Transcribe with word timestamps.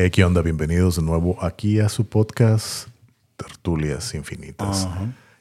Eh, 0.00 0.12
¿Qué 0.12 0.22
onda? 0.24 0.42
Bienvenidos 0.42 0.94
de 0.94 1.02
nuevo 1.02 1.42
aquí 1.44 1.80
a 1.80 1.88
su 1.88 2.06
podcast 2.08 2.86
Tertulias 3.36 4.14
Infinitas. 4.14 4.88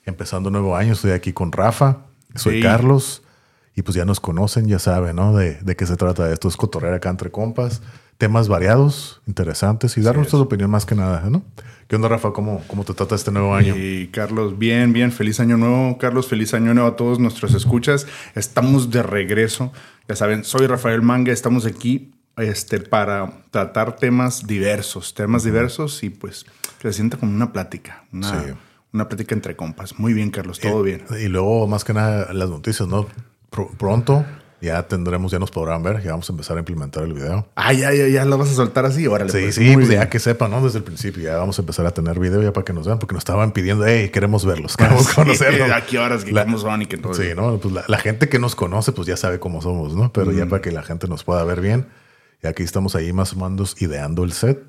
Empezando 0.04 0.50
un 0.50 0.54
nuevo 0.54 0.76
año, 0.76 0.94
estoy 0.94 1.12
aquí 1.12 1.32
con 1.32 1.52
Rafa, 1.52 1.98
soy 2.34 2.56
Sí. 2.56 2.62
Carlos 2.64 3.22
y 3.76 3.84
pues 3.84 3.94
ya 3.96 4.04
nos 4.04 4.20
conocen, 4.20 4.68
ya 4.68 4.80
saben, 4.80 5.18
¿no? 5.18 5.36
De, 5.36 5.60
de 5.62 5.76
qué 5.76 5.86
se 5.86 5.96
trata 5.96 6.32
esto. 6.34 6.48
Es 6.48 6.58
cotorrear 6.58 6.96
acá 6.96 7.12
entre 7.12 7.30
compas, 7.30 7.84
temas 8.18 8.48
variados, 8.48 9.22
interesantes 9.28 9.96
y 9.96 10.02
dar 10.02 10.14
Así 10.14 10.22
nuestra 10.22 10.40
es. 10.40 10.46
opinión 10.46 10.72
más 10.72 10.88
que 10.88 10.96
nada, 10.96 11.30
¿no? 11.30 11.44
¿Qué 11.88 11.96
onda, 11.96 12.08
Rafa? 12.08 12.34
¿Cómo, 12.34 12.64
cómo 12.66 12.84
te 12.84 12.96
trata 12.96 13.14
este 13.14 13.32
nuevo 13.32 13.54
año? 13.54 13.76
Y 13.78 14.08
Carlos, 14.08 14.58
bien, 14.58 14.92
bien, 14.92 15.12
feliz 15.12 15.40
año 15.40 15.58
nuevo. 15.58 16.00
Carlos, 16.00 16.28
feliz 16.28 16.56
año 16.56 16.74
nuevo 16.74 16.90
a 16.90 16.96
todos 16.96 17.20
nuestros 17.20 17.54
escuchas. 17.54 18.08
Estamos 18.34 18.90
de 18.90 19.04
regreso. 19.04 19.72
Ya 20.10 20.16
saben, 20.16 20.44
soy 20.44 20.66
Rafael 20.66 21.04
Manga, 21.04 21.32
estamos 21.32 21.68
aquí 21.68 22.12
este, 22.38 22.80
para 22.80 23.32
tratar 23.52 23.96
temas 23.96 24.46
diversos, 24.48 25.14
temas 25.14 25.44
diversos 25.44 26.04
y 26.04 26.10
pues 26.10 26.46
que 26.80 26.88
se 26.90 26.94
sienta 26.94 27.18
como 27.18 27.32
una 27.34 27.52
plática, 27.52 28.04
una, 28.14 28.30
Sí. 28.46 28.52
una 28.94 29.08
plática 29.08 29.34
entre 29.36 29.56
compas. 29.56 29.98
Muy 30.00 30.14
bien, 30.14 30.30
Carlos, 30.32 30.60
todo 30.60 30.84
bien. 30.84 31.04
Y 31.20 31.28
luego, 31.28 31.68
más 31.68 31.84
que 31.84 31.94
nada, 31.94 32.32
las 32.34 32.50
noticias, 32.50 32.88
¿no? 32.88 33.08
Pr- 33.52 33.70
pronto 33.78 34.26
ya 34.60 34.82
tendremos, 34.88 35.32
ya 35.32 35.38
nos 35.38 35.52
podrán 35.52 35.84
ver, 35.84 36.02
ya 36.02 36.12
vamos 36.12 36.28
a 36.30 36.34
empezar 36.34 36.58
a 36.58 36.60
implementar 36.62 37.04
el 37.04 37.14
video. 37.14 37.48
Ah, 37.56 37.74
ya, 37.74 37.94
ya, 37.94 38.08
ya 38.08 38.26
lo 38.26 38.40
vas 38.40 38.50
a 38.50 38.54
soltar 38.56 38.86
así. 38.86 39.06
Órale, 39.06 39.32
Sí, 39.32 39.40
pues, 39.42 39.56
sí, 39.56 39.72
pues 39.76 39.88
ya 39.90 40.10
que 40.10 40.18
sepan, 40.20 40.50
¿no? 40.50 40.64
Desde 40.64 40.80
el 40.80 40.84
principio 40.84 41.22
ya 41.24 41.38
vamos 41.38 41.60
a 41.60 41.62
empezar 41.62 41.86
a 41.86 41.92
tener 41.92 42.20
video 42.20 42.42
ya 42.42 42.54
para 42.54 42.66
que 42.66 42.74
nos 42.74 42.88
vean, 42.88 42.98
porque 42.98 43.14
nos 43.14 43.22
estaban 43.22 43.52
pidiendo, 43.52 43.86
hey, 43.86 44.10
queremos 44.10 44.46
verlos, 44.46 44.76
queremos 44.76 45.06
Sí, 45.06 45.14
conocerlos. 45.16 45.70
¿A 45.72 45.86
qué 45.86 46.00
horas? 46.00 46.30
La- 46.32 46.44
cómo 46.46 46.58
son 46.58 46.82
y 46.82 46.86
que 46.88 46.98
todo 46.98 47.14
Sí, 47.14 47.30
¿no? 47.36 47.58
Pues 47.60 47.72
la, 47.74 47.84
la 47.88 48.00
gente 48.00 48.30
que 48.30 48.40
nos 48.40 48.56
conoce, 48.56 48.92
pues 48.94 49.08
ya 49.08 49.16
sabe 49.16 49.40
cómo 49.40 49.62
somos, 49.62 49.96
¿no? 49.96 50.12
Pero 50.12 50.32
ya 50.32 50.48
para 50.48 50.62
que 50.62 50.72
la 50.72 50.82
gente 50.82 51.08
nos 51.08 51.24
pueda 51.24 51.44
ver 51.44 51.62
bien, 51.62 51.86
y 52.42 52.48
aquí 52.48 52.64
estamos 52.64 52.96
ahí 52.96 53.14
más 53.14 53.34
o 53.34 53.50
menos 53.50 53.82
ideando 53.82 54.24
el 54.24 54.32
set, 54.32 54.60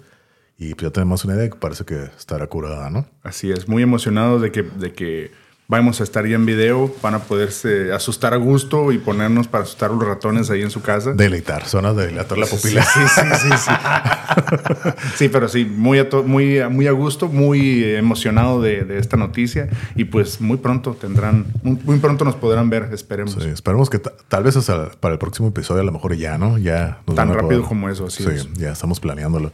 y 0.59 0.75
pues 0.75 0.89
ya 0.89 0.91
tenemos 0.91 1.25
una 1.25 1.35
idea 1.35 1.49
que 1.49 1.57
parece 1.57 1.85
que 1.85 2.05
estará 2.17 2.47
curada, 2.49 2.91
¿no? 2.91 3.07
Así 3.23 3.51
es, 3.51 3.69
muy 3.69 3.83
emocionado 3.83 4.41
de 4.41 4.51
que, 4.51 4.63
de 4.63 4.93
que 4.93 5.31
vamos 5.71 6.01
a 6.01 6.05
estar 6.05 6.27
ya 6.27 6.35
en 6.37 6.47
video, 6.47 6.91
van 7.03 7.15
a 7.15 7.19
poderse 7.19 7.93
asustar 7.93 8.33
a 8.33 8.39
gusto 8.39 8.91
y 8.91 8.97
ponernos 8.97 9.49
para 9.49 9.65
asustar 9.65 9.91
a 9.91 9.93
los 9.95 10.03
ratones 10.03 10.49
ahí 10.49 10.63
en 10.63 10.71
su 10.71 10.81
casa. 10.81 11.13
Deleitar, 11.13 11.67
zonas 11.67 11.95
de 11.95 12.07
dilatar 12.09 12.39
la 12.39 12.47
pupila. 12.47 12.83
Sí, 12.83 13.01
sí, 13.15 13.21
sí, 13.43 13.49
sí. 13.59 13.71
Sí, 15.17 15.29
pero 15.29 15.49
sí, 15.49 15.65
muy 15.65 15.99
a, 15.99 16.09
to- 16.09 16.23
muy, 16.23 16.61
muy 16.71 16.87
a 16.87 16.93
gusto, 16.93 17.29
muy 17.29 17.85
emocionado 17.85 18.63
de, 18.63 18.85
de 18.85 18.99
esta 18.99 19.17
noticia 19.17 19.69
y 19.95 20.05
pues 20.05 20.41
muy 20.41 20.57
pronto 20.59 20.95
tendrán, 20.95 21.47
muy, 21.63 21.79
muy 21.85 21.99
pronto 21.99 22.25
nos 22.25 22.37
podrán 22.37 22.71
ver, 22.71 22.89
esperemos. 22.93 23.35
Sí, 23.39 23.49
esperemos 23.49 23.91
que 23.91 23.99
ta- 23.99 24.13
tal 24.29 24.45
vez 24.45 24.57
hasta 24.57 24.91
para 24.93 25.13
el 25.15 25.19
próximo 25.19 25.49
episodio 25.49 25.83
a 25.83 25.85
lo 25.85 25.93
mejor 25.93 26.15
ya, 26.17 26.39
¿no? 26.39 26.57
Ya 26.59 27.01
nos 27.07 27.17
Tan 27.17 27.29
rápido 27.29 27.61
poder- 27.61 27.63
como 27.69 27.89
eso, 27.91 28.07
así 28.07 28.23
sí, 28.23 28.31
es. 28.31 28.53
ya 28.55 28.73
estamos 28.73 29.01
planeándolo. 29.01 29.53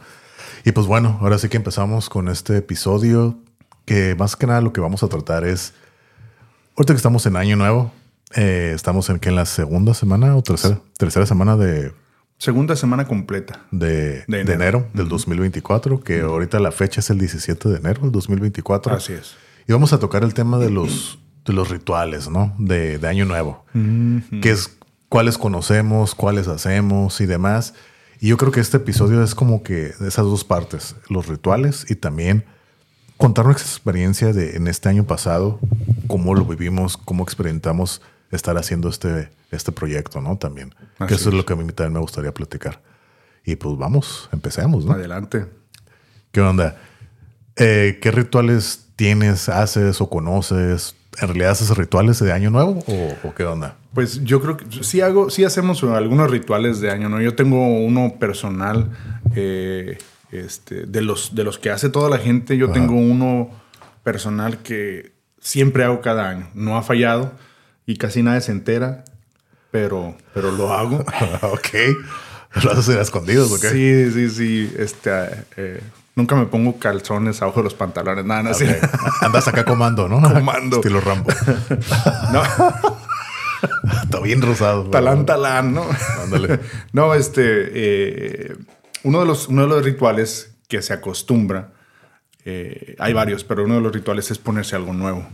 Y 0.63 0.71
pues 0.71 0.87
bueno, 0.87 1.17
ahora 1.21 1.37
sí 1.39 1.49
que 1.49 1.57
empezamos 1.57 2.09
con 2.09 2.29
este 2.29 2.57
episodio 2.57 3.37
que 3.85 4.15
más 4.15 4.35
que 4.35 4.47
nada 4.47 4.61
lo 4.61 4.71
que 4.73 4.81
vamos 4.81 5.03
a 5.03 5.07
tratar 5.09 5.45
es, 5.45 5.73
ahorita 6.75 6.93
que 6.93 6.97
estamos 6.97 7.25
en 7.25 7.35
año 7.35 7.55
nuevo, 7.55 7.91
eh, 8.35 8.71
estamos 8.75 9.09
en 9.09 9.19
que 9.19 9.29
en 9.29 9.35
la 9.35 9.45
segunda 9.45 9.93
semana 9.93 10.35
o 10.35 10.41
tercera, 10.41 10.79
tercera 10.97 11.25
semana 11.25 11.57
de, 11.57 11.93
Segunda 12.37 12.75
semana 12.75 13.07
completa. 13.07 13.65
de, 13.71 14.25
De 14.27 14.43
de 14.43 14.53
enero, 14.53 14.87
del 14.93 15.07
2024, 15.07 16.01
que 16.01 16.21
ahorita 16.21 16.59
la 16.59 16.71
fecha 16.71 16.99
es 16.99 17.09
el 17.09 17.17
17 17.17 17.69
de 17.69 17.77
enero 17.77 18.01
del 18.01 18.11
2024. 18.11 18.93
Así 18.93 19.13
es. 19.13 19.35
Y 19.67 19.71
vamos 19.71 19.93
a 19.93 19.99
tocar 19.99 20.23
el 20.23 20.33
tema 20.33 20.57
de 20.59 20.69
los, 20.69 21.19
de 21.45 21.53
los 21.53 21.69
rituales, 21.69 22.29
¿no? 22.29 22.53
De, 22.59 22.99
de 22.99 23.07
Año 23.07 23.25
Nuevo. 23.25 23.65
Que 24.41 24.51
es 24.51 24.77
cuáles 25.07 25.37
conocemos, 25.37 26.13
cuáles 26.13 26.47
hacemos 26.47 27.21
y 27.21 27.25
demás. 27.25 27.73
Y 28.19 28.27
yo 28.27 28.37
creo 28.37 28.51
que 28.51 28.59
este 28.59 28.77
episodio 28.77 29.23
es 29.23 29.33
como 29.33 29.63
que 29.63 29.93
de 29.97 30.07
esas 30.07 30.25
dos 30.25 30.43
partes, 30.43 30.95
los 31.09 31.27
rituales 31.27 31.89
y 31.89 31.95
también 31.95 32.43
contar 33.17 33.45
nuestra 33.45 33.67
experiencia 33.67 34.33
de 34.33 34.55
en 34.55 34.67
este 34.67 34.89
año 34.89 35.05
pasado, 35.05 35.59
cómo 36.07 36.35
lo 36.35 36.45
vivimos, 36.45 36.97
cómo 36.97 37.23
experimentamos 37.23 38.01
estar 38.31 38.57
haciendo 38.57 38.89
este, 38.89 39.29
este 39.51 39.71
proyecto, 39.71 40.21
¿no? 40.21 40.37
También. 40.37 40.73
Así 40.97 41.07
que 41.07 41.13
eso 41.15 41.29
es 41.29 41.33
es. 41.33 41.33
lo 41.33 41.45
que 41.45 41.53
a 41.53 41.55
mí 41.55 41.65
también 41.71 41.93
me 41.93 41.99
gustaría 41.99 42.33
platicar. 42.33 42.81
Y 43.45 43.55
pues 43.55 43.77
vamos, 43.77 44.29
empecemos, 44.31 44.85
¿no? 44.85 44.93
Adelante. 44.93 45.45
¿Qué 46.31 46.41
onda? 46.41 46.77
Eh, 47.55 47.99
¿Qué 48.01 48.11
rituales 48.11 48.87
tienes, 48.95 49.49
haces 49.49 50.01
o 50.01 50.09
conoces? 50.09 50.95
¿En 51.21 51.27
realidad 51.29 51.51
haces 51.51 51.75
rituales 51.77 52.19
de 52.19 52.33
Año 52.33 52.49
Nuevo 52.49 52.83
o, 52.87 53.27
o 53.27 53.35
qué 53.35 53.45
onda? 53.45 53.77
Pues 53.93 54.21
yo 54.25 54.41
creo 54.41 54.57
que 54.57 54.65
sí 54.83 54.99
hago, 54.99 55.29
sí 55.29 55.45
hacemos 55.45 55.81
algunos 55.83 56.29
rituales 56.29 56.81
de 56.81 56.91
año, 56.91 57.07
¿no? 57.07 57.21
Yo 57.21 57.35
tengo 57.35 57.65
uno 57.79 58.15
personal, 58.19 58.91
eh, 59.35 59.97
este, 60.37 60.85
de 60.85 61.01
los, 61.01 61.35
de 61.35 61.43
los 61.43 61.57
que 61.59 61.69
hace 61.69 61.89
toda 61.89 62.09
la 62.09 62.17
gente, 62.17 62.57
yo 62.57 62.65
Ajá. 62.65 62.73
tengo 62.73 62.95
uno 62.95 63.49
personal 64.03 64.59
que 64.59 65.13
siempre 65.39 65.83
hago 65.83 66.01
cada 66.01 66.29
año. 66.29 66.47
No 66.53 66.77
ha 66.77 66.83
fallado 66.83 67.31
y 67.85 67.97
casi 67.97 68.23
nadie 68.23 68.41
se 68.41 68.51
entera, 68.51 69.03
pero, 69.71 70.15
pero 70.33 70.51
lo 70.51 70.73
hago. 70.73 70.97
ok. 71.41 72.63
¿Lo 72.63 72.71
haces 72.71 72.89
en 72.95 73.01
escondidos 73.01 73.51
o 73.51 73.59
qué? 73.59 73.69
Sí, 73.69 74.11
sí, 74.13 74.29
sí. 74.29 74.73
Este, 74.79 75.11
eh, 75.57 75.81
nunca 76.15 76.35
me 76.35 76.45
pongo 76.45 76.79
calzones 76.79 77.41
abajo 77.41 77.59
de 77.59 77.65
los 77.65 77.73
pantalones, 77.73 78.23
nada, 78.25 78.43
nada. 78.43 78.55
así. 78.55 78.63
Ok. 78.65 79.23
Andas 79.23 79.47
acá 79.47 79.65
comando, 79.65 80.07
¿no? 80.07 80.21
Comando. 80.33 80.77
Estilo 80.77 81.01
Rambo. 81.01 81.29
No, 82.31 82.41
Está 84.03 84.19
bien 84.19 84.41
rosado. 84.41 84.85
talán, 84.91 85.25
talán, 85.25 85.73
¿no? 85.73 85.85
Ándale. 86.23 86.59
No, 86.93 87.13
este, 87.13 87.41
eh, 87.73 88.55
uno, 89.05 89.21
de 89.21 89.25
los, 89.25 89.47
uno 89.47 89.61
de 89.63 89.67
los 89.69 89.83
rituales 89.85 90.55
que 90.67 90.81
se 90.81 90.93
acostumbra, 90.93 91.71
eh, 92.43 92.95
hay 92.99 93.13
varios, 93.13 93.43
pero 93.43 93.63
uno 93.63 93.75
de 93.75 93.81
los 93.81 93.93
rituales 93.93 94.29
es 94.31 94.37
ponerse 94.37 94.75
algo 94.75 94.93
nuevo. 94.93 95.27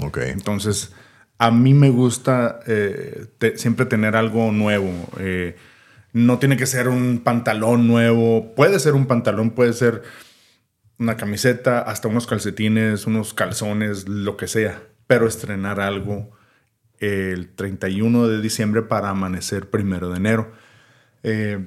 Ok. 0.00 0.18
Entonces, 0.18 0.92
a 1.38 1.50
mí 1.50 1.74
me 1.74 1.90
gusta 1.90 2.60
eh, 2.66 3.26
te- 3.38 3.58
siempre 3.58 3.86
tener 3.86 4.16
algo 4.16 4.52
nuevo. 4.52 4.90
eh, 5.18 5.56
no 6.12 6.38
tiene 6.38 6.56
que 6.56 6.64
ser 6.66 6.88
un 6.88 7.20
pantalón 7.22 7.86
nuevo, 7.86 8.54
puede 8.54 8.78
ser 8.78 8.94
un 8.94 9.06
pantalón, 9.06 9.50
puede 9.50 9.74
ser 9.74 10.02
una 10.98 11.18
camiseta, 11.18 11.80
hasta 11.80 12.08
unos 12.08 12.26
calcetines, 12.26 13.06
unos 13.06 13.34
calzones, 13.34 14.08
lo 14.08 14.38
que 14.38 14.46
sea, 14.48 14.82
pero 15.06 15.26
estrenar 15.28 15.78
algo 15.78 16.30
el 17.00 17.50
31 17.54 18.28
de 18.28 18.40
diciembre 18.40 18.80
para 18.80 19.10
amanecer 19.10 19.68
primero 19.68 20.08
de 20.08 20.16
enero. 20.16 20.52
Eh, 21.22 21.66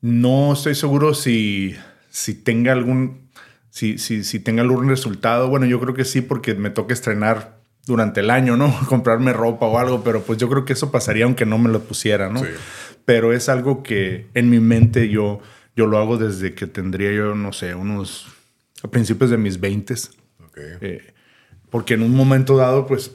no 0.00 0.52
estoy 0.52 0.74
seguro 0.74 1.14
si, 1.14 1.74
si 2.10 2.34
tenga 2.34 2.72
algún 2.72 3.28
si, 3.70 3.98
si, 3.98 4.24
si 4.24 4.40
tenga 4.40 4.62
algún 4.62 4.88
resultado. 4.88 5.48
Bueno, 5.48 5.66
yo 5.66 5.80
creo 5.80 5.94
que 5.94 6.04
sí, 6.04 6.20
porque 6.20 6.54
me 6.54 6.70
toca 6.70 6.92
estrenar 6.92 7.60
durante 7.86 8.20
el 8.20 8.30
año, 8.30 8.56
¿no? 8.56 8.74
Comprarme 8.88 9.32
ropa 9.32 9.66
o 9.66 9.78
algo, 9.78 10.02
pero 10.02 10.22
pues 10.22 10.38
yo 10.38 10.48
creo 10.48 10.64
que 10.64 10.72
eso 10.72 10.90
pasaría 10.90 11.24
aunque 11.24 11.46
no 11.46 11.58
me 11.58 11.68
lo 11.70 11.80
pusiera, 11.80 12.28
¿no? 12.28 12.40
Sí. 12.40 12.50
Pero 13.04 13.32
es 13.32 13.48
algo 13.48 13.82
que 13.82 14.26
en 14.34 14.50
mi 14.50 14.60
mente 14.60 15.08
yo, 15.08 15.40
yo 15.76 15.86
lo 15.86 15.98
hago 15.98 16.16
desde 16.18 16.54
que 16.54 16.66
tendría 16.66 17.12
yo, 17.12 17.34
no 17.34 17.52
sé, 17.52 17.74
unos 17.74 18.26
a 18.82 18.88
principios 18.88 19.30
de 19.30 19.36
mis 19.36 19.60
20 19.60 19.94
Ok. 19.94 20.58
eh, 20.80 21.14
porque 21.70 21.94
en 21.94 22.02
un 22.02 22.14
momento 22.14 22.56
dado, 22.56 22.86
pues, 22.86 23.12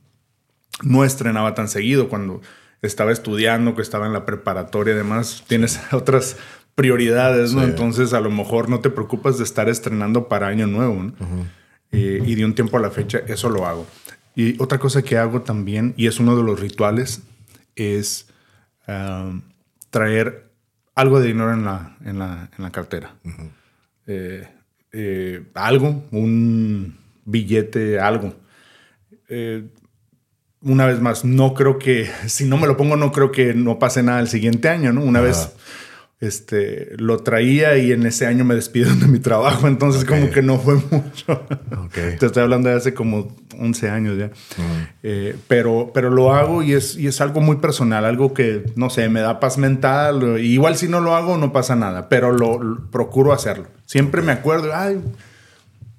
no 0.82 1.04
estrenaba 1.04 1.54
tan 1.54 1.68
seguido. 1.68 2.08
Cuando 2.08 2.40
estaba 2.82 3.12
estudiando, 3.12 3.74
que 3.74 3.82
estaba 3.82 4.06
en 4.06 4.12
la 4.12 4.24
preparatoria 4.26 4.94
y 4.94 4.96
demás, 4.96 5.44
tienes 5.46 5.80
otras 5.92 6.36
prioridades, 6.74 7.52
¿no? 7.52 7.60
Sí. 7.60 7.70
Entonces, 7.70 8.12
a 8.12 8.20
lo 8.20 8.30
mejor 8.30 8.68
no 8.68 8.80
te 8.80 8.90
preocupas 8.90 9.38
de 9.38 9.44
estar 9.44 9.68
estrenando 9.68 10.28
para 10.28 10.48
Año 10.48 10.66
Nuevo, 10.66 11.02
¿no? 11.02 11.14
Eh, 11.92 12.22
y 12.24 12.34
de 12.36 12.44
un 12.44 12.54
tiempo 12.54 12.76
a 12.76 12.80
la 12.80 12.90
fecha, 12.90 13.18
eso 13.26 13.50
lo 13.50 13.66
hago. 13.66 13.86
Y 14.34 14.60
otra 14.62 14.78
cosa 14.78 15.02
que 15.02 15.18
hago 15.18 15.42
también, 15.42 15.92
y 15.96 16.06
es 16.06 16.20
uno 16.20 16.36
de 16.36 16.42
los 16.42 16.60
rituales, 16.60 17.22
es 17.74 18.28
ah, 18.86 19.32
traer 19.90 20.50
algo 20.94 21.20
de 21.20 21.28
dinero 21.28 21.52
en 21.52 21.64
la, 21.64 21.96
en 22.04 22.18
la, 22.18 22.50
en 22.56 22.64
la 22.64 22.70
cartera. 22.70 23.14
Eh, 24.06 24.46
eh, 24.92 25.44
algo, 25.54 26.04
un 26.10 26.96
billete, 27.24 27.98
algo. 27.98 28.34
Eh, 29.28 29.68
una 30.62 30.86
vez 30.86 31.00
más, 31.00 31.24
no 31.24 31.54
creo 31.54 31.78
que, 31.78 32.08
si 32.26 32.44
no 32.44 32.56
me 32.58 32.66
lo 32.66 32.76
pongo, 32.76 32.96
no 32.96 33.12
creo 33.12 33.32
que 33.32 33.54
no 33.54 33.78
pase 33.78 34.02
nada 34.02 34.20
el 34.20 34.28
siguiente 34.28 34.68
año, 34.68 34.92
¿no? 34.92 35.02
Una 35.02 35.20
Ajá. 35.20 35.28
vez 35.28 35.52
este, 36.20 36.88
lo 36.98 37.18
traía 37.20 37.78
y 37.78 37.92
en 37.92 38.04
ese 38.04 38.26
año 38.26 38.44
me 38.44 38.54
despidieron 38.54 39.00
de 39.00 39.06
mi 39.06 39.20
trabajo, 39.20 39.66
entonces 39.68 40.02
Ok. 40.02 40.08
como 40.10 40.30
que 40.30 40.42
no 40.42 40.58
fue 40.58 40.74
mucho. 40.74 41.32
Ok. 41.84 41.94
Te 42.18 42.26
estoy 42.26 42.42
hablando 42.42 42.68
de 42.68 42.74
hace 42.76 42.92
como 42.92 43.34
11 43.58 43.88
años 43.88 44.18
ya. 44.18 44.30
Eh, 45.02 45.34
pero, 45.48 45.92
pero 45.94 46.10
lo 46.10 46.34
hago 46.34 46.62
y 46.62 46.74
es, 46.74 46.96
y 46.96 47.06
es 47.06 47.22
algo 47.22 47.40
muy 47.40 47.56
personal, 47.56 48.04
algo 48.04 48.34
que, 48.34 48.64
no 48.76 48.90
sé, 48.90 49.08
me 49.08 49.20
da 49.20 49.40
paz 49.40 49.56
mental. 49.56 50.38
Igual 50.40 50.76
si 50.76 50.88
no 50.88 51.00
lo 51.00 51.14
hago, 51.16 51.38
no 51.38 51.54
pasa 51.54 51.74
nada, 51.74 52.10
pero 52.10 52.32
lo, 52.32 52.62
lo- 52.62 52.90
procuro 52.90 53.32
hacerlo. 53.32 53.68
Siempre 53.86 54.20
me 54.20 54.32
acuerdo, 54.32 54.72
ay, 54.74 55.00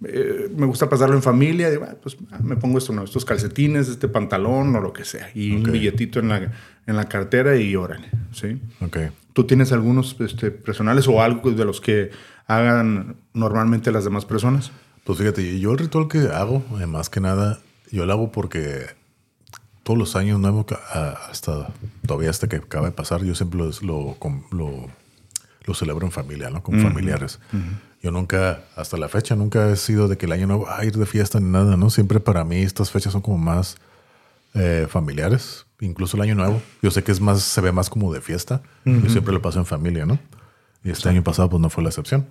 eh, 0.05 0.49
me 0.55 0.65
gusta 0.65 0.89
pasarlo 0.89 1.15
en 1.15 1.21
familia. 1.23 1.69
Digo, 1.69 1.85
ah, 1.87 1.95
pues 2.01 2.17
ah, 2.31 2.39
me 2.43 2.55
pongo 2.55 2.77
esto, 2.77 2.93
no, 2.93 3.03
estos 3.03 3.25
calcetines, 3.25 3.87
este 3.87 4.07
pantalón 4.07 4.75
o 4.75 4.81
lo 4.81 4.93
que 4.93 5.05
sea. 5.05 5.29
Y 5.35 5.51
un 5.55 5.61
Ok. 5.63 5.71
billetito 5.71 6.19
en 6.19 6.29
la, 6.29 6.51
en 6.87 6.95
la 6.95 7.07
cartera 7.09 7.55
y 7.57 7.75
órale. 7.75 8.09
¿sí? 8.31 8.59
Ok. 8.81 8.97
¿Tú 9.33 9.45
tienes 9.45 9.71
algunos 9.71 10.15
este, 10.19 10.51
personales 10.51 11.07
o 11.07 11.21
algo 11.21 11.51
de 11.51 11.65
los 11.65 11.79
que 11.81 12.11
hagan 12.47 13.15
normalmente 13.33 13.91
las 13.91 14.03
demás 14.03 14.25
personas? 14.25 14.71
Pues 15.03 15.17
fíjate, 15.19 15.59
yo 15.59 15.71
el 15.71 15.77
ritual 15.77 16.07
que 16.07 16.19
hago, 16.33 16.63
eh, 16.81 16.85
más 16.85 17.09
que 17.09 17.19
nada, 17.21 17.59
yo 17.91 18.05
lo 18.05 18.13
hago 18.13 18.31
porque 18.31 18.87
todos 19.83 19.97
los 19.97 20.15
años 20.15 20.39
nuevos, 20.39 20.65
hasta 21.29 21.69
todavía 22.05 22.29
hasta 22.29 22.47
que 22.47 22.57
acaba 22.57 22.85
de 22.87 22.91
pasar, 22.91 23.23
yo 23.23 23.33
siempre 23.33 23.59
lo, 23.59 23.71
lo, 23.81 24.17
lo, 24.51 24.87
lo 25.65 25.73
celebro 25.73 26.05
en 26.05 26.11
familia, 26.11 26.49
¿no? 26.49 26.61
Con 26.61 26.79
familiares. 26.81 27.39
Yo 28.01 28.11
nunca, 28.11 28.63
hasta 28.75 28.97
la 28.97 29.09
fecha, 29.09 29.35
nunca 29.35 29.69
he 29.69 29.75
sido 29.75 30.07
de 30.07 30.17
que 30.17 30.25
el 30.25 30.31
año 30.31 30.47
nuevo, 30.47 30.67
a 30.69 30.83
ir 30.83 30.97
de 30.97 31.05
fiesta 31.05 31.39
ni 31.39 31.49
nada, 31.49 31.77
¿no? 31.77 31.89
Siempre 31.89 32.19
para 32.19 32.43
mí 32.43 32.57
estas 32.57 32.89
fechas 32.89 33.13
son 33.13 33.21
como 33.21 33.37
más 33.37 33.77
eh, 34.55 34.87
familiares, 34.89 35.67
incluso 35.79 36.17
el 36.17 36.23
año 36.23 36.35
nuevo. 36.35 36.61
Yo 36.81 36.89
sé 36.89 37.03
que 37.03 37.11
es 37.11 37.21
más, 37.21 37.43
se 37.43 37.61
ve 37.61 37.71
más 37.71 37.89
como 37.89 38.11
de 38.11 38.21
fiesta. 38.21 38.63
Yo 38.85 39.09
siempre 39.09 39.33
lo 39.33 39.41
paso 39.41 39.59
en 39.59 39.65
familia, 39.65 40.05
¿no? 40.05 40.17
Y 40.83 40.89
este 40.89 41.09
año 41.09 41.23
pasado 41.23 41.49
pues 41.49 41.61
no 41.61 41.69
fue 41.69 41.83
la 41.83 41.89
excepción. 41.89 42.25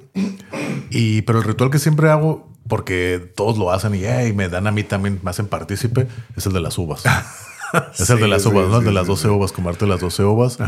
Y, 0.90 1.22
pero 1.22 1.38
el 1.38 1.44
ritual 1.44 1.70
que 1.70 1.78
siempre 1.78 2.10
hago, 2.10 2.50
porque 2.66 3.32
todos 3.36 3.56
lo 3.56 3.70
hacen 3.70 3.94
y 3.94 4.04
"Ey, 4.04 4.32
me 4.32 4.48
dan 4.48 4.66
a 4.66 4.72
mí 4.72 4.82
también, 4.82 5.20
me 5.22 5.30
hacen 5.30 5.46
partícipe, 5.46 6.08
es 6.36 6.46
el 6.46 6.52
de 6.52 6.60
las 6.60 6.76
uvas. 6.78 7.04
es 7.98 8.10
el 8.10 8.18
de 8.18 8.26
las 8.26 8.42
sí, 8.42 8.48
uvas, 8.48 8.68
¿no? 8.68 8.78
El 8.78 8.84
de 8.86 8.92
las 8.92 9.04
sí, 9.04 9.12
12 9.12 9.28
uvas, 9.28 9.52
comerte 9.52 9.86
las 9.86 10.00
12 10.00 10.24
uvas. 10.24 10.58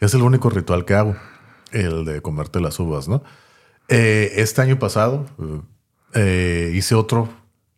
Es 0.00 0.12
el 0.12 0.20
único 0.20 0.50
ritual 0.50 0.84
que 0.84 0.94
hago, 0.94 1.16
el 1.72 2.04
de 2.04 2.20
comerte 2.20 2.60
las 2.60 2.78
uvas, 2.78 3.08
¿no? 3.08 3.22
Eh, 3.90 4.32
este 4.36 4.62
año 4.62 4.78
pasado 4.78 5.26
eh, 6.14 6.72
hice 6.74 6.94
otro 6.94 7.28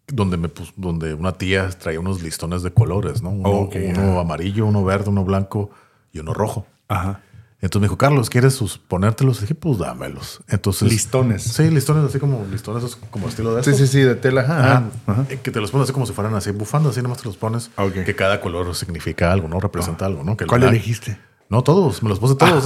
donde 0.07 0.37
me 0.37 0.49
pus- 0.49 0.73
donde 0.77 1.15
una 1.15 1.33
tía 1.33 1.69
traía 1.71 2.01
unos 2.01 2.23
listones 2.23 2.63
de 2.63 2.71
colores, 2.73 3.23
¿no? 3.23 3.31
Uno, 3.31 4.21
amarillo, 4.21 4.67
uno 4.67 4.85
verde, 4.85 5.09
uno 5.11 5.25
blanco 5.25 5.71
y 6.13 6.19
uno 6.19 6.35
rojo. 6.35 6.67
Ajá. 6.89 7.21
Entonces 7.63 7.81
me 7.83 7.87
dijo, 7.87 7.97
Carlos, 7.97 8.29
¿quieres 8.29 8.55
sus- 8.55 8.77
ponértelos? 8.77 9.39
Y 9.39 9.43
dije, 9.43 9.55
pues 9.55 9.79
dámelos. 9.79 10.41
Entonces. 10.49 10.91
Listones. 10.91 11.45
Sí, 11.45 11.71
listones 11.71 12.05
así 12.05 12.19
como 12.19 12.45
listones 12.51 12.97
como 13.11 13.29
estilo 13.29 13.55
de 13.55 13.63
Sí, 13.63 13.71
estos. 13.71 13.89
sí, 13.89 13.99
sí, 13.99 14.03
de 14.03 14.17
tela. 14.17 14.41
Ajá. 14.43 14.83
Ajá. 15.07 15.27
Eh, 15.31 15.39
Que 15.41 15.51
te 15.53 15.61
los 15.61 15.71
pones 15.71 15.85
así 15.85 15.93
como 15.93 16.05
si 16.05 16.13
fueran 16.13 16.35
así 16.35 16.51
bufando, 16.51 16.91
así 16.91 17.01
nomás 17.01 17.19
te 17.19 17.25
los 17.25 17.37
pones. 17.37 17.71
Que 18.05 18.17
cada 18.17 18.41
color 18.41 18.75
significa 18.75 19.33
algo, 19.33 19.47
¿no? 19.49 19.61
Representa 19.61 20.07
algo, 20.07 20.25
¿no? 20.25 20.37
Que 20.37 20.45
¿Cuál 20.47 20.65
elegiste? 20.65 21.17
No, 21.53 21.63
todos, 21.63 22.03
me 22.03 22.09
los 22.09 22.19
puse 22.19 22.35
todos. 22.35 22.65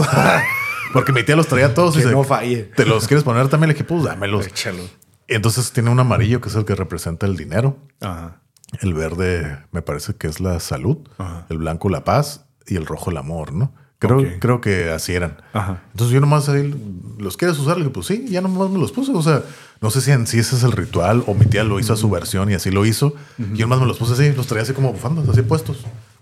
Porque 0.92 1.10
mi 1.10 1.24
tía 1.24 1.34
los 1.34 1.48
traía 1.48 1.74
todos 1.74 1.96
y 1.96 1.98
Que 1.98 2.04
dice, 2.04 2.14
no 2.14 2.22
falle. 2.22 2.70
¿Te 2.76 2.86
los 2.86 3.08
quieres 3.08 3.24
poner 3.24 3.48
también? 3.48 3.66
Le 3.66 3.74
dije, 3.74 3.82
pues 3.82 4.04
dámelos. 4.04 4.46
Échalo. 4.46 4.84
Entonces 5.26 5.72
tiene 5.72 5.90
un 5.90 5.98
amarillo 5.98 6.40
que 6.40 6.50
es 6.50 6.54
el 6.54 6.64
que 6.64 6.76
representa 6.76 7.26
el 7.26 7.36
dinero. 7.36 7.78
Ajá. 8.00 8.42
El 8.80 8.94
verde 8.94 9.58
me 9.72 9.82
parece 9.82 10.14
que 10.14 10.28
es 10.28 10.38
la 10.38 10.60
salud. 10.60 10.98
Ajá. 11.18 11.46
El 11.48 11.58
blanco 11.58 11.88
la 11.88 12.04
paz 12.04 12.44
y 12.64 12.76
el 12.76 12.86
rojo 12.86 13.10
el 13.10 13.16
amor, 13.16 13.52
¿no? 13.52 13.74
Creo, 13.98 14.22
creo 14.38 14.60
que 14.60 14.90
así 14.90 15.14
eran. 15.14 15.42
Ajá. 15.52 15.82
Entonces 15.90 16.14
yo 16.14 16.20
nomás 16.20 16.48
ahí, 16.48 16.72
¿los 17.18 17.36
quieres 17.36 17.58
usar? 17.58 17.78
Le 17.78 17.82
dije, 17.82 17.92
pues 17.92 18.06
sí, 18.06 18.26
ya 18.28 18.40
nomás 18.40 18.70
me 18.70 18.78
los 18.78 18.92
puse. 18.92 19.10
O 19.10 19.22
sea, 19.22 19.42
no 19.80 19.90
sé 19.90 20.00
si 20.00 20.12
en 20.12 20.28
sí 20.28 20.38
ese 20.38 20.54
es 20.54 20.62
el 20.62 20.70
ritual 20.70 21.24
o 21.26 21.34
mi 21.34 21.46
tía 21.46 21.64
lo 21.64 21.80
hizo 21.80 21.92
a 21.92 21.96
su 21.96 22.08
versión 22.08 22.52
y 22.52 22.54
así 22.54 22.70
lo 22.70 22.86
hizo. 22.86 23.16
Y 23.36 23.56
yo 23.56 23.66
nomás 23.66 23.80
me 23.80 23.86
los 23.86 23.98
puse 23.98 24.12
así, 24.12 24.32
los 24.32 24.46
traía 24.46 24.62
así 24.62 24.74
como 24.74 24.92
bufandas, 24.92 25.28
así 25.28 25.42
puestos, 25.42 25.78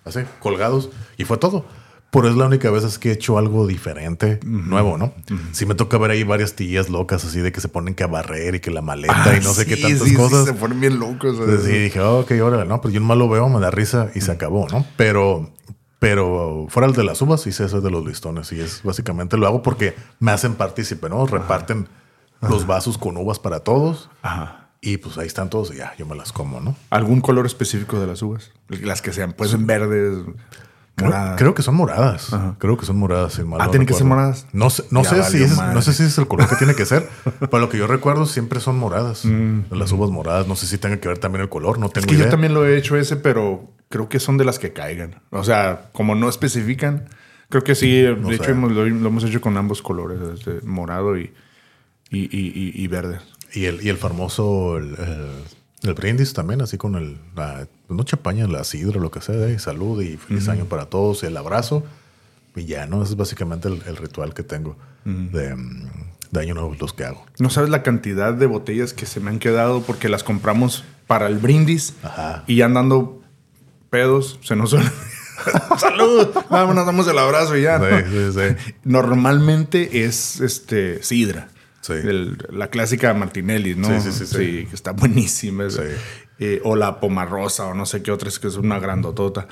así, 0.07 0.21
colgados. 0.41 0.89
Y 1.19 1.25
fue 1.25 1.37
todo. 1.37 1.67
Pero 2.15 2.29
es 2.31 2.37
la 2.37 2.47
única 2.47 2.71
vez 2.71 2.85
es 2.85 2.99
que 2.99 3.11
he 3.11 3.13
hecho 3.13 3.37
algo 3.37 3.67
diferente, 3.67 4.41
nuevo, 4.45 4.97
¿no? 4.97 5.13
Sí 5.53 5.67
me 5.67 5.75
toca 5.75 5.99
ver 5.99 6.13
ahí 6.13 6.23
varias 6.23 6.55
tías 6.55 6.89
locas 6.89 7.25
así 7.25 7.41
de 7.41 7.53
que 7.53 7.61
se 7.61 7.69
ponen 7.69 7.95
que 7.95 8.05
a 8.05 8.07
barrer 8.07 8.55
y 8.55 8.61
que 8.61 8.71
la 8.71 8.81
maleta 8.81 9.37
y 9.37 9.41
no 9.45 9.53
sé 9.53 9.67
qué 9.67 9.75
Ah, 9.75 9.77
Sí, 9.77 9.83
tantas 9.83 10.01
sí, 10.05 10.11
sí, 10.11 10.17
cosas. 10.17 10.47
se 10.47 10.55
ponen 10.55 10.81
bien 10.81 10.99
locos. 10.99 11.39
Entonces, 11.39 11.65
sí, 11.65 11.73
dije, 11.79 12.01
oh, 12.01 12.21
ok, 12.21 12.31
órale, 12.43 12.65
no, 12.65 12.81
pero 12.81 12.95
yo 12.95 13.01
nomás 13.01 13.19
lo 13.19 13.29
veo, 13.29 13.49
me 13.49 13.61
da 13.61 13.71
risa 13.71 14.11
y 14.15 14.21
se 14.23 14.33
acabó, 14.33 14.67
¿no? 14.71 14.87
Pero, 14.97 15.51
pero 15.99 16.67
fuera 16.69 16.87
el 16.87 16.95
de 16.95 17.05
las 17.05 17.21
uvas, 17.23 17.47
hice 17.47 17.65
eso 17.65 17.81
de 17.81 17.91
los 17.91 18.05
listones 18.07 18.53
y 18.53 18.61
es 18.61 18.83
básicamente 18.83 19.37
lo 19.37 19.47
hago 19.47 19.63
porque 19.63 19.95
me 20.21 20.31
hacen 20.33 20.55
partícipe, 20.55 21.09
¿no? 21.09 21.27
Reparten 21.27 21.89
los 22.43 22.67
vasos 22.67 22.99
con 22.99 23.17
uvas 23.17 23.39
para 23.39 23.61
todos 23.61 24.11
Ajá. 24.23 24.69
y 24.83 24.99
pues 24.99 25.17
ahí 25.19 25.27
están 25.27 25.49
todos 25.49 25.73
y 25.75 25.79
ya, 25.79 25.95
yo 25.99 26.05
me 26.07 26.15
las 26.15 26.31
como, 26.33 26.61
¿no? 26.61 26.77
¿Algún 26.91 27.21
color 27.23 27.47
específico 27.47 27.99
de 27.99 28.07
las 28.07 28.21
uvas? 28.23 28.51
Las 28.69 29.01
que 29.03 29.13
sean, 29.13 29.33
pues 29.33 29.55
en 29.55 29.67
verdes, 29.67 30.19
Creo, 30.97 31.55
que 31.55 31.63
son 31.63 31.75
moradas. 31.75 32.29
Creo 32.59 32.77
que 32.77 32.87
son 32.87 32.97
moradas. 32.99 33.39
mal 33.41 33.61
Ah, 33.61 33.65
no 33.65 33.71
¿tienen 33.73 33.87
que 33.87 33.95
ser 33.95 34.05
moradas? 34.07 34.47
No 34.53 34.71
sé, 34.71 34.85
no 34.91 35.03
sé 35.03 35.23
si 35.25 35.39
madre. 35.57 35.75
no 35.75 35.83
sé 35.83 35.93
si 35.93 36.05
es 36.05 36.17
el 36.19 36.29
color 36.29 36.49
que 36.49 36.55
tiene 36.57 36.75
que 36.77 36.87
ser. 36.87 37.09
Pero 37.41 37.59
lo 37.59 37.69
que 37.69 37.79
yo 37.79 37.87
recuerdo 37.89 38.27
siempre 38.27 38.61
son 38.61 38.79
moradas. 38.79 39.25
Mm, 39.25 39.63
Las 39.73 39.91
uvas 39.91 40.11
moradas. 40.11 40.47
No 40.47 40.55
sé 40.55 40.67
si 40.69 40.79
tenga 40.79 40.99
que 41.01 41.09
ver 41.09 41.19
también 41.19 41.43
el 41.43 41.49
color. 41.49 41.79
No 41.81 41.89
tengo 41.89 42.05
Es 42.05 42.07
que 42.09 42.15
idea. 42.15 42.27
yo 42.27 42.31
también 42.31 42.55
lo 42.55 42.65
he 42.65 42.77
hecho 42.79 42.97
ese, 42.97 43.17
pero 43.17 43.73
creo 43.89 44.09
que 44.09 44.21
son 44.21 44.39
de 44.39 44.45
las 44.45 44.59
que 44.61 44.73
caigan. 44.73 45.21
O 45.31 45.43
sea, 45.43 45.91
como 45.93 46.15
no 46.15 46.29
especifican, 46.29 47.09
creo 47.49 47.65
que 47.65 47.75
sí. 47.75 48.01
de 48.03 48.15
No 48.15 48.31
hecho, 48.31 48.51
hemos- 48.53 48.71
lo, 48.71 48.87
lo 48.87 49.09
hemos 49.09 49.25
hecho 49.25 49.41
con 49.41 49.57
ambos 49.57 49.83
colores, 49.83 50.19
este, 50.35 50.65
morado 50.65 51.19
y, 51.19 51.33
y, 52.11 52.21
y, 52.21 52.53
y- 52.55 52.73
y 52.85 52.87
verde. 52.87 53.19
Y 53.53 53.65
el, 53.65 53.85
y 53.85 53.89
el 53.89 53.97
famoso, 53.97 54.77
el, 54.79 54.95
el- 54.95 55.45
el 55.85 55.95
brindis 55.95 56.33
también, 56.33 56.61
así 56.61 56.77
con 56.79 56.95
el, 56.97 57.19
la, 57.37 57.69
no 57.89 58.03
champaña, 58.05 58.47
la 58.47 58.65
sidra, 58.65 59.01
lo 59.01 59.11
que 59.11 59.21
sea, 59.21 59.49
y 59.51 59.59
salud 59.59 60.01
y 60.03 60.17
feliz 60.17 60.49
año 60.49 60.65
para 60.65 60.87
todos, 60.87 61.23
el 61.25 61.37
abrazo. 61.37 61.85
Y 62.57 62.65
ya, 62.67 62.87
¿no? 62.87 63.03
Ese 63.03 63.13
es 63.13 63.17
básicamente 63.17 63.69
el, 63.69 63.83
el 63.87 63.97
ritual 63.97 64.33
que 64.33 64.43
tengo 64.43 64.77
de, 65.05 65.55
mm, 65.55 65.91
de 66.31 66.41
año 66.41 66.55
nuevo, 66.55 66.75
los 66.79 66.93
que 66.93 67.05
hago. 67.05 67.27
No 67.39 67.51
sabes 67.51 67.71
la 67.71 67.83
cantidad 67.83 68.33
de 68.33 68.47
botellas 68.47 68.93
que 68.93 69.07
se 69.07 69.21
me 69.21 69.31
han 69.31 69.39
quedado 69.39 69.83
porque 69.83 70.09
las 70.09 70.23
compramos 70.23 70.85
para 71.07 71.27
el 71.27 71.39
brindis 71.39 71.95
Ajá. 72.03 72.45
y 72.47 72.57
ya 72.57 72.67
andando 72.67 73.23
pedos, 73.91 74.39
se 74.43 74.57
nos. 74.57 74.71
¡Salud! 75.79 76.29
Vamos, 76.49 76.75
nos 76.75 76.87
damos 76.87 77.07
el 77.09 77.19
abrazo 77.19 77.57
y 77.57 77.63
ya. 77.63 77.79
¿no? 77.79 77.87
Sí, 77.87 78.05
sí, 78.09 78.33
sí. 78.33 78.73
Normalmente 78.85 80.05
es 80.05 80.41
este 80.41 81.03
sidra. 81.03 81.49
Sí. 81.85 81.93
El- 81.93 82.39
la 82.51 82.69
clásica 82.69 83.13
Martinelli, 83.13 83.75
¿no? 83.75 83.89
Sí, 84.01 84.11
sí, 84.11 84.13
sí, 84.13 84.27
sí. 84.27 84.67
que 84.67 84.75
está 84.75 84.93
buenísima. 84.93 85.65
Eh, 86.39 86.61
o 86.65 86.77
la 86.77 86.99
pomarrosa 86.99 87.67
o 87.67 87.75
no 87.75 87.85
sé 87.85 88.03
qué 88.03 88.11
otra, 88.11 88.29
es 88.31 88.39
que 88.39 88.49
es 88.49 88.57
una 88.57 88.79
grandotota. 88.79 89.49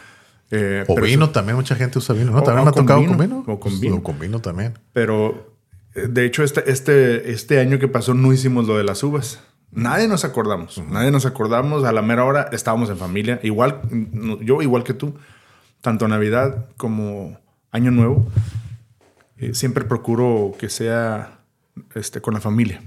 Eh, 0.50 0.84
O 0.88 0.99
vino 0.99 1.25
eso- 1.26 1.32
también, 1.32 1.56
mucha 1.56 1.75
gente 1.75 1.99
usa 1.99 2.14
vino, 2.14 2.31
¿no? 2.32 2.38
O- 2.38 2.43
También 2.43 2.61
o 2.61 2.64
me 2.64 2.70
ha 2.70 2.73
tocado 2.73 3.00
vino, 3.00 3.12
con 3.12 3.20
vino. 3.20 3.44
o 3.46 3.61
con 3.61 3.81
vino. 3.81 3.96
O 3.96 4.02
con 4.02 4.19
vino 4.19 4.40
también. 4.40 4.79
Pero 4.94 5.52
eh, 5.94 6.06
de 6.08 6.25
hecho, 6.25 6.43
este, 6.43 6.70
este, 6.70 7.31
este 7.32 7.61
año 7.61 7.79
que 7.79 7.87
pasó 7.88 8.14
no 8.14 8.32
hicimos 8.32 8.67
lo 8.67 8.78
de 8.78 8.85
las 8.85 9.02
uvas. 9.02 9.40
Nadie 9.70 10.08
nos 10.08 10.25
acordamos. 10.25 10.82
Nadie 10.90 11.11
nos 11.11 11.26
acordamos. 11.26 11.85
A 11.85 11.93
la 11.93 12.00
mera 12.00 12.25
hora 12.25 12.49
estábamos 12.52 12.88
en 12.88 12.96
familia. 12.96 13.40
Igual, 13.43 13.81
yo 14.40 14.62
igual 14.62 14.85
que 14.85 14.94
tú. 14.94 15.14
Tanto 15.82 16.08
Navidad 16.08 16.67
como 16.78 17.38
Año 17.73 17.90
Nuevo. 17.90 18.26
eh, 19.37 19.52
siempre 19.55 19.85
procuro 19.85 20.55
que 20.58 20.69
sea 20.70 21.40
este, 21.95 22.21
con 22.21 22.35
la 22.35 22.41
familia. 22.41 22.83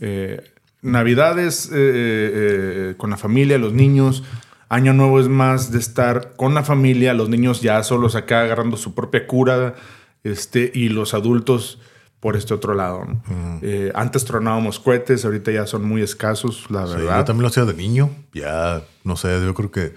Eh, 0.00 0.42
Navidades 0.82 1.66
eh, 1.66 1.72
eh, 1.74 2.94
con 2.96 3.10
la 3.10 3.16
familia, 3.16 3.58
los 3.58 3.72
niños. 3.72 4.24
Año 4.68 4.92
Nuevo 4.94 5.20
es 5.20 5.28
más 5.28 5.72
de 5.72 5.78
estar 5.78 6.34
con 6.36 6.54
la 6.54 6.62
familia, 6.62 7.12
los 7.12 7.28
niños 7.28 7.60
ya 7.60 7.82
solos 7.82 8.14
acá 8.14 8.42
agarrando 8.42 8.76
su 8.76 8.94
propia 8.94 9.26
cura, 9.26 9.74
este, 10.22 10.70
y 10.72 10.88
los 10.88 11.12
adultos 11.12 11.80
por 12.20 12.36
este 12.36 12.54
otro 12.54 12.74
lado. 12.74 13.04
¿no? 13.04 13.58
Eh, 13.62 13.90
antes 13.94 14.24
tronábamos 14.24 14.78
cohetes, 14.78 15.24
ahorita 15.24 15.50
ya 15.50 15.66
son 15.66 15.84
muy 15.84 16.02
escasos, 16.02 16.70
la 16.70 16.86
Sí, 16.86 16.94
verdad. 16.94 17.18
yo 17.18 17.24
también 17.24 17.42
lo 17.42 17.48
hacía 17.48 17.64
de 17.64 17.74
niño. 17.74 18.10
Ya, 18.32 18.82
no 19.04 19.16
sé, 19.16 19.28
yo 19.44 19.54
creo 19.54 19.70
que 19.70 19.94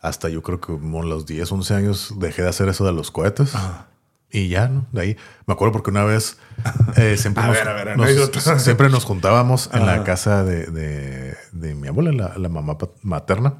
hasta 0.00 0.28
yo 0.30 0.42
creo 0.42 0.60
que 0.60 0.68
como 0.72 1.02
los 1.02 1.26
10, 1.26 1.52
11 1.52 1.74
años 1.74 2.14
dejé 2.18 2.42
de 2.42 2.48
hacer 2.48 2.68
eso 2.68 2.86
de 2.86 2.92
los 2.92 3.10
cohetes. 3.10 3.52
Y 4.32 4.48
ya, 4.48 4.68
¿no? 4.68 4.86
De 4.92 5.00
ahí. 5.00 5.16
Me 5.46 5.54
acuerdo 5.54 5.72
porque 5.72 5.90
una 5.90 6.04
vez 6.04 6.38
eh, 6.96 7.16
siempre, 7.18 7.42
A 7.42 7.48
nos, 7.48 7.56
ver, 7.56 7.68
a 7.68 7.72
ver, 7.72 7.96
nos- 7.96 8.06
anécdota. 8.06 8.58
siempre 8.58 8.88
nos 8.88 9.04
juntábamos 9.04 9.70
en 9.72 9.86
la 9.86 10.04
casa 10.04 10.44
de, 10.44 10.66
de- 10.66 11.36
de 11.52 11.74
mi 11.74 11.88
abuela, 11.88 12.12
la, 12.12 12.38
la 12.38 12.48
mamá 12.48 12.76
materna. 13.02 13.54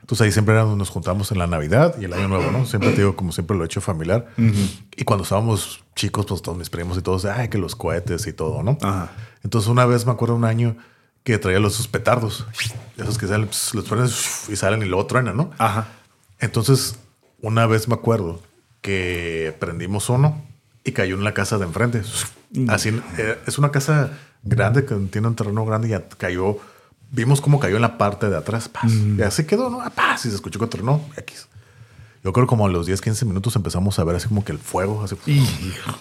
Entonces 0.00 0.24
ahí 0.24 0.32
siempre 0.32 0.54
era 0.54 0.62
donde 0.62 0.78
nos 0.78 0.88
juntamos 0.88 1.30
en 1.32 1.38
la 1.38 1.46
Navidad 1.46 1.94
y 2.00 2.06
el 2.06 2.14
Año 2.14 2.28
Nuevo, 2.28 2.50
¿no? 2.50 2.64
Siempre 2.64 2.90
te 2.92 2.96
digo, 2.98 3.14
como 3.14 3.30
siempre 3.32 3.54
lo 3.54 3.62
he 3.64 3.66
hecho 3.66 3.82
familiar. 3.82 4.28
Y 4.96 5.04
cuando 5.04 5.24
estábamos 5.24 5.84
chicos, 5.94 6.24
pues 6.24 6.40
todos 6.40 6.56
mis 6.56 6.70
primos 6.70 6.96
y 6.96 7.02
todos, 7.02 7.26
ay, 7.26 7.48
que 7.48 7.58
los 7.58 7.76
cohetes 7.76 8.26
y 8.26 8.32
todo, 8.32 8.62
¿no? 8.62 8.78
Ajá. 8.80 9.10
Entonces 9.44 9.68
una 9.68 9.84
vez 9.84 10.06
me 10.06 10.12
acuerdo 10.12 10.34
un 10.34 10.46
año 10.46 10.78
que 11.24 11.36
traía 11.36 11.60
los 11.60 11.74
esos 11.74 11.88
petardos, 11.88 12.46
esos 12.96 13.18
que 13.18 13.26
salen, 13.26 13.48
pss, 13.48 13.74
los 13.74 13.84
pones 13.84 14.48
y 14.48 14.56
salen 14.56 14.80
y 14.80 14.86
luego 14.86 15.04
truenan, 15.04 15.36
¿no? 15.36 15.50
Ajá. 15.58 15.88
Entonces 16.38 16.98
una 17.42 17.66
vez 17.66 17.86
me 17.86 17.92
acuerdo 17.94 18.40
que 18.80 19.54
prendimos 19.58 20.08
uno 20.08 20.42
y 20.84 20.92
cayó 20.92 21.16
en 21.16 21.24
la 21.24 21.34
casa 21.34 21.58
de 21.58 21.64
enfrente. 21.64 22.02
Así 22.68 22.88
eh, 23.18 23.38
es 23.46 23.58
una 23.58 23.70
casa 23.70 24.10
grande 24.42 24.84
que 24.84 24.94
tiene 25.10 25.28
un 25.28 25.36
terreno 25.36 25.64
grande 25.64 25.88
y 25.88 26.16
cayó. 26.16 26.58
Vimos 27.10 27.40
cómo 27.40 27.58
cayó 27.58 27.76
en 27.76 27.82
la 27.82 27.98
parte 27.98 28.28
de 28.28 28.36
atrás. 28.36 28.68
Paz. 28.68 28.92
Y 28.92 29.22
así 29.22 29.44
quedó, 29.44 29.70
¿no? 29.70 29.80
Ah, 29.80 29.90
Paz. 29.90 30.26
Y 30.26 30.30
se 30.30 30.36
escuchó 30.36 30.58
que 30.58 30.66
tronó. 30.66 31.00
X. 31.16 31.48
Yo 32.28 32.32
creo 32.34 32.46
como 32.46 32.66
a 32.66 32.68
los 32.68 32.84
10, 32.84 33.00
15 33.00 33.24
minutos 33.24 33.56
empezamos 33.56 33.98
a 33.98 34.04
ver 34.04 34.16
así 34.16 34.28
como 34.28 34.44
que 34.44 34.52
el 34.52 34.58
fuego 34.58 35.02
así, 35.02 35.16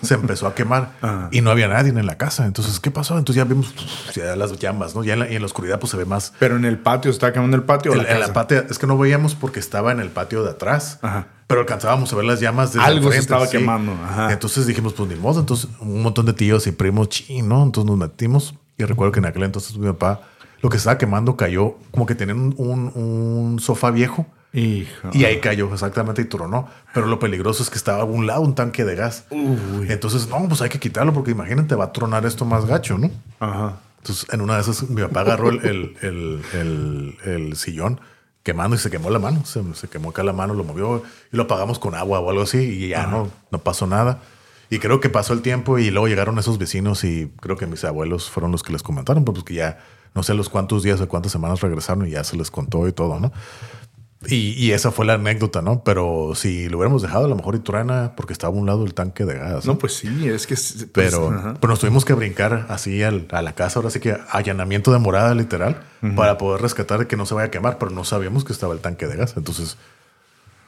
se 0.01 0.15
empezó 0.15 0.45
a 0.45 0.53
quemar 0.55 0.91
Ah. 1.01 1.29
y 1.31 1.39
no 1.39 1.51
había 1.51 1.69
nadie 1.69 1.89
en 1.91 2.05
la 2.05 2.17
casa. 2.17 2.45
Entonces, 2.45 2.81
¿qué 2.81 2.91
pasó? 2.91 3.17
Entonces 3.17 3.37
ya 3.41 3.45
vimos 3.45 3.73
ya 4.13 4.35
las 4.35 4.51
llamas, 4.59 4.93
¿no? 4.93 5.05
Ya 5.05 5.13
en 5.13 5.19
la, 5.19 5.31
y 5.31 5.35
en 5.37 5.41
la 5.41 5.45
oscuridad 5.45 5.79
pues 5.79 5.91
se 5.91 5.95
ve 5.95 6.03
más. 6.03 6.33
Pero 6.37 6.57
en 6.57 6.65
el 6.65 6.79
patio, 6.79 7.09
¿estaba 7.11 7.31
quemando 7.31 7.55
el 7.55 7.63
patio 7.63 7.93
o 7.93 7.95
En, 7.95 8.03
la 8.03 8.09
en 8.11 8.15
la 8.15 8.27
casa? 8.27 8.33
patio, 8.33 8.65
es 8.69 8.77
que 8.77 8.87
no 8.87 8.97
veíamos 8.97 9.35
porque 9.35 9.61
estaba 9.61 9.93
en 9.93 10.01
el 10.01 10.09
patio 10.09 10.43
de 10.43 10.49
atrás. 10.49 10.99
Ajá. 11.01 11.27
Pero 11.47 11.61
alcanzábamos 11.61 12.11
a 12.11 12.17
ver 12.17 12.25
las 12.25 12.41
llamas 12.41 12.73
desde 12.73 12.85
Algo 12.85 13.09
se 13.09 13.19
estaba 13.19 13.49
quemando, 13.49 13.93
ajá. 13.93 14.33
Entonces 14.33 14.67
dijimos, 14.67 14.91
pues 14.91 15.07
ni 15.09 15.15
modo. 15.15 15.39
Entonces 15.39 15.69
un 15.79 16.01
montón 16.03 16.25
de 16.25 16.33
tíos 16.33 16.67
y 16.67 16.73
primos, 16.73 17.07
chin, 17.07 17.47
¿no? 17.47 17.63
Entonces 17.63 17.89
nos 17.89 17.97
metimos. 17.97 18.53
Y 18.77 18.83
recuerdo 18.83 19.13
que 19.13 19.19
en 19.19 19.27
aquel 19.27 19.43
entonces 19.43 19.77
mi 19.77 19.87
papá, 19.87 20.23
lo 20.61 20.69
que 20.69 20.75
estaba 20.75 20.97
quemando 20.97 21.37
cayó, 21.37 21.75
como 21.91 22.05
que 22.05 22.15
tenían 22.15 22.37
un, 22.39 22.53
un- 22.57 22.91
un 22.93 23.59
sofá 23.61 23.91
viejo. 23.91 24.25
Y 24.53 25.25
ahí 25.25 25.39
cayó 25.39 25.71
exactamente 25.71 26.21
y 26.21 26.25
tronó. 26.25 26.67
Pero 26.93 27.05
lo 27.07 27.19
peligroso 27.19 27.61
es 27.63 27.69
que 27.69 27.77
estaba 27.77 28.01
a 28.01 28.05
un 28.05 28.25
lado 28.27 28.41
un 28.41 28.55
tanque 28.55 28.85
de 28.85 28.95
gas. 28.95 29.25
Uy. 29.29 29.87
Entonces, 29.89 30.27
no, 30.29 30.47
pues 30.47 30.61
hay 30.61 30.69
que 30.69 30.79
quitarlo 30.79 31.13
porque 31.13 31.31
imagínate, 31.31 31.75
va 31.75 31.85
a 31.85 31.91
tronar 31.91 32.25
esto 32.25 32.45
más 32.45 32.65
gacho, 32.65 32.97
¿no? 32.97 33.11
Ajá. 33.39 33.77
Entonces, 33.99 34.25
en 34.31 34.41
una 34.41 34.55
de 34.55 34.61
esas, 34.61 34.89
mi 34.89 35.01
papá 35.01 35.21
agarró 35.21 35.49
el, 35.49 35.59
el, 36.01 36.41
el- 36.53 37.17
el- 37.25 37.55
sillón 37.55 37.99
quemando 38.43 38.75
y 38.77 38.79
se 38.79 38.89
quemó 38.89 39.09
la 39.09 39.19
mano. 39.19 39.45
Se, 39.45 39.61
se 39.75 39.89
quemó 39.89 40.09
acá 40.11 40.23
la 40.23 40.31
mano, 40.33 40.53
lo 40.53 40.63
movió 40.63 41.03
y 41.31 41.35
lo 41.35 41.43
apagamos 41.43 41.77
con 41.79 41.93
agua 41.95 42.19
o 42.19 42.29
algo 42.29 42.43
así 42.43 42.57
y 42.59 42.87
ya 42.89 43.05
no, 43.05 43.29
no 43.51 43.59
pasó 43.59 43.85
nada. 43.87 44.21
Y 44.69 44.79
creo 44.79 44.99
que 45.01 45.09
pasó 45.09 45.33
el 45.33 45.41
tiempo 45.41 45.77
y 45.79 45.91
luego 45.91 46.07
llegaron 46.07 46.39
esos 46.39 46.57
vecinos 46.57 47.03
y 47.03 47.31
creo 47.41 47.57
que 47.57 47.67
mis 47.67 47.83
abuelos 47.83 48.29
fueron 48.29 48.51
los 48.51 48.63
que 48.63 48.71
les 48.71 48.83
comentaron, 48.83 49.25
pues 49.25 49.43
que 49.43 49.53
ya 49.55 49.79
no 50.15 50.23
sé 50.23 50.33
los 50.33 50.49
cuántos 50.49 50.83
días 50.83 50.99
o 51.01 51.07
cuántas 51.09 51.31
semanas 51.33 51.59
regresaron 51.61 52.07
y 52.07 52.11
ya 52.11 52.23
se 52.23 52.37
les 52.37 52.49
contó 52.49 52.87
y 52.87 52.93
todo, 52.93 53.19
¿no? 53.19 53.31
Y, 54.25 54.53
y 54.53 54.71
esa 54.71 54.91
fue 54.91 55.05
la 55.05 55.13
anécdota, 55.13 55.61
¿no? 55.61 55.83
Pero 55.83 56.31
si 56.33 56.69
lo 56.69 56.77
hubiéramos 56.77 57.03
dejado, 57.03 57.25
a 57.25 57.27
lo 57.27 57.35
mejor 57.35 57.53
y 57.55 57.59
truena 57.59 58.13
porque 58.17 58.33
estaba 58.33 58.51
a 58.55 58.59
un 58.59 58.65
lado 58.65 58.83
el 58.83 58.95
tanque 58.95 59.25
de 59.25 59.35
gas. 59.35 59.65
No, 59.67 59.77
pues 59.77 59.93
sí, 59.93 60.27
es 60.27 60.47
que. 60.47 60.55
pues, 60.55 60.87
Pero, 60.91 61.55
pero 61.61 61.69
nos 61.71 61.79
tuvimos 61.79 62.03
que 62.03 62.13
brincar 62.13 62.65
así 62.69 63.03
al- 63.03 63.27
a 63.31 63.41
la 63.43 63.53
casa, 63.53 63.77
ahora 63.79 63.91
sí 63.91 63.99
que 63.99 64.17
allanamiento 64.31 64.91
de 64.91 64.97
morada 64.99 65.35
literal, 65.35 65.81
para 66.15 66.37
poder 66.39 66.61
rescatar 66.61 67.05
que 67.07 67.15
no 67.15 67.25
se 67.27 67.35
vaya 67.35 67.47
a 67.47 67.51
quemar, 67.51 67.77
pero 67.77 67.91
no 67.91 68.03
sabíamos 68.03 68.43
que 68.43 68.53
estaba 68.53 68.73
el 68.73 68.79
tanque 68.79 69.05
de 69.07 69.17
gas. 69.17 69.35
Entonces, 69.37 69.77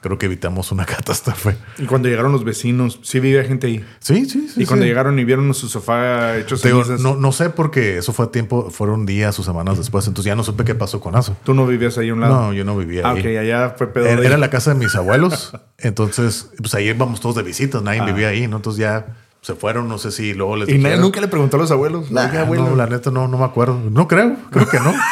creo 0.02 0.18
que 0.18 0.28
evitamos 0.28 0.72
una 0.72 0.86
catástrofe. 0.88 1.58
Y 1.78 1.86
cuando 1.86 2.08
llegaron 2.10 2.32
los 2.32 2.44
vecinos, 2.44 3.00
sí 3.04 3.20
vivía 3.20 3.44
gente 3.44 3.68
ahí. 3.68 3.86
Sí, 4.00 4.26
sí, 4.26 4.48
sí. 4.54 4.64
y 4.64 4.66
cuando 4.66 4.84
sí. 4.84 4.90
llegaron 4.90 5.20
y 5.20 5.26
vieron 5.26 5.54
su 5.54 5.68
sofá 5.68 6.38
hecho 6.38 6.58
Te 6.58 6.70
digo, 6.70 6.84
cenizas, 6.84 7.02
no, 7.04 7.16
no 7.16 7.32
sé 7.32 7.50
porque 7.50 7.98
eso 7.98 8.14
fue 8.14 8.28
tiempo, 8.28 8.70
fueron 8.70 9.06
días 9.06 9.38
o 9.40 9.44
semanas 9.44 9.78
después, 9.78 10.08
entonces 10.08 10.30
ya 10.30 10.36
no 10.36 10.44
supe 10.44 10.64
qué 10.64 10.76
pasó 10.76 11.00
con 11.02 11.18
eso. 11.18 11.36
tú 11.44 11.54
no 11.54 11.66
vivías 11.68 11.98
ahí 11.98 12.10
a 12.10 12.14
un 12.14 12.22
lado. 12.22 12.34
No, 12.48 12.54
yo 12.54 12.64
no 12.66 12.78
vivía 12.78 13.02
Ah, 13.06 13.12
ahí. 13.12 13.20
ok, 13.20 13.26
allá 13.42 13.76
fue 13.78 13.88
pedo. 13.88 14.06
Era, 14.08 14.38
la 14.38 14.50
casa 14.50 14.74
de 14.74 14.80
mis 14.80 14.96
abuelos, 14.96 15.54
entonces 15.78 16.50
pues 16.58 16.74
ahí 16.76 16.88
íbamos 16.90 17.20
todos 17.20 17.36
de 17.36 17.44
visitas, 17.44 17.82
nadie 17.84 18.00
Ah. 18.02 18.06
vivía 18.06 18.30
ahí, 18.30 18.48
¿no? 18.48 18.58
Entonces 18.58 18.80
ya 18.80 19.18
se 19.42 19.56
fueron, 19.56 19.88
no 19.88 19.98
sé 19.98 20.12
si 20.12 20.34
luego 20.34 20.56
les 20.58 20.68
Y 20.70 20.74
nadie 20.74 20.84
dijeron- 20.96 21.02
nunca 21.02 21.22
le 21.22 21.28
preguntó 21.30 21.56
a 21.58 21.60
los 21.60 21.72
abuelos. 21.72 22.12
Nah, 22.12 22.28
no, 22.46 22.76
la 22.76 22.88
neta 22.88 23.10
no, 23.12 23.28
no 23.28 23.38
me 23.38 23.46
acuerdo. 23.46 23.80
No 23.90 24.08
creo, 24.08 24.36
creo 24.52 24.68
que 24.68 24.80
no. 24.80 24.94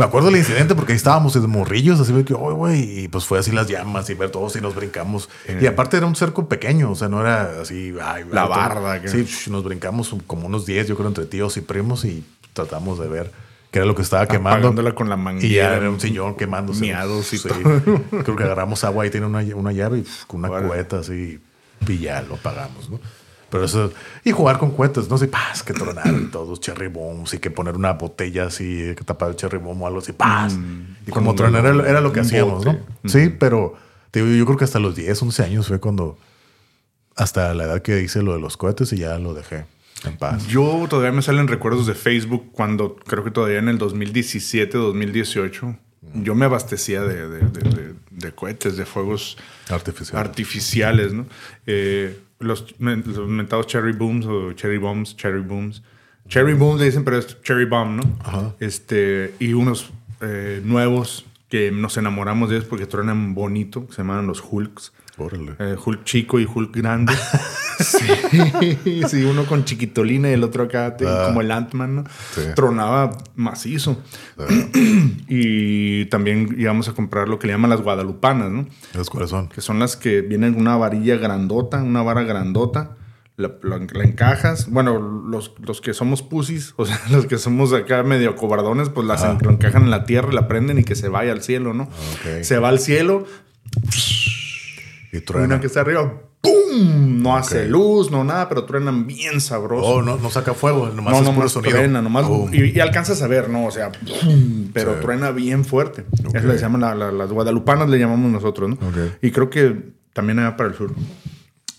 Me 0.00 0.06
acuerdo 0.06 0.28
del 0.28 0.38
incidente 0.38 0.74
porque 0.74 0.92
ahí 0.92 0.96
estábamos 0.96 1.34
de 1.34 1.40
morrillos, 1.46 2.00
así 2.00 2.12
que, 2.24 2.32
"Oye, 2.34 2.54
güey, 2.56 3.00
y 3.04 3.08
pues 3.08 3.26
fue 3.26 3.38
así 3.38 3.52
las 3.52 3.66
llamas 3.68 4.08
y 4.08 4.14
ver 4.14 4.30
todos 4.30 4.56
y 4.56 4.60
nos 4.62 4.74
brincamos. 4.74 5.28
Y 5.60 5.66
aparte 5.66 5.98
era 5.98 6.06
un 6.06 6.16
cerco 6.16 6.48
pequeño, 6.48 6.90
o 6.90 6.94
sea, 6.94 7.08
no 7.08 7.20
era 7.20 7.60
así, 7.60 7.92
ay, 8.02 8.24
La 8.32 8.46
barda, 8.46 9.00
que- 9.02 9.08
Sí, 9.08 9.50
nos 9.50 9.62
brincamos 9.62 10.14
como 10.26 10.46
unos 10.46 10.64
10, 10.64 10.88
yo 10.88 10.96
creo, 10.96 11.08
entre 11.08 11.26
tíos 11.26 11.56
y 11.58 11.60
primos 11.60 12.06
y 12.06 12.24
tratamos 12.54 12.98
de 12.98 13.08
ver 13.08 13.30
qué 13.70 13.80
era 13.80 13.86
lo 13.86 13.94
que 13.94 14.00
estaba 14.00 14.26
quemando. 14.26 14.56
Apagándola 14.68 14.94
con 14.94 15.10
la 15.10 15.16
manguera. 15.18 15.46
Y 15.46 15.54
ya 15.56 15.76
era 15.76 15.90
un 15.90 16.00
sillón 16.00 16.34
quemándose. 16.34 16.80
Miados 16.80 17.30
y 17.34 17.38
Sí. 17.38 17.46
todo. 17.48 17.82
Creo 18.24 18.36
que 18.36 18.42
agarramos 18.44 18.82
agua 18.84 19.06
y 19.06 19.10
tiene 19.10 19.26
una, 19.26 19.40
una 19.54 19.72
llave 19.72 19.98
y 19.98 20.06
con 20.26 20.40
una 20.40 20.48
Órale. 20.50 20.66
cubeta 20.68 21.00
así 21.00 21.38
y 21.86 21.98
ya 21.98 22.22
lo 22.22 22.36
apagamos, 22.36 22.88
¿no? 22.88 22.98
Pero 23.50 23.64
eso, 23.64 23.92
y 24.24 24.30
jugar 24.30 24.58
con 24.58 24.70
cohetes, 24.70 25.08
no 25.10 25.18
sé, 25.18 25.26
paz, 25.28 25.62
que 25.62 25.72
tronar 25.72 26.06
y 26.14 26.26
todos, 26.26 26.60
cherry 26.60 26.88
bombs, 26.88 27.34
y 27.34 27.38
que 27.38 27.50
poner 27.50 27.76
una 27.76 27.92
botella 27.94 28.44
así, 28.46 28.94
que 28.96 29.04
tapar 29.04 29.30
el 29.30 29.36
cherry 29.36 29.58
bomb 29.58 29.82
o 29.82 29.86
algo 29.86 29.98
así, 29.98 30.12
paz. 30.12 30.56
y 31.06 31.10
como 31.10 31.34
tronar 31.34 31.64
era, 31.66 32.00
lo 32.00 32.12
que 32.12 32.20
hacíamos, 32.20 32.64
bote. 32.64 32.78
¿no? 33.02 33.10
Sí, 33.10 33.28
pero 33.38 33.74
te 34.10 34.22
digo, 34.22 34.34
yo 34.36 34.44
creo 34.46 34.56
que 34.58 34.64
hasta 34.64 34.78
los 34.78 34.94
10, 34.96 35.20
11 35.22 35.42
años 35.44 35.66
fue 35.68 35.80
cuando, 35.80 36.16
hasta 37.16 37.52
la 37.54 37.64
edad 37.64 37.82
que 37.82 38.00
hice 38.02 38.22
lo 38.22 38.32
de 38.34 38.40
los 38.40 38.56
cohetes 38.56 38.92
y 38.92 38.98
ya 38.98 39.18
lo 39.18 39.34
dejé 39.34 39.64
en 40.04 40.16
paz. 40.16 40.46
Yo 40.46 40.86
todavía 40.88 41.12
me 41.12 41.22
salen 41.22 41.46
recuerdos 41.48 41.86
de 41.86 41.94
Facebook 41.94 42.50
cuando 42.52 42.96
creo 42.96 43.22
que 43.24 43.30
todavía 43.30 43.58
en 43.58 43.68
el 43.68 43.78
2017, 43.78 44.78
2018, 44.78 45.76
yo 46.14 46.34
me 46.34 46.46
abastecía 46.46 47.02
de, 47.02 47.28
de- 47.28 47.48
de- 47.48 47.70
de- 47.70 47.94
de 48.10 48.32
cohetes, 48.32 48.76
de 48.76 48.86
fuegos 48.86 49.36
Artificial. 49.68 50.20
artificiales, 50.20 51.12
¿no? 51.12 51.26
Eh, 51.66 52.18
los, 52.40 52.74
los 52.78 53.28
mentados 53.28 53.66
cherry 53.66 53.92
booms 53.92 54.26
o 54.26 54.52
cherry 54.54 54.78
bombs, 54.78 55.16
cherry 55.16 55.42
booms. 55.42 55.82
Cherry 56.28 56.54
booms 56.54 56.80
le 56.80 56.86
dicen, 56.86 57.04
pero 57.04 57.18
es 57.18 57.40
cherry 57.42 57.66
bomb, 57.66 57.96
¿no? 57.96 58.02
Ajá. 58.20 58.54
Este, 58.60 59.34
y 59.38 59.52
unos 59.52 59.90
eh, 60.20 60.60
nuevos 60.64 61.26
que 61.48 61.70
nos 61.70 61.96
enamoramos 61.96 62.48
de 62.48 62.56
ellos 62.56 62.68
porque 62.68 62.86
truenan 62.86 63.34
bonito, 63.34 63.86
que 63.86 63.92
se 63.92 63.98
llaman 63.98 64.26
los 64.26 64.42
Hulks. 64.48 64.92
Órale. 65.20 65.52
Eh, 65.58 65.76
Hulk 65.84 66.04
chico 66.04 66.40
y 66.40 66.46
Hulk 66.52 66.74
grande. 66.76 67.12
sí, 67.78 68.78
sí, 69.08 69.22
uno 69.24 69.44
con 69.46 69.64
chiquitolina 69.64 70.30
y 70.30 70.32
el 70.32 70.42
otro 70.44 70.64
acá 70.64 70.96
Ah. 71.06 71.24
como 71.28 71.40
el 71.40 71.50
Ant-Man, 71.50 71.96
¿no? 71.96 72.04
Sí. 72.34 72.42
Tronaba 72.56 73.16
macizo. 73.36 74.02
y 75.28 76.06
también 76.06 76.54
íbamos 76.58 76.88
a 76.88 76.92
comprar 76.92 77.28
lo 77.28 77.38
que 77.38 77.46
le 77.46 77.52
llaman 77.54 77.70
las 77.70 77.80
guadalupanas, 77.82 78.50
¿no? 78.50 78.66
¿Los 78.94 79.10
cuáles 79.10 79.30
son? 79.30 79.48
Que 79.48 79.60
son 79.60 79.78
las 79.78 79.96
que 79.96 80.20
vienen 80.22 80.56
una 80.56 80.76
varilla 80.76 81.16
grandota, 81.16 81.82
una 81.82 82.02
vara 82.02 82.22
grandota. 82.22 82.96
La, 83.36 83.52
la- 83.62 83.78
la 83.78 84.04
encajas. 84.04 84.68
Bueno, 84.68 84.98
los, 85.00 85.52
los 85.66 85.80
que 85.80 85.94
somos 85.94 86.22
pusis, 86.22 86.74
o 86.76 86.84
sea, 86.84 87.00
los 87.10 87.24
que 87.26 87.38
somos 87.38 87.72
acá 87.72 88.02
medio 88.02 88.36
cobardones, 88.36 88.90
pues 88.90 89.06
las 89.06 89.22
Ah. 89.22 89.38
encajan 89.40 89.84
en 89.84 89.90
la 89.90 90.04
tierra, 90.04 90.30
la 90.32 90.46
prenden 90.48 90.78
y 90.78 90.84
que 90.84 90.94
se 90.94 91.08
vaya 91.08 91.32
al 91.32 91.42
cielo, 91.42 91.72
¿no? 91.72 91.88
Se 92.42 92.58
va 92.58 92.68
al 92.68 92.80
cielo, 92.80 93.24
Y 95.12 95.20
truena. 95.20 95.46
una 95.46 95.60
que 95.60 95.66
está 95.66 95.80
arriba, 95.80 96.12
¡pum! 96.40 97.20
No 97.22 97.36
hace 97.36 97.66
luz, 97.68 98.10
no 98.10 98.24
nada, 98.24 98.48
pero 98.48 98.64
truenan 98.64 99.06
bien 99.06 99.40
sabroso. 99.40 99.84
Oh, 99.86 100.02
no, 100.02 100.16
no 100.16 100.30
saca 100.30 100.54
fuego, 100.54 100.88
nomás 100.88 101.12
no, 101.14 101.18
es 101.20 101.24
nomás 101.34 101.52
sonido. 101.52 101.72
truena, 101.76 102.00
nomás. 102.00 102.26
Boom. 102.28 102.54
Y, 102.54 102.76
y 102.76 102.80
alcanzas 102.80 103.20
a 103.22 103.26
ver, 103.26 103.48
¿no? 103.50 103.66
O 103.66 103.70
sea, 103.70 103.90
¡pum! 103.92 104.70
pero 104.72 104.94
Sí. 104.94 105.00
truena 105.02 105.30
bien 105.32 105.64
fuerte. 105.64 106.04
Ok. 106.24 106.34
Eso 106.36 106.46
le 106.46 106.56
llaman 106.58 106.80
la- 106.80 106.94
la- 106.94 107.12
las 107.12 107.30
guadalupanas, 107.30 107.88
le 107.90 107.98
llamamos 107.98 108.30
nosotros, 108.30 108.70
¿no? 108.70 108.78
Y 109.20 109.30
creo 109.32 109.50
que 109.50 109.90
también 110.12 110.38
allá 110.38 110.56
para 110.56 110.70
el 110.70 110.76
sur. 110.76 110.92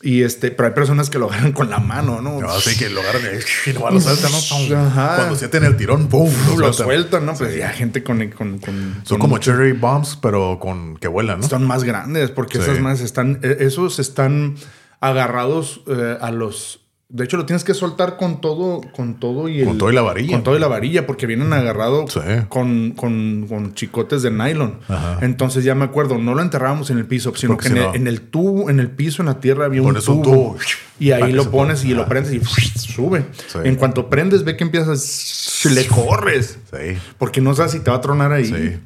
Y 0.04 0.24
este, 0.24 0.50
pero 0.52 0.68
hay 0.68 0.74
personas 0.74 1.10
que 1.12 1.20
lo 1.20 1.28
agarran 1.28 1.52
con 1.52 1.70
la 1.70 1.80
mano, 1.80 2.22
¿no? 2.22 2.40
No, 2.42 2.60
sí, 2.60 2.76
que 2.78 2.90
lo 2.90 3.02
agarran 3.02 3.22
y 3.68 3.74
nomás 3.74 3.94
lo 3.94 4.02
sueltan, 4.02 4.32
¿no? 4.70 4.78
Ajá. 4.88 5.16
Cuando 5.18 5.36
sienten 5.36 5.64
el 5.64 5.78
tirón, 5.78 6.08
¡pum! 6.08 6.32
lo 6.58 6.74
sueltan, 6.74 7.26
¿no? 7.26 7.34
Pues 7.36 7.56
ya 7.56 7.70
gente 7.70 8.04
con. 8.04 8.18
con, 8.30 8.58
con- 8.60 8.96
Son 9.04 9.20
con 9.20 9.20
como 9.20 9.38
cherry 9.38 9.74
bombs, 9.74 10.18
pero 10.22 10.58
con 10.60 10.98
que 10.98 11.08
vuelan, 11.08 11.40
¿no? 11.42 11.48
Son 11.48 11.66
más 11.68 11.84
grandes 11.84 12.32
porque 12.32 12.58
Sí. 12.58 12.64
esas 12.64 12.80
más 12.80 13.00
están, 13.02 13.40
eh, 13.44 13.58
esos 13.60 14.00
están 14.00 14.56
agarrados 15.00 15.82
eh, 15.88 16.18
a 16.20 16.32
los. 16.32 16.80
De 17.14 17.26
hecho, 17.26 17.36
lo 17.36 17.46
tienes 17.46 17.66
que 17.66 17.74
soltar 17.74 18.16
con 18.16 18.40
todo, 18.40 18.80
con 18.96 19.20
todo 19.20 19.50
y 19.50 19.60
el- 19.60 19.68
Con 19.68 19.78
todo 19.78 19.92
y 19.92 19.94
la 19.94 20.02
varilla. 20.02 20.32
Con 20.32 20.44
todo 20.44 20.56
y 20.56 20.60
la 20.60 20.70
varilla, 20.70 21.06
porque 21.06 21.28
vienen 21.28 21.52
agarrados 21.52 22.14
Sí. 22.14 22.20
con, 22.48 22.92
con, 22.92 23.48
con 23.50 23.74
chicotes 23.74 24.22
de 24.22 24.32
nylon. 24.32 24.80
Ajá. 24.88 25.18
Entonces 25.22 25.66
ya 25.66 25.76
me 25.76 25.84
acuerdo, 25.84 26.18
no 26.18 26.36
lo 26.36 26.42
enterrábamos 26.42 26.90
en 26.90 27.00
el 27.00 27.06
piso, 27.06 27.34
sino 27.36 27.56
Porque 27.56 27.68
que 27.70 27.80
en, 27.80 27.86
el, 27.86 27.96
en 27.96 28.08
el 28.08 28.22
tubo, 28.22 28.70
en 28.70 28.80
el 28.80 28.90
piso, 28.90 29.22
en 29.22 29.26
la 29.26 29.42
tierra 29.42 29.66
había 29.66 29.82
un 29.82 29.94
tubo. 29.96 30.14
un 30.16 30.22
tubo. 30.24 30.58
Y 31.00 31.12
ahí 31.12 31.34
lo 31.34 31.52
pones 31.52 31.84
y 31.84 31.90
lo 31.94 32.02
Ajá. 32.04 32.10
prendes 32.10 32.32
y 32.34 32.40
sube. 32.80 33.26
Sí. 33.48 33.58
En 33.66 33.76
cuanto 33.76 34.10
prendes, 34.10 34.46
ve 34.46 34.56
que 34.56 34.64
empiezas, 34.64 35.66
le 35.70 35.86
corres. 35.88 36.60
Sí. 36.72 36.98
Porque 37.18 37.42
no 37.42 37.54
sabes 37.56 37.74
si 37.74 37.82
te 37.82 37.92
va 37.92 37.98
a 37.98 38.02
tronar 38.02 38.32
ahí. 38.32 38.80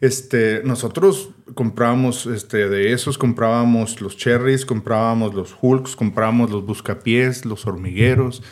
Sí. 0.00 0.06
Este, 0.06 0.62
nosotros 0.64 1.30
comprábamos 1.54 2.26
este, 2.26 2.68
de 2.68 2.92
esos, 2.92 3.18
comprábamos 3.18 4.00
los 4.00 4.16
cherries, 4.16 4.64
comprábamos 4.64 5.34
los 5.34 5.56
hulks, 5.60 5.96
comprábamos 5.96 6.50
los 6.50 6.64
buscapiés, 6.64 7.44
los 7.44 7.66
hormigueros. 7.66 8.42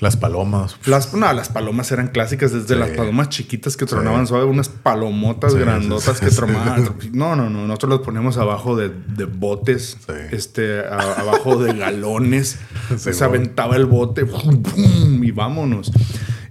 Las 0.00 0.16
palomas. 0.16 0.76
Las, 0.86 1.14
no, 1.14 1.32
las 1.32 1.48
palomas 1.48 1.90
eran 1.92 2.08
clásicas, 2.08 2.52
desde 2.52 2.74
Sí. 2.74 2.80
las 2.80 2.90
palomas 2.90 3.28
chiquitas 3.28 3.76
que 3.76 3.86
tronaban 3.86 4.26
suave, 4.26 4.44
unas 4.44 4.68
palomotas 4.68 5.52
Sí, 5.52 5.58
grandotas 5.60 6.18
sí, 6.18 6.24
que 6.24 6.30
sí. 6.30 6.36
tronaban. 6.36 6.96
No, 7.12 7.36
no, 7.36 7.48
no, 7.48 7.66
nosotros 7.68 7.90
los 7.90 8.00
ponemos 8.00 8.36
abajo 8.36 8.76
de, 8.76 8.88
de 8.90 9.24
botes, 9.24 9.96
Sí. 10.04 10.12
este, 10.32 10.80
a- 10.80 11.20
abajo 11.20 11.56
de 11.62 11.74
galones. 11.74 12.58
Sí, 12.98 13.12
se 13.14 13.24
aventaba 13.24 13.76
el 13.76 13.86
bote 13.86 14.26
¡pum! 14.26 14.62
¡pum! 14.62 15.22
y 15.24 15.30
vámonos. 15.30 15.92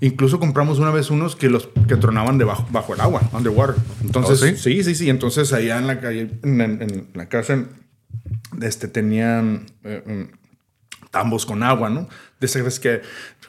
Incluso 0.05 0.39
compramos 0.39 0.79
una 0.79 0.91
vez 0.91 1.09
unos 1.09 1.35
que 1.35 1.49
los 1.49 1.69
que 1.87 1.95
tronaban 1.95 2.37
debajo 2.37 2.67
bajo 2.71 2.93
el 2.93 3.01
agua, 3.01 3.21
underwater. 3.31 3.75
Entonces, 4.03 4.41
¿Oh, 4.41 4.45
sí? 4.45 4.57
sí, 4.57 4.83
sí, 4.83 4.95
sí. 4.95 5.09
Entonces 5.09 5.53
allá 5.53 5.77
en 5.79 5.87
la 5.87 5.99
calle, 6.01 6.29
en, 6.43 6.59
en- 6.61 6.81
en 6.81 7.07
la 7.13 7.29
casa, 7.29 7.63
este, 8.61 8.87
tenían 8.87 9.65
eh, 9.83 10.03
mm, 10.31 11.09
tambos 11.09 11.45
con 11.45 11.63
agua, 11.63 11.89
¿no? 11.89 12.09
De 12.39 12.45
esas 12.47 12.79
que 12.79 13.01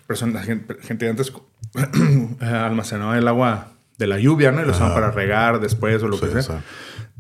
personas, 0.07 0.47
gente, 0.47 1.09
antes 1.09 1.33
eh, 1.75 2.45
almacenaba 2.47 3.19
el 3.19 3.27
agua 3.27 3.73
de 3.99 4.07
la 4.07 4.19
lluvia, 4.21 4.53
¿no? 4.53 4.63
Y 4.63 4.65
lo 4.65 4.71
usaban 4.73 4.95
para 4.95 5.11
regar 5.11 5.61
después 5.61 6.03
o 6.03 6.09
lo 6.09 6.17
Sí, 6.19 6.27
que 6.27 6.43
sea. 6.43 6.63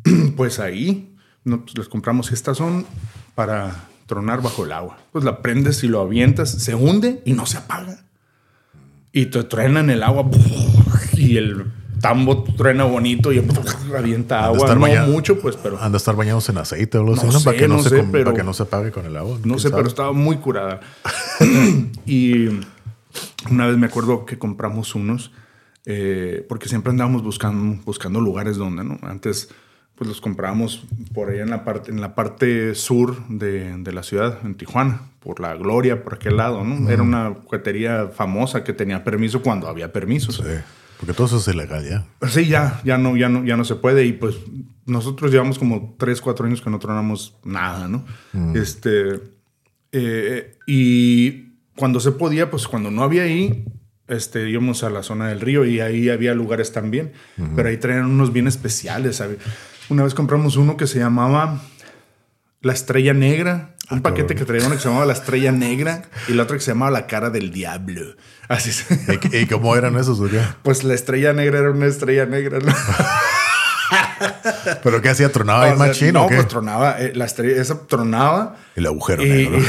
sí. 0.04 0.32
Pues 0.36 0.60
ahí 0.60 1.16
no, 1.44 1.62
pues 1.64 1.76
les 1.78 1.88
compramos 1.88 2.30
estas 2.32 2.56
son 2.58 2.86
para 3.34 3.88
tronar 4.06 4.42
bajo 4.42 4.64
el 4.64 4.72
agua. 4.72 4.98
Pues 5.12 5.24
la 5.24 5.40
prendes 5.42 5.82
y 5.82 5.88
lo 5.88 6.00
avientas, 6.00 6.50
se 6.50 6.74
hunde 6.74 7.20
y 7.24 7.32
no 7.32 7.46
se 7.46 7.56
apaga. 7.58 8.04
Y 9.16 9.26
te 9.26 9.44
truena 9.44 9.78
en 9.78 9.90
el 9.90 10.02
agua 10.02 10.28
y 11.12 11.36
el 11.36 11.66
tambo 12.00 12.42
truena 12.42 12.82
bonito 12.82 13.32
y 13.32 13.40
avienta 13.96 14.44
agua. 14.44 14.74
No 14.74 15.06
mucho, 15.06 15.38
pues, 15.38 15.56
pero. 15.56 15.80
Han 15.80 15.92
de 15.92 15.98
estar 15.98 16.16
bañados 16.16 16.48
en 16.48 16.58
aceite 16.58 16.98
o 16.98 17.02
algo 17.02 17.14
así, 17.14 17.28
¿no? 17.28 17.40
Para, 17.40 17.56
que 17.56 17.68
no, 17.68 17.80
se, 17.80 18.02
para 18.02 18.34
que 18.34 18.42
no 18.42 18.52
se 18.52 18.64
apague 18.64 18.90
con 18.90 19.06
el 19.06 19.16
agua. 19.16 19.38
No 19.44 19.60
sé, 19.60 19.70
pero 19.70 19.86
estaba 19.86 20.10
muy 20.10 20.38
curada. 20.38 20.80
y 22.06 22.48
una 23.48 23.68
vez 23.68 23.78
me 23.78 23.86
acuerdo 23.86 24.26
que 24.26 24.36
compramos 24.36 24.96
unos, 24.96 25.30
eh, 25.86 26.44
porque 26.48 26.68
siempre 26.68 26.90
andábamos 26.90 27.22
buscando, 27.22 27.80
buscando 27.84 28.20
lugares 28.20 28.56
donde, 28.56 28.82
¿no? 28.82 28.98
Antes 29.02 29.48
pues 29.94 30.08
los 30.08 30.20
comprábamos 30.20 30.84
por 31.12 31.30
allá 31.30 31.42
en 31.42 31.50
la 31.50 31.64
parte, 31.64 31.90
en 31.90 32.00
la 32.00 32.14
parte 32.14 32.74
sur 32.74 33.26
de, 33.28 33.76
de 33.78 33.92
la 33.92 34.02
ciudad, 34.02 34.38
en 34.44 34.56
Tijuana, 34.56 35.02
por 35.20 35.40
la 35.40 35.54
Gloria, 35.54 36.02
por 36.02 36.14
aquel 36.14 36.36
lado, 36.36 36.64
¿no? 36.64 36.90
Era 36.90 37.02
una 37.02 37.34
juguetería 37.44 38.08
famosa 38.08 38.64
que 38.64 38.72
tenía 38.72 39.04
permiso 39.04 39.40
cuando 39.40 39.68
había 39.68 39.92
permisos. 39.92 40.36
Sí, 40.36 40.42
porque 40.98 41.14
todo 41.14 41.26
eso 41.26 41.38
es 41.38 41.48
ilegal 41.48 41.88
ya. 41.88 42.28
Sí, 42.28 42.46
ya, 42.46 42.80
ya 42.84 42.98
no, 42.98 43.16
ya 43.16 43.28
no, 43.28 43.44
ya 43.44 43.56
no 43.56 43.64
se 43.64 43.76
puede. 43.76 44.04
Y 44.04 44.12
pues 44.12 44.36
nosotros 44.84 45.30
llevamos 45.30 45.58
como 45.58 45.94
3, 45.98 46.20
4 46.20 46.46
años 46.46 46.60
que 46.60 46.70
no 46.70 46.78
tronamos 46.78 47.36
nada, 47.44 47.88
¿no? 47.88 48.04
Este, 48.54 49.20
eh, 49.92 50.58
y 50.66 51.54
cuando 51.76 52.00
se 52.00 52.12
podía, 52.12 52.50
pues 52.50 52.66
cuando 52.66 52.90
no 52.90 53.02
había 53.02 53.22
ahí, 53.22 53.64
este, 54.08 54.50
íbamos 54.50 54.84
a 54.84 54.90
la 54.90 55.02
zona 55.02 55.28
del 55.28 55.40
río 55.40 55.64
y 55.64 55.80
ahí 55.80 56.10
había 56.10 56.34
lugares 56.34 56.72
también, 56.72 57.12
pero 57.56 57.68
ahí 57.68 57.78
traían 57.78 58.06
unos 58.06 58.32
bien 58.32 58.46
especiales, 58.46 59.16
¿sabes? 59.16 59.38
Una 59.88 60.04
vez 60.04 60.14
compramos 60.14 60.56
uno 60.56 60.76
que 60.76 60.86
se 60.86 60.98
llamaba 60.98 61.60
La 62.62 62.72
Estrella 62.72 63.12
Negra. 63.12 63.76
Un 63.90 63.98
ah, 63.98 64.02
paquete 64.02 64.34
que 64.34 64.46
traía 64.46 64.66
uno 64.66 64.76
que 64.76 64.80
se 64.80 64.88
llamaba 64.88 65.04
La 65.04 65.12
Estrella 65.12 65.52
Negra 65.52 66.02
y 66.26 66.32
la 66.32 66.44
otra 66.44 66.56
que 66.56 66.62
se 66.62 66.70
llamaba 66.70 66.90
La 66.90 67.06
Cara 67.06 67.28
del 67.30 67.50
Diablo. 67.50 68.16
Así 68.48 68.70
¿Y, 69.32 69.46
cómo 69.46 69.76
eran 69.76 69.96
esos, 69.96 70.18
Pues 70.62 70.84
la 70.84 70.94
Estrella 70.94 71.32
Negra 71.34 71.58
era 71.58 71.70
una 71.70 71.86
estrella 71.86 72.24
negra, 72.24 72.60
¿no? 72.60 72.74
¿Pero 74.82 75.02
qué 75.02 75.10
hacía? 75.10 75.30
¿Tronaba 75.30 75.68
el 75.68 75.76
machino? 75.76 76.22
No, 76.22 76.28
pues 76.28 76.48
tronaba. 76.48 76.98
Eh, 76.98 77.12
la 77.14 77.26
estrella, 77.26 77.60
esa 77.60 77.86
tronaba. 77.86 78.56
El 78.74 78.86
agujero 78.86 79.22
negro. 79.22 79.58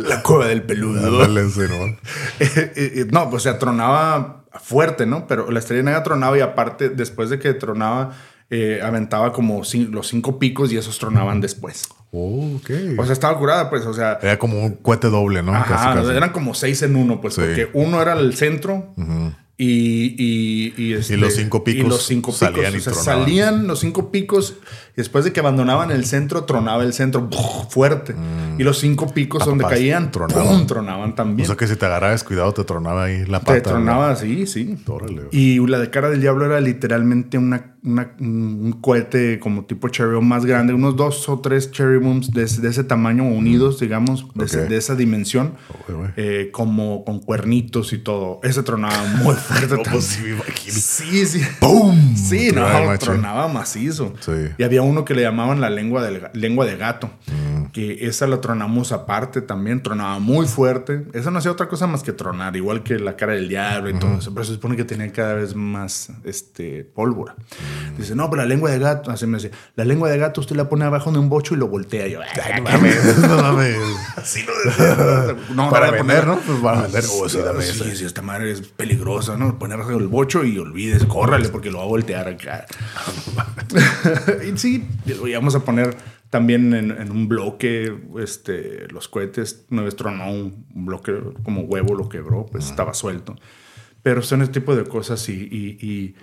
la 0.00 0.22
cueva 0.22 0.46
del 0.46 0.62
peludo. 0.62 1.00
¿no? 1.00 1.24
Eh, 2.40 2.72
eh, 2.76 3.06
no, 3.10 3.30
pues 3.30 3.42
o 3.42 3.44
sea, 3.44 3.58
tronaba 3.58 4.43
fuerte, 4.60 5.06
¿no? 5.06 5.26
Pero 5.26 5.50
la 5.50 5.58
estrella 5.58 5.82
negra 5.82 6.02
tronaba 6.02 6.36
y 6.38 6.40
aparte, 6.40 6.88
después 6.88 7.30
de 7.30 7.38
que 7.38 7.54
tronaba, 7.54 8.12
eh, 8.50 8.80
aventaba 8.82 9.32
como 9.32 9.62
los 9.90 10.06
cinco 10.08 10.38
picos 10.38 10.72
y 10.72 10.76
esos 10.76 10.98
tronaban 10.98 11.40
después. 11.40 11.88
Oh, 12.12 12.56
ok. 12.56 12.70
O 12.98 13.04
sea, 13.04 13.12
estaba 13.12 13.36
curada, 13.38 13.68
pues, 13.70 13.84
o 13.86 13.94
sea. 13.94 14.18
Era 14.22 14.38
como 14.38 14.64
un 14.64 14.74
cohete 14.74 15.08
doble, 15.08 15.42
¿no? 15.42 15.54
Ajá, 15.54 16.00
eran 16.12 16.30
como 16.30 16.54
seis 16.54 16.82
en 16.82 16.94
uno, 16.94 17.20
pues, 17.20 17.34
porque 17.34 17.70
uno 17.72 18.00
era 18.00 18.12
el 18.12 18.34
centro. 18.34 18.94
Y, 19.56 20.16
y, 20.18 20.74
y, 20.76 20.92
este, 20.94 21.16
los 21.16 21.34
cinco 21.34 21.62
picos, 21.62 21.88
los 21.88 22.04
cinco 22.04 22.32
salían, 22.32 22.74
y 22.74 22.80
salían 22.80 23.66
los 23.68 23.78
cinco 23.78 24.10
picos 24.10 24.56
y 24.94 24.96
después 24.96 25.24
de 25.24 25.32
que 25.32 25.38
abandonaban 25.38 25.92
el 25.92 26.06
centro, 26.06 26.42
tronaba 26.42 26.82
el 26.82 26.92
centro 26.92 27.28
fuerte. 27.68 28.14
Mm. 28.14 28.60
Y 28.60 28.64
los 28.64 28.78
cinco 28.78 29.12
picos 29.14 29.44
donde 29.46 29.64
caían, 29.64 30.10
tronaban. 30.10 30.66
tronaban 30.66 31.14
también. 31.14 31.44
O 31.44 31.46
sea 31.46 31.56
que 31.56 31.68
si 31.68 31.76
te 31.76 31.86
agarrabas 31.86 32.24
cuidado, 32.24 32.52
te 32.52 32.64
tronaba 32.64 33.04
ahí 33.04 33.24
la 33.26 33.40
pata. 33.40 33.54
Te 33.54 33.60
tronaba, 33.60 34.16
sí, 34.16 34.46
sí. 34.48 34.76
y 35.30 35.64
la 35.66 35.78
de 35.78 35.90
cara 35.90 36.10
del 36.10 36.20
diablo 36.20 36.46
era 36.46 36.60
literalmente 36.60 37.38
una 37.38 37.73
un 37.84 38.78
cohete 38.80 39.38
como 39.38 39.64
tipo 39.66 39.88
cherry 39.88 40.14
bomb 40.14 40.26
más 40.26 40.46
grande, 40.46 40.72
unos 40.72 40.96
dos 40.96 41.28
o 41.28 41.40
tres 41.40 41.70
cherry 41.70 41.98
bombs 41.98 42.30
de, 42.30 42.44
ese 42.44 42.84
tamaño 42.84 43.24
unidos, 43.24 43.78
digamos, 43.78 44.26
de, 44.34 44.76
esa 44.76 44.94
dimensión, 44.94 45.54
eh, 46.16 46.48
como 46.50 47.04
con 47.04 47.20
cuernitos 47.20 47.92
y 47.92 47.98
todo. 47.98 48.40
Ese 48.42 48.62
tronaba 48.62 49.04
muy 49.22 49.34
fuerte. 49.34 49.76
Pues 49.90 50.04
sí, 50.04 51.26
sí. 51.26 51.42
¡Pum! 51.60 52.16
Sí, 52.16 52.50
no, 52.52 52.64
tronaba 52.98 53.48
macizo. 53.48 54.14
Y 54.56 54.62
había 54.62 54.82
uno 54.82 55.04
que 55.04 55.14
le 55.14 55.22
llamaban 55.22 55.60
la 55.60 55.68
lengua, 55.68 56.02
de 56.02 56.30
lengua 56.32 56.64
de 56.64 56.76
gato, 56.76 57.10
mm. 57.26 57.53
Que 57.74 58.06
esa 58.06 58.28
la 58.28 58.40
tronamos 58.40 58.92
aparte 58.92 59.42
también, 59.42 59.82
tronaba 59.82 60.20
muy 60.20 60.46
fuerte. 60.46 61.08
Esa 61.12 61.32
no 61.32 61.40
hacía 61.40 61.50
otra 61.50 61.66
cosa 61.66 61.88
más 61.88 62.04
que 62.04 62.12
tronar, 62.12 62.54
igual 62.54 62.84
que 62.84 63.00
la 63.00 63.16
cara 63.16 63.32
del 63.32 63.48
diablo 63.48 63.90
y 63.90 63.98
todo 63.98 64.14
eso, 64.16 64.32
pero 64.32 64.44
se 64.44 64.54
supone 64.54 64.76
que 64.76 64.84
tenía 64.84 65.10
cada 65.12 65.34
vez 65.34 65.56
más 65.56 66.12
este, 66.22 66.84
pólvora. 66.84 67.34
Dice, 67.98 68.14
no, 68.14 68.30
pero 68.30 68.42
la 68.42 68.48
lengua 68.48 68.70
de 68.70 68.78
gato, 68.78 69.10
así 69.10 69.26
me 69.26 69.38
dice, 69.38 69.50
la 69.74 69.84
lengua 69.84 70.08
de 70.08 70.18
gato 70.18 70.40
usted 70.40 70.54
la 70.54 70.68
pone 70.68 70.84
abajo 70.84 71.10
de 71.10 71.18
un 71.18 71.28
bocho 71.28 71.54
y 71.54 71.56
lo 71.56 71.66
voltea. 71.66 72.06
Yo, 72.06 72.20
no 72.20 72.62
mames, 72.62 73.18
no 73.18 73.42
mames. 73.42 73.76
Así 74.16 74.44
lo 74.44 74.52
decía. 74.64 75.36
No, 75.52 75.68
para 75.68 75.90
vender, 75.90 76.28
¿no? 76.28 76.38
Pues 76.38 76.60
para 76.60 76.82
vender. 76.82 77.02
Oh, 77.10 77.28
sí, 77.28 77.38
dame 77.38 77.60
sí, 77.62 77.96
sí, 77.96 78.04
esta 78.04 78.22
madre 78.22 78.52
es 78.52 78.60
peligrosa, 78.60 79.36
¿no? 79.36 79.58
Poner 79.58 79.74
abajo 79.74 79.98
del 79.98 80.06
bocho 80.06 80.44
y 80.44 80.56
olvides, 80.58 81.04
córrale 81.06 81.48
porque 81.48 81.72
lo 81.72 81.78
va 81.78 81.84
a 81.84 81.88
voltear 81.88 82.28
acá. 82.28 82.66
y 84.46 84.56
sí, 84.56 84.86
lo 85.06 85.26
íbamos 85.26 85.56
a 85.56 85.60
poner 85.60 85.96
también 86.34 86.74
en, 86.74 87.12
un 87.12 87.28
bloque, 87.28 87.96
este, 88.18 88.88
los 88.88 89.06
cohetes, 89.06 89.66
una 89.70 89.82
vez 89.82 89.94
tronó 89.94 90.32
un, 90.32 90.66
bloque 90.74 91.16
como 91.44 91.60
huevo, 91.60 91.94
lo 91.94 92.08
quebró, 92.08 92.44
pues 92.46 92.68
estaba 92.70 92.92
suelto. 92.92 93.36
Pero 94.02 94.20
son 94.20 94.42
ese 94.42 94.50
tipo 94.50 94.74
de 94.74 94.82
cosas 94.82 95.28
y, 95.28 95.34
y 95.48 95.78
y 95.80 96.16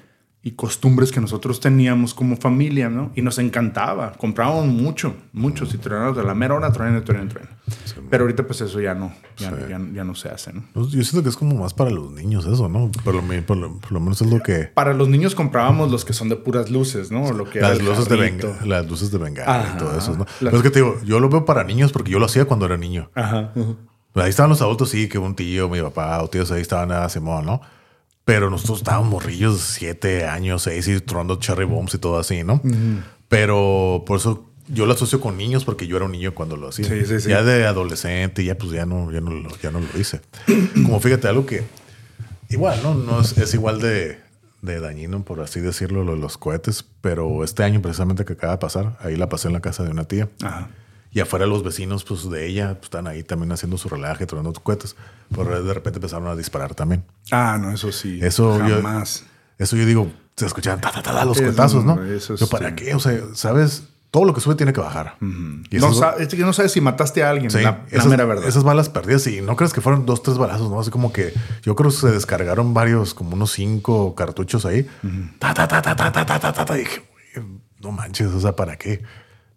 costumbres 0.50 1.12
que 1.12 1.22
nosotros 1.22 1.60
teníamos 1.60 2.16
como 2.16 2.36
familia, 2.36 2.90
¿no? 2.90 3.12
Y 3.16 3.22
nos 3.22 3.38
encantaba. 3.38 4.14
Comprábamos 4.14 4.66
mucho, 4.66 5.14
mucho. 5.34 5.68
Si 5.68 5.78
tronábamos 5.78 6.18
de 6.18 6.24
la 6.24 6.34
mera 6.34 6.56
hora, 6.56 6.72
truena, 6.72 7.04
truena, 7.04 7.30
truena. 7.30 7.50
Pero 8.10 8.24
ahorita 8.24 8.48
pues 8.48 8.60
eso 8.62 8.82
ya 8.82 8.96
no, 8.96 9.14
ya, 9.38 9.52
ya, 9.94 10.04
no 10.04 10.16
se 10.16 10.30
hace, 10.30 10.52
¿no? 10.52 10.64
Pues, 10.74 10.88
yo 10.90 11.04
siento 11.04 11.22
que 11.22 11.30
es 11.30 11.38
como 11.38 11.56
más 11.56 11.76
para 11.76 11.92
los 11.92 12.12
niños 12.12 12.46
eso, 12.48 12.68
¿no? 12.68 12.90
Por 13.04 13.14
lo, 13.14 13.22
por 13.46 13.58
lo, 13.92 14.00
menos 14.00 14.20
es 14.22 14.32
lo 14.32 14.42
que... 14.42 14.72
Para 14.74 14.94
los 14.94 15.08
niños 15.08 15.36
comprábamos 15.36 15.92
los 15.92 16.04
que 16.04 16.14
son 16.14 16.28
de 16.28 16.36
puras 16.36 16.72
luces, 16.72 17.12
¿no? 17.12 17.32
Lo 17.32 17.48
que 17.48 17.62
las, 17.62 17.80
luces 17.80 18.10
de 18.10 18.16
venga, 18.16 18.58
las 18.66 18.90
luces 18.90 19.12
de 19.12 19.20
bengala 19.20 19.74
y 19.76 19.78
todo 19.78 19.96
eso, 19.96 20.18
¿no? 20.18 20.26
Pero 20.40 20.58
es 20.58 20.64
que 20.64 20.72
te 20.72 20.80
digo, 20.80 21.00
yo 21.06 21.20
lo 21.20 21.30
veo 21.30 21.46
para 21.46 21.64
niños 21.64 21.92
porque 21.92 22.12
yo 22.12 22.18
lo 22.18 22.26
hacía 22.26 22.46
cuando 22.46 22.66
era 22.66 22.78
niño. 22.78 23.12
Ajá. 23.14 23.54
Ahí 24.16 24.30
estaban 24.30 24.50
los 24.50 24.62
adultos, 24.62 24.90
sí, 24.90 25.08
que 25.08 25.20
un 25.20 25.36
tío, 25.36 25.70
mi 25.70 25.82
papá 25.82 26.22
o 26.22 26.28
tíos 26.28 26.52
ahí 26.52 26.62
estaban 26.62 26.92
a 26.92 27.08
Simón, 27.10 27.46
¿no? 27.46 27.62
Pero 28.26 28.50
nosotros 28.50 28.80
estábamos 28.80 29.10
morrillos, 29.10 29.62
siete 29.62 30.26
años, 30.26 30.64
seis, 30.64 30.88
y 30.88 31.00
tronando 31.02 31.38
cherry 31.38 31.66
bombs 31.66 31.94
y 31.96 31.98
todo 31.98 32.20
así, 32.20 32.44
¿no? 32.44 32.62
Pero 33.28 34.04
por 34.06 34.18
eso 34.18 34.52
yo 34.68 34.86
lo 34.86 34.94
asocio 34.94 35.20
con 35.20 35.38
niños 35.38 35.66
porque 35.66 35.88
yo 35.88 35.98
era 35.98 36.06
un 36.06 36.12
niño 36.12 36.34
cuando 36.34 36.56
lo 36.56 36.70
hacía. 36.70 36.86
Sí, 36.86 37.06
sí, 37.06 37.20
sí. 37.20 37.30
Ya 37.30 37.44
de 37.44 37.66
adolescente, 37.66 38.44
ya 38.44 38.58
pues 38.58 38.72
ya 38.72 38.86
no, 38.86 39.12
ya 39.12 39.22
no, 39.22 39.32
lo, 39.32 39.50
ya 39.58 39.72
no 39.72 39.80
lo 39.80 40.00
hice. 40.00 40.22
Como 40.74 41.00
fíjate, 41.00 41.28
algo 41.28 41.46
que 41.46 41.64
igual, 42.50 42.80
¿no? 42.84 42.94
no 42.94 43.22
es, 43.22 43.54
igual 43.54 43.82
de, 43.82 44.20
de, 44.62 44.80
dañino, 44.80 45.24
por 45.24 45.42
así 45.42 45.60
decirlo, 45.60 46.04
lo 46.04 46.14
de 46.14 46.20
los 46.20 46.38
cohetes, 46.38 46.86
pero 47.02 47.44
este 47.44 47.64
año 47.64 47.82
precisamente 47.82 48.26
que 48.26 48.34
acaba 48.34 48.54
de 48.54 48.60
pasar, 48.60 48.98
ahí 49.02 49.16
la 49.16 49.30
pasé 49.30 49.48
en 49.48 49.54
la 49.54 49.62
casa 49.62 49.84
de 49.84 49.92
una 49.92 50.06
tía. 50.06 50.30
Ajá. 50.42 50.70
Y 51.12 51.20
afuera 51.20 51.46
los 51.46 51.64
vecinos 51.64 52.06
pues, 52.06 52.30
de 52.30 52.48
ella 52.48 52.76
pues, 52.76 52.86
están 52.86 53.08
ahí 53.08 53.24
también 53.24 53.52
haciendo 53.52 53.78
su 53.78 53.90
relaje, 53.90 54.26
tronando 54.26 54.54
cohetes. 54.62 54.96
Pero 55.36 55.64
de 55.64 55.74
repente 55.74 55.98
empezaron 55.98 56.28
a 56.28 56.36
disparar 56.36 56.74
también. 56.74 57.04
Ah, 57.32 57.58
no, 57.60 57.72
eso 57.72 57.92
sí. 57.92 58.20
Eso 58.22 58.58
jamás. 58.58 59.26
Yo, 59.58 59.64
eso 59.64 59.76
yo 59.76 59.86
digo, 59.86 60.12
se 60.36 60.46
escuchaban 60.46 60.80
ta, 60.82 60.92
ta, 60.92 61.02
ta, 61.02 61.26
los 61.26 61.40
cuetazos, 61.40 61.84
¿no? 61.84 62.04
Eso 62.04 62.36
yo, 62.36 62.48
¿Para 62.48 62.76
qué? 62.76 62.96
O 62.96 63.00
sea, 63.00 63.20
¿sabes? 63.34 63.84
Todo 64.10 64.26
lo 64.26 64.34
que 64.34 64.42
sube 64.42 64.56
tiene 64.56 64.74
que 64.74 64.82
bajar. 64.82 65.16
y 65.22 65.78
no, 65.78 66.16
es 66.18 66.28
que 66.28 66.38
no 66.38 66.52
sabes 66.52 66.74
si 66.74 66.82
mataste 66.82 67.24
a 67.24 67.30
alguien, 67.30 67.50
sí, 67.50 67.62
la, 67.62 67.86
esas, 67.92 68.08
mera 68.08 68.26
verdad. 68.26 68.46
Esas 68.46 68.64
balas 68.64 68.90
perdidas, 68.90 69.26
y 69.28 69.40
no 69.42 69.56
crees 69.56 69.72
que 69.72 69.80
fueron 69.80 70.06
dos, 70.06 70.22
tres 70.22 70.38
balazos, 70.38 70.70
¿no? 70.70 70.80
Así 70.80 70.92
como 70.92 71.14
que 71.14 71.34
yo 71.64 71.76
creo 71.76 71.92
que 71.92 71.96
se 71.96 72.12
descargaron 72.12 72.74
varios, 72.74 73.14
como 73.14 73.36
unos 73.36 73.52
cinco 73.52 74.16
cartuchos 74.16 74.66
ahí. 74.66 74.86
ta, 75.40 75.54
ta, 75.54 75.68
ta, 75.68 75.82
ta, 75.82 75.96
ta, 75.96 76.12
ta, 76.12 76.26
ta, 76.26 76.40
ta, 76.40 76.66
ta, 76.66 76.74
dije, 76.74 77.04
no 77.80 77.92
manches, 77.92 78.28
o 78.28 78.40
sea, 78.40 78.56
¿para 78.56 78.78
qué? 78.78 79.02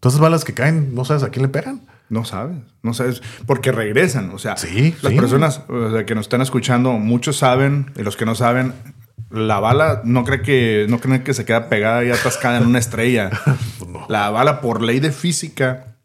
Esas 0.08 0.20
balas 0.20 0.44
que 0.44 0.54
caen, 0.54 0.94
¿no 0.94 1.04
sabes 1.04 1.22
a 1.22 1.30
quién 1.30 1.42
le 1.42 1.48
pegan? 1.48 1.82
No 2.10 2.24
sabes, 2.24 2.58
no 2.82 2.92
sabes, 2.92 3.22
porque 3.46 3.72
regresan. 3.72 4.30
O 4.30 4.38
sea, 4.38 4.56
las 5.02 5.12
personas 5.14 5.62
que 6.06 6.14
nos 6.14 6.26
están 6.26 6.42
escuchando, 6.42 6.92
muchos 6.92 7.36
saben, 7.36 7.90
y 7.96 8.02
los 8.02 8.16
que 8.16 8.26
no 8.26 8.34
saben, 8.34 8.74
la 9.30 9.60
bala 9.60 10.02
no 10.04 10.24
cree 10.24 10.42
que, 10.42 10.86
no 10.88 11.00
creen 11.00 11.24
que 11.24 11.34
se 11.34 11.44
queda 11.44 11.68
pegada 11.68 12.04
y 12.04 12.10
atascada 12.10 12.58
en 12.58 12.66
una 12.66 12.78
estrella. 12.78 13.30
Pues 13.78 13.90
la 14.08 14.30
bala, 14.30 14.60
por 14.60 14.82
ley 14.82 15.00
de 15.00 15.10
física, 15.10 15.96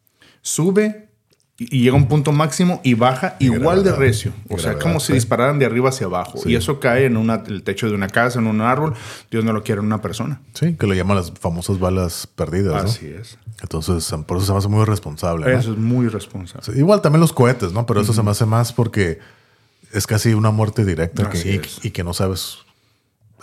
sube 0.41 1.08
y 1.59 1.81
llega 1.81 1.93
a 1.93 1.97
un 1.97 2.07
punto 2.07 2.31
máximo 2.31 2.79
y 2.85 2.93
baja 2.93 3.35
igual 3.39 3.83
de 3.83 3.91
recio. 3.91 4.31
O 4.47 4.57
sea, 4.57 4.79
como 4.79 5.01
si 5.01 5.13
dispararan 5.13 5.59
de 5.59 5.65
arriba 5.65 5.89
hacia 5.89 6.07
abajo. 6.07 6.39
Y 6.45 6.55
eso 6.55 6.79
cae 6.79 7.05
en 7.05 7.29
el 7.29 7.63
techo 7.63 7.87
de 7.87 7.95
una 7.95 8.07
casa, 8.07 8.39
en 8.39 8.47
un 8.47 8.61
árbol. 8.61 8.93
Dios 9.29 9.43
no 9.43 9.51
lo 9.51 9.61
quiere 9.61 9.79
en 9.79 9.87
una 9.87 10.01
persona. 10.01 10.39
Sí, 10.53 10.75
que 10.75 10.87
lo 10.87 10.93
llaman 10.93 11.17
las 11.17 11.31
famosas 11.31 11.77
balas 11.77 12.27
perdidas. 12.27 12.85
Así 12.85 13.07
es. 13.07 13.37
Entonces, 13.61 14.09
por 14.25 14.37
eso 14.37 14.45
se 14.45 14.51
me 14.53 14.57
hace 14.57 14.67
muy 14.69 14.85
responsable. 14.85 15.53
Eso 15.53 15.73
es 15.73 15.77
muy 15.77 16.07
responsable. 16.07 16.79
igual 16.79 17.01
también 17.01 17.19
los 17.19 17.33
cohetes, 17.33 17.73
¿no? 17.73 17.85
Pero 17.85 18.01
eso 18.01 18.13
se 18.13 18.23
me 18.23 18.31
hace 18.31 18.45
más 18.45 18.71
porque 18.71 19.19
es 19.91 20.07
casi 20.07 20.33
una 20.33 20.51
muerte 20.51 20.85
directa 20.85 21.29
y, 21.33 21.89
que 21.91 22.03
no 22.03 22.13
sabes 22.13 22.59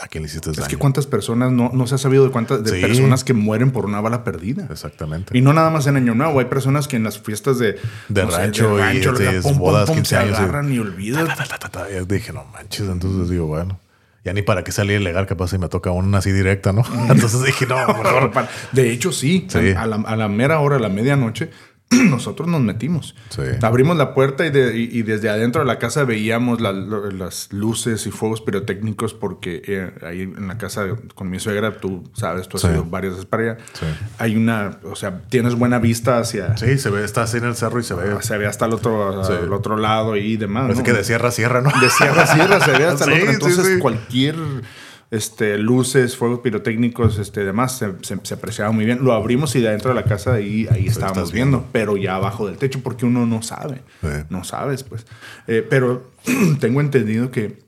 ¿a 0.00 0.08
quién 0.08 0.22
le 0.22 0.28
hiciste 0.28 0.50
daño? 0.50 0.62
Es 0.62 0.68
que 0.68 0.76
cuántas 0.76 1.06
personas, 1.06 1.52
no, 1.52 1.70
no 1.72 1.86
se 1.86 1.94
ha 1.94 1.98
sabido 1.98 2.24
de 2.24 2.30
cuántas 2.30 2.62
de 2.64 2.70
Sí. 2.70 2.80
personas 2.80 3.24
que 3.24 3.32
mueren 3.32 3.70
por 3.70 3.84
una 3.86 4.00
bala 4.00 4.24
perdida. 4.24 4.66
Exactamente. 4.70 5.36
Y 5.36 5.40
no 5.40 5.52
nada 5.52 5.70
más 5.70 5.86
en 5.86 5.96
Año 5.96 6.14
Nuevo, 6.14 6.38
hay 6.38 6.46
personas 6.46 6.88
que 6.88 6.96
en 6.96 7.04
las 7.04 7.18
fiestas 7.18 7.58
de, 7.58 7.78
De 8.08 8.24
no 8.24 8.30
sé, 8.30 8.36
rancho 8.38 8.78
y 8.92 8.98
de 9.00 9.40
bodas, 9.54 9.86
pum, 9.86 9.96
15 9.96 10.08
se 10.08 10.16
años, 10.16 10.38
agarran 10.38 10.72
y 10.72 10.78
olvidan. 10.78 11.26
Ya 11.26 12.04
dije, 12.06 12.32
no 12.32 12.44
manches. 12.52 12.88
Entonces 12.88 13.28
digo, 13.30 13.46
bueno, 13.46 13.78
ya 14.24 14.32
ni 14.32 14.42
para 14.42 14.64
qué 14.64 14.72
salir 14.72 15.00
ilegal, 15.00 15.26
capaz 15.26 15.48
si 15.48 15.58
me 15.58 15.68
toca 15.68 15.90
una 15.92 16.18
así 16.18 16.32
directa, 16.32 16.72
¿no? 16.72 16.82
Entonces 17.08 17.42
dije, 17.44 17.66
no, 17.66 17.76
mejor. 17.86 18.32
De 18.72 18.90
hecho, 18.90 19.12
sí. 19.12 19.46
Sí. 19.48 19.70
A, 19.76 19.86
la, 19.86 19.96
a 19.96 20.16
la 20.16 20.28
mera 20.28 20.60
hora, 20.60 20.76
a 20.76 20.80
la 20.80 20.88
medianoche, 20.88 21.50
nosotros 22.10 22.48
nos 22.48 22.60
metimos. 22.62 23.14
Sí. 23.28 23.42
Abrimos 23.62 23.96
la 23.96 24.12
puerta 24.12 24.44
y, 24.44 24.50
de- 24.50 24.76
y- 24.76 24.88
y 24.98 25.02
desde 25.02 25.28
adentro 25.28 25.60
de 25.62 25.66
la 25.68 25.78
casa 25.78 26.02
veíamos 26.04 26.60
la- 26.60 26.72
las 26.72 27.52
luces 27.52 28.06
y 28.06 28.10
fuegos 28.10 28.40
pirotécnicos 28.40 29.14
porque 29.14 29.62
eh, 29.66 29.92
ahí 30.04 30.22
en 30.22 30.48
la 30.48 30.58
casa 30.58 30.84
con 31.14 31.30
mi 31.30 31.38
suegra, 31.38 31.78
tú 31.78 32.02
sabes, 32.14 32.48
tú 32.48 32.56
has 32.56 32.62
Sí. 32.62 32.68
ido 32.68 32.84
varias 32.84 33.12
veces 33.14 33.26
para 33.26 33.42
allá. 33.52 33.56
Sí. 33.72 33.86
Hay 34.18 34.34
una, 34.36 34.78
o 34.84 34.96
sea, 34.96 35.22
tienes 35.28 35.54
buena 35.54 35.78
vista 35.78 36.18
hacia... 36.18 36.56
Sí, 36.56 36.76
se 36.78 36.90
ve, 36.90 37.04
está 37.04 37.22
así 37.22 37.36
en 37.36 37.44
el 37.44 37.54
cerro 37.54 37.78
y 37.78 37.84
se 37.84 37.94
ve. 37.94 38.16
Se 38.22 38.36
ve 38.36 38.46
hasta 38.46 38.66
el 38.66 38.72
otro, 38.72 39.22
al 39.24 39.52
otro 39.52 39.76
lado 39.76 40.16
y 40.16 40.36
demás. 40.36 40.64
Parece 40.64 40.80
¿no? 40.80 40.84
que 40.84 40.92
de 40.92 41.04
sierra 41.04 41.28
a 41.28 41.32
sierra, 41.32 41.60
¿no? 41.60 41.70
de 41.80 41.90
sierra 41.90 42.22
a 42.22 42.26
sierra 42.26 42.60
se 42.64 42.72
ve 42.72 42.84
hasta 42.84 43.04
el 43.04 43.12
otro. 43.22 43.30
Entonces, 43.32 43.78
cualquier 43.80 44.34
este, 45.16 45.58
luces, 45.58 46.16
fuegos 46.16 46.40
pirotécnicos, 46.40 47.18
este, 47.18 47.44
demás, 47.44 47.78
se, 47.78 47.92
se- 48.02 48.18
se 48.22 48.34
apreciaba 48.34 48.70
muy 48.72 48.84
bien. 48.84 49.02
Lo 49.02 49.12
abrimos 49.12 49.54
y 49.56 49.60
de 49.60 49.68
adentro 49.68 49.90
de 49.90 49.96
la 49.96 50.04
casa 50.04 50.34
ahí, 50.34 50.66
ahí 50.70 50.86
estábamos 50.86 51.32
viendo, 51.32 51.58
viendo. 51.58 51.72
pero 51.72 51.96
ya 51.96 52.16
abajo 52.16 52.46
del 52.46 52.56
techo, 52.58 52.80
porque 52.82 53.06
uno 53.06 53.26
no 53.26 53.42
sabe. 53.42 53.82
Sí. 54.02 54.08
No 54.30 54.44
sabes, 54.44 54.82
pues. 54.84 55.06
Eh, 55.46 55.66
pero 55.68 56.10
tengo 56.60 56.80
entendido 56.80 57.30
que 57.30 57.65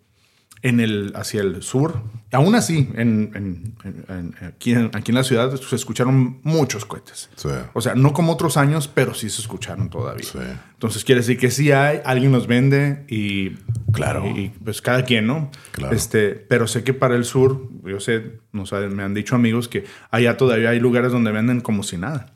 en 0.63 0.81
el, 0.81 1.13
hacia 1.15 1.41
el 1.41 1.63
sur, 1.63 2.03
aún 2.33 2.55
así, 2.55 2.89
en, 2.95 3.31
en- 3.35 3.75
en- 3.85 4.05
en- 4.09 4.35
aquí, 4.47 4.73
en, 4.73 4.91
aquí 4.93 5.13
en 5.13 5.15
la 5.15 5.23
ciudad 5.25 5.55
se 5.55 5.77
escucharon 5.77 6.41
muchos 6.43 6.85
cohetes. 6.85 7.31
Sí. 7.37 7.49
O 7.75 7.81
sea, 7.81 7.95
no 7.95 8.13
como 8.13 8.33
otros 8.33 8.57
años, 8.57 8.89
pero 8.89 9.15
sí 9.15 9.31
se 9.31 9.41
escucharon 9.41 9.89
todavía. 9.89 10.25
Sí. 10.25 10.39
Entonces 10.73 11.05
quiere 11.05 11.21
decir 11.21 11.39
que 11.39 11.51
sí 11.51 11.71
hay, 11.73 12.01
alguien 12.05 12.33
los 12.33 12.47
vende 12.47 13.05
y 13.09 13.51
Claro. 13.93 14.27
y, 14.27 14.41
y, 14.41 14.49
pues 14.49 14.83
cada 14.83 15.05
quien, 15.05 15.27
¿no? 15.27 15.51
Claro. 15.73 15.95
Este, 15.95 16.31
pero 16.31 16.67
sé 16.67 16.83
que 16.85 16.93
para 16.95 17.15
el 17.17 17.25
sur, 17.25 17.69
yo 17.85 18.01
sé, 18.01 18.41
no 18.53 18.67
sé, 18.67 18.77
me 18.89 19.03
han 19.05 19.15
dicho 19.15 19.35
amigos 19.37 19.69
que 19.69 19.85
allá 20.11 20.37
todavía 20.37 20.71
hay 20.71 20.81
lugares 20.81 21.13
donde 21.13 21.31
venden 21.33 21.61
como 21.61 21.83
si 21.85 21.97
nada. 21.99 22.33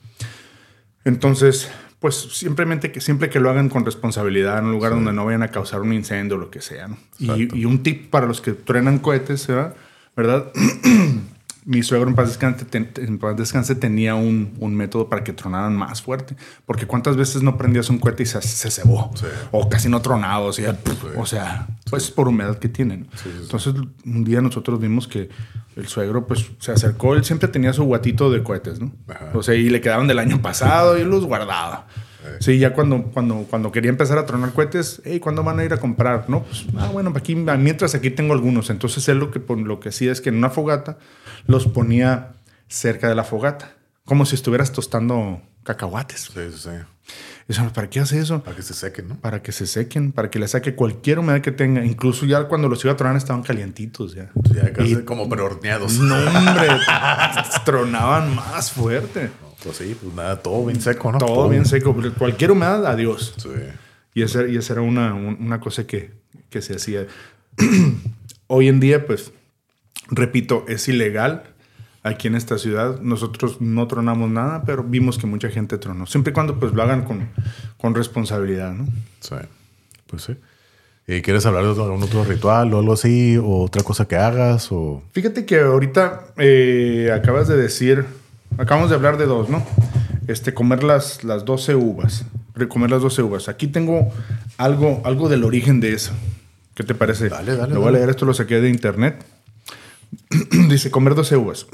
Entonces, 1.04 1.68
pues 2.02 2.16
simplemente 2.16 2.92
que 2.92 3.00
siempre 3.00 3.30
que 3.30 3.40
lo 3.40 3.48
hagan 3.48 3.68
con 3.68 3.86
responsabilidad, 3.86 4.58
en 4.58 4.66
un 4.66 4.72
lugar 4.72 4.92
donde 4.92 5.12
no 5.12 5.24
vayan 5.24 5.44
a 5.44 5.48
causar 5.48 5.80
un 5.80 5.92
incendio 5.92 6.36
o 6.36 6.40
lo 6.40 6.50
que 6.50 6.60
sea, 6.60 6.88
¿no? 6.88 6.98
Y, 7.18 7.60
y 7.60 7.64
un 7.64 7.84
tip 7.84 8.10
para 8.10 8.26
los 8.26 8.40
que 8.40 8.52
truenan 8.52 8.98
cohetes, 8.98 9.46
¿verdad? 9.46 9.74
¿verdad? 10.16 10.52
Mi 11.64 11.82
suegro 11.84 12.08
en 12.08 12.16
paz 12.16 12.28
descanse, 12.28 12.64
ten- 12.64 12.90
en 12.96 13.18
paz 13.18 13.36
descanse 13.36 13.74
tenía 13.76 14.14
un, 14.16 14.52
un 14.58 14.74
método 14.74 15.08
para 15.08 15.22
que 15.22 15.32
tronaran 15.32 15.76
más 15.76 16.02
fuerte. 16.02 16.34
Porque 16.66 16.86
cuántas 16.86 17.16
veces 17.16 17.42
no 17.42 17.56
prendías 17.56 17.88
un 17.88 17.98
cohete 17.98 18.24
y 18.24 18.26
se, 18.26 18.42
se 18.42 18.70
cebó. 18.70 19.10
Sí. 19.14 19.26
O 19.52 19.68
casi 19.68 19.88
no 19.88 20.02
tronaba. 20.02 20.40
O 20.46 20.52
sea, 20.52 20.76
o 21.16 21.24
sea 21.26 21.68
pues 21.88 22.10
por 22.10 22.26
humedad 22.28 22.58
que 22.58 22.68
tienen. 22.68 23.08
Entonces, 23.42 23.74
un 24.04 24.24
día 24.24 24.40
nosotros 24.40 24.80
vimos 24.80 25.06
que 25.06 25.28
el 25.76 25.86
suegro 25.86 26.26
pues 26.26 26.50
se 26.58 26.72
acercó. 26.72 27.14
Él 27.14 27.24
siempre 27.24 27.48
tenía 27.48 27.72
su 27.72 27.84
guatito 27.84 28.30
de 28.30 28.42
cohetes, 28.42 28.80
¿no? 28.80 28.92
Ajá. 29.08 29.30
O 29.34 29.42
sea, 29.42 29.54
y 29.54 29.68
le 29.70 29.80
quedaban 29.80 30.08
del 30.08 30.18
año 30.18 30.42
pasado 30.42 30.98
y 30.98 31.04
los 31.04 31.24
guardaba. 31.26 31.86
Sí, 32.40 32.58
ya 32.58 32.72
cuando, 32.72 33.02
cuando, 33.04 33.46
cuando 33.48 33.72
quería 33.72 33.90
empezar 33.90 34.18
a 34.18 34.26
tronar 34.26 34.52
cohetes, 34.52 35.02
hey, 35.04 35.20
¿cuándo 35.20 35.42
van 35.42 35.58
a 35.58 35.64
ir 35.64 35.72
a 35.72 35.78
comprar? 35.78 36.28
No, 36.28 36.44
pues, 36.44 36.66
ah, 36.76 36.88
bueno, 36.92 37.12
aquí, 37.16 37.34
mientras 37.34 37.94
aquí 37.94 38.10
tengo 38.10 38.32
algunos. 38.32 38.70
Entonces 38.70 39.08
él 39.08 39.18
lo 39.18 39.30
que, 39.30 39.40
lo 39.56 39.80
que 39.80 39.88
hacía 39.90 40.12
es 40.12 40.20
que 40.20 40.28
en 40.28 40.36
una 40.36 40.50
fogata 40.50 40.98
los 41.46 41.66
ponía 41.66 42.32
cerca 42.68 43.08
de 43.08 43.14
la 43.14 43.24
fogata, 43.24 43.74
como 44.04 44.26
si 44.26 44.34
estuvieras 44.34 44.72
tostando 44.72 45.42
cacahuates. 45.64 46.30
Sí, 46.32 46.40
sí, 46.54 46.70
yo, 47.48 47.72
¿para 47.72 47.90
qué 47.90 48.00
hace 48.00 48.18
eso? 48.18 48.42
Para 48.42 48.56
que 48.56 48.62
se 48.62 48.74
sequen, 48.74 49.08
¿no? 49.08 49.16
Para 49.20 49.42
que 49.42 49.52
se 49.52 49.66
sequen, 49.66 50.12
para 50.12 50.30
que 50.30 50.38
le 50.38 50.48
saque 50.48 50.74
cualquier 50.74 51.18
humedad 51.18 51.40
que 51.40 51.52
tenga. 51.52 51.84
Incluso 51.84 52.24
ya 52.26 52.44
cuando 52.44 52.68
los 52.68 52.82
iba 52.84 52.92
a 52.92 52.96
tronar 52.96 53.16
estaban 53.16 53.42
calientitos 53.42 54.14
ya. 54.14 54.30
Ya 54.54 54.72
casi 54.72 54.92
Y- 54.92 55.02
como 55.04 55.28
prehorneados. 55.28 55.98
No, 55.98 56.14
hombre, 56.16 56.68
tronaban 57.64 58.34
más 58.34 58.70
fuerte. 58.72 59.30
Pues 59.62 59.76
sí, 59.76 59.96
pues 60.00 60.14
nada, 60.14 60.40
todo 60.40 60.64
bien 60.66 60.80
seco, 60.80 61.12
¿no? 61.12 61.18
Todo 61.18 61.48
bien 61.48 61.64
seco. 61.66 61.94
Cualquier 62.18 62.50
humedad, 62.52 62.84
adiós. 62.86 63.34
Sí. 63.36 63.48
Y 64.14 64.22
esa, 64.22 64.46
y 64.46 64.56
esa 64.56 64.74
era 64.74 64.82
una, 64.82 65.14
un- 65.14 65.38
una 65.40 65.60
cosa 65.60 65.86
que, 65.86 66.12
que 66.50 66.60
se 66.62 66.74
hacía. 66.74 67.06
Hoy 68.48 68.68
en 68.68 68.80
día, 68.80 69.06
pues, 69.06 69.32
repito, 70.10 70.64
es 70.68 70.88
ilegal 70.88 71.44
aquí 72.02 72.28
en 72.28 72.34
esta 72.34 72.58
ciudad. 72.58 73.00
Nosotros 73.00 73.60
no 73.60 73.86
tronamos 73.86 74.30
nada, 74.30 74.64
pero 74.64 74.82
vimos 74.82 75.18
que 75.18 75.26
mucha 75.26 75.48
gente 75.48 75.78
tronó. 75.78 76.06
Siempre 76.06 76.30
y 76.30 76.34
cuando 76.34 76.58
pues 76.58 76.72
lo 76.72 76.82
hagan 76.82 77.04
con, 77.04 77.28
con 77.78 77.94
responsabilidad, 77.94 78.72
¿no? 78.72 78.86
Sí. 79.20 79.36
Pues 80.06 80.22
sí. 80.22 80.36
¿Y 81.06 81.20
quieres 81.20 81.44
hablar 81.46 81.64
de 81.64 81.70
algún 81.70 82.02
otro 82.02 82.24
ritual 82.24 82.72
o 82.74 82.78
algo 82.78 82.92
así? 82.92 83.36
¿O 83.36 83.64
otra 83.64 83.82
cosa 83.82 84.06
que 84.06 84.16
hagas? 84.16 84.70
O... 84.70 85.02
Fíjate 85.12 85.44
que 85.44 85.60
ahorita 85.60 86.26
eh, 86.38 87.10
acabas 87.12 87.48
de 87.48 87.56
decir, 87.56 88.04
acabamos 88.56 88.90
de 88.90 88.96
hablar 88.96 89.16
de 89.16 89.26
dos, 89.26 89.48
¿no? 89.48 89.66
Este, 90.28 90.54
comer 90.54 90.84
las, 90.84 91.24
las 91.24 91.44
12 91.44 91.74
uvas. 91.74 92.24
Comer 92.68 92.90
las 92.90 93.02
12 93.02 93.22
uvas. 93.22 93.48
Aquí 93.48 93.66
tengo 93.66 94.12
algo, 94.58 95.02
algo 95.04 95.28
del 95.28 95.42
origen 95.42 95.80
de 95.80 95.94
eso. 95.94 96.12
¿Qué 96.74 96.84
te 96.84 96.94
parece? 96.94 97.28
Dale, 97.28 97.56
dale, 97.56 97.74
Lo 97.74 97.80
voy 97.80 97.88
a 97.88 97.92
leer, 97.92 98.10
esto 98.10 98.24
lo 98.24 98.32
saqué 98.32 98.60
de 98.60 98.68
internet. 98.68 99.24
Dice, 100.68 100.90
comer 100.90 101.14
12 101.14 101.36
uvas. 101.36 101.66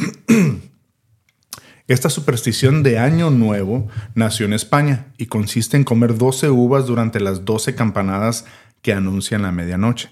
Esta 1.89 2.11
superstición 2.11 2.83
de 2.83 2.99
Año 2.99 3.31
Nuevo 3.31 3.89
nació 4.15 4.45
en 4.45 4.53
España 4.53 5.07
y 5.17 5.27
consiste 5.27 5.77
en 5.77 5.85
comer 5.85 6.19
12 6.19 6.51
uvas 6.51 6.87
durante 6.87 7.19
las 7.19 7.47
12 7.47 7.75
campanadas 7.75 8.45
que 8.83 8.93
anuncian 8.93 9.43
la 9.43 9.53
medianoche. 9.53 10.11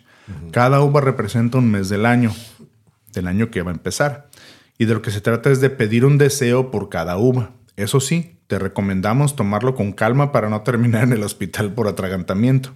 Cada 0.53 0.81
uva 0.81 1.01
representa 1.01 1.59
un 1.59 1.71
mes 1.71 1.89
del 1.89 2.07
año, 2.07 2.35
del 3.13 3.29
año 3.29 3.51
que 3.51 3.63
va 3.63 3.71
a 3.71 3.75
empezar. 3.75 4.31
Y 4.79 4.87
de 4.87 4.95
lo 4.95 5.03
que 5.03 5.11
se 5.11 5.21
trata 5.21 5.51
es 5.51 5.61
de 5.61 5.71
pedir 5.71 6.05
un 6.05 6.19
deseo 6.19 6.71
por 6.71 6.89
cada 6.89 7.17
uva. 7.17 7.53
Eso 7.77 8.01
sí, 8.01 8.39
te 8.47 8.59
recomendamos 8.59 9.37
tomarlo 9.37 9.75
con 9.75 9.93
calma 9.93 10.33
para 10.33 10.49
no 10.49 10.63
terminar 10.63 11.05
en 11.05 11.13
el 11.13 11.23
hospital 11.23 11.75
por 11.75 11.89
atragantamiento. 11.89 12.73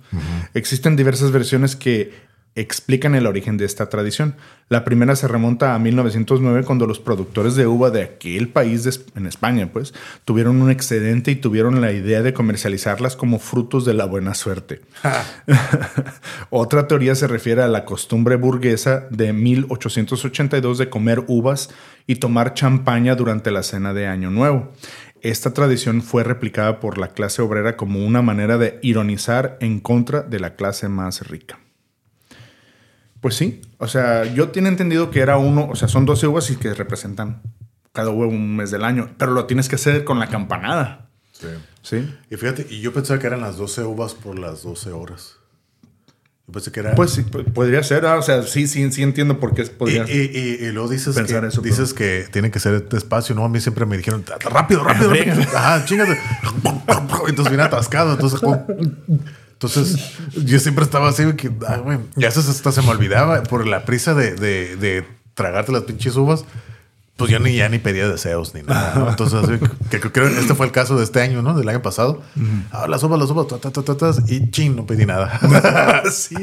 Existen 0.55 0.97
diversas 0.97 1.31
versiones 1.31 1.77
que 1.77 2.13
explican 2.55 3.15
el 3.15 3.27
origen 3.27 3.57
de 3.57 3.65
esta 3.65 3.89
tradición. 3.89 4.35
La 4.69 4.85
primera 4.85 5.15
se 5.17 5.29
remonta 5.29 5.75
a 5.75 5.79
1909 5.79 6.65
cuando 6.65 6.87
los 6.87 6.99
productores 6.99 7.55
de 7.55 7.67
uva 7.67 7.91
de 7.91 8.03
aquel 8.03 8.49
país 8.49 8.85
de 8.85 8.91
en 9.15 9.27
España, 9.27 9.71
pues, 9.73 9.95
tuvieron 10.25 10.61
un 10.61 10.71
excedente 10.71 11.31
y 11.31 11.37
tuvieron 11.37 11.81
la 11.81 11.93
idea 11.93 12.23
de 12.23 12.35
comercializarlas 12.35 13.17
como 13.17 13.39
frutos 13.39 13.85
de 13.85 13.95
la 13.95 14.05
buena 14.05 14.35
suerte. 14.35 14.81
Otra 16.51 16.89
teoría 16.89 17.15
se 17.15 17.29
refiere 17.29 17.63
a 17.63 17.69
la 17.69 17.85
costumbre 17.85 18.37
burguesa 18.37 19.07
de 19.11 19.33
1882 19.33 20.79
de 20.79 20.91
comer 20.91 21.25
uvas 21.29 21.71
y 22.07 22.17
tomar 22.17 22.55
champaña 22.55 23.15
durante 23.15 23.53
la 23.53 23.63
cena 23.63 23.95
de 23.95 24.09
Año 24.09 24.31
Nuevo. 24.31 24.73
Esta 25.23 25.53
tradición 25.53 26.03
fue 26.03 26.25
replicada 26.25 26.81
por 26.81 26.99
la 26.99 27.09
clase 27.09 27.43
obrera 27.43 27.77
como 27.77 28.05
una 28.05 28.23
manera 28.23 28.59
de 28.59 28.79
ironizar 28.83 29.59
en 29.61 29.79
contra 29.79 30.23
de 30.23 30.41
la 30.41 30.57
clase 30.57 30.89
más 30.89 31.29
rica. 31.29 31.60
Pues 33.21 33.35
sí, 33.35 33.61
o 33.79 33.87
sea, 33.87 34.25
yo 34.25 34.49
tenía 34.49 34.71
entendido 34.71 35.11
que 35.11 35.21
era 35.21 35.37
uno, 35.37 35.69
o 35.71 35.77
sea, 35.77 35.89
son 35.89 36.07
12 36.07 36.27
uvas 36.27 36.51
y 36.51 36.57
que 36.57 36.73
representan 36.75 37.43
cada 37.93 38.11
uva 38.11 38.27
un 38.27 38.57
mes 38.57 38.71
del 38.71 38.85
año, 38.85 39.11
pero 39.19 39.33
lo 39.33 39.45
tienes 39.47 39.69
que 39.69 39.75
hacer 39.77 40.05
con 40.05 40.19
la 40.19 40.29
campanada. 40.29 41.11
Sí. 41.33 41.49
¿Sí? 41.83 42.15
Y 42.31 42.37
fíjate, 42.37 42.67
y 42.71 42.81
yo 42.81 42.93
pensaba 42.93 43.19
que 43.19 43.27
eran 43.27 43.41
las 43.41 43.57
12 43.57 43.83
uvas 43.85 44.15
por 44.15 44.39
las 44.39 44.63
12 44.63 44.91
horas. 44.93 45.37
Yo 46.47 46.53
pensé 46.55 46.73
que 46.73 46.81
era... 46.81 46.95
Pues 46.95 47.11
sí, 47.13 47.23
podría 47.23 47.83
ser, 47.83 48.07
ah, 48.07 48.17
o 48.19 48.23
sea, 48.23 48.43
sí, 48.43 48.67
sí, 48.67 48.91
sí 48.91 49.03
entiendo 49.03 49.39
por 49.39 49.55
qué 49.55 49.65
podría 49.65 50.05
y, 50.09 50.13
y- 50.33 50.65
y 50.67 50.73
luego 50.73 50.89
dices, 50.89 51.15
pensar 51.15 51.43
que, 51.43 51.49
eso, 51.49 51.61
dices 51.63 51.95
que 51.95 52.27
tiene 52.33 52.51
que 52.51 52.59
ser 52.59 52.89
despacio, 52.89 53.35
¿no? 53.35 53.45
A 53.45 53.49
mí 53.49 53.61
siempre 53.61 53.87
me 53.87 53.97
dijeron, 53.97 54.23
"Ta- 54.23 54.39
ta- 54.39 54.49
rápido, 54.49 54.83
rápido, 54.83 55.11
rápido. 55.15 55.43
Ajá, 55.55 55.85
chingate. 55.85 56.19
Entonces 57.29 57.49
viene 57.51 57.63
atascado. 57.63 58.13
Entonces, 58.15 58.41
entonces 59.63 60.15
yo 60.43 60.59
siempre 60.59 60.85
estaba 60.85 61.11
así, 61.11 61.23
que, 61.35 61.51
ah, 61.69 61.77
güey, 61.77 61.99
ya 62.17 62.29
hasta 62.29 62.73
se 62.73 62.81
me 62.81 62.89
olvidaba 62.89 63.43
por 63.43 63.67
la 63.67 63.85
prisa 63.85 64.15
de, 64.15 64.35
de, 64.35 64.77
de 64.77 65.07
tragarte 65.35 65.71
las 65.71 65.83
pinches 65.83 66.17
uvas. 66.17 66.47
Pues 67.21 67.31
yo 67.31 67.39
ni 67.39 67.55
ya 67.57 67.69
ni 67.69 67.79
pedía 67.79 68.09
deseos 68.09 68.55
ni 68.55 68.63
nada. 68.63 68.95
¿no? 68.97 69.11
Entonces, 69.11 69.39
así 69.45 69.59
que, 69.91 70.01
que 70.01 70.11
creo 70.11 70.29
que 70.29 70.41
este 70.41 70.55
fue 70.55 70.67
el 70.67 70.73
caso 70.73 70.97
de 70.97 71.05
este 71.05 71.21
año, 71.21 71.43
¿no? 71.43 71.55
Del 71.57 71.69
año 71.69 71.83
pasado. 71.83 72.23
Ah, 72.73 72.87
las 72.89 73.03
uvas, 73.03 73.19
las 73.21 73.31
uvas, 73.31 73.47
ta, 73.47 73.59
ta, 73.59 73.71
ta, 73.71 73.83
ta, 73.83 73.97
ta, 73.97 74.11
y 74.29 74.51
chin, 74.51 74.75
no 74.77 74.87
pedí 74.87 75.07
nada. 75.07 75.39
sí. 76.11 76.35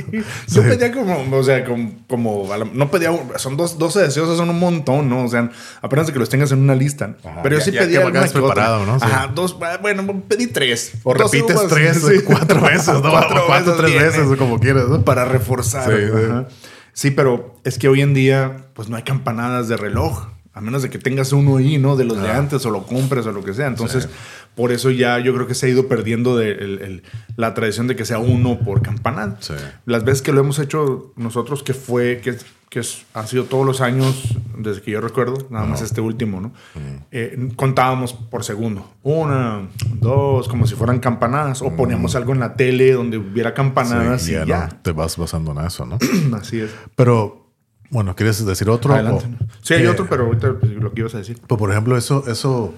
Yo 0.48 0.62
pedía 0.64 0.92
como, 0.92 1.36
o 1.38 1.44
sea, 1.44 1.66
como, 1.66 1.92
como 2.08 2.48
la- 2.56 2.66
no 2.72 2.90
pedía, 2.92 3.12
son 3.38 3.58
dos, 3.58 3.78
12 3.78 4.02
deseos, 4.02 4.38
son 4.38 4.50
un 4.50 4.60
montón, 4.60 5.10
¿no? 5.10 5.24
O 5.24 5.28
sea, 5.28 5.50
apenas 5.82 6.08
de 6.08 6.14
que 6.14 6.20
los 6.20 6.30
tengas 6.30 6.52
en 6.52 6.60
una 6.60 6.76
lista. 6.76 7.16
Pero 7.44 7.56
yo 7.56 7.60
ya- 7.60 7.66
sí 7.66 7.72
ya 7.72 7.80
pedía 7.82 8.00
que 8.00 8.12
vayas 8.12 8.32
que 8.32 8.38
otra. 8.40 8.54
preparado, 8.54 8.86
¿no? 8.86 9.00
Sí. 9.00 9.06
Ajá, 9.06 9.28
dos, 9.34 9.58
ah, 9.62 9.78
bueno, 9.82 10.24
pedí 10.28 10.48
tres. 10.48 10.94
O 11.04 11.14
12 11.14 11.38
repites 11.38 11.56
uvas, 11.58 11.68
tres, 11.70 12.02
sí. 12.06 12.24
cuatro 12.26 12.62
veces, 12.62 12.88
¿no? 13.02 13.02
Cuatro 13.12 13.44
O 13.44 13.48
cuatro, 13.48 13.76
veces 13.76 13.78
tres 13.78 14.02
veces, 14.18 14.32
o 14.32 14.38
como 14.38 14.60
quieras, 14.60 14.88
¿no? 14.90 15.02
Para 15.04 15.26
reforzar. 15.26 15.92
Sí, 16.94 17.12
pero 17.12 17.56
es 17.64 17.78
que 17.78 17.88
hoy 17.90 18.02
en 18.02 18.14
día, 18.16 18.66
pues 18.74 18.90
no 18.90 18.98
hay 18.98 19.04
campanadas 19.04 19.68
de 19.68 19.78
reloj. 19.78 20.30
A 20.58 20.62
menos 20.62 20.82
de 20.82 20.90
que 20.90 20.98
tengas 21.00 21.32
uno 21.34 21.58
ahí, 21.58 21.78
¿no? 21.78 21.96
De 21.96 22.04
los 22.06 22.22
de 22.22 22.30
antes 22.30 22.66
o 22.66 22.70
lo 22.72 22.84
compres 22.86 23.26
o 23.26 23.32
lo 23.32 23.44
que 23.44 23.54
sea. 23.54 23.68
Entonces, 23.68 24.10
por 24.56 24.72
eso 24.72 24.90
ya 24.92 25.20
yo 25.20 25.34
creo 25.34 25.48
que 25.48 25.54
se 25.56 25.68
ha 25.68 25.70
ido 25.70 25.88
perdiendo 25.88 26.36
de 26.36 26.52
el- 26.52 26.82
el- 26.82 27.04
la 27.36 27.54
tradición 27.54 27.88
de 27.88 27.96
que 27.96 28.06
sea 28.06 28.20
uno 28.20 28.60
por 28.60 28.82
campanada. 28.82 29.38
Sí. 29.40 29.54
Las 29.86 30.04
veces 30.04 30.22
que 30.22 30.32
lo 30.34 30.42
hemos 30.42 30.58
hecho 30.60 31.14
nosotros, 31.16 31.62
que 31.64 31.74
fue, 31.74 32.20
que, 32.24 32.36
que 32.70 32.82
han 33.14 33.28
sido 33.28 33.46
todos 33.46 33.66
los 33.66 33.80
años, 33.82 34.36
desde 34.58 34.82
que 34.82 34.92
yo 34.92 35.00
recuerdo, 35.02 35.48
nada 35.52 35.66
más 35.66 35.82
este 35.82 36.02
último, 36.02 36.42
¿no? 36.42 36.52
Eh, 37.12 37.50
contábamos 37.56 38.14
por 38.14 38.44
segundo. 38.44 38.92
Una, 39.04 39.68
dos, 39.94 40.48
como 40.48 40.66
si 40.68 40.76
fueran 40.76 41.00
campanadas. 41.00 41.62
O 41.62 41.76
poníamos 41.76 42.16
algo 42.16 42.34
en 42.34 42.40
la 42.40 42.56
tele 42.56 42.92
donde 42.94 43.18
hubiera 43.20 43.54
campanadas 43.54 44.24
Sí, 44.24 44.32
y 44.32 44.34
ya, 44.34 44.46
ya. 44.46 44.68
no 44.68 44.76
te 44.82 44.92
vas 44.92 45.16
basando 45.18 45.52
en 45.52 45.66
eso, 45.66 45.86
¿no? 45.86 45.98
Así 46.38 46.60
es. 46.60 46.72
Pero, 46.96 47.47
bueno, 47.90 48.16
¿quieres 48.16 48.46
decir 48.46 48.70
otro? 48.70 48.94
Adelante. 48.94 49.26
O- 49.26 49.48
Sí, 49.62 49.74
hay 49.74 49.86
otro, 49.88 50.08
pero 50.10 50.26
ahorita 50.26 50.54
pues, 50.60 50.72
lo 50.74 50.94
que 50.94 51.02
ibas 51.02 51.16
a 51.16 51.18
decir. 51.20 51.40
Pues, 51.46 51.60
por 51.60 51.72
ejemplo, 51.72 51.98
eso, 51.98 52.24
eso, 52.28 52.74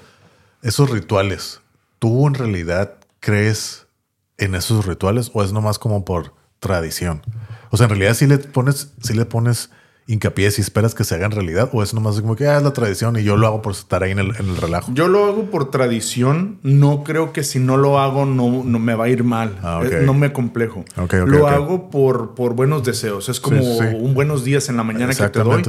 esos 0.62 0.90
rituales, 0.90 1.62
¿tú 2.00 2.28
en 2.28 2.34
realidad 2.34 2.96
crees 3.20 3.88
en 4.38 4.56
esos 4.56 4.86
rituales 4.86 5.30
o 5.34 5.44
es 5.44 5.52
nomás 5.54 5.78
como 5.80 6.04
por 6.06 6.34
tradición? 6.60 7.22
O 7.70 7.78
sea, 7.78 7.86
en 7.86 7.92
realidad 7.92 8.14
sí 8.16 8.26
le 8.26 8.38
pones, 8.40 8.94
sí 9.02 9.14
le 9.14 9.26
pones 9.26 9.70
hincapié 10.12 10.50
si 10.52 10.62
esperas 10.62 10.96
que 10.96 11.04
se 11.04 11.16
haga 11.16 11.28
en 11.28 11.32
realidad 11.32 11.70
o 11.72 11.84
es 11.84 11.94
nomás 11.94 12.20
como 12.20 12.36
que 12.36 12.48
ah, 12.48 12.58
es 12.58 12.64
la 12.64 12.74
tradición 12.74 13.16
y 13.18 13.24
yo 13.24 13.38
lo 13.38 13.46
hago 13.48 13.62
por 13.62 13.74
estar 13.74 14.04
ahí 14.04 14.12
en 14.12 14.20
el, 14.20 14.36
en 14.40 14.50
el 14.50 14.58
relajo. 14.58 14.92
Yo 14.94 15.08
lo 15.08 15.26
hago 15.26 15.52
por 15.52 15.70
tradición. 15.72 16.60
No 16.64 17.04
creo 17.04 17.32
que 17.32 17.44
si 17.44 17.60
no 17.60 17.78
lo 17.78 18.00
hago 18.00 18.26
no, 18.26 18.64
no 18.66 18.80
me 18.80 18.96
va 18.96 19.06
a 19.06 19.10
ir 19.10 19.24
mal. 19.24 19.58
Ah. 19.62 19.82
Eh, 19.84 20.02
No 20.06 20.14
me 20.14 20.34
complejo. 20.34 20.84
Lo 21.28 21.48
hago 21.48 21.90
por, 21.90 22.34
por 22.36 22.56
buenos 22.56 22.84
deseos. 22.84 23.30
Es 23.30 23.40
como 23.40 23.62
Sí, 23.62 23.78
sí. 23.80 23.96
un 24.00 24.14
buenos 24.14 24.44
días 24.44 24.68
en 24.70 24.78
la 24.78 24.84
mañana 24.84 25.14
que 25.14 25.30
te 25.30 25.40
doy. 25.44 25.64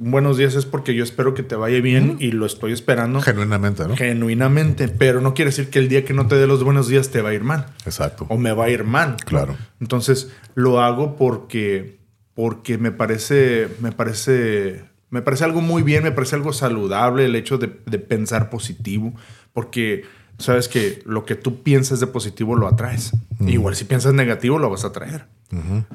Un 0.00 0.10
buenos 0.10 0.36
días 0.38 0.54
es 0.54 0.64
porque 0.64 0.94
yo 0.94 1.04
espero 1.04 1.34
que 1.34 1.42
te 1.42 1.54
vaya 1.56 1.80
bien 1.80 2.16
y 2.18 2.32
lo 2.32 2.46
estoy 2.46 2.72
esperando 2.72 3.20
Genuinamente, 3.20 3.86
¿no? 3.86 3.96
genuinamente. 3.96 4.88
Pero 4.88 5.20
no 5.20 5.34
quiere 5.34 5.50
decir 5.50 5.68
que 5.70 5.78
el 5.78 5.88
día 5.88 6.04
que 6.04 6.14
no 6.14 6.26
te 6.26 6.36
dé 6.36 6.46
los 6.46 6.64
buenos 6.64 6.88
días 6.88 7.10
te 7.10 7.20
va 7.22 7.28
a 7.30 7.34
ir 7.34 7.44
mal. 7.44 7.66
Exacto. 7.84 8.26
o 8.28 8.38
me 8.38 8.52
va 8.52 8.64
a 8.64 8.70
ir 8.70 8.84
mal. 8.84 9.16
Claro. 9.24 9.56
Entonces 9.80 10.30
lo 10.54 10.80
hago 10.80 11.16
porque, 11.16 11.98
porque 12.36 12.78
me 12.78 12.92
parece, 12.92 13.66
me 13.80 13.90
parece, 13.90 14.84
me 15.10 15.22
parece 15.22 15.42
algo 15.44 15.60
muy 15.62 15.82
bien, 15.82 16.04
me 16.04 16.12
parece 16.12 16.36
algo 16.36 16.52
saludable 16.52 17.24
el 17.24 17.34
hecho 17.34 17.58
de, 17.58 17.80
de 17.86 17.98
pensar 17.98 18.48
positivo, 18.50 19.12
porque 19.52 20.04
sabes 20.38 20.68
que 20.68 21.02
lo 21.06 21.24
que 21.24 21.34
tú 21.34 21.62
piensas 21.64 21.98
de 21.98 22.06
positivo 22.06 22.54
lo 22.54 22.68
atraes. 22.68 23.12
Igual 23.40 23.74
si 23.74 23.84
piensas 23.86 24.12
negativo 24.14 24.58
lo 24.58 24.70
vas 24.70 24.84
a 24.84 24.88
atraer. 24.88 25.26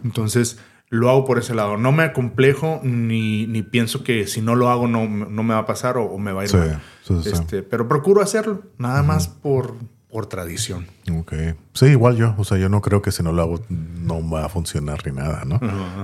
Entonces 0.03 0.57
lo 0.89 1.09
hago 1.09 1.25
por 1.25 1.37
ese 1.37 1.53
lado. 1.55 1.77
No 1.77 1.91
me 1.91 2.03
acomplejo 2.03 2.81
ni, 2.83 3.45
ni 3.47 3.61
pienso 3.61 4.03
que 4.03 4.27
si 4.27 4.41
no 4.41 4.55
lo 4.55 4.69
hago 4.69 4.87
no, 4.87 5.07
no 5.07 5.43
me 5.43 5.53
va 5.53 5.61
a 5.61 5.65
pasar 5.65 5.97
o, 5.97 6.05
o 6.05 6.17
me 6.17 6.31
va 6.33 6.41
a 6.41 6.43
ir 6.45 6.49
Sí, 6.49 6.57
mal. 6.57 6.81
sí, 7.03 7.13
sí. 7.23 7.29
Este, 7.31 7.63
pero 7.63 7.87
procuro 7.87 8.21
hacerlo, 8.21 8.63
nada 8.77 9.03
más 9.03 9.27
por, 9.27 9.75
por 10.11 10.25
tradición. 10.27 10.87
Ok. 11.17 11.33
Sí, 11.73 11.85
igual 11.87 12.17
yo. 12.17 12.35
O 12.37 12.43
sea, 12.43 12.57
yo 12.57 12.69
no 12.69 12.81
creo 12.81 13.01
que 13.01 13.11
si 13.11 13.23
no 13.23 13.31
lo 13.31 13.41
hago 13.41 13.61
no 13.69 14.29
va 14.29 14.45
a 14.45 14.49
funcionar 14.49 15.05
ni 15.05 15.13
nada, 15.13 15.43
¿no? 15.45 15.59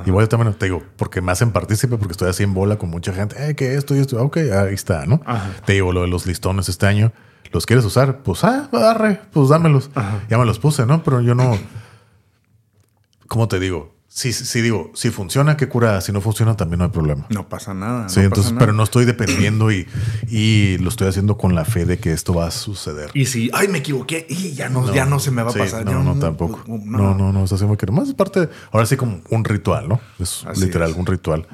Igual 0.06 0.26
yo 0.26 0.30
también 0.30 0.54
te 0.54 0.66
digo, 0.66 0.82
porque 0.96 1.22
me 1.22 1.32
hacen 1.32 1.52
partícipe, 1.52 1.98
porque 1.98 2.14
estoy 2.14 2.30
así 2.30 2.44
en 2.44 2.54
bola 2.54 2.78
con 2.78 2.90
mucha 2.90 3.14
gente. 3.14 3.36
Eh, 3.50 3.56
que 3.56 3.76
esto 3.76 3.96
y 3.96 4.00
esto. 4.00 4.22
Ok, 4.24 4.38
ahí 4.38 4.74
está, 4.74 5.06
¿no? 5.06 5.22
Ajá. 5.26 5.50
Te 5.66 5.74
digo, 5.74 5.92
lo 5.92 6.02
de 6.02 6.08
los 6.08 6.26
listones 6.26 6.70
este 6.70 6.86
año. 6.86 7.12
¿Los 7.52 7.66
quieres 7.66 7.86
usar? 7.86 8.20
Pues, 8.24 8.44
ah, 8.44 8.70
agarre, 8.72 9.22
pues 9.32 9.50
dámelos. 9.50 9.90
Ya 10.30 10.38
me 10.38 10.46
los 10.46 10.60
puse, 10.60 10.86
¿no? 10.86 11.04
Pero 11.04 11.22
yo 11.22 11.36
no. 11.36 11.58
¿Cómo 13.28 13.48
te 13.48 13.60
digo? 13.60 13.97
Si, 14.18 14.34
si 14.34 14.62
digo, 14.62 14.90
si 14.96 15.12
funciona, 15.12 15.58
qué 15.58 15.68
cura. 15.70 16.02
Si 16.02 16.12
no 16.12 16.22
funciona, 16.22 16.58
también 16.58 16.80
no 16.80 16.86
hay 16.86 16.90
problema. 16.90 17.28
No 17.30 17.48
pasa 17.48 17.76
nada. 17.76 18.10
Sí, 18.10 18.22
no 18.22 18.26
entonces, 18.26 18.52
nada. 18.52 18.62
pero 18.62 18.74
no 18.74 18.82
estoy 18.82 19.06
dependiendo 19.06 19.72
y, 19.72 19.86
y 20.28 20.80
lo 20.80 20.90
estoy 20.90 21.08
haciendo 21.08 21.38
con 21.38 21.54
la 21.54 21.66
fe 21.66 21.86
de 21.86 22.00
que 22.00 22.14
esto 22.14 22.34
va 22.34 22.48
a 22.48 22.52
suceder. 22.52 23.12
Y 23.14 23.28
si, 23.28 23.52
ay, 23.54 23.68
me 23.68 23.78
equivoqué, 23.78 24.26
y 24.28 24.54
ya 24.54 24.70
no, 24.70 24.92
ya 24.92 25.06
no 25.06 25.20
se 25.20 25.30
me 25.30 25.44
va 25.44 25.52
Sí, 25.52 25.60
a 25.60 25.64
pasar. 25.66 25.86
No, 25.86 25.92
Ya 25.92 26.00
no, 26.00 26.16
tampoco. 26.18 26.64
No, 26.68 27.14
no, 27.14 27.32
no. 27.32 27.44
Es 27.44 27.52
así 27.54 27.64
que 27.78 27.92
más 27.92 28.08
es 28.08 28.16
parte, 28.16 28.40
de- 28.40 28.50
ahora 28.72 28.88
sí 28.88 28.98
como 28.98 29.22
un 29.30 29.46
ritual, 29.46 29.88
¿no? 29.88 30.02
Es 30.18 30.44
Así 30.48 30.62
literal, 30.66 30.90
es. 30.90 30.98
un 30.98 31.06
ritual. 31.06 31.46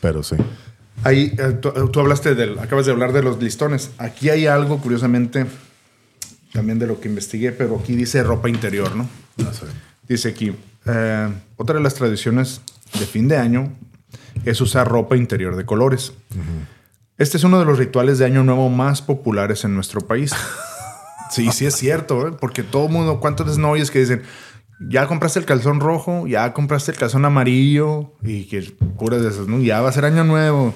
Pero 0.00 0.24
sí. 0.24 0.34
Ahí, 1.04 1.32
eh, 1.38 1.52
tú, 1.62 1.70
tú 1.92 2.00
hablaste 2.00 2.34
del, 2.34 2.58
acabas 2.58 2.84
de 2.86 2.90
hablar 2.90 3.12
de 3.12 3.22
los 3.22 3.40
listones. 3.40 3.92
Aquí 3.98 4.28
hay 4.28 4.48
algo, 4.48 4.78
curiosamente, 4.80 5.46
también 6.52 6.80
de 6.80 6.88
lo 6.88 6.98
que 7.00 7.08
investigué, 7.08 7.52
pero 7.52 7.78
aquí 7.78 7.94
dice 7.94 8.24
ropa 8.24 8.48
interior, 8.48 8.96
¿no? 8.96 9.08
Dice 10.08 10.30
aquí, 10.30 10.52
eh, 10.86 11.28
otra 11.56 11.76
de 11.76 11.82
las 11.82 11.94
tradiciones 11.94 12.60
de 12.98 13.06
fin 13.06 13.28
de 13.28 13.36
año 13.36 13.72
es 14.44 14.60
usar 14.60 14.88
ropa 14.88 15.16
interior 15.16 15.56
de 15.56 15.64
colores. 15.64 16.12
Este 17.18 17.36
es 17.36 17.44
uno 17.44 17.58
de 17.58 17.64
los 17.64 17.78
rituales 17.78 18.18
de 18.18 18.24
Año 18.24 18.42
Nuevo 18.42 18.68
más 18.68 19.02
populares 19.02 19.64
en 19.64 19.74
nuestro 19.74 20.00
país. 20.00 20.32
sí, 21.30 21.50
sí 21.52 21.66
es 21.66 21.76
cierto, 21.76 22.28
¿eh? 22.28 22.32
porque 22.38 22.62
todo 22.62 22.86
el 22.86 22.92
mundo, 22.92 23.20
¿cuántos 23.20 23.46
veces 23.46 23.58
no 23.58 23.70
oyes 23.70 23.90
que 23.90 24.00
dicen, 24.00 24.22
ya 24.80 25.06
compraste 25.06 25.38
el 25.38 25.44
calzón 25.44 25.80
rojo, 25.80 26.26
ya 26.26 26.52
compraste 26.52 26.90
el 26.92 26.98
calzón 26.98 27.24
amarillo 27.24 28.14
y 28.22 28.44
que 28.44 28.62
puras 28.98 29.22
de 29.22 29.28
esas, 29.28 29.46
¿no? 29.46 29.60
Ya 29.60 29.80
va 29.80 29.90
a 29.90 29.92
ser 29.92 30.04
Año 30.04 30.24
Nuevo. 30.24 30.74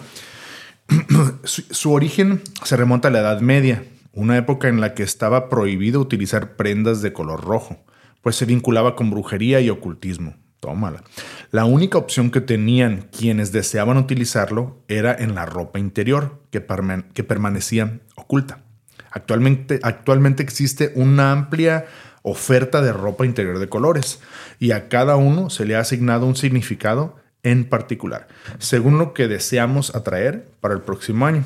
su, 1.45 1.63
su 1.71 1.93
origen 1.93 2.43
se 2.63 2.77
remonta 2.77 3.09
a 3.09 3.11
la 3.11 3.21
Edad 3.21 3.41
Media, 3.41 3.85
una 4.13 4.37
época 4.37 4.69
en 4.69 4.81
la 4.81 4.95
que 4.95 5.03
estaba 5.03 5.49
prohibido 5.49 6.01
utilizar 6.01 6.55
prendas 6.55 7.03
de 7.03 7.13
color 7.13 7.43
rojo, 7.43 7.79
pues 8.27 8.35
se 8.35 8.45
vinculaba 8.45 8.97
con 8.97 9.09
brujería 9.09 9.61
y 9.61 9.71
ocultismo. 9.71 10.35
Tómala. 10.59 11.05
La 11.53 11.65
única 11.65 11.97
opción 11.97 12.33
que 12.33 12.41
tenían 12.41 13.09
quienes 13.17 13.53
deseaban 13.53 13.99
utilizarlo 13.99 14.83
era 14.89 15.15
en 15.15 15.37
la 15.37 15.47
ropa 15.47 15.79
interior, 15.79 16.43
que, 16.51 16.67
perma- 16.67 17.05
que 17.13 17.23
permanecía 17.23 18.01
oculta. 18.17 18.65
Actualmente, 19.13 19.79
actualmente 19.85 20.43
existe 20.43 20.91
una 20.97 21.31
amplia 21.31 21.87
oferta 22.23 22.83
de 22.83 22.93
ropa 22.93 23.25
interior 23.25 23.61
de 23.61 23.69
colores 23.69 24.19
y 24.59 24.73
a 24.73 24.89
cada 24.89 25.15
uno 25.15 25.49
se 25.49 25.65
le 25.65 25.77
ha 25.77 25.79
asignado 25.79 26.27
un 26.27 26.35
significado 26.35 27.15
en 27.45 27.65
particular, 27.65 28.27
según 28.59 28.99
lo 28.99 29.15
que 29.15 29.29
deseamos 29.29 29.95
atraer 29.95 30.49
para 30.61 30.75
el 30.75 30.81
próximo 30.81 31.27
año. 31.27 31.45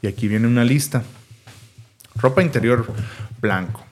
Y 0.00 0.06
aquí 0.06 0.26
viene 0.26 0.46
una 0.46 0.64
lista. 0.64 1.02
Ropa 2.14 2.42
interior 2.42 2.86
blanco. 3.42 3.84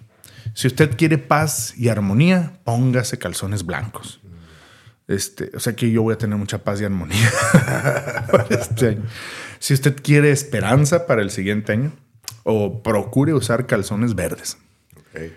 Si 0.60 0.66
usted 0.66 0.94
quiere 0.94 1.16
paz 1.16 1.72
y 1.78 1.88
armonía, 1.88 2.52
póngase 2.64 3.16
calzones 3.16 3.64
blancos. 3.64 4.20
Este, 5.08 5.50
o 5.56 5.58
sea 5.58 5.74
que 5.74 5.90
yo 5.90 6.02
voy 6.02 6.12
a 6.12 6.18
tener 6.18 6.36
mucha 6.36 6.62
paz 6.62 6.82
y 6.82 6.84
armonía 6.84 7.30
para 8.30 8.46
este 8.50 8.88
año. 8.88 9.02
Si 9.58 9.72
usted 9.72 9.96
quiere 10.02 10.30
esperanza 10.30 11.06
para 11.06 11.22
el 11.22 11.30
siguiente 11.30 11.72
año, 11.72 11.92
o 12.42 12.82
procure 12.82 13.32
usar 13.32 13.66
calzones 13.66 14.14
verdes. 14.14 14.58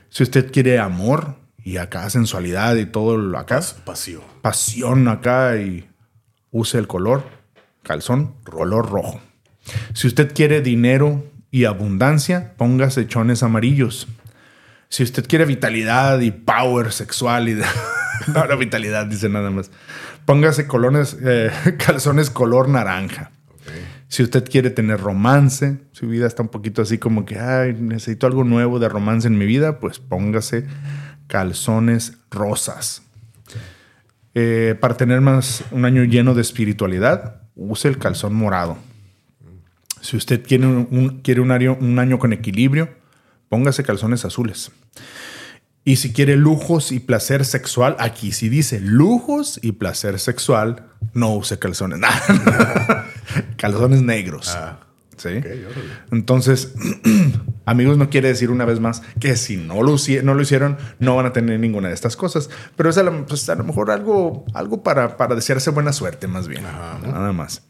Si 0.10 0.24
usted 0.24 0.52
quiere 0.52 0.78
amor 0.78 1.38
y 1.64 1.78
acá 1.78 2.10
sensualidad 2.10 2.76
y 2.76 2.86
todo 2.86 3.16
lo 3.16 3.40
acá, 3.40 3.62
Pasión. 3.86 4.24
pasión 4.42 5.08
acá 5.08 5.56
y 5.56 5.90
use 6.52 6.78
el 6.78 6.88
color 6.88 7.24
calzón 7.82 8.36
color 8.44 8.90
rojo. 8.90 9.22
Si 9.94 10.06
usted 10.06 10.34
quiere 10.34 10.60
dinero 10.60 11.24
y 11.50 11.64
abundancia, 11.64 12.56
póngase 12.58 13.08
chones 13.08 13.42
amarillos. 13.42 14.10
Si 14.94 15.02
usted 15.02 15.26
quiere 15.28 15.46
vitalidad 15.46 16.20
y 16.20 16.30
power 16.30 16.92
sexual 16.92 17.50
y 17.50 17.56
de- 17.56 17.66
no, 18.48 18.58
vitalidad 18.58 19.08
dice 19.08 19.28
nada 19.28 19.50
más. 19.50 19.72
Póngase 20.26 20.68
colones, 20.68 21.18
eh, 21.20 21.50
calzones 21.84 22.30
color 22.30 22.70
naranja. 22.70 23.32
Si 24.08 24.22
usted 24.22 24.48
quiere 24.48 24.70
tener 24.70 25.00
romance, 25.00 25.80
su 25.94 26.08
vida 26.08 26.28
está 26.28 26.44
un 26.44 26.50
poquito 26.50 26.84
así 26.84 27.00
como 27.00 27.26
que, 27.26 27.40
ay, 27.40 27.74
necesito 27.74 28.28
algo 28.28 28.44
nuevo 28.44 28.78
de 28.78 28.88
romance 28.88 29.28
en 29.28 29.36
mi 29.36 29.48
vida, 29.48 29.80
pues 29.80 29.98
póngase 29.98 30.68
calzones 31.26 32.20
rosas. 32.30 33.02
Eh, 34.36 34.76
para 34.80 34.96
tener 34.96 35.22
más 35.22 35.64
un 35.72 35.86
año 35.86 36.04
lleno 36.04 36.36
de 36.36 36.42
espiritualidad, 36.42 37.42
use 37.56 37.88
el 37.88 37.98
calzón 37.98 38.36
morado. 38.36 38.78
Si 40.02 40.16
usted 40.18 40.46
quiere 40.46 40.68
un- 40.68 41.22
quiere 41.24 41.42
un 41.42 41.50
año, 41.50 41.76
un 41.82 41.98
año 41.98 42.20
con 42.20 42.32
equilibrio, 42.32 43.02
póngase 43.54 43.84
calzones 43.84 44.26
azules. 44.26 44.72
Y 45.86 45.98
si 45.98 46.12
quiere 46.12 46.38
lujos 46.38 46.92
y 46.92 47.00
placer 47.00 47.46
sexual, 47.46 47.96
aquí 48.00 48.32
sí 48.32 48.50
dice 48.50 48.80
lujos 48.80 49.60
y 49.62 49.74
placer 49.74 50.20
sexual, 50.20 50.88
no 51.14 51.36
use 51.36 51.60
calzones. 51.60 52.00
calzones 53.58 54.02
negros. 54.02 54.58
¿Sí? 55.18 55.40
Entonces, 56.12 56.74
amigos, 57.68 57.96
no 58.00 58.10
quiere 58.10 58.30
decir 58.30 58.50
una 58.50 58.66
vez 58.66 58.80
más 58.80 59.04
que 59.20 59.36
si 59.36 59.58
no 59.58 59.84
lo, 59.84 59.98
no 60.24 60.34
lo 60.34 60.42
hicieron, 60.42 60.78
no 60.98 61.16
van 61.16 61.28
a 61.28 61.32
tener 61.32 61.60
ninguna 61.60 61.90
de 61.90 61.94
estas 61.94 62.16
cosas. 62.16 62.50
Pero 62.76 62.90
es 62.90 62.98
a 62.98 63.04
lo, 63.04 63.24
pues, 63.28 63.48
a 63.50 63.54
lo 63.54 63.64
mejor 63.64 63.92
algo, 63.92 64.46
algo 64.56 64.82
para, 64.82 65.16
para 65.16 65.36
desearse 65.36 65.70
buena 65.70 65.94
suerte, 65.94 66.26
más 66.26 66.48
bien. 66.48 66.64
Nada 66.64 67.32
más. 67.34 67.62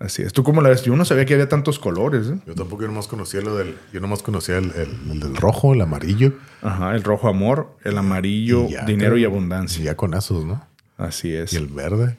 Así 0.00 0.22
es. 0.22 0.32
¿Tú 0.32 0.42
cómo 0.42 0.62
la 0.62 0.70
ves? 0.70 0.82
Yo 0.82 0.96
no 0.96 1.04
sabía 1.04 1.26
que 1.26 1.34
había 1.34 1.48
tantos 1.48 1.78
colores. 1.78 2.26
¿eh? 2.28 2.38
Yo 2.46 2.54
tampoco 2.54 2.82
yo 2.82 2.88
nomás 2.88 3.06
conocía 3.06 3.42
lo 3.42 3.54
del, 3.56 3.76
yo 3.92 4.00
nomás 4.00 4.22
conocía 4.22 4.56
el, 4.56 4.72
el- 4.74 5.10
el 5.12 5.20
del 5.20 5.36
rojo, 5.36 5.74
el 5.74 5.80
amarillo. 5.82 6.32
Ajá, 6.62 6.94
el 6.94 7.02
rojo 7.04 7.28
amor, 7.28 7.76
el 7.84 7.96
amarillo 7.98 8.64
Y 8.66 8.72
ya, 8.72 8.84
dinero 8.86 9.16
y 9.18 9.22
Y 9.22 9.24
abundancia. 9.26 9.84
ya 9.84 9.96
con 9.96 10.14
esos, 10.14 10.44
¿no? 10.46 10.64
Así 10.96 11.32
es. 11.34 11.52
Y 11.52 11.56
el 11.56 11.66
verde. 11.66 12.16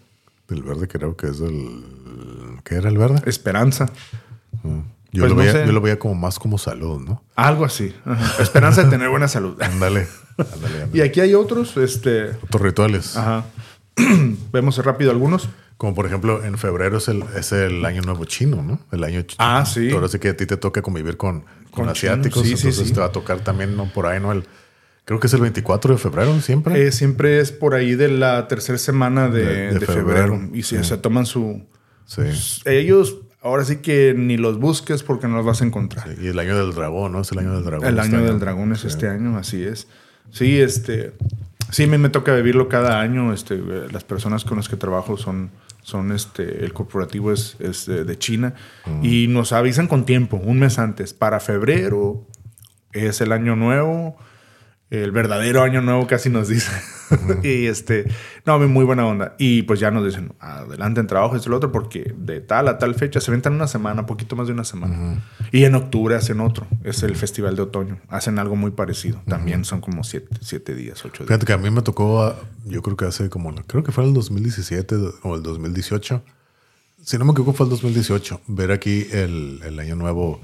El 0.49 0.61
verde 0.63 0.87
creo 0.87 1.15
que 1.17 1.27
es 1.27 1.39
el... 1.41 1.83
¿Qué 2.63 2.75
era 2.75 2.89
el 2.89 2.97
verde? 2.99 3.21
Esperanza. 3.25 3.87
Yo, 4.63 5.23
Pues 5.23 5.29
lo 5.29 5.29
no 5.29 5.35
veía, 5.37 5.51
sé. 5.51 5.65
yo 5.65 5.71
lo 5.71 5.81
veía 5.81 5.97
como 5.97 6.13
más 6.15 6.37
como 6.39 6.57
salud, 6.57 7.01
¿no? 7.01 7.23
Algo 7.35 7.65
así. 7.65 7.93
Ajá. 8.05 8.43
Esperanza 8.43 8.83
de 8.83 8.89
tener 8.91 9.09
buena 9.09 9.27
salud. 9.27 9.59
Ándale. 9.61 10.07
Ándale, 10.37 10.83
ándale. 10.83 10.89
Y 10.93 11.01
aquí 11.01 11.19
hay 11.19 11.33
otros, 11.33 11.75
este... 11.77 12.31
Otros 12.43 12.61
rituales. 12.61 13.17
Ajá. 13.17 13.45
Vemos 14.51 14.77
rápido 14.83 15.11
algunos. 15.11 15.49
Como 15.81 15.95
por 15.95 16.05
ejemplo, 16.05 16.43
en 16.45 16.59
febrero 16.59 16.99
es 16.99 17.07
el, 17.07 17.23
es 17.35 17.51
el 17.53 17.83
año 17.85 18.03
nuevo 18.03 18.23
chino, 18.25 18.61
¿no? 18.61 18.79
El 18.91 19.03
año 19.03 19.21
ch- 19.21 19.33
Ah, 19.39 19.65
sí. 19.65 19.89
Ahora 19.89 20.07
sí 20.07 20.19
que 20.19 20.29
a 20.29 20.37
ti 20.37 20.45
te 20.45 20.55
toca 20.55 20.83
convivir 20.83 21.17
con, 21.17 21.39
con, 21.41 21.47
Con 21.71 21.89
asiáticos. 21.89 22.43
sí, 22.43 22.49
sí, 22.49 22.67
entonces 22.67 22.87
sí. 22.89 22.93
te 22.93 22.99
va 22.99 23.07
a 23.07 23.11
tocar 23.11 23.39
también, 23.39 23.75
¿no? 23.75 23.91
Por 23.91 24.05
ahí, 24.05 24.19
¿no? 24.19 24.31
El, 24.31 24.43
creo 25.05 25.19
que 25.19 25.25
es 25.25 25.33
el 25.33 25.41
24 25.41 25.95
de 25.95 25.99
febrero 25.99 26.39
siempre. 26.39 26.85
Eh, 26.85 26.91
siempre 26.91 27.39
es 27.39 27.51
por 27.51 27.73
ahí 27.73 27.95
de 27.95 28.09
la 28.09 28.47
tercera 28.47 28.77
semana 28.77 29.27
de, 29.27 29.43
De- 29.43 29.55
de 29.73 29.79
de 29.79 29.85
febrero. 29.87 30.35
febrero. 30.35 30.49
Y 30.53 30.61
si 30.61 30.83
se 30.83 30.97
toman 30.97 31.25
su... 31.25 31.63
sí. 32.05 32.21
Ellos, 32.65 33.17
ahora 33.41 33.65
sí 33.65 33.77
que 33.77 34.13
ni 34.15 34.37
los 34.37 34.59
busques 34.59 35.01
porque 35.01 35.27
no 35.27 35.37
los 35.37 35.45
vas 35.47 35.63
a 35.63 35.65
encontrar. 35.65 36.09
Y 36.21 36.27
el 36.27 36.37
año 36.37 36.55
del 36.63 36.75
dragón, 36.75 37.13
¿no? 37.13 37.21
Es 37.21 37.31
el 37.31 37.39
año 37.39 37.53
del 37.55 37.63
dragón. 37.63 37.87
El 37.87 37.97
este 37.97 38.15
año 38.15 38.23
del 38.23 38.39
dragón 38.39 38.71
es 38.71 38.85
este 38.85 39.07
año, 39.09 39.35
así 39.35 39.63
es. 39.63 39.87
Sí, 40.29 40.61
este... 40.61 41.13
Sí, 41.71 41.85
a 41.85 41.87
mí 41.87 41.97
me 41.97 42.09
toca 42.09 42.35
vivirlo 42.35 42.67
cada 42.67 42.99
año. 42.99 43.31
Este, 43.33 43.57
las 43.91 44.03
personas 44.03 44.43
con 44.43 44.57
las 44.57 44.67
que 44.67 44.75
trabajo 44.75 45.15
son, 45.15 45.51
son 45.81 46.11
este, 46.11 46.63
el 46.63 46.73
corporativo 46.73 47.31
es, 47.31 47.57
es 47.59 47.85
de, 47.85 48.03
de 48.03 48.17
China 48.17 48.53
y 49.01 49.27
nos 49.27 49.51
avisan 49.51 49.87
con 49.87 50.05
tiempo, 50.05 50.37
un 50.37 50.59
mes 50.59 50.79
antes. 50.79 51.13
Para 51.13 51.39
febrero 51.39 52.27
es 52.93 53.21
el 53.21 53.31
año 53.31 53.55
nuevo, 53.55 54.17
el 54.91 55.11
verdadero 55.11 55.63
año 55.63 55.81
nuevo 55.81 56.05
casi 56.05 56.29
nos 56.29 56.49
dicen. 56.49 56.73
y 57.43 57.65
este, 57.65 58.05
no, 58.45 58.59
muy 58.59 58.83
buena 58.83 59.07
onda. 59.07 59.35
Y 59.39 59.63
pues 59.63 59.79
ya 59.79 59.89
nos 59.89 60.05
dicen, 60.05 60.33
adelante 60.39 60.99
en 60.99 61.07
trabajo, 61.07 61.35
esto 61.35 61.49
y 61.49 61.51
lo 61.51 61.57
otro, 61.57 61.71
porque 61.71 62.13
de 62.17 62.41
tal 62.41 62.67
a 62.67 62.77
tal 62.77 62.93
fecha 62.95 63.21
se 63.21 63.31
ventan 63.31 63.53
una 63.53 63.67
semana, 63.67 64.05
poquito 64.05 64.35
más 64.35 64.47
de 64.47 64.53
una 64.53 64.65
semana. 64.65 65.23
Y 65.53 65.63
en 65.63 65.75
octubre 65.75 66.15
hacen 66.15 66.41
otro, 66.41 66.67
es 66.83 67.03
el 67.03 67.15
Festival 67.15 67.55
de 67.55 67.61
Otoño. 67.63 67.99
Hacen 68.09 68.37
algo 68.37 68.57
muy 68.57 68.71
parecido. 68.71 69.21
También 69.27 69.63
son 69.63 69.79
como 69.79 70.03
siete, 70.03 70.27
siete 70.41 70.75
días, 70.75 71.03
ocho 71.05 71.23
días. 71.23 71.27
Fíjate 71.27 71.45
que 71.45 71.53
a 71.53 71.57
mí 71.57 71.69
me 71.71 71.81
tocó, 71.81 72.23
ah, 72.23 72.35
yo 72.65 72.81
creo 72.81 72.97
que 72.97 73.05
hace 73.05 73.29
como, 73.29 73.55
creo 73.65 73.83
que 73.83 73.93
fue 73.93 74.03
el 74.03 74.13
2017 74.13 74.95
o 75.23 75.35
el 75.35 75.41
2018. 75.41 76.21
Si 77.03 77.17
no 77.17 77.23
me 77.23 77.31
equivoco, 77.31 77.53
fue 77.53 77.65
el 77.65 77.69
2018. 77.69 78.41
Ver 78.47 78.73
aquí 78.73 79.07
el, 79.11 79.61
el 79.63 79.79
Año 79.79 79.95
Nuevo 79.95 80.41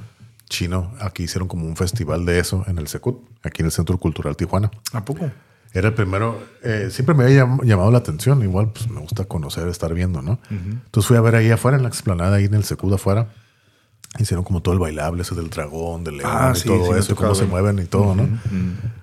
chino. 0.50 0.92
Aquí 1.00 1.24
hicieron 1.24 1.48
como 1.48 1.66
un 1.66 1.76
festival 1.76 2.26
de 2.26 2.40
eso 2.40 2.64
en 2.68 2.78
el 2.78 2.88
Secut, 2.88 3.20
aquí 3.44 3.62
en 3.62 3.68
el 3.68 3.72
Centro 3.72 3.98
Cultural 3.98 4.36
Tijuana. 4.36 4.72
¿A 4.94 5.04
poco? 5.06 5.30
Era 5.74 5.90
el 5.90 5.94
primero, 5.94 6.42
eh, 6.64 6.88
siempre 6.92 7.14
me 7.14 7.26
había 7.26 7.44
llam- 7.46 7.64
llamado 7.64 7.92
la 7.92 7.98
atención. 8.00 8.42
Igual, 8.42 8.70
pues 8.72 8.90
me 8.90 9.00
gusta 9.02 9.26
conocer, 9.26 9.68
estar 9.68 9.94
viendo, 9.94 10.22
¿no? 10.22 10.40
Entonces 10.50 11.08
fui 11.08 11.18
a 11.18 11.22
ver 11.22 11.36
ahí 11.36 11.52
afuera, 11.52 11.78
en 11.78 11.84
la 11.84 11.90
explanada, 11.90 12.38
ahí 12.38 12.46
en 12.46 12.54
el 12.56 12.64
Secud 12.64 12.94
afuera. 12.94 13.28
Hicieron 14.20 14.44
como 14.44 14.62
todo 14.62 14.74
el 14.74 14.80
bailable 14.80 15.22
ese 15.22 15.36
del 15.36 15.50
dragón, 15.50 16.04
del 16.04 16.18
león 16.18 16.32
Ah, 16.34 16.54
y 16.56 16.60
sí, 16.60 16.68
todo 16.68 16.86
sí 16.94 17.00
eso, 17.00 17.14
y 17.14 17.16
cómo 17.16 17.36
se 17.36 17.46
mueven 17.46 17.80
y 17.80 17.86
todo, 17.86 18.16
¿no? 18.16 18.28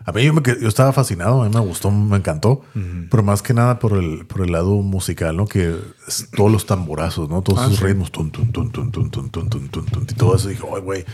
A 0.07 0.13
mí 0.13 0.23
yo, 0.25 0.33
me 0.35 0.43
yo 0.43 0.69
estaba 0.69 0.93
fascinado, 0.93 1.43
a 1.43 1.49
mí 1.49 1.55
me 1.55 1.61
gustó, 1.61 1.91
me 1.91 2.17
encantó, 2.17 2.63
pero 3.11 3.23
más 3.23 3.41
que 3.43 3.55
nada 3.55 3.79
por 3.79 3.93
el, 3.95 4.27
por 4.27 4.43
el 4.43 4.53
lado 4.53 4.75
musical, 4.77 5.37
¿no? 5.37 5.47
Que 5.47 5.77
es 6.07 6.29
todos 6.37 6.51
los 6.53 6.67
tamborazos, 6.67 7.29
¿no? 7.31 7.43
Todos 7.43 7.61
Ah, 7.61 7.67
esos 7.67 7.79
sí. 7.79 7.85
ritmos, 7.85 8.11
tun, 8.13 8.31
tun, 8.31 8.51
tun, 8.53 8.71
tun, 8.71 8.91
tun, 8.91 9.11
tun, 9.11 9.31
tun, 9.31 9.49
tun, 9.49 9.69
tun, 9.87 10.07
y 10.11 10.15
todo 10.15 10.37
eso. 10.37 10.49
Dije, 10.49 10.63
ay, 10.75 10.81
güey. 10.83 11.05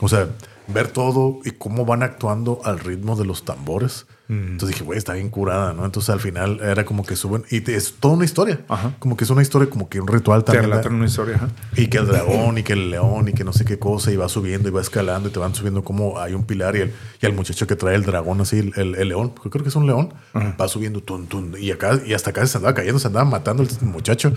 O 0.00 0.08
sea, 0.08 0.28
ver 0.68 0.88
todo 0.88 1.38
y 1.44 1.52
cómo 1.52 1.84
van 1.84 2.02
actuando 2.02 2.60
al 2.64 2.78
ritmo 2.78 3.16
de 3.16 3.24
los 3.24 3.44
tambores. 3.44 4.06
Entonces 4.28 4.70
dije, 4.70 4.82
güey, 4.84 4.98
está 4.98 5.12
bien 5.12 5.28
curada, 5.30 5.72
¿no? 5.72 5.84
Entonces 5.84 6.10
al 6.10 6.18
final 6.18 6.58
era 6.60 6.84
como 6.84 7.04
que 7.06 7.14
suben 7.14 7.44
y 7.50 7.60
te- 7.60 7.76
es 7.76 7.94
toda 8.00 8.14
una 8.14 8.24
historia. 8.24 8.60
Ajá. 8.68 8.94
Como 8.98 9.16
que 9.16 9.22
es 9.22 9.30
una 9.30 9.42
historia, 9.42 9.70
como 9.70 9.88
que 9.88 10.00
un 10.00 10.08
ritual 10.08 10.42
Te 10.42 10.52
también. 10.52 10.70
relatan 10.70 10.94
una 10.94 11.06
historia. 11.06 11.36
ajá. 11.36 11.48
Y 11.76 11.86
que 11.86 11.98
el 11.98 12.06
dragón 12.08 12.58
y 12.58 12.62
que 12.64 12.72
el 12.72 12.90
león 12.90 13.28
y 13.28 13.32
que 13.34 13.44
no 13.44 13.52
sé 13.52 13.64
qué 13.64 13.78
cosa 13.78 14.10
y 14.10 14.16
va 14.16 14.28
subiendo 14.28 14.68
y 14.68 14.72
va 14.72 14.80
escalando 14.80 15.28
y 15.28 15.32
te 15.32 15.38
van 15.38 15.54
subiendo 15.54 15.84
como 15.84 16.18
hay 16.18 16.34
un 16.34 16.44
pilar 16.44 16.74
y 16.74 16.80
el, 16.80 16.92
y 17.22 17.26
el 17.26 17.34
muchacho 17.34 17.66
que 17.68 17.76
trae 17.76 17.94
el 17.94 18.02
dragón 18.04 18.40
así, 18.40 18.58
el, 18.58 18.72
el- 18.76 18.94
el 18.96 19.08
león, 19.08 19.30
porque 19.34 19.50
creo 19.50 19.62
que 19.62 19.68
es 19.68 19.76
un 19.76 19.86
león, 19.86 20.12
va 20.34 20.66
subiendo 20.66 21.00
tun, 21.02 21.26
tun, 21.28 21.54
y 21.58 21.70
acá 21.70 22.00
y 22.04 22.12
hasta 22.12 22.30
acá 22.30 22.44
se 22.46 22.58
andaba 22.58 22.74
cayendo, 22.74 22.98
se 22.98 23.06
andaba 23.06 23.24
matando 23.28 23.62
el 23.62 23.68
muchacho. 23.86 24.32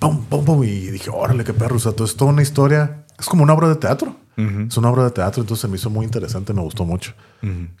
Pum, 0.00 0.24
pum, 0.24 0.44
pum, 0.44 0.64
y 0.64 0.90
dije, 0.90 1.10
órale, 1.10 1.44
qué 1.44 1.52
perro. 1.54 1.76
O 1.76 1.78
sea, 1.78 1.92
todo 1.92 2.04
es 2.04 2.16
toda 2.16 2.32
una 2.32 2.42
historia, 2.42 3.04
es 3.18 3.26
como 3.26 3.42
una 3.44 3.54
obra 3.54 3.68
de 3.68 3.76
teatro. 3.76 4.16
Es 4.36 4.76
una 4.76 4.90
obra 4.90 5.04
de 5.04 5.10
teatro, 5.10 5.42
entonces 5.42 5.62
se 5.62 5.68
me 5.68 5.76
hizo 5.76 5.90
muy 5.90 6.04
interesante, 6.04 6.52
me 6.52 6.62
gustó 6.62 6.84
mucho. 6.84 7.12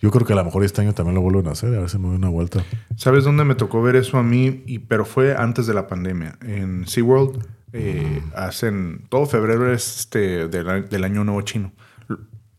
Yo 0.00 0.10
creo 0.10 0.26
que 0.26 0.32
a 0.34 0.36
lo 0.36 0.44
mejor 0.44 0.62
este 0.62 0.82
año 0.82 0.92
también 0.92 1.14
lo 1.14 1.22
vuelven 1.22 1.48
a 1.48 1.52
hacer, 1.52 1.74
a 1.74 1.80
ver 1.80 1.90
si 1.90 1.98
me 1.98 2.08
doy 2.08 2.16
una 2.16 2.28
vuelta. 2.28 2.64
¿Sabes 2.96 3.24
dónde 3.24 3.44
me 3.44 3.54
tocó 3.54 3.82
ver 3.82 3.96
eso 3.96 4.18
a 4.18 4.22
mí? 4.22 4.62
Y, 4.66 4.80
pero 4.80 5.04
fue 5.04 5.34
antes 5.36 5.66
de 5.66 5.74
la 5.74 5.86
pandemia. 5.86 6.38
En 6.42 6.86
SeaWorld 6.86 7.44
eh, 7.72 8.22
hacen... 8.36 9.06
Todo 9.08 9.26
febrero 9.26 9.72
es 9.72 10.00
este, 10.00 10.48
del, 10.48 10.88
del 10.88 11.04
año 11.04 11.24
nuevo 11.24 11.40
chino. 11.42 11.72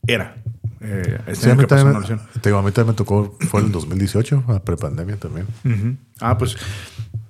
Era. 0.07 0.35
Eh, 0.81 1.19
este 1.27 1.45
Sí, 1.45 1.49
a 1.49 1.55
mí, 1.55 1.65
también, 1.65 2.19
te 2.41 2.49
digo, 2.49 2.59
a 2.59 2.61
mí 2.61 2.71
también 2.71 2.93
me 2.93 2.97
tocó, 2.97 3.35
fue 3.49 3.61
el 3.61 3.71
2018, 3.71 4.43
a 4.47 4.59
prepandemia 4.59 5.17
también. 5.17 5.47
Ah, 6.19 6.37
pues 6.37 6.57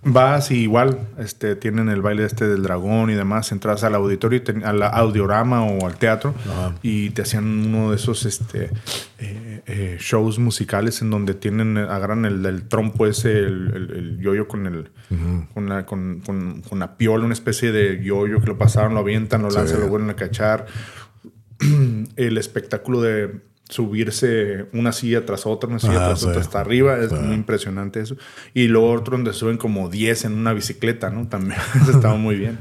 vas 0.05 0.51
y 0.51 0.59
igual 0.61 0.99
este, 1.17 1.55
tienen 1.55 1.89
el 1.89 2.01
baile 2.01 2.25
este 2.25 2.47
del 2.47 2.61
dragón 2.63 3.09
y 3.09 3.15
demás. 3.15 3.51
Entras 3.51 3.83
al 3.83 3.95
auditorio, 3.95 4.41
al 4.63 4.83
audiorama 4.83 5.63
o 5.65 5.85
al 5.87 5.97
teatro 5.97 6.33
y 6.81 7.09
te 7.09 7.23
hacían 7.23 7.43
uno 7.67 7.89
de 7.89 7.95
esos 7.97 8.25
este, 8.25 8.69
eh, 9.19 9.61
eh, 9.65 9.97
shows 9.99 10.37
musicales 10.39 11.01
en 11.01 11.09
donde 11.09 11.33
tienen, 11.33 11.77
agarran 11.77 12.25
el, 12.25 12.45
el 12.45 12.67
trompo 12.67 13.07
ese, 13.07 13.39
el, 13.39 13.71
el- 13.75 13.91
el 13.97 14.19
yoyo 14.19 14.47
con 14.47 14.67
el 14.67 14.91
con, 15.53 15.67
la, 15.69 15.85
con, 15.85 16.21
con- 16.25 16.61
con 16.61 16.79
la 16.79 16.97
piola, 16.97 17.25
una 17.25 17.33
especie 17.33 17.71
de 17.71 18.03
yoyo 18.03 18.39
que 18.41 18.47
lo 18.47 18.57
pasaron, 18.57 18.93
lo 18.93 18.99
avientan, 19.01 19.41
lo 19.41 19.49
Sí. 19.51 19.57
lanzan, 19.57 19.79
lo 19.81 19.87
vuelven 19.87 20.09
a 20.11 20.15
cachar. 20.15 20.65
el 22.15 22.37
espectáculo 22.37 23.01
de 23.01 23.41
subirse 23.69 24.67
una 24.73 24.91
silla 24.91 25.25
tras 25.25 25.45
otra, 25.45 25.69
una 25.69 25.79
silla 25.79 26.03
Ah, 26.03 26.07
tras 26.07 26.19
sí. 26.21 26.27
otra 26.27 26.41
hasta 26.41 26.59
arriba, 26.59 26.97
es 26.99 27.09
Sí. 27.09 27.15
muy 27.15 27.35
impresionante 27.35 27.99
eso. 27.99 28.15
Y 28.53 28.67
luego 28.67 28.91
otro 28.91 29.17
donde 29.17 29.33
suben 29.33 29.57
como 29.57 29.89
10 29.89 30.25
en 30.25 30.33
una 30.33 30.53
bicicleta, 30.53 31.09
¿no? 31.09 31.27
También 31.27 31.59
estaba 31.89 32.15
muy 32.15 32.35
bien. 32.35 32.59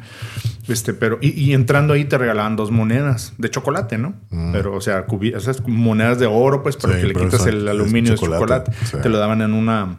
Este, 0.66 0.94
pero, 0.94 1.18
y, 1.20 1.28
y 1.38 1.52
entrando 1.52 1.92
ahí 1.92 2.06
te 2.06 2.16
regalaban 2.16 2.56
dos 2.56 2.70
monedas 2.70 3.34
de 3.36 3.50
chocolate, 3.50 3.98
¿no? 3.98 4.14
Pero, 4.52 4.74
o 4.74 4.80
sea, 4.80 5.04
esas 5.34 5.66
monedas 5.68 6.18
de 6.18 6.26
oro, 6.26 6.62
pues, 6.62 6.76
Mm. 6.76 6.80
Sí, 6.80 7.00
que 7.00 7.06
le 7.06 7.14
quitas 7.14 7.46
el 7.46 7.68
aluminio 7.68 8.12
de 8.12 8.18
chocolate. 8.18 8.72
Te 9.02 9.08
lo 9.08 9.18
daban 9.18 9.42
en 9.42 9.52
una, 9.52 9.98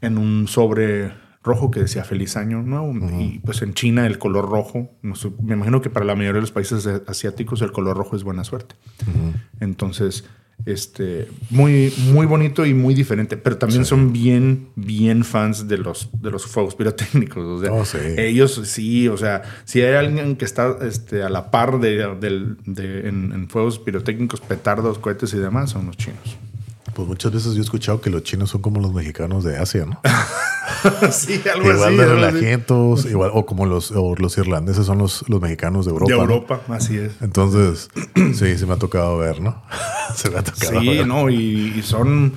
en 0.00 0.18
un 0.18 0.48
sobre 0.48 1.12
rojo 1.42 1.70
que 1.70 1.80
decía 1.80 2.04
feliz 2.04 2.36
año 2.36 2.60
nuevo. 2.62 2.92
Y 3.20 3.38
pues 3.38 3.62
en 3.62 3.72
China 3.72 4.06
el 4.06 4.18
color 4.18 4.48
rojo, 4.50 4.90
no 5.02 5.14
sé, 5.14 5.30
me 5.42 5.54
imagino 5.54 5.80
que 5.80 5.88
para 5.90 6.04
la 6.04 6.14
mayoría 6.14 6.34
de 6.34 6.40
los 6.42 6.52
países 6.52 6.86
asiáticos 7.06 7.62
el 7.62 7.72
color 7.72 7.96
rojo 7.96 8.16
es 8.16 8.24
buena 8.24 8.44
suerte. 8.44 8.74
Entonces, 9.60 10.24
este, 10.66 11.28
muy, 11.50 11.92
muy 12.12 12.26
bonito 12.26 12.64
y 12.66 12.74
muy 12.74 12.94
diferente, 12.94 13.36
pero 13.36 13.56
también 13.56 13.84
son 13.84 14.12
bien, 14.12 14.68
bien 14.76 15.24
fans 15.24 15.68
de 15.68 15.78
los, 15.78 16.10
de 16.20 16.30
los 16.30 16.46
fuegos 16.46 16.74
pirotécnicos. 16.74 17.44
O 17.44 17.60
sea, 17.60 17.72
Oh, 17.72 17.84
sí. 17.84 17.98
ellos 18.16 18.60
sí, 18.64 19.08
o 19.08 19.16
sea, 19.16 19.42
si 19.64 19.80
hay 19.82 19.94
alguien 19.94 20.36
que 20.36 20.44
está 20.44 20.76
este, 20.82 21.22
a 21.22 21.28
la 21.28 21.50
par 21.50 21.80
de- 21.80 22.02
en, 22.02 23.32
en 23.32 23.48
fuegos 23.48 23.78
pirotécnicos, 23.78 24.40
petardos, 24.40 24.98
cohetes 24.98 25.32
y 25.34 25.38
demás, 25.38 25.70
son 25.70 25.86
los 25.86 25.96
chinos. 25.96 26.36
Pues 26.94 27.08
muchas 27.08 27.32
veces 27.32 27.52
yo 27.54 27.60
he 27.60 27.64
escuchado 27.64 28.00
que 28.00 28.10
los 28.10 28.22
chinos 28.22 28.50
son 28.50 28.62
como 28.62 28.80
los 28.80 28.92
mexicanos 28.92 29.44
de 29.44 29.58
Asia, 29.58 29.86
¿no? 29.86 30.00
sí, 31.12 31.40
algo 31.52 31.70
igual 31.72 31.88
así. 31.88 31.96
de 31.96 32.02
algo 32.02 32.14
así. 32.16 32.26
relajientos, 32.32 33.04
igual, 33.06 33.30
o 33.34 33.46
como 33.46 33.66
los, 33.66 33.90
o 33.92 34.14
los 34.16 34.36
irlandeses 34.38 34.86
son 34.86 34.98
los, 34.98 35.28
los 35.28 35.40
mexicanos 35.40 35.86
de 35.86 35.92
Europa. 35.92 36.12
De 36.12 36.16
¿no? 36.18 36.22
Europa, 36.24 36.60
así 36.68 36.98
es. 36.98 37.12
Entonces, 37.20 37.88
sí, 38.34 38.56
se 38.58 38.66
me 38.66 38.74
ha 38.74 38.76
tocado 38.76 39.18
ver, 39.18 39.40
¿no? 39.40 39.62
se 40.14 40.30
me 40.30 40.38
ha 40.38 40.42
tocado 40.42 40.80
Sí, 40.80 40.88
ver. 40.88 41.06
no, 41.06 41.28
y, 41.30 41.74
y 41.76 41.82
son. 41.82 42.32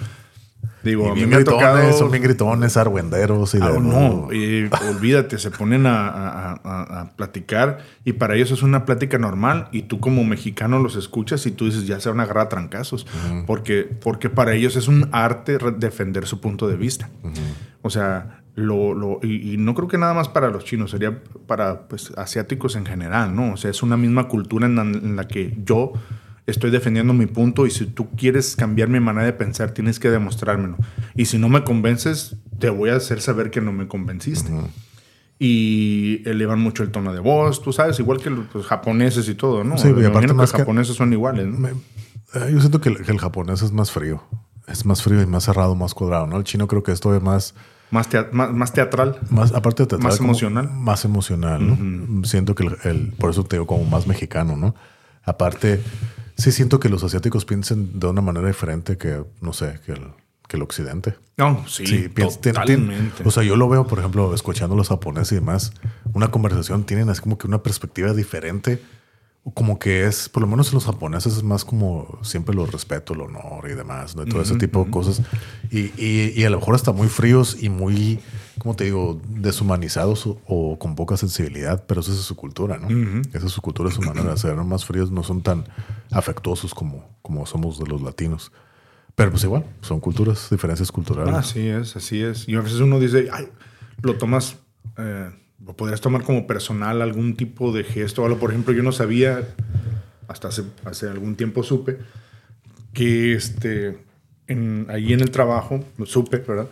Digo, 0.83 1.07
Y 1.07 1.09
a 1.11 1.13
mí 1.13 1.25
me 1.25 1.35
ha 1.35 1.39
gritones, 1.39 1.45
tocado. 1.45 1.93
son 1.93 2.11
bien 2.11 2.23
gritones, 2.23 2.75
argüenderos 2.77 3.53
y 3.55 3.59
Ah, 3.61 3.71
de 3.71 3.79
no, 3.79 4.27
y 4.33 4.69
olvídate, 4.89 5.37
se 5.37 5.49
ponen 5.49 5.85
a, 5.85 6.07
a- 6.09 6.59
a- 6.63 7.01
a 7.01 7.09
platicar 7.15 7.79
y 8.03 8.13
para 8.13 8.35
ellos 8.35 8.51
es 8.51 8.63
una 8.63 8.83
plática 8.85 9.17
normal 9.17 9.69
y 9.71 9.83
tú 9.83 9.99
como 10.01 10.23
mexicano 10.25 10.79
los 10.79 10.95
escuchas 10.97 11.45
y 11.45 11.51
tú 11.51 11.65
dices, 11.65 11.87
ya 11.87 11.99
se 12.01 12.09
van 12.09 12.19
a 12.19 12.23
agarrar 12.23 12.47
a 12.47 12.49
trancazos, 12.49 13.07
porque, 13.47 13.83
porque 14.01 14.29
para 14.29 14.53
ellos 14.53 14.75
es 14.75 14.87
un 14.89 15.07
arte 15.13 15.57
defender 15.77 16.27
su 16.27 16.41
punto 16.41 16.67
de 16.67 16.75
vista. 16.75 17.09
O 17.81 17.89
sea, 17.89 18.41
lo, 18.55 18.93
lo- 18.93 19.19
y, 19.23 19.53
y 19.53 19.57
no 19.57 19.73
creo 19.75 19.87
que 19.87 19.97
nada 19.97 20.13
más 20.13 20.27
para 20.29 20.49
los 20.49 20.63
chinos, 20.65 20.91
sería 20.91 21.17
para 21.47 21.87
pues, 21.87 22.11
asiáticos 22.17 22.75
en 22.75 22.85
general, 22.85 23.35
¿no? 23.35 23.53
O 23.53 23.57
sea, 23.57 23.71
es 23.71 23.81
una 23.83 23.97
misma 23.97 24.27
cultura 24.27 24.65
en 24.67 24.75
la, 24.75 24.81
en 24.83 25.15
la 25.15 25.27
que 25.27 25.57
yo 25.65 25.93
estoy 26.47 26.71
defendiendo 26.71 27.13
mi 27.13 27.25
punto 27.25 27.65
y 27.65 27.71
si 27.71 27.85
tú 27.85 28.09
quieres 28.17 28.55
cambiar 28.55 28.89
mi 28.89 28.99
manera 28.99 29.25
de 29.25 29.33
pensar, 29.33 29.71
tienes 29.71 29.99
que 29.99 30.09
demostrármelo. 30.09 30.77
Y 31.15 31.25
si 31.25 31.37
no 31.37 31.49
me 31.49 31.63
convences, 31.63 32.35
te 32.59 32.69
voy 32.69 32.89
a 32.89 32.95
hacer 32.97 33.21
saber 33.21 33.49
que 33.51 33.61
no 33.61 33.71
me 33.71 33.87
convenciste. 33.87 34.51
Y 35.39 36.21
elevan 36.29 36.59
mucho 36.59 36.83
el 36.83 36.91
tono 36.91 37.13
de 37.13 37.19
voz, 37.19 37.61
tú 37.61 37.73
sabes, 37.73 37.99
igual 37.99 38.19
que 38.19 38.29
los 38.29 38.65
japoneses 38.65 39.27
y 39.27 39.35
todo, 39.35 39.63
¿no? 39.63 39.77
Sí, 39.77 39.89
y 39.89 39.93
Me 39.93 40.05
aparte 40.05 40.27
que 40.27 40.33
los 40.33 40.51
japoneses 40.51 40.95
son 40.95 41.11
iguales, 41.11 41.47
¿no? 41.47 41.59
Me- 41.59 41.69
eh, 41.71 42.49
yo 42.51 42.59
siento 42.59 42.79
que 42.79 42.89
el, 42.89 43.03
que 43.03 43.11
el 43.11 43.19
japonés 43.19 43.61
es 43.61 43.71
más 43.71 43.91
frío. 43.91 44.23
Es 44.67 44.85
más 44.85 45.03
frío 45.03 45.21
y 45.21 45.25
más 45.25 45.43
cerrado, 45.43 45.75
más 45.75 45.93
cuadrado, 45.93 46.27
¿no? 46.27 46.37
El 46.37 46.43
chino 46.45 46.67
creo 46.67 46.81
que 46.83 46.91
esto 46.93 47.13
es 47.15 47.21
más, 47.21 47.53
Más, 47.91 48.07
tea- 48.07 48.29
más, 48.31 48.51
más 48.53 48.71
teatral. 48.73 49.19
Más, 49.29 49.51
aparte 49.53 49.83
de 49.83 49.87
teatral, 49.87 50.11
Más 50.11 50.19
emocional. 50.19 50.69
Más 50.71 51.03
emocional, 51.05 51.67
¿no? 51.67 52.25
Siento 52.25 52.55
que 52.55 52.65
el, 52.67 52.77
el- 52.85 53.13
por 53.19 53.29
eso 53.29 53.43
te 53.43 53.57
digo 53.57 53.67
como 53.67 53.83
más 53.83 54.07
mexicano, 54.07 54.55
¿no? 54.55 54.73
Aparte, 55.25 55.81
sí 56.43 56.51
siento 56.51 56.79
que 56.79 56.89
los 56.89 57.03
asiáticos 57.03 57.45
piensan 57.45 57.99
de 57.99 58.07
una 58.07 58.21
manera 58.21 58.47
diferente 58.47 58.97
que, 58.97 59.23
no 59.41 59.53
sé, 59.53 59.79
que 59.85 59.93
el, 59.93 60.07
que 60.47 60.57
el 60.57 60.63
occidente. 60.63 61.15
No, 61.37 61.65
sí, 61.67 61.85
Sí, 61.87 62.09
piensa- 62.09 62.39
tien- 62.41 62.53
tien- 62.53 62.53
totalmente. 62.53 63.23
o 63.25 63.31
sea, 63.31 63.43
yo 63.43 63.55
lo 63.55 63.67
veo, 63.69 63.87
por 63.87 63.99
ejemplo, 63.99 64.33
escuchando 64.35 64.75
a 64.75 64.77
los 64.77 64.89
japoneses 64.89 65.31
y 65.31 65.35
demás, 65.35 65.73
una 66.13 66.29
conversación 66.31 66.83
tienen 66.83 67.09
así 67.09 67.21
como 67.21 67.37
que 67.37 67.47
una 67.47 67.63
perspectiva 67.63 68.13
diferente. 68.13 68.79
Como 69.55 69.77
que 69.77 70.05
es, 70.05 70.29
por 70.29 70.41
lo 70.41 70.47
menos 70.47 70.69
en 70.69 70.75
los 70.75 70.85
japoneses 70.85 71.35
es 71.35 71.43
más 71.43 71.65
como 71.65 72.17
siempre 72.21 72.55
lo 72.55 72.65
respeto, 72.65 73.13
el 73.13 73.19
honor 73.21 73.69
y 73.69 73.75
demás. 73.75 74.13
Y 74.13 74.29
todo 74.29 74.41
ese 74.41 74.55
tipo 74.55 74.85
de 74.85 74.89
cosas. 74.91 75.21
Y, 75.69 75.91
y- 76.01 76.31
y 76.33 76.45
a 76.45 76.49
lo 76.49 76.59
mejor 76.59 76.75
hasta 76.75 76.93
muy 76.93 77.09
fríos 77.09 77.57
y 77.61 77.67
muy, 77.67 78.19
como 78.57 78.73
te 78.77 78.85
digo, 78.85 79.21
deshumanizados 79.27 80.25
o, 80.27 80.39
o 80.47 80.79
con 80.79 80.95
poca 80.95 81.17
sensibilidad, 81.17 81.83
pero 81.85 81.99
esa 81.99 82.11
es 82.13 82.19
su 82.19 82.37
cultura, 82.37 82.77
¿no? 82.77 82.87
Esa 83.33 83.45
es 83.47 83.51
su 83.51 83.61
cultura, 83.61 83.91
su 83.91 84.01
manera 84.01 84.31
de 84.31 84.37
ser. 84.37 84.55
Más 84.55 84.85
fríos 84.85 85.11
no 85.11 85.23
son 85.23 85.41
tan 85.41 85.65
afectuosos 86.09 86.73
como, 86.73 87.05
como 87.21 87.45
somos 87.45 87.77
de 87.79 87.85
los 87.87 88.01
latinos. 88.01 88.51
Pero 89.15 89.29
pues 89.31 89.43
igual, 89.43 89.65
son 89.81 89.99
culturas, 89.99 90.47
diferencias 90.49 90.89
culturales. 90.91 91.33
Así 91.35 91.67
es, 91.67 91.95
así 91.97 92.21
es. 92.23 92.47
Y 92.47 92.55
a 92.55 92.61
veces 92.61 92.79
uno 92.79 92.97
dice, 92.99 93.27
ay, 93.31 93.49
lo 94.01 94.17
tomas, 94.17 94.55
eh, 94.97 95.29
lo 95.65 95.75
podrías 95.75 96.01
tomar 96.01 96.23
como 96.23 96.45
personal, 96.47 97.01
algún 97.01 97.35
tipo 97.35 97.71
de 97.71 97.83
gesto. 97.83 98.23
o 98.23 98.25
algo. 98.25 98.39
Por 98.39 98.51
ejemplo, 98.51 98.73
yo 98.73 98.83
no 98.83 98.91
sabía, 98.91 99.47
hasta 100.27 100.49
hace, 100.49 100.63
hace 100.85 101.07
algún 101.07 101.35
tiempo 101.35 101.63
supe, 101.63 101.99
que 102.93 103.33
este, 103.33 103.97
ahí 104.89 105.13
en 105.13 105.21
el 105.21 105.31
trabajo, 105.31 105.83
lo 105.97 106.05
supe, 106.05 106.37
¿verdad? 106.39 106.69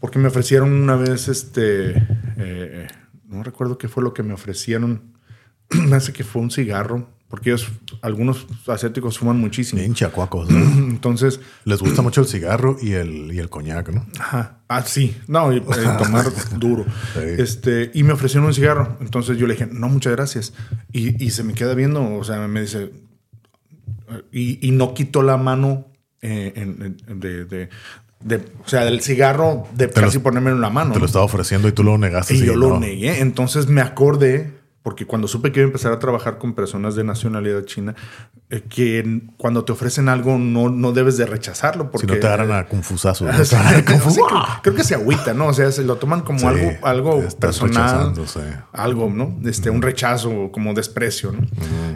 Porque 0.00 0.18
me 0.18 0.28
ofrecieron 0.28 0.72
una 0.72 0.96
vez, 0.96 1.28
este, 1.28 2.06
eh, 2.36 2.86
no 3.26 3.42
recuerdo 3.42 3.78
qué 3.78 3.88
fue 3.88 4.02
lo 4.02 4.14
que 4.14 4.22
me 4.22 4.34
ofrecieron, 4.34 5.14
me 5.88 5.96
hace 5.96 6.12
que 6.12 6.24
fue 6.24 6.42
un 6.42 6.50
cigarro, 6.50 7.08
porque 7.28 7.50
ellos, 7.50 7.68
algunos 8.02 8.46
asiáticos 8.66 9.18
fuman 9.18 9.38
muchísimo. 9.38 9.80
Bien 9.80 9.94
chacuacos, 9.94 10.48
¿no? 10.50 10.58
Entonces, 10.90 11.40
Les 11.64 11.80
gusta 11.80 12.00
mucho 12.02 12.20
el 12.22 12.26
cigarro 12.26 12.76
y 12.80 12.92
el, 12.92 13.32
y 13.32 13.38
el 13.38 13.48
coñac, 13.50 13.90
¿no? 13.90 14.06
Ajá. 14.18 14.60
Ah, 14.68 14.82
sí. 14.82 15.16
No, 15.26 15.52
y, 15.52 15.58
eh, 15.58 15.62
tomar 15.98 16.26
duro. 16.58 16.84
Sí. 17.14 17.20
Este, 17.38 17.90
y 17.94 18.02
me 18.02 18.12
ofrecieron 18.14 18.46
un 18.46 18.54
cigarro. 18.54 18.96
Entonces 19.00 19.36
yo 19.38 19.46
le 19.46 19.54
dije, 19.54 19.66
no, 19.70 19.88
muchas 19.88 20.12
gracias. 20.14 20.52
Y, 20.92 21.22
y 21.22 21.30
se 21.30 21.44
me 21.44 21.54
queda 21.54 21.74
viendo, 21.74 22.14
o 22.16 22.24
sea, 22.24 22.38
me 22.48 22.62
dice, 22.62 22.90
y, 24.32 24.66
y 24.66 24.70
no 24.70 24.94
quitó 24.94 25.22
la 25.22 25.36
mano 25.36 25.86
eh, 26.22 26.52
en- 26.56 26.96
en- 27.06 27.20
de, 27.20 27.44
de- 27.44 27.68
de- 28.24 28.36
o 28.64 28.68
sea, 28.68 28.84
del 28.84 29.00
cigarro 29.00 29.68
de 29.74 29.86
Te 29.88 30.00
lo- 30.00 30.06
casi 30.08 30.18
ponerme 30.18 30.50
en 30.50 30.60
la 30.60 30.70
mano. 30.70 30.92
Te 30.94 30.98
lo 30.98 31.06
estaba 31.06 31.24
ofreciendo 31.24 31.68
y 31.68 31.72
tú 31.72 31.84
lo 31.84 31.98
negaste. 31.98 32.34
Y 32.34 32.44
yo 32.44 32.56
lo 32.56 32.80
negué. 32.80 33.20
Entonces 33.20 33.68
me 33.68 33.80
acordé, 33.80 34.57
porque 34.88 35.04
cuando 35.04 35.28
supe 35.28 35.52
que 35.52 35.60
iba 35.60 35.66
a 35.66 35.68
empezar 35.68 35.92
a 35.92 35.98
trabajar 35.98 36.38
con 36.38 36.54
personas 36.54 36.94
de 36.94 37.04
nacionalidad 37.04 37.62
china, 37.66 37.94
eh, 38.48 38.62
que 38.62 39.20
cuando 39.36 39.62
te 39.62 39.72
ofrecen 39.72 40.08
algo 40.08 40.38
no, 40.38 40.70
no 40.70 40.92
debes 40.92 41.18
de 41.18 41.26
rechazarlo. 41.26 41.84
Si 41.84 41.90
Porque, 41.90 42.06
no 42.06 42.16
te 42.18 42.26
agarran 42.26 42.52
a 42.52 42.64
confusazos. 42.68 43.28
Sí, 43.46 43.54
creo, 43.84 44.10
sí, 44.10 44.20
creo- 44.26 44.42
creo 44.62 44.74
que 44.74 44.84
se 44.84 44.94
agüita, 44.94 45.34
¿no? 45.34 45.48
O 45.48 45.52
sea, 45.52 45.70
se 45.72 45.84
lo 45.84 45.96
toman 45.96 46.22
como 46.22 46.38
Sí, 46.38 46.46
algo, 46.46 46.70
algo 46.86 47.22
personal. 47.38 48.14
sí. 48.26 48.40
Algo, 48.72 49.10
¿no? 49.10 49.36
Este, 49.46 49.68
un 49.68 49.82
rechazo, 49.82 50.50
como 50.52 50.72
desprecio, 50.72 51.32
¿no? 51.32 51.40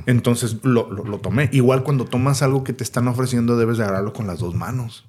Entonces 0.04 0.56
lo, 0.62 0.90
lo- 0.92 1.04
lo 1.04 1.18
tomé. 1.18 1.48
Igual 1.52 1.84
cuando 1.84 2.04
tomas 2.04 2.42
algo 2.42 2.62
que 2.62 2.74
te 2.74 2.84
están 2.84 3.08
ofreciendo, 3.08 3.56
debes 3.56 3.78
de 3.78 3.84
agarrarlo 3.84 4.12
con 4.12 4.26
las 4.26 4.38
dos 4.38 4.54
manos. 4.54 5.08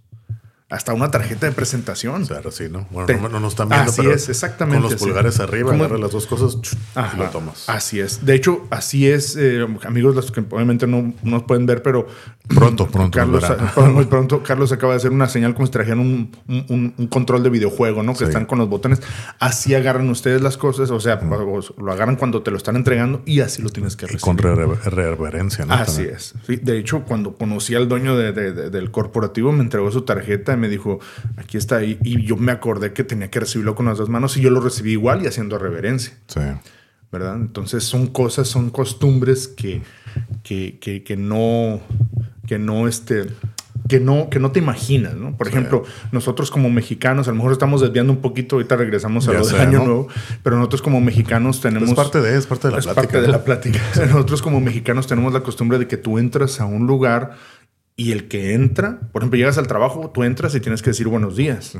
Hasta 0.73 0.93
una 0.93 1.11
tarjeta 1.11 1.45
de 1.45 1.51
presentación. 1.51 2.25
Claro, 2.25 2.51
sí, 2.51 2.65
¿no? 2.69 2.87
Bueno, 2.89 3.05
Te- 3.05 3.15
no, 3.15 3.29
no 3.29 3.39
nos 3.39 3.53
están 3.53 3.69
viendo, 3.69 3.91
Así 3.91 4.01
pero 4.01 4.13
es, 4.15 4.27
exactamente 4.27 4.81
con 4.81 4.91
los 4.91 4.99
pulgares 4.99 5.39
arriba, 5.39 5.71
agarras 5.73 5.99
las 5.99 6.11
dos 6.11 6.25
cosas 6.25 6.57
y 7.13 7.17
lo 7.17 7.25
tomas. 7.29 7.69
Así 7.69 7.99
es. 7.99 8.25
De 8.25 8.33
hecho, 8.33 8.65
así 8.71 9.07
es, 9.07 9.35
eh, 9.37 9.65
amigos, 9.85 10.15
los 10.15 10.31
que 10.31 10.39
obviamente 10.49 10.87
no 10.87 11.13
nos 11.21 11.43
pueden 11.43 11.65
ver, 11.67 11.83
pero 11.83 12.07
Pronto, 12.47 12.87
pronto 12.87 13.17
Carlos, 13.17 13.43
muy 13.93 14.03
pronto, 14.05 14.43
Carlos 14.43 14.71
acaba 14.73 14.93
de 14.93 14.97
hacer 14.97 15.11
una 15.11 15.29
señal 15.29 15.53
como 15.53 15.65
si 15.65 15.71
trajeran 15.71 15.99
un, 15.99 16.31
un- 16.47 17.07
control 17.07 17.41
de 17.43 17.49
videojuego, 17.49 18.03
¿no? 18.03 18.11
Que 18.13 18.19
Sí. 18.19 18.23
están 18.25 18.45
con 18.45 18.57
los 18.59 18.67
botones. 18.67 19.01
Así 19.39 19.75
agarran 19.75 20.09
ustedes 20.09 20.41
las 20.41 20.57
cosas, 20.57 20.89
o 20.91 20.99
sea, 20.99 21.21
lo 21.21 21.91
agarran 21.91 22.15
cuando 22.17 22.41
te 22.41 22.51
lo 22.51 22.57
están 22.57 22.75
entregando 22.75 23.21
y 23.25 23.39
así 23.39 23.61
lo 23.61 23.69
tienes 23.69 23.95
que 23.95 24.05
Y 24.05 24.07
recibir. 24.07 24.21
con 24.21 24.37
re- 24.39 24.55
reverencia, 24.89 25.65
¿no? 25.65 25.73
Así 25.73 25.97
También. 25.97 26.15
es. 26.15 26.33
Sí, 26.45 26.55
de 26.57 26.77
hecho, 26.79 27.03
cuando 27.03 27.35
conocí 27.35 27.75
al 27.75 27.87
dueño 27.87 28.17
de- 28.17 28.31
de- 28.33 28.51
de- 28.53 28.69
del 28.69 28.91
corporativo, 28.91 29.51
me 29.51 29.61
entregó 29.63 29.89
su 29.91 30.01
tarjeta 30.01 30.55
me 30.63 30.69
dijo, 30.69 30.99
aquí 31.35 31.57
está 31.57 31.77
ahí. 31.77 31.99
Y 32.03 32.23
yo 32.23 32.37
me 32.37 32.53
acordé 32.53 32.93
que 32.93 33.03
tenía 33.03 33.29
que 33.29 33.41
recibirlo 33.41 33.75
con 33.75 33.85
las 33.85 33.97
dos 33.97 34.07
manos 34.07 34.37
y 34.37 34.41
yo 34.41 34.49
lo 34.49 34.61
recibí 34.61 34.91
igual 34.93 35.23
y 35.23 35.27
haciendo 35.27 35.57
reverencia. 35.57 36.13
Sí. 36.27 36.39
¿verdad? 37.11 37.35
Entonces 37.35 37.83
son 37.83 38.07
cosas, 38.07 38.47
son 38.47 38.71
costumbres 38.71 39.47
que, 39.47 39.83
que, 40.41 40.79
que, 40.79 41.03
que 41.03 41.15
no, 41.15 41.79
que 42.47 42.57
no, 42.57 42.87
este, 42.87 43.27
que 43.87 43.99
no, 43.99 44.29
que 44.29 44.39
no 44.39 44.51
te 44.51 44.59
imaginas, 44.59 45.15
¿no? 45.15 45.35
Por 45.37 45.47
ejemplo, 45.47 45.83
nosotros 46.11 46.49
como 46.49 46.69
mexicanos, 46.69 47.27
a 47.27 47.31
lo 47.31 47.37
mejor 47.37 47.51
estamos 47.51 47.81
desviando 47.81 48.13
un 48.13 48.19
poquito, 48.19 48.55
ahorita 48.55 48.77
regresamos 48.77 49.27
a 49.27 49.33
Ya 49.33 49.39
lo 49.39 49.45
del 49.45 49.61
año 49.61 49.79
¿no? 49.79 49.85
nuevo, 49.85 50.07
pero 50.41 50.55
nosotros 50.55 50.81
como 50.81 51.01
mexicanos 51.01 51.61
tenemos... 51.61 51.89
Es 51.89 51.95
parte 51.95 52.21
de, 52.21 52.37
es 52.37 52.47
parte 52.47 52.67
de 52.69 52.73
la 52.73 52.79
es 52.79 52.85
plática. 52.85 53.03
parte 53.03 53.21
de 53.21 53.27
la 53.27 53.43
plática. 53.43 53.79
Nosotros 54.07 54.41
como 54.41 54.59
mexicanos 54.61 55.05
tenemos 55.05 55.33
la 55.33 55.41
costumbre 55.41 55.77
de 55.77 55.87
que 55.87 55.97
tú 55.97 56.17
entras 56.17 56.59
a 56.61 56.65
un 56.65 56.87
lugar 56.87 57.37
y 57.95 58.11
el 58.11 58.27
que 58.27 58.53
entra, 58.53 58.99
por 59.11 59.21
ejemplo, 59.21 59.37
llegas 59.37 59.57
al 59.57 59.67
trabajo, 59.67 60.09
tú 60.09 60.23
entras 60.23 60.55
y 60.55 60.59
tienes 60.59 60.81
que 60.81 60.89
decir 60.89 61.07
buenos 61.07 61.35
días. 61.35 61.77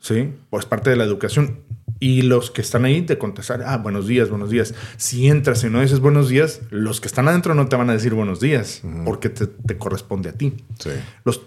¿sí? 0.00 0.34
Pues 0.50 0.66
parte 0.66 0.90
de 0.90 0.96
la 0.96 1.04
educación. 1.04 1.60
Y 1.98 2.22
los 2.22 2.50
que 2.50 2.60
están 2.60 2.84
ahí 2.84 3.02
te 3.02 3.16
contestar, 3.18 3.62
ah, 3.66 3.78
buenos 3.78 4.06
días, 4.06 4.28
buenos 4.28 4.50
días. 4.50 4.74
Si 4.98 5.28
entras 5.28 5.64
y 5.64 5.70
no 5.70 5.80
dices 5.80 6.00
buenos 6.00 6.28
días, 6.28 6.60
los 6.70 7.00
que 7.00 7.08
están 7.08 7.26
adentro 7.28 7.54
no 7.54 7.68
te 7.68 7.76
van 7.76 7.88
a 7.90 7.94
decir 7.94 8.12
buenos 8.14 8.38
días, 8.40 8.82
porque 9.04 9.28
te, 9.30 9.46
te 9.46 9.78
corresponde 9.78 10.28
a 10.28 10.32
ti. 10.32 10.52
Sí. 10.78 10.90
Los, 11.24 11.40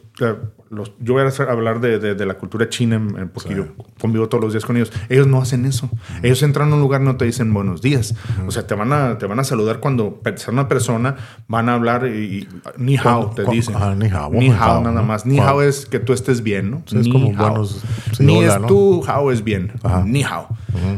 los- 0.70 0.92
yo 1.00 1.14
voy 1.14 1.22
a 1.24 1.44
hablar 1.52 1.80
de, 1.82 1.98
de- 2.00 2.16
de 2.16 2.26
la 2.26 2.34
cultura 2.38 2.68
china, 2.68 2.96
en- 2.96 3.18
en- 3.18 3.30
porque 3.30 3.50
Sí. 3.50 3.56
yo 3.56 3.68
convivo 4.02 4.28
todos 4.28 4.44
los 4.44 4.54
días 4.54 4.66
con 4.66 4.76
ellos. 4.76 4.92
Ellos 5.08 5.28
no 5.28 5.40
hacen 5.42 5.66
eso. 5.66 5.90
Ellos 6.24 6.42
entran 6.44 6.72
a 6.72 6.76
un 6.76 6.82
lugar 6.82 7.02
y 7.02 7.06
no 7.06 7.16
te 7.16 7.26
dicen 7.26 7.54
buenos 7.54 7.82
días. 7.82 8.16
O 8.48 8.52
sea, 8.52 8.66
te 8.68 8.74
van, 8.76 8.92
a, 8.92 9.18
te 9.18 9.26
van 9.28 9.40
a 9.40 9.44
saludar 9.44 9.80
cuando 9.80 10.20
sea 10.36 10.52
una 10.54 10.68
persona, 10.68 11.16
van 11.48 11.70
a 11.70 11.76
hablar 11.76 12.08
y, 12.08 12.10
y 12.40 12.48
ni 12.78 12.98
hao 12.98 13.30
te 13.36 13.46
dicen. 13.46 13.76
ajá, 13.76 13.96
ni 13.96 14.08
hao, 14.08 14.32
Ni 14.32 14.50
hao 14.50 14.82
nada 14.82 15.02
más. 15.04 15.26
Ni 15.26 15.40
hao 15.40 15.62
es 15.62 15.86
que 15.86 16.00
tú 16.00 16.14
estés 16.14 16.42
bien, 16.42 16.72
¿no? 16.72 16.82
Sí, 16.88 16.98
es 16.98 17.06
Ni 17.06 17.12
como 17.12 17.28
hao. 17.38 17.50
buenos- 17.50 17.84
sí, 18.14 18.24
Ni 18.26 18.38
hola, 18.44 18.56
es 18.56 18.62
¿no? 18.62 18.68
tú, 18.68 19.04
hao 19.08 19.32
es 19.32 19.44
bien. 19.44 19.72
Ni 20.06 20.24
hao. 20.24 20.39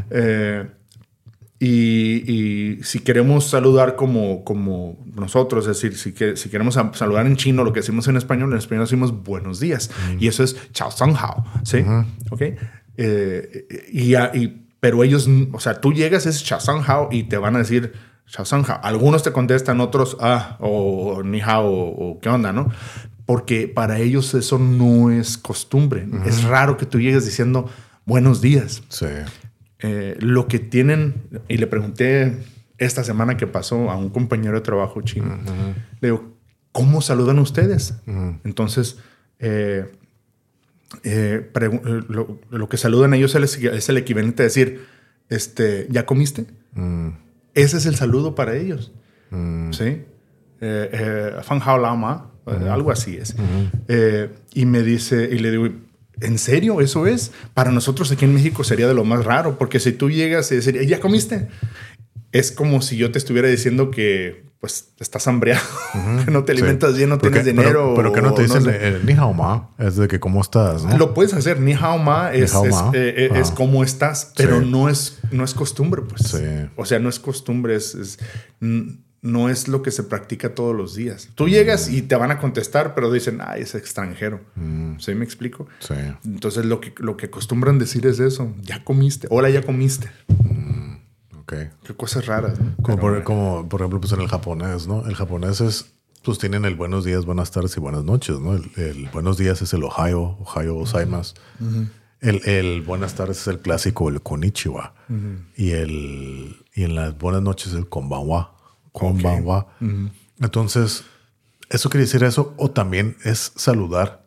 Eh, 0.10 0.68
y, 1.60 2.32
y 2.32 2.84
si 2.84 3.00
queremos 3.02 3.48
saludar 3.48 3.96
como, 3.96 4.44
como 4.44 4.98
nosotros, 5.16 5.68
es 5.68 5.80
decir, 5.80 5.96
si, 5.96 6.12
que, 6.12 6.36
si 6.36 6.50
queremos 6.50 6.78
saludar 6.94 7.28
en 7.28 7.36
chino, 7.36 7.64
lo 7.64 7.72
que 7.72 7.82
decimos 7.82 8.08
en 8.08 8.18
español, 8.18 8.52
en 8.52 8.58
español 8.58 8.86
decimos 8.86 9.24
buenos 9.24 9.60
días. 9.60 9.92
Y 10.20 10.28
eso 10.28 10.44
es 10.44 10.56
chao 10.74 10.89
song 10.89 11.16
hao. 11.16 11.46
¿Sí? 11.64 11.84
¿Ok? 12.32 12.42
Eh, 12.98 13.68
y, 13.92 14.16
y- 14.16 14.58
pero 14.80 15.04
ellos, 15.04 15.30
o 15.54 15.60
sea, 15.60 15.80
tú 15.80 15.94
llegas, 15.94 16.26
es 16.26 16.44
chao 16.44 16.60
song 16.60 16.82
hao 16.88 17.10
y 17.12 17.24
te 17.24 17.38
van 17.38 17.56
a 17.56 17.60
decir 17.60 17.94
chao 18.26 18.44
hao. 18.50 18.80
Algunos 18.82 19.22
te 19.22 19.32
contestan, 19.32 19.80
otros 19.82 20.18
ah, 20.20 20.58
o 20.60 21.22
ni 21.24 21.42
hao, 21.42 21.68
o, 21.68 22.10
o 22.14 22.20
qué 22.20 22.30
onda, 22.30 22.52
¿no? 22.52 22.70
Porque 23.28 23.68
para 23.68 24.00
ellos 24.00 24.34
eso 24.34 24.58
no 24.58 25.12
es 25.12 25.38
costumbre. 25.38 26.08
Es 26.26 26.44
raro 26.44 26.76
que 26.76 26.88
tú 26.88 27.00
llegues 27.00 27.24
diciendo 27.24 27.70
buenos 28.06 28.41
días. 28.41 28.84
Sí. 28.89 29.06
Eh, 29.80 30.16
lo 30.20 30.47
que 30.47 30.60
tienen, 30.60 31.16
y 31.47 31.58
le 31.58 31.68
pregunté 31.68 32.38
esta 32.78 33.04
semana 33.04 33.38
que 33.38 33.47
pasó 33.47 33.89
a 33.89 33.97
un 33.97 34.10
compañero 34.10 34.56
de 34.56 34.62
trabajo 34.62 35.02
chino, 35.02 35.39
le 35.99 36.08
digo, 36.10 36.36
¿cómo 36.72 37.02
saludan 37.02 37.39
ustedes? 37.39 37.95
Entonces, 38.43 38.97
eh, 39.39 39.91
eh, 41.04 41.49
lo, 42.10 42.39
lo 42.49 42.70
que 42.70 42.78
saludan 42.78 43.14
ellos 43.14 43.36
es 43.36 43.58
el, 43.58 43.68
es 43.68 43.89
el 43.89 43.97
equivalente 43.97 44.43
a 44.43 44.45
decir, 44.45 44.86
este, 45.30 45.88
¿ya 45.89 46.06
comiste? 46.06 46.45
Ese 47.54 47.78
es 47.78 47.86
el 47.86 47.95
saludo 47.95 48.36
para 48.36 48.56
ellos. 48.56 48.91
¿Sí? 49.72 50.04
Eh, 50.64 50.89
eh, 50.93 51.32
Fan 51.41 51.60
hao 51.64 51.78
lao 51.78 51.97
ma, 51.97 52.32
eh, 52.45 52.70
algo 52.70 52.91
así 52.91 53.18
es. 53.18 53.36
Y 54.54 54.66
me 54.66 54.84
dice, 54.84 55.30
y 55.32 55.39
le 55.39 55.52
digo, 55.52 55.70
¿en 56.22 56.38
serio 56.38 56.82
eso 56.82 57.07
es? 57.07 57.32
Para 57.53 57.72
nosotros 57.72 58.11
aquí 58.11 58.26
en 58.26 58.34
México 58.34 58.63
sería 58.63 58.88
de 58.88 58.93
lo 58.93 59.03
más 59.03 59.26
raro, 59.26 59.57
porque 59.57 59.80
si 59.80 59.91
tú 59.91 60.09
llegas 60.09 60.51
y 60.51 60.55
decir, 60.55 60.80
¿ya 60.88 60.99
comiste? 60.99 61.47
Es 62.32 62.51
como 62.51 62.82
si 62.82 62.95
yo 62.97 63.11
te 63.11 63.17
estuviera 63.17 63.47
diciendo 63.47 63.91
que 63.91 64.49
pues 64.61 64.89
estás 64.99 65.28
hambriado, 65.28 65.59
que 66.26 66.30
no 66.30 66.43
te 66.43 66.53
Sí. 66.53 66.59
alimentas 66.61 66.95
bien, 66.95 67.09
no 67.09 67.17
Porque- 67.17 67.39
tienes 67.41 67.45
dinero. 67.47 67.95
Pero, 67.95 67.95
pero 67.95 68.13
que 68.13 68.22
no 68.22 68.34
te 68.36 68.43
dicen 68.43 68.61
sé. 68.63 68.88
el 68.89 69.05
ni 69.07 69.13
hao 69.13 69.34
ma, 69.34 69.72
es 69.80 69.95
de 69.95 70.07
que 70.07 70.19
cómo 70.19 70.39
estás, 70.39 70.86
¿no? 70.86 70.95
Lo 70.99 71.15
puedes 71.15 71.34
hacer, 71.34 71.59
ni 71.59 71.74
hao 71.74 71.97
ma 71.97 72.32
es, 72.32 72.53
es, 72.53 72.76
eh, 72.93 73.15
eh, 73.17 73.30
es 73.36 73.49
Ah. 73.49 73.55
como 73.55 73.84
estás, 73.84 74.32
pero 74.38 74.59
Sí. 74.61 74.67
no 74.69 74.88
es, 74.88 75.17
no 75.32 75.43
es 75.43 75.55
costumbre, 75.55 76.03
pues. 76.07 76.28
Sí. 76.30 76.43
O 76.76 76.86
sea, 76.86 76.99
no 76.99 77.09
es 77.09 77.17
costumbre, 77.19 77.76
es, 77.76 77.95
es- 77.95 78.19
no 79.22 79.49
es 79.49 79.67
lo 79.67 79.84
que 79.84 79.91
se 79.91 80.03
practica 80.03 80.55
todos 80.55 80.76
los 80.76 80.95
días. 80.95 81.30
Tú 81.36 81.47
llegas 81.47 81.89
y 81.89 82.01
te 82.01 82.15
van 82.15 82.32
a 82.32 82.39
contestar, 82.39 82.95
pero 82.95 83.11
dicen, 83.11 83.39
ay, 83.45 83.61
es 83.61 83.76
extranjero. 83.76 84.41
Mm. 84.55 84.97
¿Sí 84.99 85.13
me 85.13 85.24
explico? 85.24 85.67
Sí. 85.80 85.93
Entonces 86.26 86.65
lo 86.65 86.82
que, 86.82 86.93
lo 86.97 87.17
que 87.17 87.28
acostumbran 87.28 87.78
decir 87.78 88.05
es 88.07 88.19
eso, 88.19 88.53
ya 88.61 88.84
comiste, 88.84 89.28
hola, 89.30 89.49
ya 89.49 89.61
comiste. 89.61 90.09
Ok. 91.39 91.53
Qué 91.84 91.93
cosas 91.95 92.26
raras, 92.26 92.59
¿no? 92.59 92.76
Como, 92.82 92.97
Pero, 92.97 92.99
por, 92.99 93.24
como 93.24 93.69
por 93.69 93.82
ejemplo, 93.82 93.99
pues 93.99 94.13
en 94.13 94.22
el 94.22 94.28
japonés, 94.28 94.88
¿no? 94.88 95.05
El 95.05 95.15
japonés 95.15 95.61
es, 95.61 95.93
pues 96.24 96.38
tienen 96.39 96.65
el 96.65 96.76
buenos 96.76 97.03
días, 97.03 97.26
buenas 97.26 97.51
tardes 97.51 97.76
y 97.78 97.80
buenas 97.80 98.03
noches, 98.03 98.39
¿no? 98.39 98.55
El, 98.55 98.72
el 98.76 99.09
buenos 99.09 99.38
días 99.38 99.61
es 99.61 99.74
el 99.74 99.84
Ohio, 99.84 100.38
Ohio 100.39 100.76
gozaimasu. 100.76 101.36
el, 102.22 102.41
el 102.47 102.82
buenas 102.82 103.15
tardes 103.15 103.41
es 103.41 103.47
el 103.47 103.59
clásico, 103.59 104.09
el 104.09 104.22
konnichiwa. 104.22 104.93
y, 105.57 105.72
el, 105.72 106.55
y 106.74 106.84
en 106.84 106.95
las 106.95 107.17
buenas 107.17 107.41
noches 107.41 107.67
es 107.74 107.78
el 107.78 107.88
konbanwa. 107.89 108.57
Konbanwa. 108.92 109.68
Entonces, 110.39 111.04
eso 111.70 111.89
quiere 111.89 112.06
decir 112.06 112.24
eso, 112.24 112.54
o 112.58 112.72
también 112.72 113.16
es 113.24 113.54
saludar 113.56 114.26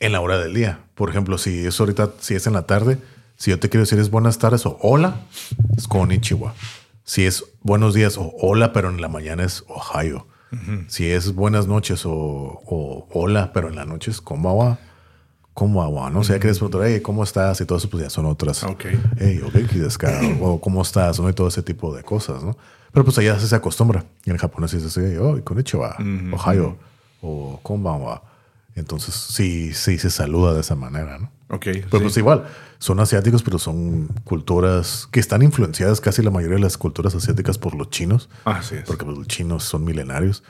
en 0.00 0.12
la 0.12 0.20
hora 0.20 0.38
del 0.38 0.54
día. 0.54 0.80
Por 0.94 1.10
ejemplo, 1.10 1.38
si 1.38 1.66
es 1.66 1.78
ahorita, 1.78 2.12
si 2.20 2.34
es 2.34 2.46
en 2.46 2.54
la 2.54 2.66
tarde, 2.66 2.98
si 3.36 3.50
yo 3.50 3.58
te 3.58 3.68
quiero 3.68 3.82
decir 3.82 3.98
es 3.98 4.10
buenas 4.10 4.38
tardes 4.38 4.66
o 4.66 4.78
hola, 4.80 5.22
es 5.76 5.88
konnichiwa. 5.88 6.54
Si 7.04 7.26
es 7.26 7.44
buenos 7.62 7.94
días 7.94 8.16
o 8.16 8.32
hola, 8.40 8.72
pero 8.72 8.88
en 8.88 9.00
la 9.00 9.08
mañana 9.08 9.44
es 9.44 9.64
Ohio. 9.68 10.26
Si 10.88 11.10
es 11.10 11.34
buenas 11.34 11.66
noches 11.66 12.04
o, 12.04 12.12
o 12.12 13.08
hola, 13.12 13.52
pero 13.54 13.68
en 13.68 13.74
la 13.76 13.86
noche 13.86 14.10
es 14.10 14.20
konbawa. 14.20 14.78
Konbawa, 15.54 16.10
¿no? 16.10 16.20
O 16.20 16.24
sea, 16.24 16.38
quieres 16.38 16.58
preguntar, 16.58 16.82
hey, 16.84 17.00
¿cómo 17.00 17.24
estás? 17.24 17.60
Y 17.62 17.64
todo 17.64 17.78
eso, 17.78 17.88
pues 17.88 18.04
ya 18.04 18.10
son 18.10 18.26
otras. 18.26 18.62
Ok. 18.64 18.84
Hey, 19.18 19.40
ok, 19.44 19.54
o 20.40 20.60
¿cómo 20.60 20.82
estás? 20.82 21.18
¿no? 21.20 21.28
Y 21.28 21.32
todo 21.32 21.48
ese 21.48 21.62
tipo 21.62 21.94
de 21.96 22.02
cosas, 22.02 22.42
¿no? 22.42 22.56
Pero 22.92 23.04
pues 23.04 23.18
allá 23.18 23.38
se 23.38 23.54
acostumbra. 23.54 24.04
Y 24.24 24.30
en 24.30 24.36
japonés 24.36 24.72
dice 24.72 24.86
así, 24.86 25.16
oh, 25.16 25.42
konnichiwa, 25.42 25.96
Ohio, 26.32 26.76
o 27.20 27.58
konbanwa. 27.62 28.22
Entonces, 28.74 29.14
sí, 29.14 29.72
sí 29.74 29.98
se 29.98 30.10
saluda 30.10 30.54
de 30.54 30.60
esa 30.60 30.76
manera, 30.76 31.18
¿no? 31.18 31.30
Ok. 31.48 31.64
Pero 31.64 31.98
sí. 31.98 31.98
pues 32.00 32.16
igual, 32.16 32.46
son 32.78 33.00
asiáticos, 33.00 33.42
pero 33.42 33.58
son 33.58 34.08
culturas 34.24 35.08
que 35.10 35.20
están 35.20 35.42
influenciadas 35.42 36.00
casi 36.00 36.22
la 36.22 36.30
mayoría 36.30 36.56
de 36.56 36.62
las 36.62 36.78
culturas 36.78 37.14
asiáticas 37.14 37.58
por 37.58 37.74
los 37.74 37.90
chinos, 37.90 38.30
Así 38.44 38.76
es. 38.76 38.84
porque 38.84 39.04
pues, 39.04 39.18
los 39.18 39.26
chinos 39.28 39.64
son 39.64 39.84
milenarios. 39.84 40.42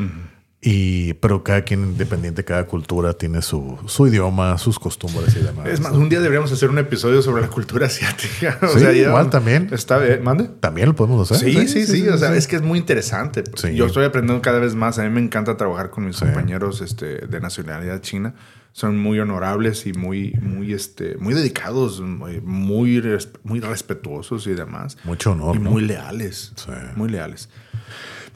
Y, 0.64 1.14
pero 1.14 1.42
cada 1.42 1.62
quien, 1.64 1.80
independiente, 1.82 2.44
cada 2.44 2.68
cultura 2.68 3.14
tiene 3.14 3.42
su, 3.42 3.76
su 3.86 4.06
idioma, 4.06 4.56
sus 4.58 4.78
costumbres 4.78 5.34
y 5.34 5.40
demás. 5.40 5.66
Es 5.66 5.80
más, 5.80 5.90
un 5.92 6.08
día 6.08 6.20
deberíamos 6.20 6.52
hacer 6.52 6.70
un 6.70 6.78
episodio 6.78 7.20
sobre 7.20 7.42
la 7.42 7.48
cultura 7.48 7.86
asiática. 7.86 8.58
O 8.62 8.68
Sí, 8.68 8.78
sea, 8.78 8.92
ya- 8.92 9.08
igual 9.08 9.28
también. 9.28 9.70
Está 9.72 9.98
bien, 9.98 10.22
mande. 10.22 10.48
También 10.60 10.86
lo 10.90 10.94
podemos 10.94 11.32
hacer. 11.32 11.50
Sí, 11.50 11.66
sí, 11.66 11.84
sí, 11.84 12.08
O 12.08 12.16
sea, 12.16 12.32
es 12.36 12.46
que 12.46 12.54
es 12.54 12.62
muy 12.62 12.78
interesante. 12.78 13.42
Yo 13.74 13.86
estoy 13.86 14.04
aprendiendo 14.04 14.40
cada 14.40 14.60
vez 14.60 14.76
más. 14.76 15.00
A 15.00 15.02
mí 15.02 15.10
me 15.10 15.20
encanta 15.20 15.56
trabajar 15.56 15.90
con 15.90 16.06
mis 16.06 16.18
compañeros 16.20 16.80
este, 16.80 17.26
de 17.26 17.40
nacionalidad 17.40 18.00
china. 18.00 18.34
Son 18.70 18.96
muy 18.96 19.18
honorables 19.18 19.84
y 19.86 19.92
muy, 19.94 20.32
muy, 20.40 20.72
este, 20.72 21.16
muy 21.18 21.34
dedicados, 21.34 22.00
muy, 22.00 22.40
muy, 22.40 23.00
res- 23.00 23.28
muy 23.42 23.58
respetuosos 23.58 24.46
y 24.46 24.54
demás. 24.54 24.96
Mucho 25.02 25.32
honor, 25.32 25.56
Y 25.56 25.58
¿no? 25.58 25.70
muy 25.72 25.82
leales. 25.82 26.52
Muy 26.94 27.08
leales. 27.10 27.48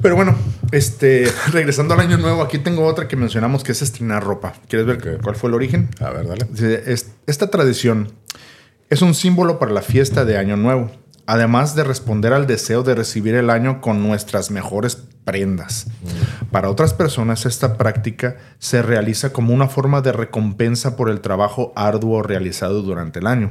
Pero 0.01 0.15
bueno, 0.17 0.37
este, 0.73 1.27
regresando 1.53 1.95
al 1.95 2.01
año 2.01 2.19
nuevo, 2.19 2.43
aquí 2.43 2.59
tengo 2.59 2.85
otra 2.87 3.09
que 3.09 3.17
mencionamos 3.17 3.65
que 3.65 3.73
es 3.73 3.83
estrenar 3.83 4.23
ropa. 4.25 4.55
¿Quieres 4.69 4.87
ver 4.87 5.19
cuál 5.23 5.37
fue 5.37 5.49
el 5.49 5.55
origen? 5.55 5.89
A 6.01 6.11
ver, 6.11 6.27
dale. 6.29 6.47
Dice, 6.51 6.83
"Es- 6.93 7.13
Esta 7.27 7.49
tradición 7.51 8.13
es 8.91 9.03
un 9.03 9.15
símbolo 9.15 9.59
para 9.59 9.73
la 9.73 9.83
fiesta 9.83 10.25
de 10.25 10.37
Año 10.39 10.57
Nuevo, 10.57 10.91
además 11.27 11.75
de 11.75 11.83
responder 11.85 12.33
al 12.33 12.47
deseo 12.47 12.83
de 12.83 12.95
recibir 12.95 13.35
el 13.35 13.51
año 13.51 13.81
con 13.81 14.03
nuestras 14.03 14.51
mejores 14.51 15.05
prendas. 15.27 15.89
Para 16.53 16.71
otras 16.71 16.95
personas 16.95 17.47
esta 17.47 17.77
práctica 17.77 18.37
se 18.61 18.81
realiza 18.81 19.33
como 19.33 19.53
una 19.53 19.67
forma 19.67 20.01
de 20.01 20.13
recompensa 20.13 20.97
por 20.97 21.11
el 21.11 21.21
trabajo 21.21 21.73
arduo 21.75 22.23
realizado 22.23 22.81
durante 22.81 23.19
el 23.19 23.27
año. 23.27 23.51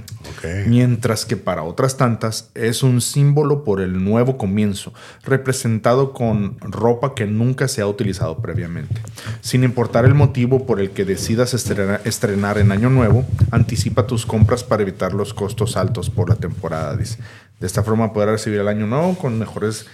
Mientras 0.68 1.26
que 1.26 1.36
para 1.36 1.64
otras 1.64 1.98
tantas 1.98 2.50
es 2.56 2.82
un 2.82 3.02
símbolo 3.02 3.66
por 3.66 3.82
el 3.82 4.02
nuevo 4.02 4.38
comienzo, 4.38 4.94
representado 5.24 6.14
con 6.14 6.58
ropa 6.62 7.14
que 7.14 7.28
nunca 7.28 7.68
se 7.68 7.82
ha 7.82 7.88
utilizado 7.88 8.38
previamente. 8.38 9.02
Sin 9.42 9.66
importar 9.66 10.06
el 10.06 10.14
motivo 10.14 10.66
por 10.66 10.80
el 10.80 10.92
que 10.92 11.04
decidas 11.04 11.54
estrena- 11.54 12.00
estrenar 12.06 12.58
en 12.58 12.72
Año 12.72 12.90
Nuevo, 12.90 13.26
anticipa 13.52 14.08
tus 14.08 14.26
compras 14.26 14.64
para 14.64 14.84
evitar 14.84 15.14
los 15.14 15.34
costos 15.34 15.76
altos 15.76 16.10
por 16.10 16.30
la 16.30 16.36
temporada. 16.36 16.96
Dice. 16.96 17.20
De 17.60 17.68
esta 17.68 17.84
forma 17.84 18.14
podrás 18.14 18.34
recibir 18.34 18.60
el 18.60 18.68
Año 18.68 18.86
Nuevo 18.88 19.18
con 19.18 19.40
mejores, 19.40 19.86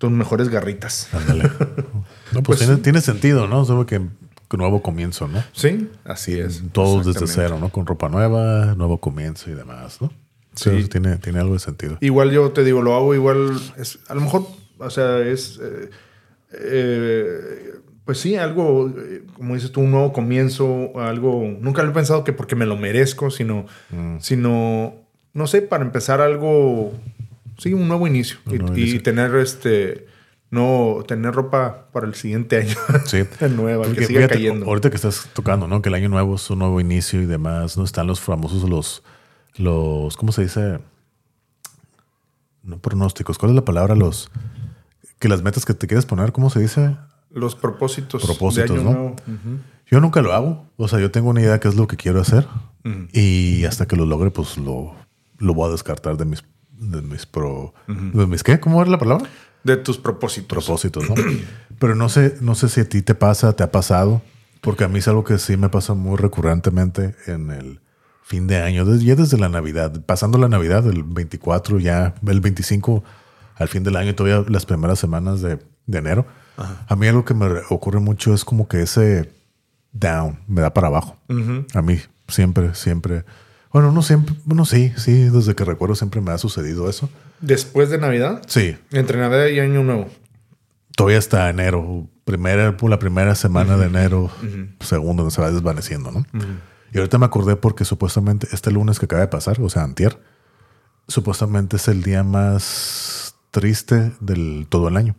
tus 0.00 0.10
mejores 0.10 0.48
garritas. 0.48 1.08
Ándale. 1.14 1.44
No, 2.32 2.42
pues, 2.44 2.58
Pues 2.58 2.58
tiene, 2.60 2.76
sí. 2.76 2.80
tiene 2.82 3.00
sentido, 3.00 3.46
¿no? 3.48 3.64
Solo 3.64 3.86
que 3.86 4.00
nuevo 4.56 4.82
comienzo, 4.82 5.26
¿no? 5.28 5.42
Sí, 5.52 5.88
así 6.04 6.38
es. 6.38 6.62
Todos 6.72 7.04
desde 7.06 7.26
cero, 7.26 7.58
¿no? 7.60 7.70
Con 7.70 7.86
ropa 7.86 8.08
nueva, 8.08 8.74
nuevo 8.76 8.98
comienzo 8.98 9.50
y 9.50 9.54
demás, 9.54 10.00
¿no? 10.00 10.12
Sí. 10.54 10.82
Sí. 10.82 10.88
tiene, 10.88 11.16
tiene 11.18 11.38
algo 11.40 11.54
de 11.54 11.58
sentido. 11.60 11.98
Igual 12.00 12.30
yo 12.30 12.50
te 12.52 12.62
digo, 12.64 12.82
lo 12.82 12.94
hago 12.94 13.14
igual, 13.14 13.50
es, 13.76 13.98
a 14.08 14.14
lo 14.14 14.20
mejor, 14.20 14.46
o 14.78 14.90
sea, 14.90 15.18
es, 15.20 15.58
eh, 15.62 15.90
eh, 16.52 17.72
pues 18.04 18.18
sí, 18.18 18.36
algo, 18.36 18.88
eh, 18.96 19.24
como 19.34 19.54
dices 19.54 19.70
tú, 19.72 19.80
un 19.80 19.90
nuevo 19.92 20.12
comienzo, 20.12 20.92
algo, 21.00 21.42
nunca 21.60 21.82
lo 21.82 21.90
he 21.90 21.94
pensado 21.94 22.24
que 22.24 22.32
porque 22.32 22.56
me 22.56 22.66
lo 22.66 22.76
merezco, 22.76 23.30
sino, 23.30 23.66
Mm. 23.90 24.18
sino, 24.20 24.94
no 25.32 25.46
sé, 25.46 25.62
para 25.62 25.84
empezar 25.84 26.20
algo, 26.20 26.92
sí, 27.60 27.72
un 27.74 27.86
nuevo 27.88 28.06
inicio 28.06 28.38
Un 28.46 28.54
y, 28.54 28.58
nuevo 28.58 28.76
y 28.76 28.80
inicio. 28.80 29.02
tener 29.02 29.34
este, 29.36 30.06
no, 30.50 31.04
tener 31.06 31.32
ropa 31.34 31.88
para 31.92 32.06
el 32.06 32.14
siguiente 32.14 32.56
año. 32.58 32.74
Sí. 33.06 33.22
nueva, 33.54 33.84
que 33.84 33.88
Porque 33.90 34.06
siga 34.06 34.20
fíjate, 34.20 34.34
cayendo. 34.34 34.66
Ahorita 34.66 34.90
que 34.90 34.96
estás 34.96 35.28
tocando, 35.32 35.68
¿no? 35.68 35.80
Que 35.82 35.88
el 35.90 35.94
año 35.94 36.08
nuevo 36.08 36.34
es 36.34 36.50
un 36.50 36.58
nuevo 36.60 36.80
inicio 36.80 37.22
y 37.22 37.26
demás, 37.26 37.76
¿no? 37.76 37.84
Están 37.84 38.06
los 38.06 38.20
famosos, 38.20 38.68
los, 38.68 39.02
los, 39.56 40.16
¿cómo 40.16 40.32
se 40.32 40.42
dice? 40.42 40.80
No 42.62 42.78
pronósticos. 42.78 43.38
¿Cuál 43.38 43.50
es 43.52 43.56
la 43.56 43.64
palabra? 43.64 43.94
Los, 43.94 44.30
que 45.18 45.28
las 45.28 45.42
metas 45.42 45.64
que 45.64 45.74
te 45.74 45.86
quieres 45.86 46.06
poner, 46.06 46.32
¿cómo 46.32 46.50
se 46.50 46.60
dice? 46.60 46.96
Los 47.30 47.54
propósitos, 47.54 48.24
Propósitos, 48.24 48.70
de 48.70 48.74
año 48.80 48.82
¿no? 48.84 48.92
nuevo. 48.92 49.16
Yo 49.86 50.00
nunca 50.00 50.20
lo 50.20 50.32
hago. 50.32 50.66
O 50.76 50.88
sea, 50.88 50.98
yo 50.98 51.10
tengo 51.10 51.30
una 51.30 51.40
idea 51.40 51.52
de 51.52 51.60
qué 51.60 51.68
es 51.68 51.76
lo 51.76 51.86
que 51.86 51.96
quiero 51.96 52.20
hacer 52.20 52.46
y 53.12 53.64
hasta 53.66 53.86
que 53.86 53.94
lo 53.96 54.04
logre, 54.06 54.30
pues 54.30 54.56
lo, 54.56 54.94
lo 55.38 55.54
voy 55.54 55.68
a 55.68 55.72
descartar 55.72 56.16
de 56.16 56.24
mis, 56.24 56.42
de 56.80 57.02
mis 57.02 57.26
pro, 57.26 57.74
de 57.86 58.26
mis 58.26 58.42
qué, 58.42 58.58
¿cómo 58.58 58.80
era 58.82 58.90
la 58.90 58.98
palabra? 58.98 59.28
De 59.62 59.76
tus 59.76 59.98
propósitos. 59.98 60.48
propósitos, 60.64 61.08
¿no? 61.08 61.14
Pero 61.78 61.94
no 61.94 62.08
sé, 62.08 62.36
no 62.40 62.54
sé 62.54 62.68
si 62.68 62.80
a 62.80 62.88
ti 62.88 63.02
te 63.02 63.14
pasa, 63.14 63.52
te 63.54 63.62
ha 63.62 63.70
pasado, 63.70 64.22
porque 64.62 64.84
a 64.84 64.88
mí 64.88 64.98
es 64.98 65.08
algo 65.08 65.22
que 65.24 65.38
sí 65.38 65.56
me 65.56 65.68
pasa 65.68 65.94
muy 65.94 66.16
recurrentemente 66.16 67.14
en 67.26 67.50
el 67.50 67.80
fin 68.22 68.46
de 68.46 68.60
año, 68.62 68.84
desde, 68.84 69.04
ya 69.04 69.14
desde 69.16 69.38
la 69.38 69.48
Navidad, 69.48 70.00
pasando 70.06 70.38
la 70.38 70.48
Navidad, 70.48 70.86
el 70.86 71.02
24, 71.04 71.78
ya 71.80 72.14
el 72.26 72.40
25 72.40 73.02
al 73.56 73.68
fin 73.68 73.82
del 73.82 73.96
año, 73.96 74.14
todavía 74.14 74.44
las 74.48 74.64
primeras 74.66 74.98
semanas 74.98 75.42
de, 75.42 75.58
de 75.86 75.98
enero. 75.98 76.24
A 76.88 76.96
mí 76.96 77.06
algo 77.08 77.24
que 77.24 77.34
me 77.34 77.48
re- 77.48 77.62
ocurre 77.70 78.00
mucho 78.00 78.32
es 78.34 78.44
como 78.44 78.68
que 78.68 78.82
ese 78.82 79.32
down 79.92 80.38
me 80.46 80.60
da 80.60 80.72
para 80.72 80.86
abajo. 80.88 81.16
A 81.74 81.82
mí 81.82 81.98
siempre, 82.28 82.74
siempre. 82.74 83.24
Bueno, 83.72 83.92
no 83.92 84.02
siempre, 84.02 84.34
bueno, 84.44 84.64
sí, 84.64 84.92
sí, 84.96 85.12
desde 85.24 85.54
que 85.54 85.64
recuerdo 85.64 85.94
siempre 85.94 86.20
me 86.20 86.32
ha 86.32 86.38
sucedido 86.38 86.88
eso. 86.90 87.08
Después 87.40 87.88
de 87.88 87.98
Navidad, 87.98 88.42
Sí, 88.48 88.76
entre 88.90 89.18
Navidad 89.18 89.46
y 89.46 89.60
Año 89.60 89.84
Nuevo. 89.84 90.08
todavía 90.96 91.18
hasta 91.18 91.48
enero, 91.48 92.08
primera, 92.24 92.76
la 92.80 92.98
primera 92.98 93.34
semana 93.34 93.76
de 93.76 93.86
enero, 93.86 94.30
segundo, 94.80 95.30
se 95.30 95.40
va 95.40 95.50
desvaneciendo, 95.50 96.10
¿no? 96.10 96.26
Y 96.92 96.98
ahorita 96.98 97.18
me 97.18 97.26
acordé 97.26 97.56
porque 97.56 97.84
supuestamente 97.84 98.48
este 98.52 98.72
lunes 98.72 98.98
que 98.98 99.06
acaba 99.06 99.22
de 99.22 99.28
pasar, 99.28 99.60
o 99.60 99.70
sea, 99.70 99.84
antier, 99.84 100.18
supuestamente 101.06 101.76
es 101.76 101.86
el 101.88 102.02
día 102.02 102.24
más 102.24 103.36
triste 103.52 104.12
del 104.20 104.66
todo 104.68 104.88
el 104.88 104.96
año. 104.96 105.14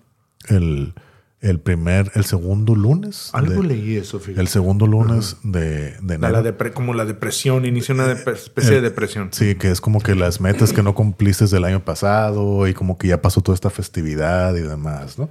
El, 0.47 0.93
el 1.41 1.59
primer, 1.59 2.11
el 2.15 2.23
segundo 2.25 2.75
lunes. 2.75 3.29
Algo 3.33 3.61
de- 3.63 3.67
leí 3.69 3.97
eso, 3.97 4.19
fíjate. 4.19 4.39
El 4.41 4.47
segundo 4.47 4.85
lunes 4.87 5.37
de, 5.43 5.95
de 6.01 6.17
La- 6.19 6.27
enero. 6.29 6.31
la 6.33 6.43
depre- 6.43 6.71
como 6.73 6.93
la 6.93 7.03
depresión, 7.05 7.65
inicia 7.65 7.95
una 7.95 8.07
dep- 8.07 8.31
especie 8.31 8.71
de 8.71 8.77
El- 8.77 8.83
depresión. 8.83 9.29
Sí, 9.31 9.55
que 9.55 9.71
es 9.71 9.81
como 9.81 10.01
que 10.01 10.13
las 10.15 10.39
metas 10.39 10.71
que 10.71 10.83
no 10.83 10.93
cumpliste 10.95 11.45
del 11.47 11.65
año 11.65 11.83
pasado 11.83 12.67
y 12.67 12.73
como 12.75 12.97
que 12.97 13.07
ya 13.07 13.21
pasó 13.21 13.41
toda 13.41 13.55
esta 13.55 13.69
festividad 13.71 14.55
y 14.55 14.61
demás, 14.61 15.17
¿no? 15.17 15.29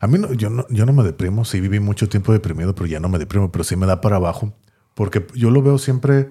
A 0.00 0.06
mí 0.06 0.18
no, 0.18 0.32
yo 0.32 0.50
no, 0.50 0.66
yo 0.70 0.84
no 0.86 0.92
me 0.92 1.04
deprimo, 1.04 1.44
sí 1.44 1.60
viví 1.60 1.78
mucho 1.80 2.08
tiempo 2.08 2.32
deprimido, 2.32 2.74
pero 2.74 2.86
ya 2.86 2.98
no 2.98 3.08
me 3.08 3.18
deprimo, 3.18 3.52
pero 3.52 3.62
sí 3.62 3.76
me 3.76 3.86
da 3.86 4.00
para 4.00 4.16
abajo, 4.16 4.52
porque 4.94 5.26
yo 5.34 5.50
lo 5.50 5.62
veo 5.62 5.78
siempre, 5.78 6.28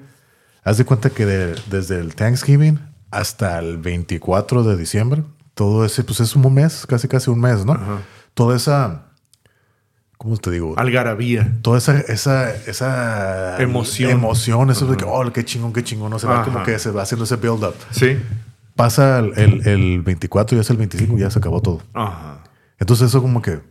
haz 0.63 0.77
de 0.77 0.83
cuenta 0.85 1.09
que 1.11 1.25
de- 1.25 1.55
desde 1.69 1.99
el 1.99 2.15
Thanksgiving 2.15 2.79
hasta 3.11 3.59
el 3.59 3.77
24 3.77 4.63
de 4.63 4.75
diciembre, 4.77 5.23
todo 5.53 5.85
ese, 5.85 6.03
pues 6.03 6.19
es 6.21 6.35
un 6.35 6.53
mes, 6.53 6.85
casi 6.87 7.07
casi 7.07 7.29
un 7.29 7.39
mes, 7.39 7.65
¿no? 7.65 7.79
Toda 8.33 8.55
esa, 8.57 9.10
¿cómo 10.21 10.37
te 10.37 10.51
digo? 10.51 10.75
Algarabía. 10.77 11.51
toda 11.63 11.79
esa, 11.79 11.99
esa, 11.99 12.55
esa 12.67 13.59
Emoción. 13.59 14.11
emoción, 14.11 14.69
eso 14.69 14.85
de 14.85 14.95
que, 14.95 15.03
oh, 15.03 15.33
qué 15.33 15.43
chingón, 15.43 15.73
qué 15.73 15.83
chingón, 15.83 16.11
no 16.11 16.19
se 16.19 16.27
va 16.27 16.43
como 16.43 16.61
que 16.61 16.77
se 16.77 16.91
va 16.91 17.01
haciendo 17.01 17.23
ese 17.23 17.37
build 17.37 17.63
up. 17.63 17.73
Sí. 17.89 18.19
Pasa 18.75 19.17
el, 19.17 19.33
el, 19.35 19.67
el 19.67 20.01
24 20.03 20.55
y 20.57 20.61
es 20.61 20.69
el 20.69 20.77
25 20.77 21.17
y 21.17 21.21
ya 21.21 21.31
se 21.31 21.39
acabó 21.39 21.59
todo. 21.61 21.81
Ajá. 21.95 22.43
Entonces 22.77 23.07
eso 23.09 23.19
como 23.19 23.41
que 23.41 23.61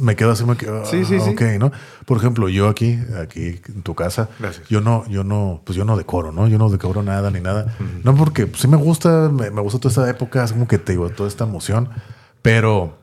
me 0.00 0.16
quedo 0.16 0.32
así, 0.32 0.44
me 0.44 0.56
quedo, 0.56 0.84
Sí, 0.86 1.04
sí, 1.04 1.20
sí. 1.20 1.30
ok, 1.30 1.42
¿no? 1.60 1.70
Por 2.04 2.16
ejemplo, 2.18 2.48
yo 2.48 2.68
aquí, 2.68 2.98
aquí 3.22 3.60
en 3.68 3.82
tu 3.82 3.94
casa, 3.94 4.28
Gracias. 4.40 4.66
yo 4.68 4.80
no, 4.80 5.06
yo 5.08 5.22
no, 5.22 5.62
pues 5.64 5.76
yo 5.76 5.84
no 5.84 5.96
decoro, 5.96 6.32
¿no? 6.32 6.48
Yo 6.48 6.58
no 6.58 6.68
decoro 6.68 7.04
nada 7.04 7.30
ni 7.30 7.40
nada. 7.40 7.76
No 8.02 8.16
porque 8.16 8.48
pues, 8.48 8.60
sí 8.62 8.66
me 8.66 8.76
gusta, 8.76 9.28
me, 9.32 9.52
me 9.52 9.60
gusta 9.60 9.78
toda 9.78 9.90
esta 9.92 10.10
época, 10.10 10.42
es 10.42 10.52
como 10.52 10.66
que 10.66 10.78
te 10.78 10.92
digo, 10.92 11.08
toda 11.10 11.28
esta 11.28 11.44
emoción, 11.44 11.90
pero 12.42 12.98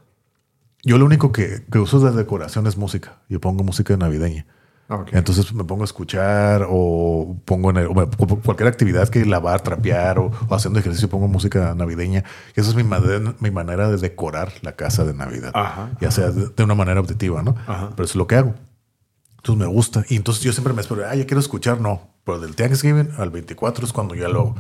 yo 0.86 0.98
lo 0.98 1.06
único 1.06 1.32
que, 1.32 1.66
que 1.72 1.80
uso 1.80 2.00
de 2.00 2.12
decoración 2.16 2.66
es 2.68 2.78
música. 2.78 3.18
Yo 3.28 3.42
pongo 3.42 3.64
música 3.64 3.98
navideña. 3.98 4.46
Ah, 4.88 4.98
ok. 4.98 5.10
Entonces 5.14 5.52
me 5.54 5.64
pongo 5.64 5.82
a 5.82 5.86
escuchar 5.86 6.68
o 6.70 7.36
pongo 7.44 7.72
en 7.72 7.78
el- 7.78 7.88
o 7.88 7.94
me- 7.96 8.08
cualquier 8.08 8.68
actividad 8.70 9.10
que 9.10 9.26
lavar, 9.26 9.62
trapear 9.62 10.20
o, 10.20 10.32
o 10.48 10.54
haciendo 10.56 10.80
ejercicio 10.80 11.10
pongo 11.10 11.28
música 11.28 11.74
navideña. 11.76 12.24
Y 12.56 12.60
esa 12.60 12.70
es 12.70 12.76
mi, 12.76 12.84
manera- 12.84 13.34
mi 13.40 13.50
manera 13.50 13.90
de 13.90 13.98
decorar 13.98 14.52
la 14.62 14.74
casa 14.74 15.04
de 15.04 15.16
Navidad. 15.16 15.52
Ajá, 15.56 15.90
ya 16.00 16.12
sea 16.12 16.30
de, 16.30 16.50
de 16.56 16.64
una 16.64 16.76
manera 16.76 17.00
objetiva, 17.00 17.42
¿no? 17.42 17.56
Ajá. 17.66 17.90
Pero 17.96 18.06
eso 18.06 18.12
es 18.12 18.16
lo 18.16 18.28
que 18.28 18.36
hago. 18.36 18.54
Entonces 19.38 19.60
me 19.68 19.74
gusta. 19.74 20.06
Y 20.08 20.16
entonces 20.18 20.44
yo 20.44 20.52
siempre 20.54 20.74
me 20.74 20.82
espero, 20.82 21.04
ah, 21.08 21.16
ya 21.16 21.26
quiero 21.26 21.40
escuchar. 21.40 21.82
No, 21.82 22.02
pero 22.24 22.40
del 22.40 22.56
Thanksgiving 22.56 23.10
al 23.18 23.32
24 23.32 23.86
es 23.86 23.92
cuando 23.94 24.14
ya 24.14 24.28
lo 24.28 24.40
hago. 24.40 24.56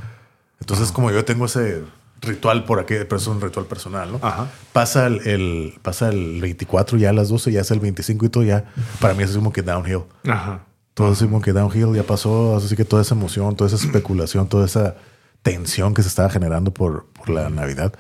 Entonces 0.60 0.92
como 0.92 1.12
yo 1.12 1.24
tengo 1.24 1.46
ese 1.46 1.84
ritual 2.26 2.66
por 2.66 2.80
aquí, 2.80 2.96
pero 3.08 3.18
es 3.18 3.28
un 3.28 3.40
ritual 3.42 3.66
personal, 3.66 4.12
¿no? 4.12 4.20
Ajá. 4.22 4.48
Pasa 4.74 5.08
el, 5.08 5.26
el- 5.28 5.74
pasa 5.82 6.10
el 6.10 6.42
24 6.42 6.98
ya 6.98 7.10
a 7.10 7.14
las 7.14 7.30
12, 7.30 7.52
ya 7.52 7.62
es 7.62 7.72
el 7.72 7.80
25 7.80 8.26
y 8.26 8.30
todo 8.30 8.44
ya. 8.44 8.66
Para 9.00 9.14
mí 9.14 9.24
es 9.24 9.36
como 9.36 9.52
que 9.54 9.62
downhill. 9.62 10.04
Ajá. 10.28 10.66
Todo 10.94 11.12
así 11.12 11.26
como 11.26 11.42
que 11.42 11.52
downhill 11.54 11.94
ya 11.96 12.04
pasó, 12.04 12.56
así 12.56 12.76
que 12.76 12.86
toda 12.86 13.02
esa 13.02 13.16
emoción, 13.16 13.56
toda 13.56 13.68
esa 13.70 13.76
especulación, 13.86 14.48
toda 14.48 14.66
esa 14.66 14.96
tensión 15.44 15.94
que 15.94 16.02
se 16.02 16.08
estaba 16.10 16.30
generando 16.30 16.74
por, 16.74 17.06
por 17.08 17.30
la 17.30 17.50
Navidad. 17.50 17.94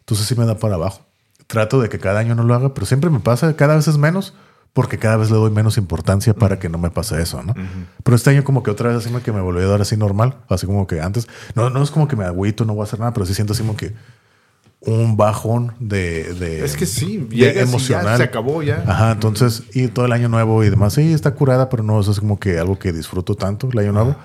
Entonces 0.00 0.26
sí 0.26 0.34
me 0.36 0.44
da 0.46 0.56
para 0.58 0.74
abajo. 0.74 1.02
Trato 1.46 1.80
de 1.80 1.88
que 1.88 1.98
cada 1.98 2.20
año 2.20 2.34
no 2.34 2.44
lo 2.44 2.54
haga, 2.54 2.74
pero 2.74 2.86
siempre 2.86 3.10
me 3.10 3.20
pasa, 3.20 3.56
cada 3.56 3.74
vez 3.76 3.88
es 3.88 3.98
menos, 3.98 4.34
porque 4.72 4.98
cada 4.98 5.16
vez 5.16 5.30
le 5.30 5.36
doy 5.36 5.50
menos 5.50 5.76
importancia 5.76 6.34
para 6.34 6.58
que 6.58 6.68
no 6.68 6.78
me 6.78 6.90
pase 6.90 7.20
eso, 7.20 7.42
¿no? 7.42 7.54
Pero 8.02 8.16
este 8.16 8.30
año 8.30 8.42
como 8.44 8.62
que 8.62 8.70
otra 8.70 8.88
vez 8.88 8.98
así 8.98 9.12
me 9.12 9.20
que 9.20 9.32
me 9.32 9.40
volvió 9.40 9.66
a 9.66 9.70
dar 9.70 9.82
así 9.82 9.96
normal, 9.96 10.36
así 10.48 10.66
como 10.66 10.86
que 10.86 11.00
antes, 11.00 11.28
no, 11.54 11.68
no 11.70 11.82
es 11.82 11.90
como 11.90 12.08
que 12.08 12.16
me 12.16 12.24
agüito, 12.24 12.64
no 12.64 12.74
voy 12.74 12.82
a 12.82 12.84
hacer 12.84 12.98
nada, 12.98 13.12
pero 13.12 13.26
sí 13.26 13.34
siento 13.34 13.52
así 13.52 13.62
como 13.62 13.76
que 13.76 13.94
un 14.80 15.16
bajón 15.16 15.74
de, 15.78 16.34
de 16.34 16.64
Es 16.64 16.76
que 16.76 16.86
sí, 16.86 17.18
de 17.18 17.66
ya 17.78 18.16
se 18.16 18.22
acabó 18.22 18.62
ya. 18.62 18.82
Ajá, 18.86 19.12
entonces, 19.12 19.62
y 19.74 19.88
todo 19.88 20.06
el 20.06 20.12
año 20.12 20.28
nuevo 20.28 20.64
y 20.64 20.70
demás, 20.70 20.94
sí, 20.94 21.12
está 21.12 21.34
curada, 21.34 21.68
pero 21.68 21.82
no, 21.82 22.00
eso 22.00 22.10
es 22.10 22.18
como 22.18 22.40
que 22.40 22.58
algo 22.58 22.78
que 22.78 22.92
disfruto 22.92 23.34
tanto, 23.34 23.68
el 23.72 23.78
año 23.78 23.92
nuevo. 23.92 24.16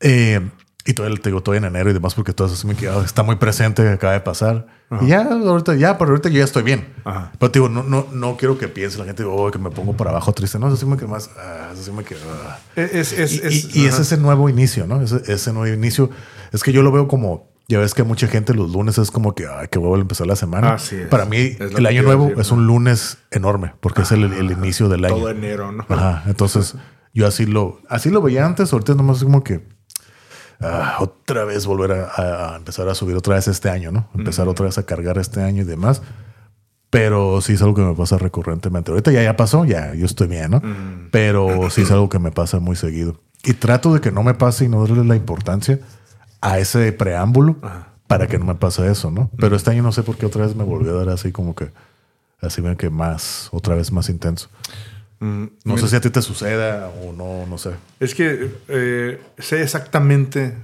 Eh, 0.00 0.40
y 0.86 0.92
todo 0.92 1.06
el, 1.06 1.20
te 1.20 1.30
digo, 1.30 1.42
todo 1.42 1.54
en 1.54 1.64
enero 1.64 1.90
y 1.90 1.92
demás, 1.94 2.14
porque 2.14 2.32
todo 2.32 2.52
eso 2.52 2.66
me 2.68 2.74
queda, 2.74 3.02
está 3.04 3.22
muy 3.22 3.36
presente, 3.36 3.88
acaba 3.88 4.12
de 4.12 4.20
pasar. 4.20 4.66
Y 5.00 5.06
ya, 5.08 5.22
ahorita, 5.22 5.74
ya, 5.76 5.96
pero 5.98 6.10
ahorita 6.10 6.28
yo 6.28 6.38
ya 6.38 6.44
estoy 6.44 6.62
bien. 6.62 6.92
Ajá. 7.04 7.32
Pero 7.38 7.50
te 7.50 7.58
digo, 7.58 7.68
no, 7.70 7.82
no, 7.82 8.06
no 8.12 8.36
quiero 8.36 8.58
que 8.58 8.68
piense 8.68 8.98
la 8.98 9.06
gente, 9.06 9.24
oh, 9.24 9.50
que 9.50 9.58
me 9.58 9.70
pongo 9.70 9.96
para 9.96 10.10
abajo 10.10 10.32
triste. 10.32 10.58
No, 10.58 10.68
eso 10.68 10.76
sí 10.76 10.84
me 10.86 10.96
queda 10.96 11.08
más, 11.08 11.30
ah, 11.38 11.70
eso 11.72 11.82
sí 11.84 11.90
me 11.90 12.04
queda. 12.04 12.20
ah. 12.46 12.58
Es, 12.76 13.12
es, 13.12 13.32
Y, 13.32 13.46
es- 13.46 13.74
y- 13.76 13.80
y 13.82 13.86
es 13.86 13.94
ajá. 13.94 14.02
ese 14.02 14.16
nuevo 14.18 14.48
inicio, 14.48 14.86
¿no? 14.86 15.00
Ese, 15.00 15.22
ese 15.32 15.52
nuevo 15.52 15.72
inicio. 15.74 16.10
Es 16.52 16.62
que 16.62 16.70
yo 16.72 16.82
lo 16.82 16.92
veo 16.92 17.08
como, 17.08 17.50
ya 17.66 17.78
ves 17.78 17.94
que 17.94 18.02
mucha 18.02 18.26
gente 18.28 18.52
los 18.52 18.70
lunes 18.72 18.98
es 18.98 19.10
como 19.10 19.34
que, 19.34 19.46
ay, 19.46 19.68
que 19.68 19.78
huevo 19.78 19.96
a 19.96 19.98
empezar 20.00 20.26
la 20.26 20.36
semana. 20.36 20.74
Así 20.74 20.96
es. 20.96 21.08
Para 21.08 21.24
mí, 21.24 21.56
el 21.58 21.86
año 21.86 22.02
nuevo 22.02 22.26
decir, 22.26 22.40
es 22.42 22.50
un 22.52 22.66
lunes 22.66 23.16
enorme, 23.30 23.72
porque 23.80 24.02
es 24.02 24.12
el, 24.12 24.24
el 24.34 24.50
inicio 24.52 24.90
del 24.90 25.06
año. 25.06 25.14
todo 25.16 25.30
enero, 25.30 25.72
¿no? 25.72 25.86
Ajá. 25.88 26.24
Entonces, 26.26 26.74
yo 27.14 27.26
así 27.26 27.46
lo, 27.46 27.80
así 27.88 28.10
lo 28.10 28.20
veía 28.20 28.44
antes. 28.44 28.70
Ahorita 28.72 28.94
nomás 28.94 29.16
es 29.16 29.24
como 29.24 29.42
que 29.42 29.66
ah, 30.64 30.96
otra 31.00 31.44
vez 31.44 31.66
volver 31.66 31.92
a, 31.92 32.52
a- 32.52 32.56
empezar 32.56 32.88
a 32.88 32.94
subir 32.94 33.16
otra 33.16 33.34
vez 33.36 33.48
este 33.48 33.70
año, 33.70 33.92
¿no? 33.92 34.08
Empezar 34.14 34.48
otra 34.48 34.66
vez 34.66 34.78
a 34.78 34.84
cargar 34.86 35.18
este 35.18 35.42
año 35.42 35.62
y 35.62 35.64
demás. 35.64 36.02
Pero 36.90 37.40
sí 37.40 37.54
es 37.54 37.62
algo 37.62 37.74
que 37.74 37.82
me 37.82 37.94
pasa 37.94 38.18
recurrentemente. 38.18 38.90
Ahorita 38.92 39.10
ya, 39.10 39.22
ya 39.22 39.36
pasó, 39.36 39.64
ya 39.64 39.94
yo 39.94 40.06
estoy 40.06 40.28
bien, 40.28 40.52
¿no? 40.52 40.62
Pero 41.10 41.68
sí 41.70 41.82
es 41.82 41.90
algo 41.90 42.08
que 42.08 42.18
me 42.18 42.30
pasa 42.30 42.60
muy 42.60 42.76
seguido. 42.76 43.16
Y 43.42 43.54
trato 43.54 43.92
de 43.92 44.00
que 44.00 44.12
no 44.12 44.22
me 44.22 44.34
pase 44.34 44.64
y 44.64 44.68
no 44.68 44.80
darle 44.86 45.04
la 45.04 45.16
importancia 45.16 45.80
a 46.40 46.58
ese 46.58 46.92
preámbulo 46.92 47.56
para 48.06 48.26
que 48.26 48.38
no 48.38 48.44
me 48.44 48.54
pase 48.54 48.88
eso, 48.90 49.10
¿no? 49.10 49.30
Pero 49.38 49.56
este 49.56 49.70
año 49.70 49.82
no 49.82 49.90
sé 49.92 50.02
por 50.02 50.16
qué 50.16 50.26
otra 50.26 50.46
vez 50.46 50.54
me 50.54 50.62
volvió 50.64 50.92
a 50.94 50.98
dar 51.04 51.08
así 51.08 51.32
como 51.32 51.54
que, 51.54 51.70
así 52.40 52.62
que 52.78 52.90
más, 52.90 53.48
otra 53.50 53.74
vez 53.74 53.90
más 53.92 54.08
intenso. 54.08 54.48
Mm, 55.24 55.44
No 55.64 55.78
sé 55.78 55.88
si 55.88 55.96
a 55.96 56.00
ti 56.00 56.10
te 56.10 56.20
suceda 56.20 56.88
o 57.02 57.12
no, 57.12 57.46
no 57.46 57.56
sé. 57.56 57.70
Es 58.00 58.14
que 58.14 58.50
eh, 58.68 59.22
sé 59.38 59.62
exactamente 59.62 60.54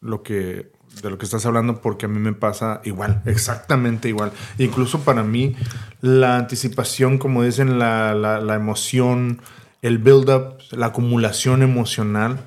lo 0.00 0.22
que 0.22 0.70
de 1.02 1.10
lo 1.10 1.18
que 1.18 1.26
estás 1.26 1.46
hablando 1.46 1.80
porque 1.80 2.06
a 2.06 2.08
mí 2.08 2.18
me 2.18 2.32
pasa 2.32 2.80
igual, 2.84 3.22
exactamente 3.26 4.08
igual. 4.08 4.32
Incluso 4.58 5.00
para 5.00 5.22
mí 5.22 5.54
la 6.00 6.36
anticipación, 6.36 7.18
como 7.18 7.44
dicen, 7.44 7.78
la, 7.78 8.14
la, 8.14 8.40
la 8.40 8.54
emoción, 8.56 9.40
el 9.82 9.98
build-up, 9.98 10.58
la 10.72 10.86
acumulación 10.86 11.62
emocional 11.62 12.40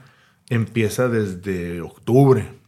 empieza 0.49 1.07
desde 1.07 1.79
octubre. 1.79 2.59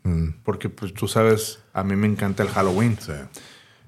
Porque 0.43 0.69
pues 0.69 0.93
tú 0.93 1.07
sabes, 1.07 1.59
a 1.73 1.83
mí 1.83 1.95
me 1.95 2.07
encanta 2.07 2.43
el 2.43 2.49
Halloween. 2.49 2.97
Sí. 2.99 3.13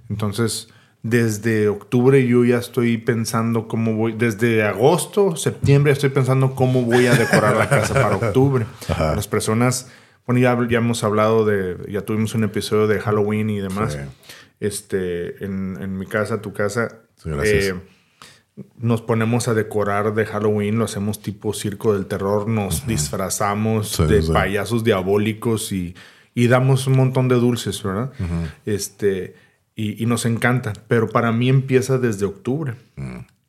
Entonces, 0.09 0.69
desde 1.07 1.67
octubre 1.67 2.25
yo 2.25 2.43
ya 2.45 2.57
estoy 2.57 2.97
pensando 2.97 3.67
cómo 3.67 3.93
voy, 3.93 4.13
desde 4.13 4.63
agosto, 4.63 5.35
septiembre 5.35 5.91
estoy 5.93 6.09
pensando 6.09 6.55
cómo 6.55 6.81
voy 6.81 7.05
a 7.05 7.13
decorar 7.13 7.55
la 7.55 7.69
casa 7.69 7.93
para 7.93 8.15
octubre. 8.27 8.65
Ajá. 8.89 9.15
Las 9.15 9.27
personas, 9.27 9.91
bueno, 10.25 10.41
ya, 10.41 10.57
ya 10.67 10.79
hemos 10.79 11.03
hablado 11.03 11.45
de, 11.45 11.77
ya 11.91 12.01
tuvimos 12.01 12.33
un 12.33 12.43
episodio 12.43 12.87
de 12.87 12.99
Halloween 12.99 13.51
y 13.51 13.59
demás. 13.59 13.93
Sí. 13.93 13.99
Este, 14.59 15.45
en, 15.45 15.77
en 15.79 15.95
mi 15.99 16.07
casa, 16.07 16.41
tu 16.41 16.53
casa, 16.53 17.01
Sí, 17.17 17.29
gracias. 17.29 17.65
eh, 17.65 17.75
nos 18.79 19.03
ponemos 19.03 19.47
a 19.47 19.53
decorar 19.53 20.15
de 20.15 20.25
Halloween, 20.25 20.79
lo 20.79 20.85
hacemos 20.85 21.21
tipo 21.21 21.53
circo 21.53 21.93
del 21.93 22.07
terror, 22.07 22.47
nos 22.49 22.87
disfrazamos 22.87 23.89
Sí, 23.89 24.05
de 24.07 24.23
payasos 24.23 24.83
diabólicos 24.83 25.71
y, 25.71 25.93
y 26.33 26.47
damos 26.47 26.87
un 26.87 26.95
montón 26.95 27.27
de 27.27 27.35
dulces, 27.35 27.83
¿verdad? 27.83 28.11
Este, 28.65 29.35
y, 29.75 30.01
y 30.01 30.05
nos 30.05 30.25
encanta, 30.25 30.73
pero 30.87 31.09
para 31.09 31.31
mí 31.31 31.49
empieza 31.49 31.97
desde 31.97 32.25
octubre. 32.25 32.75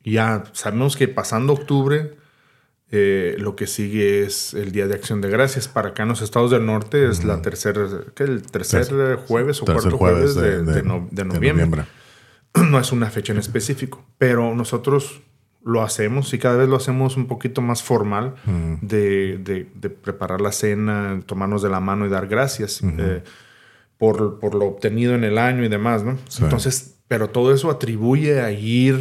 Y 0.03 0.13
Ya 0.13 0.43
sabemos 0.53 0.95
que 0.97 1.07
pasando 1.07 1.53
octubre, 1.53 2.15
eh, 2.91 3.35
lo 3.39 3.55
que 3.55 3.67
sigue 3.67 4.23
es 4.23 4.53
el 4.53 4.71
Día 4.71 4.87
de 4.87 4.95
Acción 4.95 5.19
de 5.21 5.29
Gracias. 5.29 5.67
Para 5.67 5.89
acá 5.89 6.03
en 6.03 6.09
los 6.09 6.21
estados 6.21 6.51
del 6.51 6.65
norte 6.65 7.07
es 7.09 7.23
la 7.25 7.41
tercera. 7.41 7.85
El 8.17 8.41
tercer 8.43 8.87
eh, 8.93 9.15
jueves 9.27 9.61
o 9.61 9.65
cuarto 9.65 9.97
jueves, 9.97 10.35
de, 10.35 10.63
de 10.63 10.83
no- 10.83 11.07
de 11.11 11.25
noviembre. 11.25 11.83
no 12.71 12.79
es 12.79 12.91
una 12.91 13.09
fecha 13.09 13.33
en 13.33 13.39
específico, 13.39 14.05
pero 14.17 14.55
nosotros 14.55 15.21
lo 15.65 15.81
hacemos 15.83 16.33
y 16.33 16.39
cada 16.39 16.55
vez 16.55 16.69
lo 16.69 16.77
hacemos 16.77 17.17
un 17.17 17.27
poquito 17.27 17.61
más 17.61 17.83
formal 17.83 18.35
de, 18.81 19.37
de- 19.37 19.69
de 19.75 19.89
preparar 19.89 20.39
la 20.39 20.53
cena, 20.53 21.19
tomarnos 21.25 21.61
de 21.61 21.69
la 21.69 21.81
mano 21.81 22.05
y 22.05 22.09
dar 22.09 22.27
gracias. 22.27 22.81
Eh, 22.81 23.21
por, 23.97 24.39
por 24.39 24.53
lo 24.55 24.65
obtenido 24.65 25.15
en 25.15 25.23
el 25.23 25.37
año 25.37 25.63
y 25.63 25.69
demás, 25.69 26.03
¿no? 26.03 26.17
Sí. 26.29 26.43
Entonces, 26.43 26.95
pero 27.07 27.29
todo 27.29 27.53
eso 27.53 27.69
atribuye 27.71 28.41
a 28.41 28.51
ir 28.51 28.95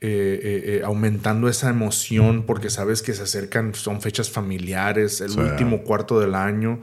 eh, 0.00 0.40
eh, 0.42 0.62
eh, 0.66 0.82
aumentando 0.84 1.48
esa 1.48 1.70
emoción 1.70 2.42
porque 2.44 2.70
sabes 2.70 3.02
que 3.02 3.12
se 3.12 3.22
acercan, 3.22 3.74
son 3.74 4.00
fechas 4.00 4.30
familiares, 4.30 5.20
el 5.20 5.30
Sí. 5.30 5.38
último 5.38 5.82
cuarto 5.84 6.18
del 6.18 6.34
año, 6.34 6.80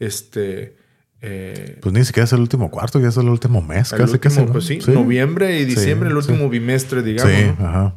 este... 0.00 0.76
eh, 1.22 1.78
Pues 1.80 1.92
ni 1.92 2.04
siquiera 2.04 2.24
es 2.24 2.32
el 2.32 2.40
último 2.40 2.70
cuarto, 2.70 2.98
ya 3.00 3.08
es 3.08 3.16
el 3.16 3.28
último 3.28 3.62
mes, 3.62 3.92
el 3.92 3.98
casi 3.98 4.18
que 4.18 4.30
se 4.30 4.42
pues 4.44 4.64
sí, 4.64 4.78
noviembre 4.88 5.58
y 5.60 5.64
diciembre, 5.66 6.08
el 6.10 6.20
sí. 6.22 6.30
último 6.32 6.48
bimestre, 6.48 7.02
digamos. 7.02 7.32
Sí, 7.32 7.44
¿no? 7.58 7.66
ajá. 7.68 7.94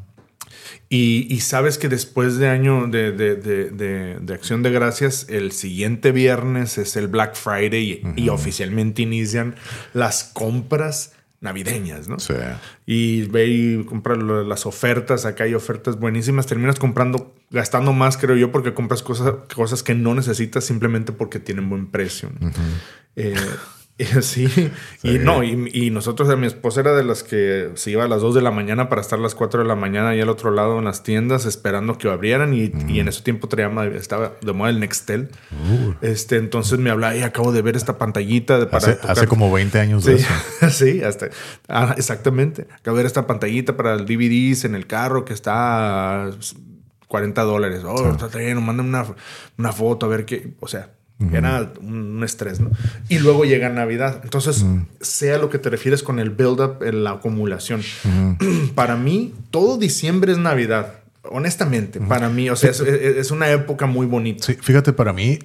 Y, 0.94 1.26
y 1.34 1.40
sabes 1.40 1.78
que 1.78 1.88
después 1.88 2.36
de 2.38 2.50
año 2.50 2.86
de, 2.88 3.14
de- 3.14 3.36
de- 3.38 4.20
de- 4.20 4.34
Acción 4.34 4.62
de 4.62 4.72
Gracias, 4.72 5.26
el 5.30 5.54
siguiente 5.54 6.12
viernes 6.12 6.78
es 6.78 6.98
el 6.98 7.08
Black 7.08 7.36
Friday 7.36 8.04
y, 8.18 8.22
y 8.24 8.28
oficialmente 8.28 9.02
inician 9.04 9.56
las 9.94 10.26
compras 10.26 11.14
navideñas, 11.40 12.10
¿no? 12.10 12.20
Sí. 12.20 12.34
Y 12.86 13.22
ve 13.24 13.48
y 13.48 13.84
compra 13.86 14.18
las 14.18 14.66
ofertas, 14.66 15.26
acá 15.26 15.46
hay 15.46 15.54
ofertas 15.54 15.98
buenísimas, 15.98 16.46
terminas 16.46 16.78
comprando, 16.78 17.34
gastando 17.52 17.94
más, 17.94 18.18
creo 18.18 18.36
yo, 18.36 18.52
porque 18.52 18.74
compras 18.74 19.02
cosas, 19.02 19.34
cosas 19.56 19.84
que 19.84 19.96
no 19.96 20.14
necesitas 20.14 20.66
simplemente 20.66 21.14
porque 21.14 21.40
tienen 21.40 21.70
buen 21.70 21.88
precio. 21.90 22.30
¿no? 22.38 22.52
Eh, 23.16 23.34
sí. 24.22 24.72
y 25.04 25.20
no, 25.20 25.44
y, 25.44 25.70
y 25.74 25.90
nosotros, 25.90 26.38
mi 26.38 26.48
esposa 26.48 26.82
era 26.82 26.94
de 26.94 27.04
las 27.04 27.24
que 27.24 27.70
se 27.76 27.92
iba 27.92 28.04
a 28.04 28.08
las 28.08 28.22
2 28.22 28.36
de 28.36 28.42
la 28.42 28.52
mañana 28.52 28.90
para 28.90 29.02
estar 29.02 29.20
a 29.20 29.22
las 29.22 29.36
4 29.36 29.62
de 29.62 29.68
la 29.68 29.76
mañana 29.76 30.16
y 30.16 30.22
al 30.22 30.30
otro 30.30 30.52
lado 30.52 30.80
en 30.80 30.86
las 30.86 31.04
tiendas 31.04 31.46
esperando 31.46 31.98
que 31.98 32.10
abrieran 32.10 32.54
y, 32.54 32.72
y 32.88 33.00
en 33.00 33.08
ese 33.08 33.22
tiempo 33.22 33.48
traía, 33.48 33.72
estaba 33.96 34.34
de 34.42 34.54
moda 34.54 34.70
el 34.70 34.80
Nextel. 34.80 35.30
Este, 36.02 36.38
entonces 36.38 36.80
me 36.80 36.90
hablaba 36.90 37.16
y 37.16 37.24
acabo 37.24 37.52
de 37.52 37.62
ver 37.62 37.76
esta 37.76 37.98
pantallita 37.98 38.60
de, 38.60 38.66
para 38.68 39.00
Hace, 39.04 39.28
como 39.28 39.52
20 39.52 39.80
años 39.80 40.06
de 40.06 40.18
Sí, 40.18 40.26
eso. 40.62 40.70
sí, 40.70 41.04
hasta. 41.04 41.30
ah, 41.68 41.94
exactamente. 41.98 42.68
Acabo 42.74 42.98
de 42.98 43.04
ver 43.04 43.08
esta 43.08 43.28
pantallita 43.28 43.78
para 43.78 43.94
el 43.94 44.06
DVDs 44.06 44.66
en 44.66 44.76
el 44.76 44.88
carro 44.88 45.26
que 45.26 45.34
está 45.34 46.26
a 46.26 46.32
40 47.08 47.42
dólares. 47.44 47.82
Oh, 47.86 48.10
está 48.10 48.38
bien, 48.38 48.64
mándame 48.64 48.90
una, 48.90 49.06
una 49.58 49.72
foto 49.72 50.06
a 50.06 50.10
ver 50.10 50.26
qué. 50.26 50.54
O 50.60 50.68
sea, 50.68 50.92
Era 51.34 51.72
un 51.82 52.24
estrés, 52.24 52.60
¿no? 52.60 52.72
Y 53.10 53.20
luego 53.20 53.46
llega 53.46 53.70
Navidad. 53.70 54.22
Entonces, 54.24 54.66
sea 55.00 55.38
lo 55.38 55.50
que 55.50 55.60
te 55.60 55.70
refieres 55.70 56.04
con 56.04 56.20
el 56.20 56.30
build-up, 56.30 56.82
la 56.82 57.12
acumulación. 57.12 57.82
Para 58.76 58.96
mí, 58.96 59.34
todo 59.52 59.78
diciembre 59.78 60.32
es 60.32 60.38
Navidad. 60.38 60.96
Honestamente, 61.24 62.00
para 62.00 62.30
mí, 62.30 62.50
o 62.50 62.56
sea, 62.56 62.72
es, 62.72 62.80
es, 62.80 63.30
una 63.30 63.52
época 63.52 63.86
muy 63.86 64.08
bonita. 64.08 64.44
Sí, 64.44 64.58
fíjate, 64.60 64.92
para 64.92 65.14
mí, 65.14 65.38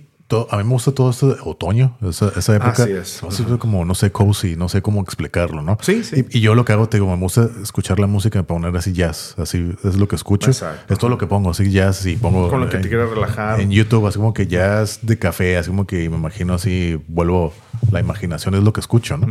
a 0.50 0.56
mí 0.56 0.64
me 0.64 0.70
gusta 0.70 0.92
todo 0.92 1.10
esto 1.10 1.28
de 1.28 1.36
otoño, 1.44 1.96
esa, 2.02 2.32
esa 2.36 2.56
época. 2.56 2.82
Así 2.82 2.92
es. 2.92 3.22
como, 3.58 3.84
no 3.84 3.94
sé, 3.94 4.10
cozy, 4.10 4.56
no 4.56 4.68
sé 4.68 4.82
cómo 4.82 5.00
explicarlo, 5.00 5.62
¿no? 5.62 5.78
Sí, 5.80 6.02
sí. 6.02 6.26
Y, 6.30 6.40
yo 6.40 6.54
lo 6.54 6.64
que 6.64 6.72
hago, 6.72 6.88
te 6.88 6.96
digo, 6.96 7.08
me 7.14 7.22
gusta 7.22 7.48
escuchar 7.62 8.00
la 8.00 8.08
música 8.08 8.40
y 8.40 8.42
poner 8.42 8.76
así 8.76 8.92
jazz, 8.92 9.36
así 9.38 9.74
es 9.84 9.96
lo 9.96 10.08
que 10.08 10.16
escucho. 10.16 10.50
Exacto. 10.50 10.92
Es 10.92 10.98
todo 10.98 11.10
lo 11.10 11.18
que 11.18 11.26
pongo, 11.26 11.50
así 11.50 11.70
jazz 11.70 12.04
y 12.06 12.16
pongo. 12.16 12.48
Con 12.48 12.60
lo 12.60 12.68
que 12.68 12.78
te 12.78 12.88
quieras 12.88 13.10
relajar. 13.10 13.60
En 13.60 13.70
YouTube, 13.70 14.06
así 14.06 14.18
como 14.18 14.34
que 14.34 14.46
jazz 14.48 15.00
de 15.02 15.18
café, 15.18 15.56
así 15.58 15.70
como 15.70 15.86
que 15.86 16.08
me 16.10 16.16
imagino 16.16 16.54
así, 16.54 17.00
vuelvo, 17.06 17.52
la 17.92 18.00
imaginación 18.00 18.54
es 18.56 18.64
lo 18.64 18.72
que 18.72 18.80
escucho, 18.80 19.16
¿no? 19.16 19.28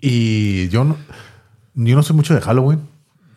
Y 0.00 0.68
yo 0.68 0.84
no, 0.84 0.96
yo 1.74 1.96
no 1.96 2.02
soy 2.02 2.14
mucho 2.14 2.34
de 2.34 2.40
Halloween. 2.40 2.93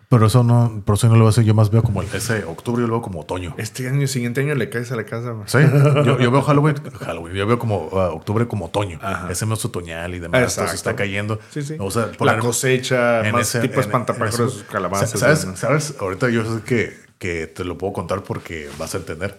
Pero 0.09 0.27
eso 0.27 0.41
no, 0.41 0.81
por 0.85 0.95
eso 0.95 1.07
no 1.09 1.15
lo 1.15 1.19
voy 1.21 1.27
a 1.27 1.29
hacer. 1.29 1.43
Yo 1.43 1.53
más 1.53 1.69
veo 1.69 1.83
como 1.83 2.01
ese 2.01 2.45
octubre 2.45 2.81
y 2.83 2.87
luego 2.87 3.01
como 3.01 3.21
otoño. 3.21 3.53
Este 3.57 3.89
año, 3.89 4.07
siguiente 4.07 4.39
año 4.39 4.55
le 4.55 4.69
caes 4.69 4.89
a 4.93 4.95
la 4.95 5.03
casa. 5.03 5.35
Sí, 5.47 5.57
yo, 6.05 6.31
veo 6.31 6.41
Halloween, 6.41 6.75
Halloween, 7.01 7.35
yo 7.35 7.45
veo 7.45 7.59
como 7.59 7.87
uh, 7.87 8.15
octubre 8.15 8.47
como 8.47 8.65
otoño. 8.67 8.99
Ese 9.29 9.45
mes 9.45 9.63
otoñal 9.65 10.15
y 10.15 10.19
demás. 10.19 10.57
Entonces 10.57 10.75
está 10.75 10.95
cayendo. 10.95 11.39
Sí, 11.49 11.61
sí. 11.61 11.75
O 11.79 11.91
sea, 11.91 12.11
la 12.21 12.39
cosecha, 12.39 13.21
más 13.33 13.53
ese, 13.53 13.67
tipo 13.67 13.81
espantapájaros, 13.81 14.63
calabazas. 14.71 15.19
¿sabes, 15.19 15.45
¿Sabes? 15.55 15.95
Ahorita 15.99 16.29
yo 16.29 16.43
sé 16.45 16.61
que, 16.63 16.97
que 17.17 17.47
te 17.47 17.65
lo 17.65 17.77
puedo 17.77 17.91
contar 17.91 18.23
porque 18.23 18.69
vas 18.79 18.95
a 18.95 18.99
entender. 18.99 19.37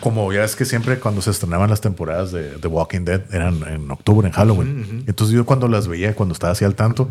Como 0.00 0.32
ya 0.32 0.44
es 0.44 0.54
que 0.54 0.66
siempre 0.66 0.98
cuando 0.98 1.22
se 1.22 1.30
estrenaban 1.30 1.68
las 1.70 1.80
temporadas 1.80 2.30
de 2.30 2.58
The 2.58 2.68
Walking 2.68 3.04
Dead 3.04 3.22
eran 3.34 3.62
en 3.66 3.90
octubre, 3.90 4.26
en 4.26 4.32
Halloween. 4.32 5.04
Entonces 5.06 5.34
yo 5.34 5.46
cuando 5.46 5.66
las 5.66 5.88
veía, 5.88 6.14
cuando 6.14 6.34
estaba 6.34 6.52
así 6.52 6.64
al 6.64 6.74
tanto, 6.74 7.08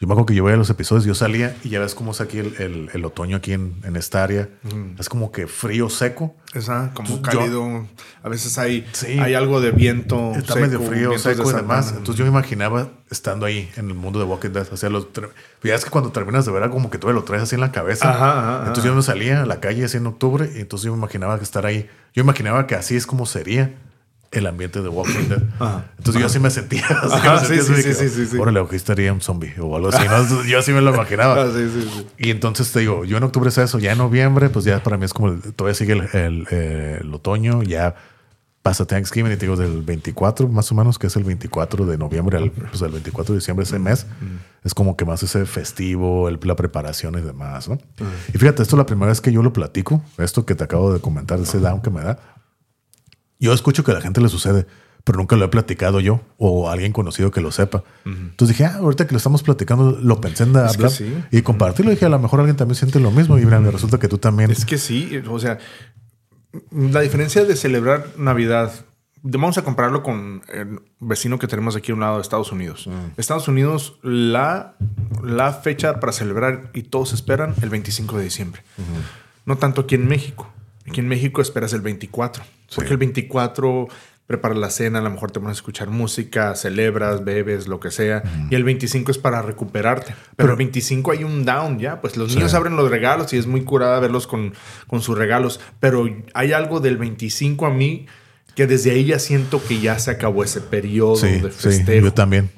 yo 0.00 0.08
me 0.08 0.12
acuerdo 0.12 0.26
que 0.26 0.34
yo 0.34 0.44
veía 0.44 0.56
los 0.56 0.70
episodios, 0.70 1.04
yo 1.04 1.14
salía 1.14 1.56
y 1.62 1.68
ya 1.68 1.78
ves 1.78 1.94
cómo 1.94 2.10
es 2.10 2.20
aquí 2.20 2.38
el, 2.38 2.90
el, 2.92 3.04
otoño 3.04 3.36
aquí 3.36 3.52
en, 3.52 3.76
en 3.84 3.94
esta 3.94 4.24
área. 4.24 4.48
Es 4.98 5.08
como 5.08 5.30
que 5.30 5.46
frío, 5.46 5.88
seco. 5.88 6.34
Esa, 6.52 6.90
como 6.94 7.22
cálido. 7.22 7.86
a 8.22 8.28
veces 8.28 8.58
hay, 8.58 8.86
hay 9.20 9.34
algo 9.34 9.60
de 9.60 9.70
viento. 9.70 10.32
Está 10.32 10.56
medio 10.56 10.80
frío, 10.80 11.16
seco 11.18 11.48
y 11.48 11.54
demás. 11.54 11.94
Entonces 11.96 12.16
yo 12.16 12.24
me 12.24 12.30
imaginaba 12.30 12.90
estando 13.08 13.46
ahí 13.46 13.70
en 13.76 13.88
el 13.88 13.94
mundo 13.94 14.18
de 14.18 14.24
Walking 14.24 14.50
Dead. 14.50 14.66
O 14.72 14.76
sea, 14.76 14.90
los, 14.90 15.06
ya 15.62 15.74
es 15.76 15.84
que 15.84 15.90
cuando 15.90 16.10
terminas 16.10 16.44
de 16.44 16.50
ver 16.52 16.64
algo 16.64 16.74
como 16.74 16.90
que 16.90 16.98
tú 16.98 17.12
lo 17.12 17.22
traes 17.22 17.44
así 17.44 17.54
en 17.54 17.60
la 17.60 17.70
cabeza. 17.70 18.10
Ajá, 18.10 18.58
entonces 18.66 18.84
yo 18.84 18.94
me 18.96 19.02
salía 19.02 19.42
a 19.42 19.46
la 19.46 19.60
calle 19.60 19.84
así 19.84 19.96
en 19.96 20.06
octubre 20.06 20.50
y 20.56 20.60
entonces 20.60 20.86
yo 20.86 20.92
me 20.92 20.98
imaginaba 20.98 21.38
que 21.38 21.44
estar 21.44 21.66
ahí. 21.66 21.88
Yo 22.14 22.22
imaginaba 22.22 22.66
que 22.66 22.74
así 22.74 22.96
es 22.96 23.06
como 23.06 23.26
sería 23.26 23.74
el 24.34 24.46
ambiente 24.46 24.82
de 24.82 24.88
Walking 24.88 25.28
Dead. 25.28 25.42
Entonces 25.98 26.20
yo 26.20 26.26
así 26.26 26.38
me 26.38 26.50
sentía. 26.50 26.84
Así 27.24 27.56
sí, 27.56 27.82
sí, 27.82 27.94
sí, 27.94 28.08
sí, 28.08 28.26
sí, 28.26 28.38
Órale, 28.38 28.60
aquí 28.60 28.76
estaría 28.76 29.12
un 29.12 29.20
zombie 29.20 29.54
o 29.58 29.76
algo 29.76 29.88
así. 29.88 30.04
Yo 30.48 30.58
así 30.58 30.72
me 30.72 30.80
lo 30.80 30.92
imaginaba. 30.92 31.34
Ah, 31.44 31.48
y 32.16 32.30
entonces 32.30 32.70
te 32.70 32.80
digo, 32.80 33.04
yo 33.04 33.16
en 33.16 33.22
octubre 33.24 33.48
es 33.48 33.58
eso. 33.58 33.78
Ya 33.78 33.92
en 33.92 33.98
noviembre, 33.98 34.48
pues 34.50 34.64
ya 34.64 34.82
para 34.82 34.96
mí 34.96 35.04
es 35.04 35.12
como 35.12 35.34
todavía 35.34 35.74
sigue 35.74 35.92
el, 35.92 36.46
el, 36.48 37.14
otoño. 37.14 37.62
Ya 37.62 37.94
pasa 38.62 38.84
Thanksgiving 38.86 39.32
y 39.32 39.36
te 39.36 39.46
digo 39.46 39.56
del 39.56 39.82
24 39.82 40.48
más 40.48 40.70
o 40.70 40.74
menos, 40.74 40.98
que 40.98 41.08
es 41.08 41.16
el 41.16 41.24
24 41.24 41.86
de 41.86 41.98
noviembre 41.98 42.38
al 42.38 42.50
pues 42.50 42.80
el 42.82 42.92
24 42.92 43.34
de 43.34 43.40
diciembre, 43.40 43.64
ese 43.64 43.78
mes. 43.78 44.06
Es 44.62 44.74
como 44.74 44.96
que 44.96 45.04
más 45.04 45.22
ese 45.22 45.44
festivo, 45.44 46.28
el, 46.28 46.38
la 46.42 46.56
preparación 46.56 47.18
y 47.18 47.22
demás, 47.22 47.68
¿no? 47.68 47.78
Y 48.32 48.38
fíjate, 48.38 48.62
esto 48.62 48.76
es 48.76 48.78
la 48.78 48.86
primera 48.86 49.08
vez 49.08 49.20
que 49.20 49.32
yo 49.32 49.42
lo 49.42 49.52
platico. 49.52 50.02
Esto 50.18 50.46
que 50.46 50.54
te 50.54 50.64
acabo 50.64 50.92
de 50.92 51.00
comentar, 51.00 51.40
ese 51.40 51.58
down 51.58 51.80
que 51.80 51.90
me 51.90 52.00
da 52.00 52.33
yo 53.38 53.52
escucho 53.52 53.84
que 53.84 53.90
a 53.90 53.94
la 53.94 54.00
gente 54.00 54.20
le 54.20 54.28
sucede, 54.28 54.66
pero 55.04 55.18
nunca 55.18 55.36
lo 55.36 55.44
he 55.44 55.48
platicado 55.48 56.00
yo 56.00 56.20
o 56.38 56.70
alguien 56.70 56.92
conocido 56.92 57.30
que 57.30 57.40
lo 57.40 57.52
sepa. 57.52 57.84
Entonces 58.04 58.56
dije, 58.56 58.64
ah, 58.64 58.78
ahorita 58.78 59.06
que 59.06 59.12
lo 59.12 59.18
estamos 59.18 59.42
platicando, 59.42 59.98
lo 60.00 60.20
pensé 60.20 60.44
en 60.44 60.56
hablar 60.56 60.92
y 61.30 61.42
compartirlo. 61.42 61.90
Dije, 61.90 62.06
a 62.06 62.08
lo 62.08 62.18
mejor 62.18 62.40
alguien 62.40 62.56
también 62.56 62.76
siente 62.76 63.00
lo 63.00 63.10
mismo 63.10 63.38
y 63.38 63.44
me 63.44 63.70
resulta 63.70 63.98
que 63.98 64.08
tú 64.08 64.18
también. 64.18 64.50
Es 64.50 64.64
que 64.64 64.78
sí, 64.78 65.22
o 65.28 65.38
sea, 65.38 65.58
la 66.70 67.00
diferencia 67.00 67.44
de 67.44 67.56
celebrar 67.56 68.06
Navidad 68.16 68.72
Vamos 69.26 69.56
a 69.56 69.64
compararlo 69.64 70.02
con 70.02 70.42
el 70.52 70.82
vecino 71.00 71.38
que 71.38 71.46
tenemos 71.46 71.76
aquí 71.76 71.92
a 71.92 71.94
un 71.94 72.00
lado 72.00 72.16
de 72.16 72.20
Estados 72.20 72.52
Unidos. 72.52 72.86
Mm. 72.86 73.18
Estados 73.18 73.48
Unidos, 73.48 73.98
la, 74.02 74.76
la 75.22 75.54
fecha 75.54 75.98
para 75.98 76.12
celebrar 76.12 76.70
y 76.74 76.82
todos 76.82 77.14
esperan 77.14 77.54
el 77.62 77.70
25 77.70 78.18
de 78.18 78.24
diciembre. 78.24 78.62
No 79.46 79.56
tanto 79.56 79.80
aquí 79.80 79.94
en 79.94 80.06
México. 80.06 80.52
Aquí 80.86 81.00
en 81.00 81.08
México 81.08 81.40
esperas 81.40 81.72
el 81.72 81.80
24. 81.80 82.44
Porque 82.74 82.92
el 82.92 82.98
24 82.98 83.88
preparas 84.26 84.56
la 84.56 84.70
cena, 84.70 85.00
a 85.00 85.02
lo 85.02 85.10
mejor 85.10 85.30
te 85.30 85.40
pones 85.40 85.56
a 85.56 85.58
escuchar 85.58 85.90
música, 85.90 86.54
celebras, 86.54 87.24
bebes, 87.24 87.66
lo 87.68 87.78
que 87.78 87.90
sea. 87.90 88.22
Y 88.50 88.54
el 88.54 88.64
25 88.64 89.10
es 89.10 89.18
para 89.18 89.42
recuperarte. 89.42 90.14
Pero, 90.36 90.52
el 90.52 90.56
25 90.56 91.12
hay 91.12 91.24
un 91.24 91.44
down 91.44 91.78
ya. 91.78 92.00
Pues 92.00 92.16
los 92.16 92.34
niños 92.34 92.54
abren 92.54 92.76
los 92.76 92.90
regalos 92.90 93.32
y 93.32 93.38
es 93.38 93.46
muy 93.46 93.64
curada 93.64 94.00
verlos 94.00 94.26
con, 94.26 94.54
con 94.86 95.02
sus 95.02 95.18
regalos. 95.18 95.60
Pero 95.80 96.08
hay 96.32 96.52
algo 96.52 96.80
del 96.80 96.96
25 96.96 97.66
a 97.66 97.70
mí 97.70 98.06
que 98.54 98.66
desde 98.66 98.92
ahí 98.92 99.04
ya 99.04 99.18
siento 99.18 99.62
que 99.62 99.80
ya 99.80 99.98
se 99.98 100.10
acabó 100.10 100.44
ese 100.44 100.60
periodo 100.60 101.20
de 101.20 101.50
festejo. 101.50 102.06
yo 102.06 102.12
también. 102.12 102.50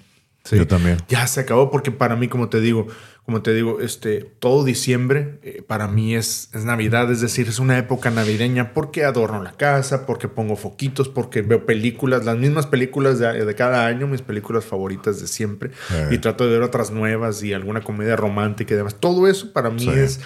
Yo 0.50 0.66
también. 0.66 0.98
Ya 1.08 1.26
se 1.26 1.40
acabó 1.40 1.70
porque 1.70 1.90
para 1.90 2.14
mí, 2.14 2.28
como 2.28 2.48
te 2.48 2.60
digo, 2.60 2.86
como 3.26 3.42
te 3.42 3.52
digo, 3.52 3.80
este, 3.80 4.20
todo 4.38 4.62
diciembre 4.62 5.40
eh, 5.42 5.60
para 5.66 5.88
mí 5.88 6.14
es, 6.14 6.48
es 6.54 6.64
Navidad, 6.64 7.10
es 7.10 7.20
decir, 7.20 7.48
es 7.48 7.58
una 7.58 7.76
época 7.76 8.08
navideña 8.08 8.72
porque 8.72 9.04
adorno 9.04 9.42
la 9.42 9.50
casa, 9.50 10.06
porque 10.06 10.28
pongo 10.28 10.54
foquitos, 10.54 11.08
porque 11.08 11.42
veo 11.42 11.66
películas, 11.66 12.24
las 12.24 12.36
mismas 12.36 12.66
películas 12.66 13.18
de, 13.18 13.54
cada 13.56 13.86
año, 13.86 14.06
mis 14.06 14.22
películas 14.22 14.64
favoritas 14.64 15.20
de 15.20 15.26
siempre, 15.26 15.72
eh. 15.92 16.10
y 16.12 16.18
trato 16.18 16.44
de 16.44 16.52
ver 16.52 16.62
otras 16.62 16.92
nuevas 16.92 17.42
y 17.42 17.52
alguna 17.52 17.80
comedia 17.80 18.14
romántica 18.14 18.74
y 18.74 18.76
demás. 18.76 18.94
Todo 18.94 19.26
eso 19.26 19.52
para 19.52 19.70
mí 19.70 19.88
es 19.88 20.20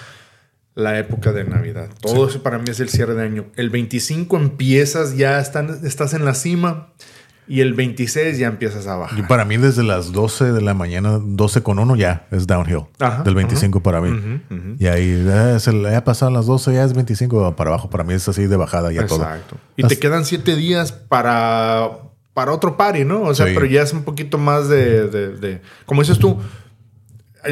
la 0.75 0.99
época 0.99 1.33
de 1.33 1.43
Navidad. 1.43 1.89
Todo 2.01 2.29
eso 2.29 2.43
para 2.43 2.59
mí 2.59 2.65
es 2.69 2.79
el 2.79 2.89
cierre 2.89 3.15
de 3.15 3.23
año. 3.23 3.47
El 3.55 3.71
25 3.71 4.37
empiezas, 4.37 5.17
ya 5.17 5.39
están, 5.39 5.79
estás 5.83 6.13
en 6.13 6.23
la 6.23 6.35
cima 6.35 6.93
y 7.47 7.61
el 7.61 7.73
26 7.73 8.37
ya 8.37 8.47
empiezas 8.47 8.87
a 8.87 8.95
bajar. 8.95 9.19
Y 9.19 9.23
para 9.23 9.45
mí 9.45 9.57
desde 9.57 9.83
las 9.83 10.11
12 10.11 10.53
de 10.53 10.61
la 10.61 10.73
mañana, 10.73 11.19
12 11.21 11.63
con 11.63 11.79
1 11.79 11.95
ya 11.95 12.27
es 12.31 12.47
downhill. 12.47 12.85
del 13.25 13.35
25 13.35 13.83
para 13.83 13.99
mí. 14.01 14.41
Y 14.79 14.87
ahí 14.87 15.23
ya, 15.25 15.55
es 15.55 15.65
ya 15.65 16.03
pasaron 16.03 16.33
las 16.33 16.45
12, 16.45 16.73
ya 16.73 16.83
es 16.83 16.93
25 16.93 17.55
para 17.55 17.71
abajo. 17.71 17.89
Para 17.89 18.03
mí 18.03 18.13
es 18.13 18.27
así 18.29 18.47
de 18.47 18.55
bajada 18.55 18.91
ya 18.91 19.05
todo. 19.05 19.23
Exacto. 19.23 19.57
Y 19.75 19.83
te 19.83 19.99
quedan 19.99 20.23
7 20.25 20.55
días 20.55 20.91
para, 20.91 21.89
para 22.33 22.53
otro 22.53 22.77
party, 22.77 23.05
¿no? 23.05 23.21
O 23.23 23.33
sea, 23.35 23.47
pero 23.47 23.65
ya 23.65 23.81
es 23.81 23.93
un 23.93 24.03
poquito 24.03 24.37
más 24.37 24.69
de, 24.69 25.07
de, 25.07 25.61
Como 25.85 26.01
dices 26.01 26.19
tú, 26.19 26.39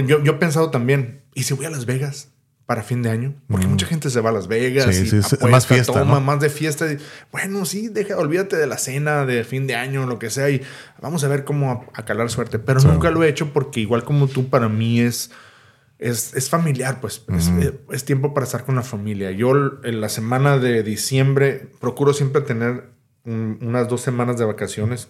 yo, 0.06 0.24
yo 0.24 0.32
he 0.34 0.36
pensado 0.36 0.70
también, 0.70 1.24
¿y 1.34 1.44
si 1.44 1.54
voy 1.54 1.66
a 1.66 1.70
Las 1.70 1.86
Vegas? 1.86 2.30
Para 2.70 2.84
fin 2.84 3.02
de 3.02 3.10
año, 3.10 3.34
porque 3.48 3.66
mm. 3.66 3.70
mucha 3.72 3.88
gente 3.88 4.12
se 4.12 4.22
va 4.22 4.30
a 4.30 4.32
Las 4.32 4.48
Vegas 4.48 4.96
y 4.96 5.48
más 5.48 5.66
fiesta, 5.66 5.92
toma, 5.92 6.20
más 6.20 6.40
de 6.40 6.52
fiesta. 6.52 6.86
bueno, 7.32 7.66
sí, 7.66 7.88
deja, 7.88 8.16
olvídate 8.16 8.58
de 8.58 8.68
la 8.68 8.78
cena 8.78 9.26
de 9.26 9.44
fin 9.44 9.66
de 9.66 9.74
año, 9.74 10.06
lo 10.06 10.20
que 10.20 10.30
sea, 10.30 10.52
y 10.52 10.62
vamos 11.02 11.24
a 11.24 11.30
ver 11.30 11.46
cómo 11.46 11.88
acalar 11.96 12.30
suerte. 12.30 12.60
Pero 12.60 12.80
nunca 12.82 13.10
lo 13.10 13.24
he 13.24 13.28
hecho 13.28 13.54
porque 13.54 13.80
igual 13.80 14.04
como 14.04 14.28
tú, 14.28 14.50
para 14.50 14.70
mí 14.70 15.00
es, 15.00 15.32
es, 15.98 16.48
familiar, 16.52 17.02
pues 17.02 17.26
es, 17.92 18.06
tiempo 18.06 18.36
para 18.36 18.46
estar 18.46 18.66
con 18.66 18.76
la 18.76 18.84
familia. 18.84 19.32
Yo 19.32 19.52
en 19.84 20.00
la 20.00 20.10
semana 20.10 20.60
de 20.60 20.84
diciembre 20.84 21.72
procuro 21.82 22.14
siempre 22.14 22.44
tener 22.44 22.92
unas 23.26 23.88
dos 23.88 24.02
semanas 24.02 24.38
de 24.38 24.46
vacaciones 24.46 25.10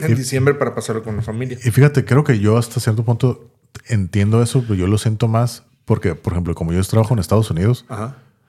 en 0.00 0.14
diciembre 0.16 0.54
para 0.54 0.74
pasarlo 0.74 1.04
con 1.04 1.14
la 1.14 1.22
familia. 1.22 1.58
Y 1.64 1.70
fíjate, 1.70 2.04
creo 2.04 2.24
que 2.24 2.40
yo 2.40 2.58
hasta 2.58 2.80
cierto 2.80 3.04
punto 3.04 3.52
entiendo 3.86 4.42
eso, 4.42 4.62
pero 4.62 4.74
yo 4.74 4.88
lo 4.88 4.98
siento 4.98 5.28
más 5.28 5.62
porque, 5.92 6.14
por 6.14 6.32
ejemplo, 6.32 6.54
como 6.54 6.72
yo 6.72 6.82
trabajo 6.84 7.12
en 7.12 7.20
Estados 7.20 7.50
Unidos, 7.50 7.84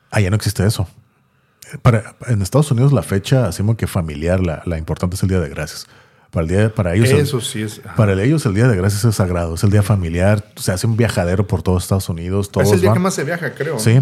allá 0.09 0.29
no 0.29 0.37
existe 0.37 0.65
eso. 0.65 0.87
Para, 1.81 2.15
en 2.27 2.41
Estados 2.41 2.71
Unidos 2.71 2.93
la 2.93 3.03
fecha, 3.03 3.47
hacemos 3.47 3.75
que 3.75 3.85
familiar, 3.85 4.39
la, 4.39 4.63
la, 4.65 4.77
importante 4.77 5.17
es 5.17 5.23
el 5.23 5.27
Día 5.27 5.41
de 5.41 5.49
Gracias. 5.49 5.85
Para, 6.31 6.43
el 6.43 6.49
día, 6.49 6.73
para 6.73 6.95
ellos, 6.95 7.09
eso 7.09 7.41
sí 7.41 7.63
es. 7.63 7.81
Para 7.97 8.13
ellos 8.23 8.45
el 8.45 8.53
Día 8.53 8.69
de 8.69 8.77
Gracias 8.77 9.03
es 9.03 9.15
sagrado, 9.15 9.55
es 9.55 9.63
el 9.65 9.71
día 9.71 9.83
familiar, 9.83 10.41
se 10.55 10.71
hace 10.71 10.87
un 10.87 10.95
viajadero 10.95 11.45
por 11.45 11.63
todo 11.63 11.77
Estados 11.77 12.07
Unidos. 12.07 12.49
Todos 12.49 12.67
es 12.67 12.75
el 12.75 12.79
día 12.79 12.93
que 12.93 12.99
más 12.99 13.13
se 13.13 13.25
viaja, 13.25 13.53
creo. 13.53 13.77
Sí, 13.77 13.99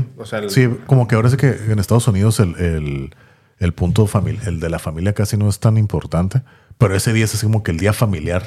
sí, 0.50 0.70
como 0.86 1.08
que 1.08 1.16
ahora 1.16 1.32
sí 1.32 1.38
que 1.38 1.48
en 1.50 1.80
Estados 1.80 2.08
Unidos 2.08 2.40
el, 2.40 2.56
el, 2.58 3.16
el 3.58 3.74
punto 3.74 4.08
el 4.46 4.60
de 4.60 4.70
la 4.70 4.78
familia 4.78 5.14
casi 5.14 5.36
no 5.36 5.50
es 5.50 5.60
tan 5.60 5.80
importante, 5.80 6.44
pero 6.78 6.96
ese 6.96 7.12
día 7.12 7.26
es 7.26 7.34
así 7.34 7.48
como 7.48 7.64
que 7.64 7.72
el 7.72 7.80
día 7.80 7.92
familiar 7.92 8.44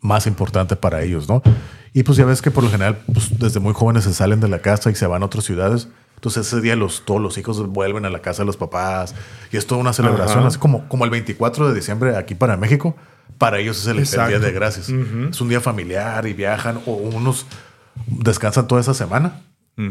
más 0.00 0.26
importante 0.26 0.76
para 0.76 1.02
ellos, 1.02 1.28
¿no? 1.28 1.42
Y 1.92 2.02
pues 2.04 2.16
ya 2.16 2.24
ves 2.24 2.40
que 2.40 2.50
por 2.50 2.64
lo 2.64 2.70
general, 2.70 2.98
pues 3.12 3.38
desde 3.38 3.60
muy 3.60 3.74
jóvenes 3.74 4.04
se 4.04 4.14
salen 4.14 4.40
de 4.40 4.48
la 4.48 4.60
casa 4.60 4.90
y 4.90 4.94
se 4.94 5.06
van 5.06 5.22
a 5.22 5.26
otras 5.26 5.44
ciudades. 5.44 5.88
Entonces 6.14 6.46
ese 6.46 6.60
día 6.60 6.76
los, 6.76 7.04
todos 7.04 7.20
los 7.20 7.38
hijos 7.38 7.66
vuelven 7.68 8.04
a 8.04 8.10
la 8.10 8.20
casa 8.20 8.42
de 8.42 8.46
los 8.46 8.56
papás 8.56 9.14
y 9.50 9.56
es 9.56 9.66
toda 9.66 9.80
una 9.80 9.92
celebración, 9.92 10.44
así 10.44 10.58
como, 10.58 10.86
como 10.88 11.04
el 11.04 11.10
24 11.10 11.68
de 11.68 11.74
diciembre 11.74 12.16
aquí 12.16 12.34
para 12.34 12.56
México. 12.56 12.96
Para 13.38 13.58
ellos 13.58 13.78
es 13.80 13.86
el, 13.86 14.28
día 14.28 14.38
de 14.38 14.52
gracias. 14.52 14.90
Es 14.90 15.40
un 15.40 15.48
día 15.48 15.60
familiar 15.60 16.26
y 16.26 16.34
viajan 16.34 16.80
o 16.86 16.92
unos 16.92 17.46
descansan 18.06 18.68
toda 18.68 18.80
esa 18.80 18.94
semana 18.94 19.40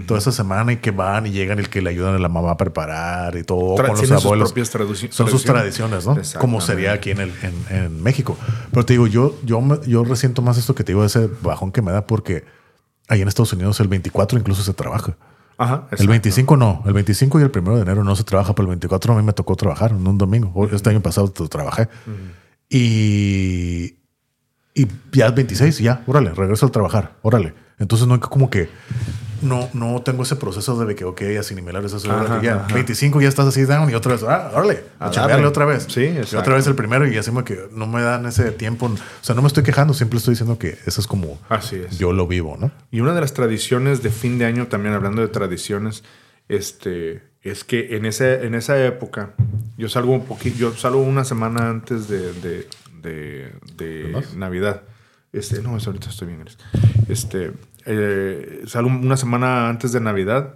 Toda 0.06 0.20
esa 0.20 0.32
semana 0.32 0.72
y 0.72 0.78
que 0.78 0.92
van 0.92 1.26
y 1.26 1.32
llegan 1.32 1.60
y 1.60 1.64
que 1.64 1.82
le 1.82 1.90
ayudan 1.90 2.14
a 2.14 2.20
la 2.20 2.30
mamá 2.30 2.52
a 2.52 2.58
preparar 2.58 3.36
y 3.36 3.44
todo 3.44 3.76
Tra- 3.76 3.88
con 3.88 3.98
los 3.98 4.00
sus 4.02 4.12
abuelos. 4.24 4.50
propias 4.52 4.72
traduci- 4.76 5.10
Son 5.12 5.28
sus 5.28 5.44
tradiciones. 5.44 6.04
tradiciones, 6.04 6.36
¿no? 6.36 6.40
Como 6.42 6.62
sería 6.62 6.94
aquí 6.94 7.10
en, 7.10 7.20
el, 7.22 7.34
en, 7.42 7.76
en 7.76 8.04
México. 8.04 8.38
Pero 8.72 8.86
te 8.86 8.94
digo, 8.94 9.08
yo, 9.08 9.36
yo, 9.44 9.64
yo 9.88 10.04
resiento 10.04 10.44
más 10.44 10.60
esto 10.60 10.76
que 10.76 10.84
te 10.84 10.92
digo, 10.92 11.04
ese 11.04 11.28
bajón 11.42 11.72
que 11.72 11.82
me 11.82 11.92
da 11.92 12.06
porque 12.06 12.44
ahí 13.08 13.22
en 13.22 13.28
Estados 13.28 13.52
Unidos 13.54 13.80
el 13.80 13.88
24 13.88 14.38
incluso 14.38 14.62
se 14.62 14.74
trabaja. 14.76 15.18
Ajá. 15.58 15.74
El 15.88 15.94
exacto. 15.94 16.08
25 16.12 16.58
no, 16.58 16.84
el 16.86 16.94
25 16.94 17.40
y 17.40 17.44
el 17.44 17.52
1 17.54 17.76
de 17.78 17.82
enero 17.82 18.04
no 18.04 18.16
se 18.16 18.24
trabaja, 18.24 18.54
pero 18.54 18.66
el 18.66 18.70
24 18.70 19.14
a 19.14 19.18
mí 19.18 19.24
me 19.24 19.34
tocó 19.34 19.56
trabajar 19.56 19.90
en 19.92 20.06
un 20.08 20.20
domingo. 20.20 20.70
Este 20.72 20.92
año 20.92 21.02
pasado 21.02 21.30
trabajé. 21.32 21.90
Y, 22.70 23.96
y 24.76 24.88
ya 25.12 25.28
es 25.28 25.36
26 25.36 25.80
y 25.82 25.84
ya, 25.86 26.04
órale, 26.06 26.32
regreso 26.36 26.66
al 26.68 26.72
trabajar, 26.72 27.16
órale. 27.24 27.56
Entonces 27.80 28.08
no 28.08 28.14
hay 28.14 28.20
que 28.20 28.28
como 28.28 28.50
que 28.52 28.70
no, 29.42 29.70
no 29.74 30.02
tengo 30.02 30.24
ese 30.24 30.36
proceso 30.36 30.84
de 30.86 30.96
que, 30.96 31.06
ok, 31.06 31.22
asimilar 31.40 31.84
eso. 31.84 31.98
Ajá, 32.12 32.42
ya, 32.42 32.56
ajá. 32.66 32.74
25 32.74 33.22
ya 33.22 33.28
estás 33.30 33.48
así 33.48 33.64
down 33.64 33.90
y 33.90 33.94
otra 33.94 34.14
vez, 34.14 34.24
ah, 34.24 34.52
órale, 34.54 34.84
A 35.00 35.10
chambearle 35.12 35.46
otra 35.48 35.66
vez. 35.66 35.86
Sí, 35.90 36.02
Y 36.02 36.18
exacto. 36.18 36.40
otra 36.40 36.56
vez 36.56 36.68
el 36.68 36.76
primero 36.76 37.08
y 37.08 37.18
así 37.18 37.32
que 37.46 37.68
no 37.74 37.88
me 37.88 38.02
dan 38.02 38.26
ese 38.26 38.52
tiempo. 38.52 38.88
O 38.88 38.98
sea, 39.22 39.36
no 39.36 39.42
me 39.42 39.48
estoy 39.48 39.64
quejando, 39.64 39.94
siempre 39.94 40.18
estoy 40.18 40.34
diciendo 40.34 40.58
que 40.58 40.78
eso 40.86 41.02
es 41.02 41.08
como 41.08 41.40
Así 41.50 41.76
es. 41.78 41.98
yo 41.98 42.12
lo 42.14 42.28
vivo, 42.28 42.58
¿no? 42.60 42.72
Y 42.92 43.00
una 43.00 43.14
de 43.14 43.22
las 43.22 43.34
tradiciones 43.34 44.04
de 44.04 44.10
fin 44.10 44.38
de 44.40 44.46
año, 44.46 44.68
también 44.68 44.94
hablando 44.94 45.22
de 45.22 45.28
tradiciones, 45.28 46.04
este, 46.48 47.22
es 47.42 47.64
que 47.64 47.96
en, 47.96 48.06
ese, 48.06 48.46
en 48.46 48.56
esa 48.56 48.84
época, 48.86 49.34
yo 49.78 49.88
salgo 49.90 50.12
un 50.14 50.26
poquito, 50.26 50.58
yo 50.58 50.74
salgo 50.76 51.02
una 51.02 51.24
semana 51.24 51.70
antes 51.70 52.08
de, 52.08 52.34
de, 52.34 52.68
de-? 53.78 54.24
Navidad. 54.36 54.82
Este, 55.32 55.62
no, 55.62 55.78
ahorita 55.78 56.10
estoy 56.10 56.28
bien. 56.28 56.44
Este, 57.08 57.52
eh, 57.92 58.62
salgo 58.68 58.90
una 58.90 59.18
semana 59.18 59.68
antes 59.70 59.92
de 59.92 60.00
Navidad 60.00 60.56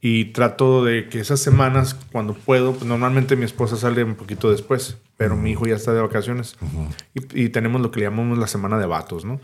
y 0.00 0.26
trato 0.26 0.84
de 0.84 1.08
que 1.08 1.20
esas 1.20 1.40
semanas, 1.40 1.96
cuando 2.12 2.34
puedo, 2.34 2.74
pues 2.74 2.84
normalmente 2.84 3.34
mi 3.34 3.44
esposa 3.44 3.76
sale 3.76 4.04
un 4.04 4.14
poquito 4.14 4.50
después, 4.50 4.98
pero 5.16 5.36
mi 5.36 5.52
hijo 5.52 5.66
ya 5.66 5.74
está 5.74 5.92
de 5.94 6.02
vacaciones. 6.02 6.56
y, 7.14 7.44
y 7.44 7.48
tenemos 7.48 7.80
lo 7.80 7.90
que 7.90 8.00
le 8.00 8.06
llamamos 8.06 8.38
la 8.38 8.46
semana 8.46 8.78
de 8.78 8.86
vatos, 8.86 9.24
¿no? 9.24 9.40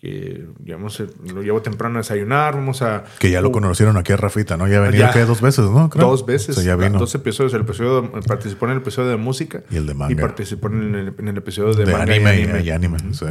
Que 0.00 0.46
llevamos 0.64 0.98
el- 1.00 1.12
lo 1.34 1.42
llevo 1.42 1.60
temprano 1.60 1.96
a 1.96 1.98
desayunar, 2.00 2.54
vamos 2.54 2.80
a... 2.80 3.04
Que 3.18 3.30
ya 3.30 3.42
lo 3.42 3.52
conocieron 3.52 3.98
aquí 3.98 4.14
a 4.14 4.16
Rafita, 4.16 4.56
¿no? 4.56 4.66
Ya 4.66 4.78
ha 4.78 4.80
venido 4.80 5.04
Ya. 5.04 5.12
¿qué? 5.12 5.26
dos 5.26 5.42
veces, 5.42 5.66
¿no? 5.66 5.90
Creo. 5.90 6.08
Dos 6.08 6.24
veces, 6.24 6.56
O 6.56 6.60
sea, 6.62 6.74
ya 6.74 6.76
vino. 6.76 6.98
dos 6.98 7.14
episodios. 7.14 7.52
El 7.52 7.60
episodio, 7.60 8.10
participó 8.26 8.64
en 8.64 8.72
el 8.72 8.78
episodio 8.78 9.10
de 9.10 9.18
música. 9.18 9.62
Y 9.70 9.76
el 9.76 9.86
de 9.86 9.92
manga. 9.92 10.12
Y 10.12 10.16
participó 10.16 10.68
en 10.68 10.94
el, 10.94 11.14
en 11.18 11.28
el 11.28 11.36
episodio 11.36 11.74
de, 11.74 11.84
de 11.84 11.92
manga 11.92 12.14
anime, 12.14 12.34
y 12.34 12.40
y 12.40 12.42
anime. 12.44 12.62
y 12.64 12.70
anime, 12.70 12.98
sí. 13.12 13.26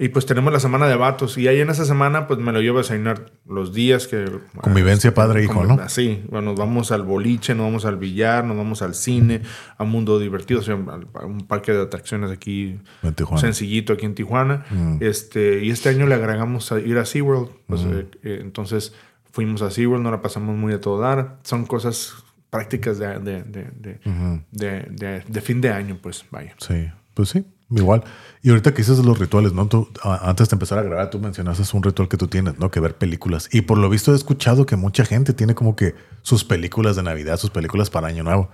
Y 0.00 0.10
pues 0.10 0.26
tenemos 0.26 0.52
la 0.52 0.60
semana 0.60 0.86
de 0.86 0.94
vatos. 0.94 1.36
Y 1.38 1.48
ahí 1.48 1.60
en 1.60 1.70
esa 1.70 1.84
semana, 1.84 2.28
pues 2.28 2.38
me 2.38 2.52
lo 2.52 2.60
llevo 2.60 2.78
a 2.78 2.82
desayunar 2.82 3.32
los 3.48 3.74
días 3.74 4.06
que. 4.06 4.26
Convivencia 4.60 5.10
ah, 5.10 5.14
padre-hijo, 5.14 5.60
convi- 5.60 5.76
¿no? 5.76 5.88
Sí. 5.88 6.22
Bueno, 6.28 6.50
nos 6.50 6.58
vamos 6.60 6.92
al 6.92 7.02
boliche, 7.02 7.54
nos 7.56 7.66
vamos 7.66 7.84
al 7.84 7.96
billar, 7.96 8.44
nos 8.44 8.56
vamos 8.56 8.80
al 8.82 8.94
cine, 8.94 9.42
a 9.76 9.82
Mundo 9.82 10.20
Divertido, 10.20 10.60
o 10.60 10.62
sea, 10.62 10.74
a 11.14 11.26
un 11.26 11.46
parque 11.48 11.72
de 11.72 11.82
atracciones 11.82 12.30
aquí. 12.30 12.78
En 13.02 13.14
Tijuana. 13.14 13.40
Sencillito 13.40 13.92
aquí 13.92 14.06
en 14.06 14.14
Tijuana. 14.14 14.64
Mm. 14.70 14.98
Este, 15.00 15.64
y 15.64 15.70
este 15.70 15.88
año 15.88 16.06
le 16.06 16.14
agregamos 16.14 16.70
a 16.70 16.78
ir 16.78 16.96
a 16.96 17.04
SeaWorld. 17.04 17.48
Pues, 17.66 17.82
eh, 17.82 18.06
eh, 18.22 18.38
entonces 18.40 18.94
fuimos 19.32 19.62
a 19.62 19.70
SeaWorld, 19.72 20.04
nos 20.04 20.12
la 20.12 20.22
pasamos 20.22 20.56
muy 20.56 20.72
a 20.74 20.80
todo 20.80 21.00
dar. 21.00 21.38
Son 21.42 21.66
cosas 21.66 22.14
prácticas 22.50 22.98
de, 23.00 23.18
de, 23.18 23.42
de, 23.42 23.70
de, 23.74 24.44
de- 24.52 24.86
de- 24.90 25.24
de 25.26 25.40
fin 25.40 25.60
de 25.60 25.70
año, 25.70 25.98
pues 26.00 26.24
vaya. 26.30 26.54
Sí, 26.58 26.88
pues 27.14 27.30
sí, 27.30 27.44
igual. 27.70 28.04
Y 28.42 28.50
ahorita 28.50 28.72
que 28.72 28.78
dices 28.82 28.98
los 28.98 29.18
rituales, 29.18 29.52
¿no? 29.52 29.66
Tú, 29.66 29.88
antes 30.02 30.48
de 30.48 30.54
empezar 30.54 30.78
a 30.78 30.82
grabar, 30.82 31.10
tú 31.10 31.18
mencionaste 31.18 31.64
un 31.76 31.82
ritual 31.82 32.08
que 32.08 32.16
tú 32.16 32.28
tienes, 32.28 32.58
¿no? 32.58 32.70
Que 32.70 32.80
ver 32.80 32.96
películas. 32.96 33.48
Y 33.52 33.62
por 33.62 33.78
lo 33.78 33.88
visto 33.90 34.12
he 34.12 34.16
escuchado 34.16 34.64
que 34.66 34.76
mucha 34.76 35.04
gente 35.04 35.32
tiene 35.32 35.54
como 35.54 35.74
que 35.76 35.94
sus 36.22 36.44
películas 36.44 36.96
de 36.96 37.02
Navidad, 37.02 37.36
sus 37.36 37.50
películas 37.50 37.90
para 37.90 38.08
Año 38.08 38.22
Nuevo. 38.22 38.50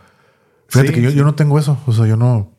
Fíjate 0.69 0.89
Sí, 0.89 0.95
que 0.95 1.03
yo, 1.03 1.11
sí. 1.11 1.17
yo 1.17 1.25
no 1.25 1.35
tengo 1.35 1.59
eso. 1.59 1.79
O 1.87 1.93
sea, 1.93 2.07
yo 2.07 2.17
no. 2.17 2.51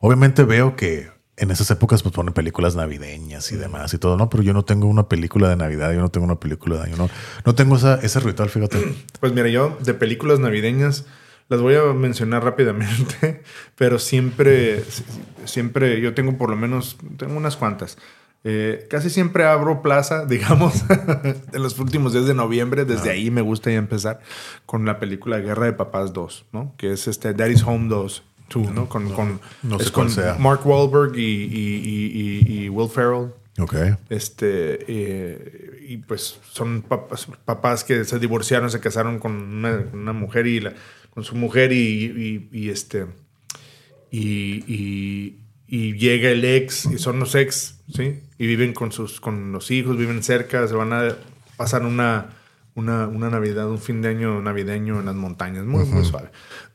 Obviamente 0.00 0.44
veo 0.44 0.76
que 0.76 1.08
en 1.36 1.50
esas 1.50 1.68
épocas 1.70 2.02
pues 2.02 2.14
ponen 2.14 2.32
películas 2.32 2.76
navideñas 2.76 3.50
y 3.50 3.56
demás 3.56 3.92
y 3.94 3.98
todo, 3.98 4.16
¿no? 4.16 4.28
Pero 4.28 4.42
yo 4.42 4.52
no 4.52 4.64
tengo 4.64 4.86
una 4.86 5.08
película 5.08 5.48
de 5.48 5.56
Navidad, 5.56 5.92
yo 5.92 6.00
no 6.00 6.10
tengo 6.10 6.26
una 6.26 6.38
película 6.38 6.76
de 6.76 6.82
Año 6.84 6.96
Nuevo. 6.96 7.12
No 7.44 7.54
tengo 7.54 7.76
esa, 7.76 7.96
ese 7.96 8.20
ritual, 8.20 8.50
fíjate. 8.50 8.78
Pues 9.20 9.32
mira, 9.32 9.48
yo 9.48 9.78
de 9.80 9.94
películas 9.94 10.38
navideñas 10.38 11.06
las 11.48 11.60
voy 11.60 11.74
a 11.74 11.82
mencionar 11.92 12.42
rápidamente, 12.44 13.42
pero 13.76 13.98
siempre, 13.98 14.82
siempre, 15.44 16.00
yo 16.00 16.14
tengo 16.14 16.36
por 16.38 16.50
lo 16.50 16.56
menos, 16.56 16.96
tengo 17.16 17.36
unas 17.36 17.56
cuantas. 17.56 17.98
Eh, 18.46 18.86
casi 18.90 19.08
siempre 19.08 19.44
abro 19.46 19.80
plaza, 19.80 20.26
digamos, 20.28 20.84
en 21.52 21.62
los 21.62 21.78
últimos 21.78 22.12
días 22.12 22.26
de 22.26 22.34
noviembre. 22.34 22.84
Desde 22.84 23.10
ahí 23.10 23.30
me 23.30 23.40
gusta 23.40 23.70
ya 23.70 23.76
empezar 23.78 24.20
con 24.66 24.84
la 24.84 24.98
película 24.98 25.38
Guerra 25.38 25.66
de 25.66 25.72
Papás 25.72 26.12
2, 26.12 26.46
¿no? 26.52 26.74
Que 26.76 26.92
es 26.92 27.08
este 27.08 27.32
Daddy's 27.32 27.62
Home 27.62 27.88
2, 27.88 28.22
2, 28.52 28.70
¿no? 28.72 28.88
Con, 28.88 29.10
con, 29.12 29.40
no 29.62 29.78
sé 29.78 29.84
es 29.86 29.90
con 29.90 30.10
sea. 30.10 30.36
Mark 30.38 30.60
Wahlberg 30.66 31.16
y, 31.16 31.22
y- 31.22 32.42
y- 32.46 32.64
y- 32.64 32.68
Will 32.68 32.90
Ferrell. 32.90 33.32
Ok. 33.58 33.74
Este, 34.10 34.84
eh, 34.88 35.80
y 35.88 35.96
pues 35.98 36.38
son 36.50 36.82
papás, 36.82 37.28
papás 37.44 37.84
que 37.84 38.04
se 38.04 38.18
divorciaron, 38.18 38.68
se 38.70 38.80
casaron 38.80 39.18
con 39.20 39.32
una, 39.32 39.84
una 39.92 40.12
mujer 40.12 40.46
y 40.48 40.60
la, 40.60 40.72
con 41.14 41.24
su 41.24 41.34
mujer 41.36 41.72
y, 41.72 41.76
y- 41.76 42.48
y, 42.52 42.68
este, 42.70 43.06
y, 44.10 44.64
y- 44.66 45.38
y 45.66 45.94
llega 45.94 46.30
el 46.30 46.44
ex, 46.44 46.86
y 46.86 46.98
son 46.98 47.18
los 47.18 47.34
ex, 47.34 47.80
¿sí? 47.92 48.20
Y 48.38 48.46
viven 48.46 48.74
con 48.74 48.92
sus, 48.92 49.20
con 49.20 49.50
los 49.52 49.70
hijos, 49.70 49.96
viven 49.96 50.22
cerca, 50.22 50.68
se 50.68 50.74
van 50.74 50.92
a 50.92 51.16
pasar 51.56 51.84
una, 51.84 52.30
una, 52.74 53.08
una 53.08 53.30
Navidad, 53.30 53.68
un 53.70 53.78
fin 53.80 54.02
de 54.02 54.08
año 54.08 54.40
navideño 54.42 55.00
en 55.00 55.06
las 55.06 55.14
montañas, 55.14 55.64
muy, 55.64 55.84
muy 55.86 56.04
suave. 56.04 56.28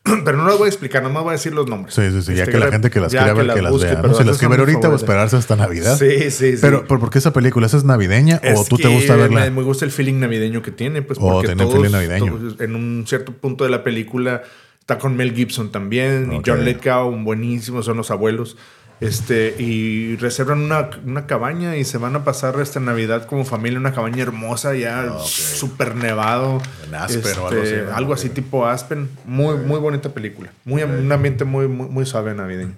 Pero 0.26 0.38
no 0.38 0.48
las 0.48 0.58
voy 0.58 0.66
a 0.66 0.70
explicar, 0.70 1.04
nomás 1.04 1.24
voy 1.24 1.30
a 1.32 1.34
decir 1.34 1.54
los 1.54 1.68
nombres. 1.68 1.94
Sí, 1.94 2.02
sí, 2.12 2.22
sí. 2.22 2.34
Ya 2.36 2.44
Este, 2.44 2.54
que 2.54 2.60
la 2.60 2.72
gente 2.72 2.90
que 2.90 3.00
las 3.00 3.12
quiera 3.12 3.34
ver, 3.34 3.54
que 3.54 3.62
las 3.62 3.72
busque, 3.72 3.92
vea. 3.92 4.02
¿no? 4.02 4.14
Si 4.14 4.24
las 4.24 4.38
quiere 4.38 4.52
ver 4.52 4.60
ahorita 4.62 4.80
o 4.80 4.82
favoritas. 4.82 5.02
esperarse 5.04 5.36
hasta 5.38 5.56
Navidad. 5.56 5.98
Sí, 5.98 6.32
sí, 6.32 6.52
sí. 6.54 6.58
Pero, 6.62 6.86
pero 6.88 7.00
¿por 7.00 7.10
qué 7.10 7.20
esa 7.20 7.34
película? 7.34 7.68
¿Esa 7.68 7.78
es 7.78 7.84
navideña 7.84 8.42
o 8.56 8.64
tú 8.66 8.78
te 8.78 8.84
que 8.84 8.88
gusta 8.90 9.16
verla? 9.16 9.42
Me, 9.42 9.52
me 9.52 9.62
gusta 9.64 9.86
el 9.86 9.92
feeling 9.92 10.16
navideño 10.20 10.62
que 10.62 10.72
tiene, 10.72 11.02
pues 11.02 11.20
Oh, 11.22 11.42
tiene 11.44 11.64
un 11.66 11.72
feeling 11.72 11.92
navideño. 11.92 12.38
todos- 12.38 12.62
en 12.62 12.76
un 12.76 13.06
cierto 13.08 13.34
punto 13.34 13.64
de 13.66 13.70
la 13.70 13.84
película 13.84 14.42
está 14.80 14.98
con 14.98 15.16
Mel 15.16 15.34
Gibson 15.36 15.72
también 15.72 16.32
y 16.34 16.42
John 16.46 16.66
Lithgow, 16.66 17.10
un 17.10 17.24
buenísimo, 17.24 17.84
son 17.84 17.98
los 17.98 18.10
abuelos. 18.10 18.58
Este, 19.02 19.56
y 19.58 20.18
reservan 20.18 20.60
una, 20.60 20.90
una 21.06 21.26
cabaña 21.26 21.78
y 21.78 21.86
se 21.86 21.98
van 21.98 22.16
a 22.18 22.26
pasar 22.26 22.60
esta 22.60 22.82
Navidad 22.82 23.26
como 23.28 23.46
familia, 23.46 23.80
una 23.80 23.94
cabaña 23.94 24.22
hermosa, 24.24 24.76
ya 24.76 25.20
súper 25.24 25.96
nevado. 25.96 26.62
En 26.86 26.96
Aspen 26.96 27.24
o 27.40 27.50
Este, 27.50 27.56
algo 27.56 27.62
así, 27.62 27.76
¿no? 27.86 27.96
algo 27.96 28.14
así 28.14 28.30
tipo 28.30 28.66
Aspen. 28.68 29.10
Muy, 29.26 29.56
muy 29.58 29.80
bonita 29.80 30.10
película. 30.10 30.52
Muy, 30.66 30.84
Un 30.84 31.12
ambiente 31.12 31.46
muy, 31.46 31.68
muy, 31.68 31.88
muy 31.88 32.06
suave 32.06 32.34
navideño. 32.34 32.74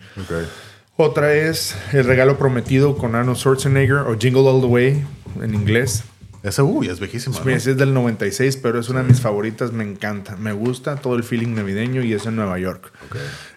Otra 0.98 1.34
es 1.34 1.76
El 1.94 2.06
regalo 2.06 2.38
prometido 2.38 2.96
con 2.96 3.16
Arnold 3.16 3.38
Schwarzenegger 3.38 3.98
o 4.08 4.16
Jingle 4.20 4.48
All 4.48 4.62
the 4.62 4.68
Way 4.68 5.04
en 5.42 5.56
inglés. 5.56 6.04
Esa, 6.44 6.64
uy, 6.64 6.88
es 6.88 7.00
viejísima. 7.00 7.38
¿no? 7.44 7.50
Es 7.52 7.66
del 7.66 7.94
96, 7.94 8.58
pero 8.58 8.80
es 8.80 8.90
una 8.90 9.02
de 9.04 9.08
mis 9.10 9.22
favoritas. 9.22 9.72
Me 9.72 9.84
encanta. 9.84 10.36
Me 10.38 10.54
gusta 10.54 10.96
todo 10.96 11.16
el 11.16 11.24
feeling 11.24 11.54
navideño 11.56 12.02
y 12.04 12.14
es 12.14 12.26
en 12.26 12.36
Nueva 12.36 12.58
York. 12.58 12.92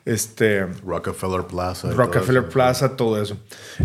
Este. 0.04 0.66
Rockefeller 0.84 1.46
Plaza. 1.46 1.88
todo 1.88 1.96
Rockefeller. 1.96 2.48
Plaza, 2.48 2.96
todo 2.96 3.20
eso. 3.22 3.38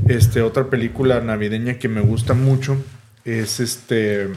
Este, 0.08 0.42
otra 0.42 0.66
película 0.70 1.22
navideña 1.22 1.76
que 1.80 1.88
me 1.88 2.02
gusta 2.02 2.34
mucho 2.34 2.76
es 3.26 3.60
este. 3.60 4.30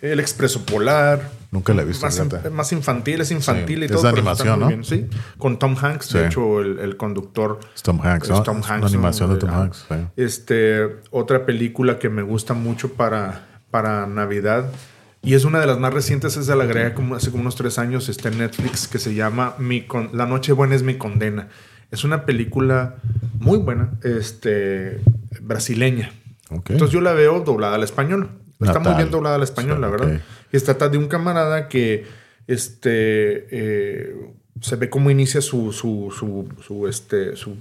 El 0.00 0.20
Expreso 0.20 0.64
Polar. 0.64 1.36
Nunca 1.50 1.72
la 1.74 1.80
he 1.82 1.84
visto, 1.86 2.04
Más, 2.06 2.20
fíjate. 2.20 2.50
más 2.50 2.70
infantil, 2.72 3.22
es 3.22 3.30
infantil 3.32 3.76
Sí, 3.78 3.82
y 3.82 3.84
es 3.86 3.90
todo. 3.90 4.02
de 4.02 4.10
pero 4.12 4.30
está 4.32 4.42
animación, 4.44 4.60
¿no? 4.60 4.68
bien, 4.68 4.84
Sí, 4.84 5.06
con 5.38 5.58
Tom 5.58 5.74
Hanks. 5.80 6.06
Sí. 6.06 6.18
De 6.18 6.26
hecho, 6.26 6.60
el, 6.60 6.78
el 6.78 6.96
conductor 6.98 7.58
Es 7.74 7.82
Tom 7.82 7.98
Hanks, 8.00 8.24
es 8.24 8.30
¿no? 8.30 8.42
Tom 8.42 8.58
Es 8.58 8.66
Hanks, 8.70 8.82
Una 8.82 8.86
animación 8.86 9.28
¿no? 9.30 9.34
de 9.34 9.40
Tom. 9.40 9.50
Hanks. 9.50 9.86
sí. 9.88 9.94
Este, 10.16 10.86
otra 11.10 11.46
película 11.46 11.98
que 11.98 12.10
me 12.10 12.20
gusta 12.22 12.52
mucho 12.52 12.92
para, 12.92 13.47
para 13.70 14.06
Navidad 14.06 14.70
y 15.22 15.34
es 15.34 15.44
una 15.44 15.60
de 15.60 15.66
las 15.66 15.78
más 15.78 15.92
recientes, 15.92 16.36
es 16.36 16.46
de 16.46 16.54
la 16.56 16.64
agregué 16.64 16.94
como 16.94 17.14
hace 17.16 17.30
como 17.30 17.40
unos 17.42 17.56
tres 17.56 17.78
años, 17.78 18.08
está 18.08 18.28
en 18.28 18.38
Netflix, 18.38 18.86
que 18.88 18.98
se 18.98 19.14
llama 19.14 19.54
mi 19.58 19.82
Con- 19.82 20.10
La 20.16 20.26
Noche 20.26 20.52
Buena 20.52 20.74
es 20.76 20.82
mi 20.82 20.94
condena. 20.96 21.48
Es 21.90 22.04
una 22.04 22.24
película 22.26 22.96
muy 23.40 23.58
buena, 23.58 23.90
este, 24.04 25.00
brasileña. 25.40 26.12
Ok. 26.50 26.70
Entonces 26.70 26.92
yo 26.92 27.00
la 27.00 27.14
veo 27.14 27.40
doblada 27.40 27.74
al 27.76 27.82
español. 27.82 28.28
Está 28.60 28.74
muy 28.78 28.84
Natal. 28.88 28.96
bien 28.96 29.10
doblada 29.10 29.36
al 29.36 29.42
español, 29.42 29.80
la 29.80 29.88
verdad. 29.88 30.14
ok. 30.14 30.20
Y 30.52 30.58
se 30.58 30.64
trata 30.66 30.88
de 30.88 30.98
un 30.98 31.08
camarada 31.08 31.68
que 31.68 32.06
este, 32.46 33.46
eh, 33.50 34.14
se 34.60 34.76
ve 34.76 34.90
cómo 34.90 35.10
inicia 35.10 35.40
su, 35.40 35.72
su, 35.72 36.12
su, 36.16 36.48
su, 36.62 36.88
este, 36.88 37.36
su, 37.36 37.52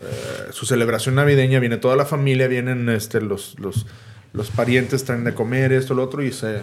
eh, 0.00 0.48
su 0.50 0.66
celebración 0.66 1.14
navideña. 1.14 1.58
Viene 1.60 1.76
toda 1.78 1.96
la 1.96 2.04
familia, 2.04 2.48
vienen 2.48 2.88
este, 2.88 3.20
los, 3.20 3.58
los, 3.58 3.86
los 4.32 4.50
parientes, 4.50 5.04
traen 5.04 5.24
de 5.24 5.34
comer, 5.34 5.72
esto, 5.72 5.94
lo 5.94 6.02
otro, 6.04 6.22
y 6.22 6.32
se, 6.32 6.60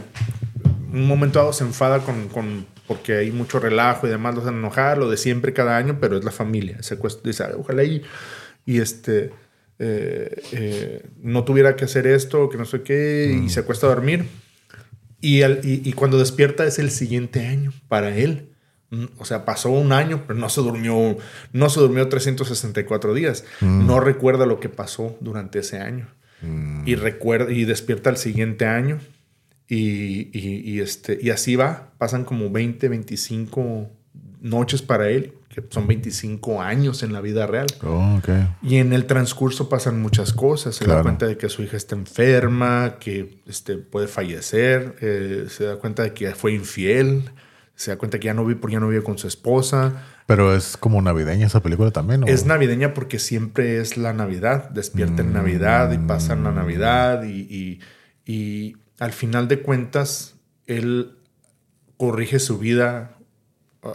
un 0.92 1.08
momento 1.08 1.40
dado 1.40 1.54
se 1.54 1.64
enfada 1.64 2.00
con, 2.00 2.28
con- 2.30 2.66
porque 2.88 3.18
hay 3.18 3.32
mucho 3.32 3.60
relajo 3.60 4.08
y 4.08 4.10
demás, 4.10 4.34
los 4.36 4.46
hacen 4.46 4.58
enojar, 4.58 4.98
lo 4.98 5.10
de 5.10 5.18
siempre 5.18 5.54
cada 5.54 5.78
año, 5.78 5.98
pero 6.02 6.18
es 6.18 6.24
la 6.26 6.32
familia. 6.32 6.82
Se 6.82 6.96
acuesta- 6.96 7.22
dice, 7.24 7.44
"Ay, 7.44 7.52
ojalá 7.58 7.84
y, 7.84 8.02
y 8.66 8.80
este, 8.80 9.32
eh, 9.78 10.42
eh, 10.52 11.06
no 11.22 11.44
tuviera 11.44 11.76
que 11.76 11.86
hacer 11.86 12.08
esto, 12.08 12.50
que 12.50 12.58
no 12.58 12.66
sé 12.66 12.82
qué, 12.82 13.40
y 13.46 13.50
se 13.50 13.60
acuesta 13.60 13.86
a 13.86 13.90
dormir. 13.90 14.26
Y, 15.22 15.42
el- 15.42 15.60
y, 15.64 15.88
y 15.88 15.94
cuando 15.94 16.18
despierta 16.18 16.66
es 16.66 16.80
el 16.80 16.90
siguiente 16.92 17.46
año 17.46 17.72
para 17.88 18.16
él. 18.18 18.50
Mm, 18.90 19.06
O 19.20 19.26
sea, 19.26 19.46
pasó 19.46 19.70
un 19.70 19.92
año, 19.92 20.24
pero 20.26 20.40
no 20.40 20.50
se 20.50 20.62
durmió, 20.62 21.16
no 21.54 21.70
se 21.70 21.80
durmió 21.80 22.10
364 22.10 23.14
días. 23.14 23.46
No 23.62 24.00
recuerda 24.00 24.46
lo 24.48 24.60
que 24.60 24.70
pasó 24.70 25.16
durante 25.22 25.60
ese 25.60 25.78
año. 25.80 26.08
Y 26.92 26.96
recuerda, 26.96 27.52
y 27.52 27.66
despierta 27.66 28.10
el 28.10 28.18
siguiente 28.18 28.66
año. 28.66 29.00
Y, 29.68 30.30
y- 30.38 30.62
y 30.66 30.80
este, 30.80 31.18
y 31.22 31.30
así 31.30 31.56
va. 31.56 31.92
Pasan 31.98 32.24
como 32.26 32.50
20, 32.50 32.90
25 32.90 33.90
noches 34.42 34.82
para 34.82 35.10
él, 35.10 35.34
que 35.50 35.64
son 35.70 35.86
25 35.88 36.62
años 36.62 37.04
en 37.04 37.14
la 37.14 37.22
vida 37.22 37.46
real. 37.46 37.68
Oh. 37.84 38.20
Y 38.64 38.78
en 38.78 38.94
el 38.94 39.06
transcurso 39.06 39.70
pasan 39.70 40.02
muchas 40.02 40.34
cosas. 40.34 40.76
Se 40.76 40.86
da 40.86 40.96
cuenta 41.04 41.28
de 41.28 41.38
que 41.38 41.50
su 41.50 41.62
hija 41.62 41.78
está 41.78 41.96
enferma, 41.96 42.98
que 43.00 43.42
este, 43.48 43.78
puede 43.78 44.08
fallecer, 44.08 44.96
eh, 45.02 45.46
se 45.50 45.66
da 45.66 45.76
cuenta 45.78 46.04
de 46.04 46.14
que 46.14 46.34
fue 46.36 46.54
infiel, 46.54 47.30
se 47.76 47.92
da 47.92 47.98
cuenta 47.98 48.20
que 48.20 48.26
ya 48.28 48.34
no 48.34 48.46
vive 48.46 48.60
porque 48.60 48.74
ya 48.74 48.80
no 48.80 48.88
vive 48.90 49.04
con 49.04 49.18
su 49.18 49.28
esposa. 49.28 50.04
Pero 50.30 50.56
es 50.56 50.78
como 50.78 51.02
navideña 51.02 51.48
esa 51.48 51.60
película 51.64 51.90
también, 51.90 52.22
¿no? 52.22 52.28
Es 52.28 52.46
navideña 52.46 52.94
porque 52.94 53.18
siempre 53.18 53.80
es 53.82 53.98
la 53.98 54.14
Navidad. 54.14 54.70
Despierta 54.70 55.24
en 55.24 55.34
Navidad 55.34 55.92
y 55.92 55.98
pasa 55.98 56.34
en 56.34 56.44
la 56.44 56.52
Navidad. 56.52 57.24
Y, 57.24 57.48
y- 57.50 57.80
y 58.32 58.78
al 59.00 59.12
final 59.12 59.48
de 59.48 59.62
cuentas, 59.64 60.36
él 60.68 61.18
corrige 61.98 62.38
su 62.38 62.60
vida. 62.60 63.16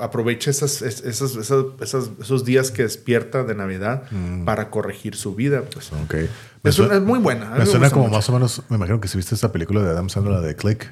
Aprovecha 0.01 0.51
esas, 0.51 0.83
es- 0.83 1.05
esas- 1.05 1.37
esas- 1.37 1.67
esas- 1.81 2.11
esos 2.21 2.45
días 2.45 2.73
que 2.73 2.83
despierta 2.83 3.45
de 3.45 3.55
Navidad 3.55 4.03
para 4.45 4.71
corregir 4.71 5.15
su 5.15 5.37
vida. 5.37 5.63
Pues. 5.73 5.93
Ok. 5.93 6.15
Me, 6.65 6.71
Es, 6.71 6.75
suena, 6.75 6.95
es 6.97 7.03
muy 7.03 7.21
buena. 7.21 7.51
Me 7.51 7.65
suena 7.65 7.91
como 7.91 8.07
mucho. 8.07 8.17
más 8.17 8.29
o 8.29 8.33
menos, 8.33 8.63
me 8.71 8.77
imagino 8.77 9.01
que 9.01 9.07
si 9.07 9.17
viste 9.19 9.37
esta 9.37 9.53
película 9.53 9.83
de 9.85 9.91
Adam 9.91 10.09
Sandler, 10.09 10.35
la 10.35 10.41
de 10.41 10.57
Click. 10.57 10.91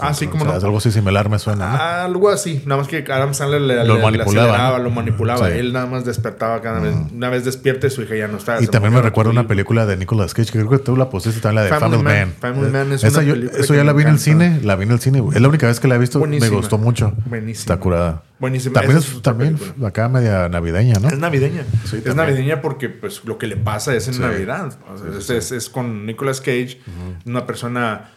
Ah, 0.00 0.12
sí, 0.14 0.26
cómo 0.26 0.42
O 0.42 0.46
sea, 0.46 0.58
no. 0.58 0.64
Algo 0.66 0.78
así 0.78 0.90
similar 0.90 1.28
me 1.30 1.38
suena, 1.38 1.70
¿no? 1.72 1.76
Algo 1.80 2.28
así, 2.30 2.60
nada 2.66 2.80
más 2.80 2.88
que 2.88 3.04
Adam 3.08 3.32
Sandler 3.34 3.60
le, 3.60 3.84
Lo 3.84 3.96
le- 3.96 4.02
manipulaba, 4.02 4.78
lo 4.80 4.90
manipulaba. 4.90 5.46
Sí. 5.48 5.58
Él 5.58 5.72
nada 5.72 5.86
más 5.86 6.04
despertaba 6.04 6.60
cada 6.60 6.80
vez. 6.80 6.94
Una 7.12 7.30
vez 7.30 7.44
despierta 7.44 7.86
y 7.86 7.90
su 7.90 8.02
hija 8.02 8.16
ya 8.16 8.26
no 8.28 8.38
está. 8.38 8.60
Y 8.60 8.66
también 8.66 8.92
me 8.92 9.00
recuerda 9.00 9.30
una 9.30 9.46
película 9.46 9.86
de 9.86 9.96
Nicolas 9.96 10.34
Cage, 10.34 10.50
que 10.50 10.58
creo 10.58 10.70
que 10.70 10.78
tú 10.78 10.96
la 10.96 11.08
pusiste 11.08 11.40
también, 11.40 11.54
la 11.56 11.62
de 11.64 11.68
Family 11.80 11.96
Family, 12.02 12.02
Man. 12.18 12.28
Man. 12.28 12.34
Family 12.40 12.70
Man 12.72 12.92
es 12.92 13.04
Esa 13.04 13.18
una 13.20 13.28
yo- 13.28 13.34
película 13.34 13.60
Eso 13.60 13.74
ya 13.74 13.84
la 13.84 13.92
vi 13.92 14.02
en 14.02 14.08
el 14.08 14.18
cine, 14.18 14.60
la 14.64 14.74
vi 14.76 14.82
en 14.84 14.90
el 14.90 14.98
cine. 15.00 15.22
Es 15.34 15.40
la 15.40 15.48
única 15.48 15.66
vez 15.68 15.78
que 15.80 15.86
la 15.88 15.94
he 15.94 15.98
visto, 15.98 16.18
Buenísima. 16.18 16.50
me 16.50 16.56
gustó 16.56 16.78
mucho. 16.78 17.12
Buenísima. 17.26 17.60
Está 17.60 17.76
curada. 17.78 18.22
Buenísima. 18.40 18.74
También 18.80 18.98
es, 18.98 19.08
es 19.12 19.22
también 19.22 19.56
película. 19.56 19.88
acá 19.88 20.08
media 20.08 20.48
navideña, 20.48 20.98
¿no? 21.00 21.08
Es 21.08 21.18
navideña. 21.18 21.62
Sí, 21.84 21.96
es 21.98 22.04
también. 22.04 22.16
navideña 22.16 22.60
porque 22.60 22.88
pues 22.90 23.22
lo 23.24 23.38
que 23.38 23.46
le 23.46 23.56
pasa 23.56 23.94
es 23.94 24.08
en 24.08 24.14
Sí. 24.14 24.20
Navidad. 24.20 24.72
O 24.92 24.98
sea, 24.98 25.16
es, 25.18 25.30
es- 25.30 25.52
es 25.52 25.70
con 25.70 26.04
Nicolas 26.04 26.40
Cage, 26.40 26.80
una 27.24 27.46
persona 27.46 28.10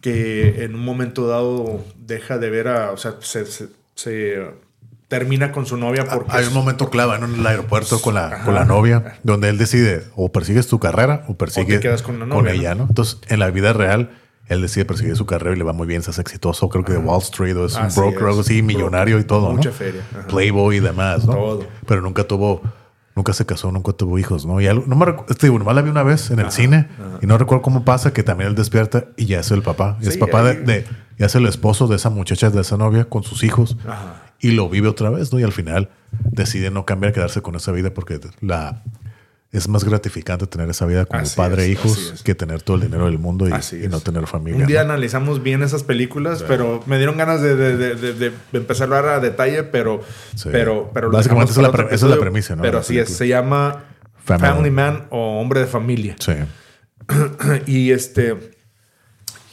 que 0.00 0.64
en 0.64 0.74
un 0.74 0.84
momento 0.84 1.26
dado 1.28 1.84
deja 1.96 2.38
de 2.38 2.50
ver 2.50 2.68
a, 2.68 2.92
o 2.92 2.96
sea, 2.96 3.16
se, 3.20 3.46
se- 3.46 3.68
se 3.94 4.40
termina 5.08 5.52
con 5.52 5.66
su 5.66 5.76
novia 5.76 6.06
porque 6.06 6.30
Hay 6.32 6.46
un 6.46 6.54
momento 6.54 6.88
clave 6.88 7.18
¿no? 7.18 7.26
en 7.26 7.34
el 7.40 7.46
aeropuerto 7.46 8.00
con 8.00 8.14
la, 8.14 8.26
Ajá. 8.28 8.44
con 8.44 8.54
la 8.54 8.64
novia, 8.64 9.18
donde 9.22 9.50
él 9.50 9.58
decide 9.58 10.04
o 10.16 10.32
persigues 10.32 10.66
tu 10.66 10.78
carrera 10.80 11.24
o 11.28 11.34
persigues 11.34 11.80
quedas 11.80 12.02
con 12.02 12.18
la 12.18 12.24
novia, 12.26 12.52
ella, 12.52 12.74
¿no? 12.74 12.86
Entonces, 12.88 13.18
en 13.28 13.38
la 13.38 13.50
vida 13.50 13.74
real, 13.74 14.10
él 14.48 14.62
decide 14.62 14.84
perseguir 14.86 15.14
su 15.14 15.26
carrera 15.26 15.54
y 15.54 15.58
le 15.58 15.64
va 15.64 15.72
muy 15.74 15.86
bien, 15.86 16.02
se 16.02 16.10
hace 16.10 16.22
exitoso, 16.22 16.68
creo 16.70 16.84
que 16.84 16.92
de 16.92 16.98
Wall 16.98 17.20
Street 17.22 17.56
o 17.56 17.66
es 17.66 17.76
un 17.76 17.88
broker 17.94 18.22
o 18.24 18.28
algo 18.28 18.40
es. 18.40 18.46
así, 18.46 18.62
millonario 18.62 19.18
y 19.18 19.24
todo, 19.24 19.52
Mucha 19.52 19.68
¿no? 19.68 19.74
feria, 19.74 20.00
ajá. 20.16 20.26
Playboy 20.28 20.76
y 20.76 20.80
demás, 20.80 21.26
¿no? 21.26 21.34
Todo. 21.34 21.66
Pero 21.86 22.00
nunca 22.00 22.24
tuvo, 22.24 22.62
nunca 23.14 23.32
se 23.32 23.44
casó, 23.46 23.70
nunca 23.72 23.92
tuvo 23.92 24.18
hijos, 24.18 24.46
¿no? 24.46 24.60
Y 24.60 24.66
algo- 24.66 24.84
no 24.86 24.96
me 24.96 25.06
este, 25.28 25.48
nomás 25.48 25.74
la 25.74 25.82
vi 25.82 25.90
una 25.90 26.02
vez 26.02 26.30
en 26.30 26.38
el 26.40 26.50
cine 26.50 26.88
y 27.20 27.26
no 27.26 27.36
recuerdo 27.38 27.62
cómo 27.62 27.84
pasa 27.84 28.12
que 28.12 28.22
también 28.22 28.48
él 28.50 28.54
despierta 28.56 29.04
y 29.16 29.26
ya 29.26 29.40
es 29.40 29.50
el 29.50 29.62
papá. 29.62 29.98
es 30.00 30.14
Sí, 30.14 30.18
papá 30.18 30.42
de, 30.42 30.54
de- 30.60 30.86
ya 31.18 31.26
es 31.26 31.34
el 31.34 31.46
esposo 31.46 31.86
de 31.88 31.96
esa 31.96 32.10
muchacha, 32.10 32.50
de 32.50 32.60
esa 32.60 32.76
novia 32.76 33.04
con 33.04 33.22
sus 33.22 33.44
hijos 33.44 33.76
Ajá. 33.86 34.22
y 34.40 34.52
lo 34.52 34.68
vive 34.68 34.88
otra 34.88 35.10
vez, 35.10 35.32
¿no? 35.32 35.38
Y 35.38 35.42
al 35.42 35.52
final 35.52 35.90
decide 36.30 36.70
no 36.70 36.84
cambiar, 36.86 37.12
quedarse 37.12 37.42
con 37.42 37.54
esa 37.54 37.70
vida 37.72 37.92
porque 37.94 38.18
la 38.40 38.82
es 39.52 39.68
más 39.68 39.84
gratificante 39.84 40.46
tener 40.46 40.70
esa 40.70 40.86
vida 40.86 41.04
como 41.04 41.20
Así 41.20 41.36
padre 41.36 41.64
e 41.64 41.66
es, 41.66 41.72
hijos 41.72 42.12
es. 42.14 42.22
que 42.22 42.34
tener 42.34 42.62
todo 42.62 42.76
el 42.78 42.82
dinero 42.84 43.04
del 43.04 43.18
mundo 43.18 43.46
y, 43.46 43.88
no 43.88 44.00
tener 44.00 44.26
familia. 44.26 44.62
Un 44.62 44.66
día 44.66 44.82
¿no? 44.82 44.92
analizamos 44.92 45.42
bien 45.42 45.62
esas 45.62 45.84
películas, 45.84 46.42
pero 46.48 46.82
me 46.86 46.96
dieron 46.96 47.18
ganas 47.18 47.42
de, 47.42 47.54
de, 47.54 47.94
de, 47.94 48.14
de- 48.14 48.32
empezar 48.54 48.90
a 48.92 48.98
hablar 48.98 49.14
a 49.16 49.20
detalle, 49.20 49.62
pero, 49.64 50.00
Sí. 50.34 50.48
pero, 50.50 50.90
pero 50.94 51.10
Básicamente 51.10 51.52
esa 51.52 51.60
es 51.60 51.68
la 51.72 51.84
esa 51.90 52.08
es 52.08 52.16
premisa, 52.16 52.56
¿no? 52.56 52.62
Pero 52.62 52.78
así 52.78 52.98
es, 52.98 53.10
se 53.14 53.28
llama 53.28 53.84
Family. 54.24 54.48
Family, 54.48 54.70
Man 54.70 55.06
o 55.10 55.38
Hombre 55.38 55.60
de 55.60 55.66
Familia. 55.66 56.16
Sí. 56.18 56.32
y 57.66 57.90
este 57.90 58.52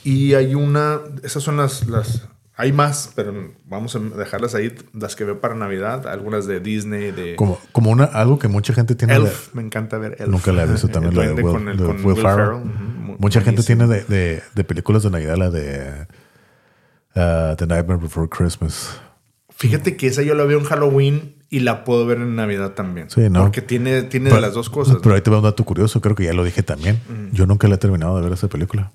y 0.05 0.33
hay 0.33 0.55
una, 0.55 0.99
esas 1.23 1.43
son 1.43 1.57
las, 1.57 1.87
las 1.87 2.28
hay 2.61 2.73
más, 2.73 3.11
pero 3.15 3.33
vamos 3.67 3.95
a 3.95 3.99
dejarlas 3.99 4.53
ahí, 4.53 4.75
las 4.93 5.15
que 5.15 5.23
veo 5.23 5.39
para 5.39 5.55
Navidad, 5.55 6.05
algunas 6.07 6.45
de 6.45 6.59
Disney, 6.59 7.11
de 7.11 7.35
Como, 7.37 7.57
como 7.71 7.89
una, 7.89 8.03
algo 8.03 8.37
que 8.37 8.47
mucha 8.49 8.73
gente 8.73 8.95
tiene 8.95 9.13
de- 9.13 9.21
Elf, 9.21 9.53
me 9.55 9.61
encanta 9.61 9.97
ver 9.97 10.17
Elf. 10.19 10.29
Nunca 10.29 10.51
la 10.51 10.63
he 10.63 10.67
visto 10.67 10.87
también, 10.91 11.15
la 11.15 11.21
de 11.33 11.33
Will, 11.41 11.53
con 11.53 11.67
el- 11.69 11.77
de 11.77 11.83
con 11.85 11.95
Will 11.97 12.05
Will 12.05 12.17
Ferrell. 12.21 12.61
Mucha 13.17 13.41
gente 13.41 13.63
tiene 13.63 13.87
de, 13.87 14.03
de- 14.03 14.43
de 14.53 14.63
películas 14.65 15.03
de 15.03 15.09
Navidad 15.09 15.37
la 15.37 15.49
de 15.49 16.05
uh, 17.15 17.55
The 17.55 17.65
Nightmare 17.67 17.99
Before 18.01 18.27
Christmas. 18.29 18.99
Fíjate 19.55 19.97
que 19.97 20.07
esa 20.07 20.21
yo 20.21 20.35
la 20.35 20.43
veo 20.45 20.59
en 20.59 20.65
Halloween 20.65 21.35
y 21.49 21.61
la 21.61 21.83
puedo 21.83 22.05
ver 22.05 22.17
en 22.19 22.35
Navidad 22.35 22.71
también. 22.73 23.09
Sí, 23.09 23.29
¿no? 23.29 23.41
Porque 23.41 23.61
tiene, 23.61 24.03
tiene 24.03 24.29
Pero- 24.29 24.41
las 24.41 24.53
dos 24.53 24.69
cosas. 24.69 24.97
Pero 25.01 25.15
ahí 25.15 25.21
te 25.21 25.31
va 25.31 25.37
un 25.37 25.43
dato 25.43 25.63
curioso, 25.65 25.99
creo 26.01 26.15
que 26.15 26.25
ya 26.25 26.33
lo 26.33 26.43
dije 26.43 26.61
también. 26.63 26.99
Yo 27.31 27.45
nunca 27.45 27.67
le 27.67 27.75
he 27.75 27.77
terminado 27.77 28.15
de 28.17 28.23
ver 28.23 28.33
esa 28.33 28.47
película. 28.47 28.91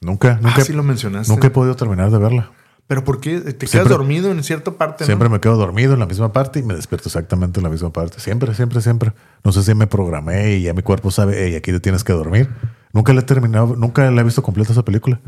Nunca, 0.00 0.34
nunca. 0.42 0.56
ah, 0.58 0.60
sí 0.60 0.72
lo 0.74 0.82
mencionaste. 0.82 1.32
Nunca 1.32 1.46
he 1.46 1.50
podido 1.50 1.74
terminar 1.76 2.10
de 2.10 2.18
verla. 2.18 2.50
Pero 2.88 3.02
¿por 3.04 3.20
qué? 3.20 3.40
¿Te 3.40 3.66
quedas 3.66 3.88
dormido 3.88 4.30
en 4.30 4.42
cierta 4.44 4.70
parte? 4.72 5.02
no? 5.02 5.06
Siempre 5.06 5.28
me 5.28 5.40
quedo 5.40 5.56
dormido 5.56 5.94
en 5.94 5.98
la 6.00 6.06
misma 6.06 6.32
parte 6.32 6.60
y 6.60 6.62
me 6.62 6.74
despierto 6.74 7.08
exactamente 7.08 7.58
en 7.58 7.64
la 7.64 7.70
misma 7.70 7.92
parte. 7.92 8.20
Siempre, 8.20 8.54
siempre, 8.54 8.80
siempre. 8.80 9.12
No 9.42 9.50
sé 9.52 9.62
si 9.64 9.74
me 9.74 9.86
programé 9.88 10.54
y 10.54 10.62
ya 10.62 10.72
mi 10.72 10.82
cuerpo 10.82 11.10
sabe, 11.10 11.34
hey, 11.36 11.56
aquí 11.56 11.72
te 11.72 11.80
tienes 11.80 12.04
que 12.04 12.12
dormir. 12.12 12.48
Nunca 12.92 13.12
le 13.12 13.20
he 13.20 13.24
terminado, 13.24 13.74
nunca 13.76 14.08
la 14.10 14.20
he 14.20 14.24
visto 14.24 14.42
completa 14.42 14.70
esa 14.72 14.84
película. 14.84 15.18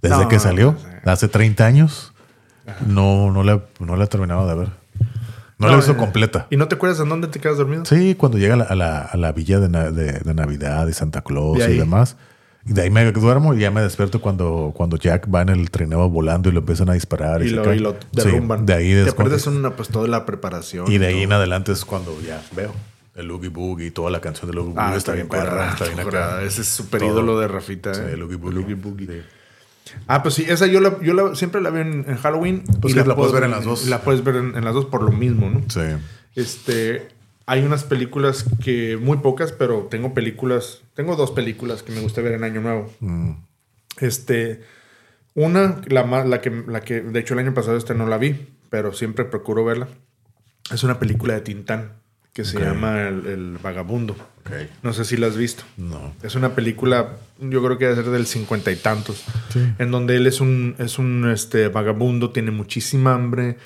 Desde 0.00 0.16
No, 0.22 0.28
que 0.28 0.38
salió, 0.38 0.72
no 0.72 0.78
sé. 0.78 1.10
hace 1.10 1.28
30 1.28 1.64
años, 1.66 2.12
no, 2.86 3.30
no, 3.30 3.42
la, 3.42 3.62
no 3.80 3.96
la 3.96 4.04
he 4.04 4.08
terminado 4.08 4.46
de 4.48 4.54
ver. 4.54 4.68
No, 5.58 5.68
la 5.68 5.74
he 5.74 5.76
visto 5.76 5.92
eh, 5.92 5.96
completa. 5.96 6.46
¿Y 6.50 6.56
no 6.56 6.68
te 6.68 6.74
acuerdas 6.74 7.00
en 7.00 7.08
dónde 7.08 7.28
te 7.28 7.38
quedas 7.38 7.58
dormido? 7.58 7.84
Sí, 7.84 8.14
cuando 8.16 8.38
llega 8.38 8.54
a 8.54 8.56
la, 8.56 8.64
a 8.64 8.74
la, 8.74 8.98
a 9.02 9.16
la 9.16 9.32
villa 9.32 9.60
de, 9.60 9.68
de- 9.92 10.20
de 10.20 10.34
Navidad 10.34 10.88
y 10.88 10.92
Santa 10.92 11.20
Claus 11.22 11.58
De 11.58 11.74
y 11.74 11.78
demás. 11.78 12.16
Y 12.66 12.72
de 12.72 12.82
ahí 12.82 12.90
me 12.90 13.10
duermo 13.12 13.52
y 13.54 13.60
ya 13.60 13.70
me 13.70 13.82
despierto 13.82 14.20
cuando, 14.20 14.72
cuando 14.74 14.96
Jack 14.96 15.28
va 15.32 15.42
en 15.42 15.50
el 15.50 15.70
trineo 15.70 16.08
volando 16.08 16.48
y 16.48 16.52
lo 16.52 16.60
empiezan 16.60 16.88
a 16.88 16.94
disparar. 16.94 17.42
Y, 17.42 17.50
lo, 17.50 17.62
cae. 17.62 17.76
y 17.76 17.78
lo 17.78 17.92
Sí, 17.92 17.98
derrumban. 18.12 18.64
de 18.64 18.72
ahí 18.74 19.04
Te 19.04 19.12
pierdes 19.12 19.46
una, 19.46 19.70
pues 19.76 19.88
toda 19.90 20.08
la 20.08 20.24
preparación. 20.24 20.90
y 20.90 20.96
de 20.98 21.06
ahí 21.06 21.14
todo. 21.14 21.24
en 21.24 21.32
adelante 21.34 21.72
es 21.72 21.84
cuando 21.84 22.18
ya 22.22 22.42
veo 22.56 22.72
el 23.16 23.30
Oogie 23.30 23.48
Boogie 23.50 23.86
y 23.86 23.90
toda 23.90 24.10
la 24.10 24.20
canción 24.20 24.50
de 24.50 24.56
Oogie 24.58 24.72
Boogie 24.72 24.92
Ah, 24.92 24.96
está 24.96 25.12
bien 25.12 25.28
perra, 25.28 25.70
está 25.72 25.84
bien 25.84 26.00
acá. 26.00 26.42
Ese 26.42 26.62
es 26.62 26.68
súper 26.68 27.02
ídolo 27.02 27.38
de 27.38 27.48
Rafita. 27.48 27.92
Sí, 27.94 28.00
¿eh? 28.00 28.10
el 28.14 28.22
Oogie 28.22 28.36
Boogie. 28.36 29.06
Sí. 29.06 29.20
Ah, 30.06 30.22
pues 30.22 30.34
sí, 30.34 30.46
esa 30.48 30.66
yo, 30.66 30.80
la, 30.80 30.98
yo 31.02 31.12
la- 31.12 31.34
siempre 31.34 31.60
la 31.60 31.68
veo 31.68 31.82
en, 31.82 32.06
en 32.08 32.16
Halloween. 32.16 32.64
Pues 32.80 32.94
y 32.94 32.98
sí, 32.98 33.06
la 33.06 33.14
puedes 33.14 33.32
ver 33.34 33.44
en 33.44 33.50
las 33.50 33.64
dos. 33.64 33.86
La 33.88 34.00
puedes 34.00 34.24
ver 34.24 34.36
en, 34.36 34.56
en 34.56 34.64
las 34.64 34.72
dos 34.72 34.86
por 34.86 35.02
lo 35.02 35.12
mismo, 35.12 35.50
¿no? 35.50 35.60
Sí. 35.68 35.80
Este, 36.34 37.08
hay 37.46 37.62
unas 37.62 37.84
películas 37.84 38.44
que, 38.62 38.96
muy 38.96 39.18
pocas, 39.18 39.52
pero 39.52 39.88
tengo 39.90 40.14
películas, 40.14 40.82
tengo 40.94 41.16
dos 41.16 41.30
películas 41.30 41.82
que 41.82 41.92
me 41.92 42.00
gusta 42.00 42.20
ver 42.22 42.32
en 42.32 42.44
Año 42.44 42.60
Nuevo. 42.60 42.92
Mm. 43.00 43.32
Este, 44.00 44.62
una, 45.34 45.80
la, 45.86 46.24
la, 46.24 46.40
que, 46.40 46.50
la 46.66 46.80
que, 46.80 47.00
de 47.00 47.20
hecho 47.20 47.34
el 47.34 47.40
año 47.40 47.54
pasado 47.54 47.76
este 47.76 47.94
no 47.94 48.06
la 48.06 48.18
vi, 48.18 48.36
pero 48.70 48.92
siempre 48.92 49.24
procuro 49.24 49.64
verla. 49.64 49.88
Es 50.72 50.82
una 50.82 50.98
película 50.98 51.34
de 51.34 51.40
Tintán 51.42 51.92
que 52.32 52.44
se 52.44 52.58
llama 52.58 53.02
el, 53.02 53.26
El 53.26 53.58
Vagabundo. 53.62 54.16
No 54.82 54.92
sé 54.92 55.04
si 55.04 55.16
la 55.16 55.28
has 55.28 55.36
visto. 55.36 55.62
No. 55.76 56.12
Es 56.22 56.34
una 56.34 56.56
película, 56.56 57.16
yo 57.38 57.62
creo 57.64 57.78
que 57.78 57.84
debe 57.86 58.02
ser 58.02 58.10
del 58.10 58.26
cincuenta 58.26 58.72
y 58.72 58.76
tantos, 58.76 59.22
Sí. 59.50 59.60
en 59.78 59.90
donde 59.92 60.16
él 60.16 60.26
es 60.26 60.40
un, 60.40 60.74
es 60.78 60.98
un 60.98 61.30
este, 61.30 61.68
vagabundo, 61.68 62.30
tiene 62.30 62.50
muchísima 62.50 63.14
hambre, 63.14 63.56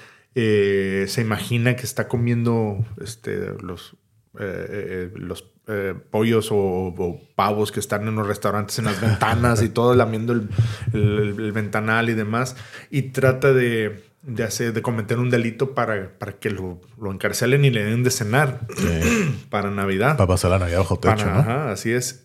eh, 0.40 1.06
se 1.08 1.20
imagina 1.20 1.74
que 1.74 1.82
está 1.82 2.06
comiendo 2.06 2.78
este, 3.02 3.54
los, 3.60 3.96
eh, 4.38 4.66
eh, 4.70 5.10
los 5.16 5.50
eh, 5.66 5.94
pollos 6.10 6.52
o, 6.52 6.56
o 6.56 7.20
pavos 7.34 7.72
que 7.72 7.80
están 7.80 8.06
en 8.06 8.14
los 8.14 8.26
restaurantes 8.26 8.78
en 8.78 8.84
las 8.84 9.00
ventanas 9.06 9.62
y 9.62 9.68
todo, 9.68 9.94
lamiendo 9.96 10.32
el, 10.32 10.48
el- 10.92 11.34
el 11.40 11.52
ventanal 11.52 12.08
y 12.08 12.14
demás, 12.14 12.54
y 12.90 13.02
trata 13.10 13.52
de, 13.52 14.04
de, 14.22 14.44
hacer, 14.44 14.72
de 14.72 14.80
cometer 14.80 15.18
un 15.18 15.28
delito 15.28 15.74
para, 15.74 16.16
para 16.18 16.32
que 16.34 16.50
lo, 16.50 16.80
lo 17.00 17.10
encarcelen 17.10 17.64
y 17.64 17.70
le 17.70 17.82
den 17.84 18.04
de 18.04 18.10
cenar 18.12 18.60
para 19.50 19.70
Navidad. 19.72 20.16
Para 20.16 20.28
pasar 20.28 20.52
la 20.52 20.60
Navidad 20.60 20.78
bajo 20.78 20.98
techo, 21.00 21.16
Para- 21.16 21.34
¿no? 21.34 21.38
ajá, 21.40 21.70
así 21.72 21.90
es. 21.90 22.22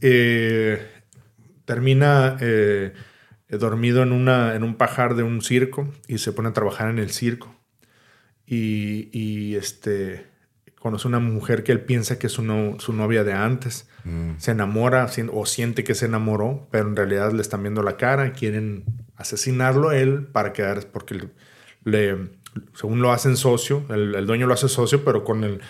Termina 1.65 2.37
dormido 3.49 4.03
en, 4.03 4.11
una, 4.11 4.55
en 4.55 4.63
un 4.63 4.75
pajar 4.75 5.15
de 5.15 5.23
un 5.23 5.41
circo 5.41 5.87
y 6.07 6.17
se 6.19 6.31
pone 6.31 6.49
a 6.49 6.53
trabajar 6.53 6.89
en 6.89 6.99
el 6.99 7.09
circo. 7.11 7.55
Y, 8.53 9.09
y, 9.11 9.55
este, 9.55 10.25
conoce 10.79 11.07
una 11.07 11.19
mujer 11.19 11.63
que 11.63 11.71
él 11.71 11.81
piensa 11.81 12.19
que 12.19 12.27
es 12.27 12.33
su, 12.33 12.43
no- 12.43 12.79
su 12.79 12.93
novia 12.93 13.23
de 13.23 13.33
antes. 13.33 13.87
Mm. 14.03 14.31
Se 14.37 14.51
enamora 14.51 15.07
o 15.31 15.45
siente 15.45 15.83
que 15.83 15.95
se 15.95 16.05
enamoró, 16.07 16.67
pero 16.71 16.87
en 16.89 16.95
realidad 16.95 17.31
le 17.31 17.41
están 17.41 17.63
viendo 17.63 17.81
la 17.83 17.95
cara, 17.97 18.33
quieren 18.33 18.83
asesinarlo 19.15 19.91
él 19.91 20.25
para 20.31 20.51
quedar, 20.53 20.85
porque 20.91 21.29
le, 21.85 22.17
según 22.73 23.01
lo 23.01 23.11
hacen 23.13 23.37
socio, 23.37 23.85
el, 23.89 24.13
el 24.15 24.25
dueño 24.27 24.45
lo 24.47 24.53
hace 24.53 24.67
socio, 24.67 25.03
pero 25.05 25.23
con 25.23 25.43
el 25.43 25.61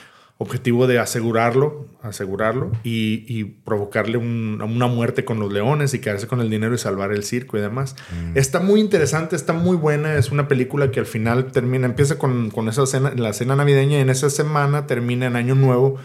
objetivo 0.43 0.85
de 0.87 0.99
asegurarlo, 0.99 1.87
asegurarlo 2.01 2.71
y, 2.83 3.25
y 3.27 3.43
provocarle 3.45 4.17
un, 4.17 4.61
una 4.61 4.87
muerte 4.87 5.25
con 5.25 5.39
los 5.39 5.51
leones 5.51 5.93
y 5.93 5.99
quedarse 5.99 6.27
con 6.27 6.39
el 6.41 6.49
dinero 6.49 6.75
y 6.75 6.77
salvar 6.77 7.11
el 7.11 7.23
circo 7.23 7.57
y 7.57 7.61
demás. 7.61 7.95
Mm. 8.11 8.37
Está 8.37 8.59
muy 8.59 8.79
interesante, 8.79 9.35
está 9.35 9.53
muy 9.53 9.75
buena. 9.77 10.15
Es 10.15 10.31
una 10.31 10.47
película 10.47 10.91
que 10.91 10.99
al 10.99 11.05
final 11.05 11.51
termina, 11.51 11.85
empieza 11.87 12.17
con, 12.17 12.51
con 12.51 12.67
esa 12.69 12.85
cena, 12.85 13.13
la 13.15 13.33
cena 13.33 13.55
navideña 13.55 13.97
y 13.97 14.01
en 14.01 14.09
esa 14.09 14.29
semana 14.29 14.85
termina 14.85 15.25
en 15.27 15.35
Año 15.35 15.55
Nuevo 15.55 15.95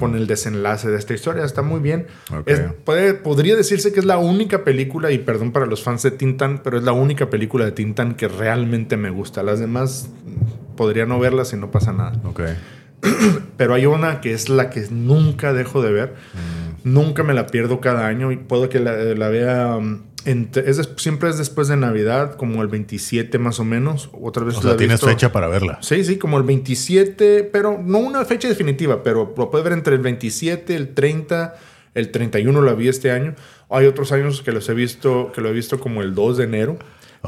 con 0.00 0.16
el 0.16 0.26
desenlace 0.26 0.88
de 0.90 0.98
esta 0.98 1.14
historia. 1.14 1.44
Está 1.44 1.62
muy 1.62 1.80
bien. 1.80 2.06
Mm. 2.30 2.34
Ok. 2.34 2.48
Es- 2.48 2.60
puede- 2.84 3.14
podría 3.14 3.54
decirse 3.56 3.92
que 3.92 4.00
es 4.00 4.06
la 4.06 4.18
única 4.18 4.64
película, 4.64 5.10
y 5.12 5.18
perdón 5.18 5.52
para 5.52 5.66
los 5.66 5.82
fans 5.82 6.02
de 6.02 6.10
Tintan, 6.12 6.62
pero 6.64 6.78
es 6.78 6.84
la 6.84 6.92
única 6.92 7.28
película 7.30 7.64
de 7.64 7.72
Tintan 7.72 8.14
que 8.14 8.26
realmente 8.28 8.96
me 8.96 9.10
gusta. 9.10 9.42
Las 9.42 9.60
demás 9.60 10.08
mm, 10.24 10.74
podría 10.76 11.04
no 11.06 11.18
verlas 11.18 11.52
y 11.52 11.56
no 11.56 11.70
pasa 11.70 11.92
nada. 11.92 12.12
Ok. 12.24 12.40
Pero 13.56 13.74
hay 13.74 13.86
una 13.86 14.20
que 14.20 14.32
es 14.32 14.48
la 14.48 14.70
que 14.70 14.86
nunca 14.90 15.52
dejo 15.52 15.82
de 15.82 15.92
ver. 15.92 16.14
Mm. 16.84 16.92
Nunca 16.94 17.22
me 17.22 17.34
la 17.34 17.46
pierdo 17.46 17.80
cada 17.80 18.06
año 18.06 18.32
y 18.32 18.36
puedo 18.36 18.68
que 18.68 18.80
la, 18.80 18.92
la 18.96 19.28
vea. 19.28 19.76
um, 19.76 20.02
entre- 20.24 20.68
es 20.70 20.88
siempre 20.96 21.28
es 21.30 21.38
después 21.38 21.68
de 21.68 21.76
Navidad, 21.76 22.36
como 22.36 22.62
el 22.62 22.68
27 22.68 23.38
más 23.38 23.60
o 23.60 23.64
menos. 23.64 24.08
Otra 24.12 24.44
vez 24.44 24.56
O 24.56 24.62
la 24.62 24.70
sea, 24.70 24.76
tienes 24.76 24.94
visto- 25.00 25.06
fecha 25.08 25.32
para 25.32 25.48
verla. 25.48 25.78
Sí, 25.82 26.04
sí, 26.04 26.16
como 26.16 26.38
el 26.38 26.44
27, 26.44 27.44
pero 27.52 27.80
no 27.84 27.98
una 27.98 28.24
fecha 28.24 28.48
definitiva, 28.48 29.02
pero 29.02 29.32
lo 29.36 29.50
puedes 29.50 29.64
ver 29.64 29.72
entre 29.74 29.94
el 29.96 30.00
27, 30.00 30.74
el 30.76 30.94
30, 30.94 31.54
el 31.94 32.10
31 32.10 32.62
la 32.62 32.74
vi 32.74 32.88
este 32.88 33.10
año. 33.10 33.34
Hay 33.68 33.86
otros 33.86 34.12
años 34.12 34.42
que 34.42 34.52
los 34.52 34.68
he 34.68 34.74
visto, 34.74 35.30
que 35.32 35.40
lo 35.40 35.48
he 35.48 35.52
visto 35.52 35.78
como 35.80 36.02
el 36.02 36.14
2 36.14 36.36
de 36.38 36.44
enero. 36.44 36.78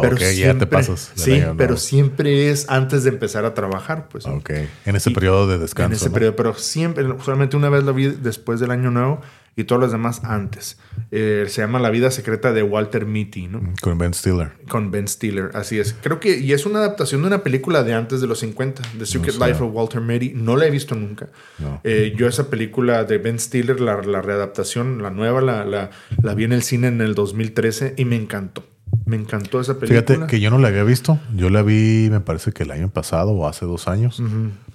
Pero 0.00 0.14
Ok, 0.14 0.20
ya 0.20 0.26
te 0.28 0.34
siempre- 0.34 0.66
pasas 0.66 1.12
Sí, 1.14 1.42
pero 1.56 1.76
siempre 1.76 2.50
es 2.50 2.68
antes 2.68 3.04
de 3.04 3.10
empezar 3.10 3.44
a 3.44 3.54
trabajar, 3.54 4.08
pues. 4.08 4.26
Ok. 4.26 4.50
En 4.86 4.96
ese 4.96 5.10
periodo 5.12 5.46
de 5.46 5.58
descanso. 5.58 5.86
En 5.86 5.92
ese 5.92 6.06
¿no? 6.08 6.12
periodo, 6.14 6.36
pero 6.36 6.54
siempre, 6.54 7.04
solamente 7.24 7.56
una 7.56 7.68
vez 7.68 7.84
lo 7.84 7.94
vi 7.94 8.08
después 8.08 8.58
del 8.60 8.70
año 8.72 8.90
nuevo 8.90 9.20
y 9.56 9.62
todos 9.64 9.80
los 9.80 9.92
demás 9.92 10.24
antes. 10.24 10.78
Eh, 11.12 11.44
se 11.48 11.60
llama 11.60 11.78
La 11.78 11.90
vida 11.90 12.10
secreta 12.10 12.52
de 12.52 12.64
Walter 12.64 13.06
Mitty, 13.06 13.46
¿no? 13.46 13.62
Con 13.80 13.96
Ben 13.98 14.12
Stiller. 14.14 14.50
Con 14.68 14.90
Ben 14.90 15.06
Stiller, 15.06 15.50
así 15.54 15.78
es. 15.78 15.94
Creo 16.02 16.18
que, 16.18 16.38
y 16.38 16.52
es 16.52 16.66
una 16.66 16.80
adaptación 16.80 17.20
de 17.20 17.28
una 17.28 17.44
película 17.44 17.84
de 17.84 17.94
antes 17.94 18.20
de 18.20 18.26
los 18.26 18.40
50, 18.40 18.82
The 18.98 19.06
Secret 19.06 19.34
sé. 19.36 19.46
Life 19.46 19.62
of 19.62 19.70
Walter 19.72 20.00
Mitty. 20.00 20.32
No 20.34 20.56
la 20.56 20.66
he 20.66 20.70
visto 20.72 20.96
nunca. 20.96 21.28
No. 21.60 21.80
Eh, 21.84 22.14
yo 22.16 22.26
esa 22.26 22.50
película 22.50 23.04
de 23.04 23.18
Ben 23.18 23.38
Stiller, 23.38 23.80
la, 23.80 24.02
la 24.02 24.20
readaptación, 24.22 25.00
la 25.04 25.10
nueva, 25.10 25.40
la, 25.40 25.64
la, 25.64 25.90
la 26.20 26.34
vi 26.34 26.42
en 26.42 26.52
el 26.52 26.64
cine 26.64 26.88
en 26.88 27.00
el 27.00 27.14
2013 27.14 27.94
y 27.96 28.04
me 28.06 28.16
encantó. 28.16 28.66
Me 29.06 29.16
encantó 29.16 29.60
esa 29.60 29.78
película. 29.78 30.02
Fíjate 30.02 30.26
que 30.26 30.40
yo 30.40 30.50
no 30.50 30.58
la 30.58 30.68
había 30.68 30.82
visto. 30.84 31.18
Yo 31.36 31.50
la 31.50 31.62
vi, 31.62 32.08
me 32.10 32.20
parece 32.20 32.52
que 32.52 32.62
el 32.62 32.70
año 32.70 32.88
pasado 32.88 33.32
o 33.32 33.46
hace 33.46 33.66
dos 33.66 33.86
años. 33.88 34.22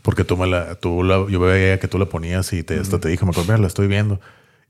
Porque 0.02 0.24
tú 0.24 0.38
me 0.38 0.48
la, 0.48 0.76
tú 0.76 1.04
la, 1.04 1.26
yo 1.30 1.40
veía 1.40 1.80
que 1.80 1.88
tú 1.88 1.98
la 1.98 2.06
ponías 2.06 2.54
y 2.54 2.64
te, 2.64 2.80
hasta 2.80 3.00
te 3.00 3.10
dije, 3.10 3.26
me 3.26 3.32
acuerdo, 3.32 3.52
mira, 3.52 3.62
la 3.62 3.68
estoy 3.68 3.88
viendo. 3.88 4.20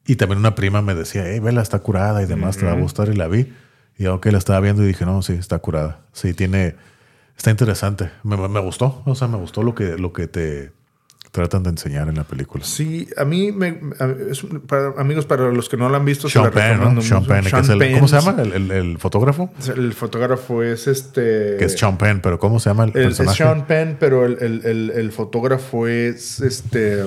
Y 0.06 0.16
también 0.16 0.40
una 0.40 0.56
prima 0.56 0.82
me 0.82 0.96
decía, 0.96 1.24
hey, 1.26 1.40
vela, 1.40 1.62
está 1.62 1.80
curada 1.80 2.22
y 2.24 2.26
demás, 2.26 2.58
te 2.58 2.66
va 2.66 2.72
a 2.72 2.76
gustar. 2.82 3.10
Y 3.10 3.16
la 3.16 3.28
vi. 3.28 3.54
Y 3.98 4.06
aunque 4.06 4.32
la 4.32 4.38
estaba 4.38 4.60
viendo 4.62 4.84
y 4.84 4.88
dije, 4.88 5.06
no, 5.06 5.22
sí, 5.22 5.34
está 5.34 5.60
curada. 5.60 6.00
Sí, 6.14 6.34
tiene, 6.34 6.76
está 7.38 7.52
interesante. 7.52 8.10
Me, 8.24 8.38
me- 8.38 8.48
me 8.48 8.60
gustó. 8.62 9.02
O 9.06 9.14
sea, 9.16 9.28
me 9.28 9.38
gustó 9.38 9.62
lo 9.62 9.76
que, 9.76 9.98
lo 9.98 10.14
que 10.14 10.28
te 10.28 10.72
tratan 11.32 11.64
de 11.64 11.70
enseñar 11.70 12.08
en 12.10 12.16
la 12.16 12.24
película. 12.24 12.64
Sí, 12.64 13.08
a 13.16 13.24
mí, 13.24 13.52
me, 13.52 13.80
a- 14.00 14.16
es 14.32 14.44
un- 14.44 14.62
para, 14.62 14.94
amigos, 14.98 15.26
para 15.26 15.52
los 15.52 15.70
que 15.70 15.78
no 15.78 15.88
la 15.90 15.98
han 15.98 16.06
visto, 16.06 16.28
Sean 16.30 16.46
se 16.46 16.50
la 16.50 16.56
Penn. 16.56 17.02
Sean. 17.02 17.26
Penn, 17.26 17.44
que 17.46 17.60
es 17.60 17.70
el- 17.70 17.94
¿cómo 17.94 18.08
se 18.08 18.20
llama? 18.20 18.42
El, 18.42 18.54
el- 18.54 18.72
el 18.72 18.98
fotógrafo. 18.98 19.52
El 19.76 19.94
fotógrafo 19.94 20.64
es 20.64 20.88
este. 20.88 21.56
Que 21.58 21.66
es 21.66 21.74
Sean 21.80 21.98
Penn, 21.98 22.20
pero 22.22 22.40
¿cómo 22.40 22.60
se 22.60 22.70
llama 22.72 22.86
el, 22.86 22.90
el- 22.96 22.98
es 23.12 23.18
personaje? 23.18 23.38
Sean 23.38 23.68
Penn, 23.68 23.98
pero 24.00 24.26
el, 24.26 24.38
el- 24.42 24.66
el- 24.66 24.92
el 24.96 25.12
fotógrafo 25.12 25.88
es 25.88 26.40
este. 26.42 27.06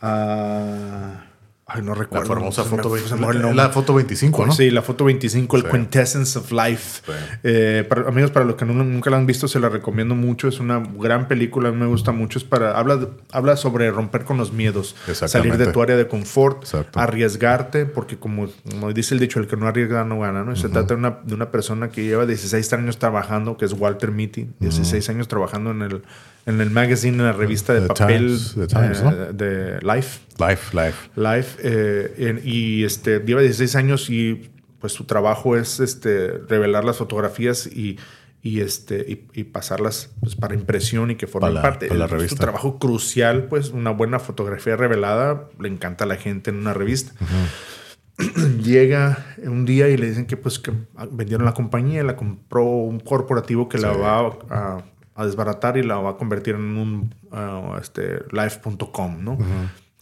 ah, 0.00 1.23
ay, 1.66 1.82
no 1.82 1.94
La 1.94 2.00
recuerdo. 2.00 2.34
famosa 2.34 2.64
Se 2.64 2.70
me- 2.70 2.76
foto, 2.82 2.96
se 2.96 3.14
me 3.16 3.24
fue 3.24 3.32
el 3.34 3.38
la, 3.40 3.46
nombre. 3.46 3.54
la 3.64 3.70
foto 3.70 3.94
25, 3.94 4.46
¿no? 4.46 4.52
Sí, 4.52 4.70
la 4.70 4.82
foto 4.82 5.04
25, 5.04 5.56
el 5.56 5.62
Sí. 5.62 5.68
Quintessence 5.70 6.38
of 6.38 6.52
Life. 6.52 7.02
Sí. 7.06 7.12
Eh, 7.42 7.86
para- 7.88 8.08
amigos, 8.08 8.30
para 8.30 8.44
los 8.44 8.56
que 8.56 8.64
no- 8.64 8.74
nunca 8.84 9.10
la 9.10 9.16
han 9.16 9.26
visto, 9.26 9.48
se 9.48 9.58
la 9.60 9.68
recomiendo 9.68 10.14
mucho. 10.14 10.48
Es 10.48 10.60
una 10.60 10.78
gran 10.98 11.26
película, 11.28 11.72
me 11.72 11.86
gusta 11.86 12.12
mucho. 12.12 12.38
Es 12.38 12.44
para, 12.44 12.78
habla, 12.78 13.08
habla 13.32 13.56
sobre 13.56 13.90
romper 13.90 14.24
con 14.24 14.36
los 14.36 14.52
miedos, 14.52 14.94
salir 15.14 15.56
de 15.56 15.66
tu 15.68 15.80
área 15.82 15.96
de 15.96 16.06
confort, 16.06 16.62
Exacto. 16.64 17.00
arriesgarte, 17.00 17.86
porque 17.86 18.16
como, 18.18 18.48
como 18.70 18.92
dice 18.92 19.14
el 19.14 19.20
dicho, 19.20 19.40
el 19.40 19.46
que 19.46 19.56
no 19.56 19.66
arriesga 19.66 20.04
no 20.04 20.20
gana. 20.20 20.44
¿no? 20.44 20.54
Se 20.56 20.68
trata 20.68 20.88
de 20.88 20.94
una, 20.94 21.18
de 21.24 21.34
una 21.34 21.50
persona 21.50 21.88
que 21.90 22.04
lleva 22.04 22.26
16 22.26 22.72
años 22.72 22.98
trabajando, 22.98 23.56
que 23.56 23.64
es 23.64 23.72
Walter 23.72 24.10
Mitty, 24.10 24.50
16 24.60 25.08
años 25.08 25.28
trabajando 25.28 25.70
en 25.70 25.82
el, 25.82 26.02
en 26.46 26.60
el 26.60 26.70
magazine, 26.70 27.16
en 27.18 27.24
la 27.24 27.32
revista 27.32 27.72
de 27.74 27.80
The 27.82 27.86
papel 27.88 28.18
Times, 28.26 28.54
The 28.54 28.66
Times, 28.66 29.00
eh, 29.00 29.04
¿no? 29.04 29.32
de 29.32 29.78
Life. 29.82 30.20
Life, 30.38 30.76
life. 30.76 31.10
Life 31.16 31.58
eh, 31.62 32.14
en- 32.28 32.40
y 32.44 32.84
este 32.84 33.20
lleva 33.20 33.40
16 33.40 33.76
años 33.76 34.10
y 34.10 34.50
pues 34.80 34.92
su 34.92 35.04
trabajo 35.04 35.56
es 35.56 35.80
este 35.80 36.32
revelar 36.48 36.84
las 36.84 36.98
fotografías 36.98 37.66
y, 37.66 37.98
y 38.42 38.60
este 38.60 38.98
y, 39.08 39.40
y 39.40 39.44
pasarlas 39.44 40.10
pues, 40.20 40.36
para 40.36 40.54
impresión 40.54 41.10
y 41.10 41.14
que 41.16 41.26
formen 41.26 41.54
parte 41.62 41.86
para 41.88 41.98
la 42.00 42.04
Es 42.04 42.12
un 42.12 42.18
revista. 42.18 42.36
trabajo 42.40 42.78
crucial 42.78 43.44
pues 43.44 43.70
una 43.70 43.90
buena 43.92 44.18
fotografía 44.18 44.76
revelada 44.76 45.48
le 45.58 45.68
encanta 45.68 46.04
a 46.04 46.06
la 46.06 46.16
gente 46.16 46.50
en 46.50 46.56
una 46.58 46.74
revista 46.74 47.12
llega 48.62 49.24
un 49.44 49.64
día 49.64 49.88
y 49.88 49.96
le 49.96 50.06
dicen 50.08 50.26
que 50.26 50.36
pues 50.36 50.58
que 50.58 50.72
vendieron 51.10 51.44
la 51.44 51.54
compañía 51.54 52.02
la 52.04 52.14
compró 52.16 52.64
un 52.64 53.00
corporativo 53.00 53.68
que 53.68 53.78
la 53.78 53.90
va 53.92 54.18
a, 54.50 54.84
a 55.14 55.26
desbaratar 55.26 55.76
y 55.76 55.82
la 55.82 55.96
va 55.96 56.10
a 56.10 56.16
convertir 56.16 56.54
en 56.54 56.76
un 56.76 57.14
ah, 57.32 57.78
este 57.80 58.22
live.com 58.32 59.22
no 59.22 59.38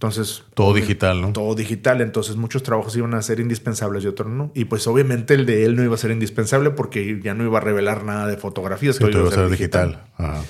entonces 0.02 0.42
Todo 0.54 0.74
digital, 0.74 1.20
¿no? 1.20 1.32
todo 1.32 1.54
digital, 1.54 2.00
entonces 2.00 2.34
muchos 2.34 2.64
trabajos 2.64 2.96
iban 2.96 3.14
a 3.14 3.22
ser 3.22 3.38
indispensables 3.38 4.02
y 4.02 4.08
otros 4.08 4.28
no. 4.28 4.50
Y 4.52 4.64
pues 4.64 4.88
obviamente 4.88 5.34
el 5.34 5.46
de 5.46 5.64
él 5.64 5.76
no 5.76 5.84
iba 5.84 5.94
a 5.94 5.96
ser 5.96 6.10
indispensable 6.10 6.70
porque 6.70 7.20
ya 7.22 7.34
no 7.34 7.44
iba 7.44 7.58
a 7.58 7.60
revelar 7.60 8.02
nada 8.02 8.26
de 8.26 8.36
fotografías, 8.36 8.96
Sí, 8.96 9.04
iba 9.04 9.28
a 9.28 9.30
ser 9.30 9.48
digital. 9.48 10.02
Ajá. 10.16 10.42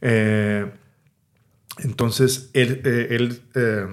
Eh, 0.00 0.70
entonces 1.82 2.50
él, 2.52 2.82
eh, 2.84 3.08
él, 3.10 3.40
eh, 3.56 3.86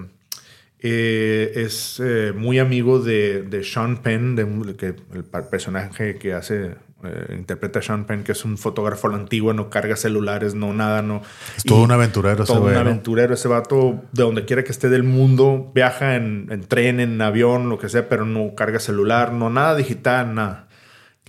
eh, 0.84 1.52
es 1.56 2.00
eh, 2.04 2.34
muy 2.36 2.58
amigo 2.60 3.00
de, 3.00 3.44
de 3.44 3.64
Sean 3.64 4.02
Penn, 4.02 4.36
de, 4.36 4.76
que, 4.76 4.96
el 5.14 5.24
personaje 5.24 6.18
que 6.18 6.34
hace, 6.34 6.76
eh, 7.04 7.36
interpreta 7.38 7.80
a 7.80 7.82
Sean 7.82 8.06
Penn, 8.06 8.24
que 8.24 8.32
es 8.32 8.46
un 8.46 8.58
fotógrafo 8.58 9.08
a 9.08 9.12
la 9.12 9.18
antigua, 9.18 9.54
no 9.54 9.70
carga 9.70 9.96
celulares, 9.96 10.56
no 10.56 10.74
nada, 10.74 11.02
no. 11.02 11.22
Es 11.58 11.64
todo 11.64 11.84
un 11.84 11.92
aventurero 11.92 12.44
ese 12.44 12.54
todo 12.54 12.66
un 12.66 12.76
aventurero, 12.76 13.34
ese 13.34 13.48
vato, 13.48 14.02
de 14.12 14.24
donde 14.24 14.46
quiera 14.46 14.64
que 14.64 14.72
esté 14.72 14.90
del 14.90 15.04
mundo, 15.04 15.72
viaja 15.74 16.16
en, 16.16 16.48
en 16.52 16.64
tren, 16.64 17.00
en 17.00 17.22
avión, 17.22 17.70
lo 17.70 17.78
que 17.78 17.90
sea, 17.90 18.10
pero 18.10 18.26
no 18.26 18.56
carga 18.56 18.80
celular, 18.80 19.34
no 19.34 19.50
nada 19.50 19.76
digital, 19.76 20.34
nada. 20.34 20.68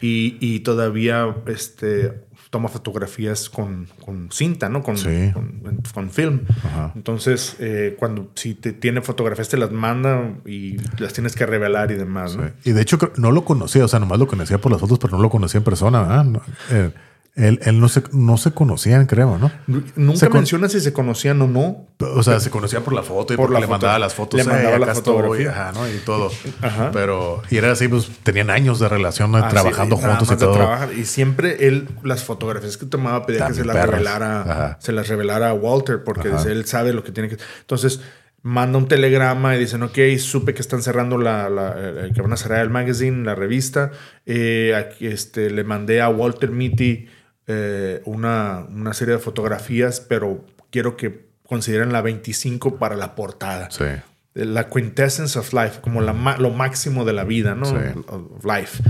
Y, 0.00 0.36
y 0.40 0.60
todavía 0.60 1.36
este, 1.46 2.24
toma 2.52 2.68
fotografías 2.68 3.48
con, 3.48 3.88
con 4.04 4.28
cinta, 4.30 4.68
¿no? 4.68 4.82
Con, 4.82 4.98
Sí. 4.98 5.30
con, 5.32 5.80
con 5.94 6.10
film. 6.10 6.42
Ajá. 6.64 6.92
Entonces, 6.94 7.56
eh, 7.60 7.96
cuando 7.98 8.30
si 8.34 8.52
te 8.54 8.74
tiene 8.74 9.00
fotografías, 9.00 9.48
te 9.48 9.56
las 9.56 9.72
manda 9.72 10.34
y 10.44 10.76
las 10.98 11.14
tienes 11.14 11.34
que 11.34 11.46
revelar 11.46 11.90
y 11.90 11.94
demás, 11.94 12.36
¿no? 12.36 12.44
Sí. 12.62 12.70
Y 12.70 12.72
de 12.72 12.82
hecho 12.82 12.98
no 13.16 13.32
lo 13.32 13.46
conocía, 13.46 13.86
o 13.86 13.88
sea, 13.88 14.00
nomás 14.00 14.18
lo 14.18 14.26
conocía 14.26 14.58
por 14.58 14.70
las 14.70 14.82
fotos, 14.82 14.98
pero 14.98 15.16
no 15.16 15.22
lo 15.22 15.30
conocía 15.30 15.58
en 15.58 15.64
persona. 15.64 16.24
eh, 16.70 16.90
él 17.34 17.60
él 17.62 17.80
no, 17.80 17.88
se, 17.88 18.02
no 18.12 18.36
se 18.36 18.50
conocían, 18.52 19.06
creo, 19.06 19.38
¿no? 19.38 19.50
Nunca 19.96 20.18
Se 20.18 20.28
menciona 20.28 20.68
si 20.68 20.80
se 20.80 20.92
conocían 20.92 21.40
o 21.40 21.46
no. 21.46 21.86
O 21.98 22.22
sea, 22.22 22.40
se 22.40 22.50
conocía 22.50 22.80
por 22.80 22.92
la 22.92 23.02
foto 23.02 23.32
y 23.32 23.36
Por 23.36 23.46
porque 23.46 23.54
la 23.54 23.60
le 23.60 23.66
foto. 23.66 23.72
mandaba 23.72 23.98
las 23.98 24.12
fotos. 24.14 24.38
Le 24.38 24.44
"Hey, 24.44 24.52
mandaba 24.52 24.78
la 24.78 24.84
acá 24.86 24.92
estoy", 24.92 25.14
fotografía. 25.14 25.50
ajá, 25.50 25.72
¿no? 25.72 25.88
Y 25.88 25.96
todo. 26.04 26.30
Ajá. 26.60 26.90
Pero, 26.92 27.42
y 27.50 27.56
era 27.56 27.72
así, 27.72 27.88
pues 27.88 28.10
tenían 28.22 28.50
años 28.50 28.80
de 28.80 28.88
relación, 28.88 29.30
¿no? 29.32 29.38
Así, 29.38 29.48
trabajando 29.50 29.96
juntos 29.96 30.30
y 30.30 30.36
todo. 30.36 30.52
trabajar. 30.52 30.90
Y 30.92 31.04
siempre 31.06 31.66
él, 31.68 31.88
las 32.02 32.22
fotografías 32.24 32.76
que 32.76 32.84
tomaba, 32.86 33.24
pedía 33.24 33.46
que 33.48 33.54
se 33.54 33.64
las 33.64 33.86
revelara, 33.86 34.42
Ajá. 34.42 34.78
se 34.80 34.92
las 34.92 35.08
revelara 35.08 35.48
a 35.50 35.54
Walter, 35.54 36.02
porque 36.04 36.28
él 36.46 36.66
sabe 36.66 36.92
lo 36.92 37.02
que 37.02 37.12
tiene 37.12 37.28
que. 37.30 37.38
Entonces, 37.60 38.00
manda 38.42 38.76
un 38.76 38.88
telegrama 38.88 39.54
y 39.56 39.60
dicen, 39.60 39.82
ok, 39.84 39.96
supe 40.18 40.52
que 40.52 40.60
están 40.60 40.82
cerrando 40.82 41.16
la, 41.16 41.48
la- 41.48 41.74
eh, 41.78 42.10
que 42.12 42.20
van 42.20 42.32
a 42.32 42.36
cerrar 42.36 42.60
el 42.60 42.70
magazine, 42.70 43.24
la 43.24 43.36
revista. 43.36 43.92
Eh, 44.26 44.74
este, 45.00 45.48
le 45.50 45.62
mandé 45.64 46.00
a 46.02 46.08
Walter 46.08 46.50
Mitty 46.50 47.06
eh, 47.54 48.02
una, 48.06 48.66
una 48.70 48.94
serie 48.94 49.14
de 49.14 49.20
fotografías, 49.20 50.00
pero 50.00 50.44
quiero 50.70 50.96
que 50.96 51.26
consideren 51.46 51.92
la 51.92 52.00
25 52.00 52.76
para 52.78 52.96
la 52.96 53.14
portada 53.14 53.70
Sí. 53.70 53.84
la 54.34 54.68
quintessence 54.68 55.38
of 55.38 55.52
life, 55.52 55.80
como 55.82 56.00
la 56.00 56.36
lo 56.38 56.50
máximo 56.50 57.04
de 57.04 57.12
la 57.12 57.24
vida, 57.24 57.54
¿no? 57.54 57.66
Sí. 57.66 57.76
Of 58.06 58.44
life. 58.44 58.82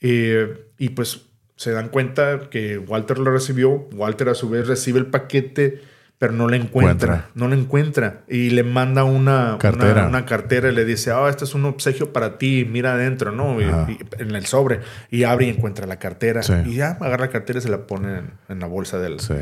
Eh, 0.00 0.66
y 0.78 0.90
pues 0.90 1.22
se 1.56 1.70
dan 1.72 1.88
cuenta 1.88 2.50
que 2.50 2.76
Walter 2.78 3.18
lo 3.18 3.30
recibió, 3.32 3.88
Walter 3.94 4.28
a 4.28 4.34
su 4.34 4.50
vez 4.50 4.66
recibe 4.66 4.98
el 4.98 5.06
paquete, 5.06 5.80
pero 6.22 6.34
no 6.34 6.48
la 6.48 6.54
encuentra, 6.54 7.14
Encuentra. 7.14 7.30
no 7.34 7.48
la 7.48 7.56
encuentra 7.56 8.20
y 8.28 8.50
le 8.50 8.62
manda 8.62 9.02
una 9.02 9.56
Cartera. 9.58 10.02
una, 10.02 10.06
una 10.06 10.24
cartera 10.24 10.68
y 10.70 10.72
le 10.72 10.84
dice, 10.84 11.10
ah, 11.10 11.26
este 11.28 11.42
es 11.42 11.52
un 11.56 11.64
obsequio 11.64 12.12
para 12.12 12.38
ti, 12.38 12.64
mira 12.70 12.92
adentro, 12.92 13.32
¿no? 13.32 13.60
Y- 13.60 13.98
en 14.20 14.36
el 14.36 14.46
sobre 14.46 14.78
y 15.10 15.24
abre 15.24 15.46
y 15.46 15.48
encuentra 15.48 15.84
la 15.88 15.98
cartera 15.98 16.44
Sí. 16.44 16.52
y 16.64 16.74
ya 16.76 16.90
agarra 17.00 17.24
la 17.26 17.30
cartera 17.32 17.58
y 17.58 17.62
se 17.62 17.70
la 17.70 17.88
pone 17.88 18.18
en, 18.18 18.30
en 18.48 18.60
la 18.60 18.66
bolsa 18.68 19.00
del 19.00 19.18
Sí. 19.18 19.34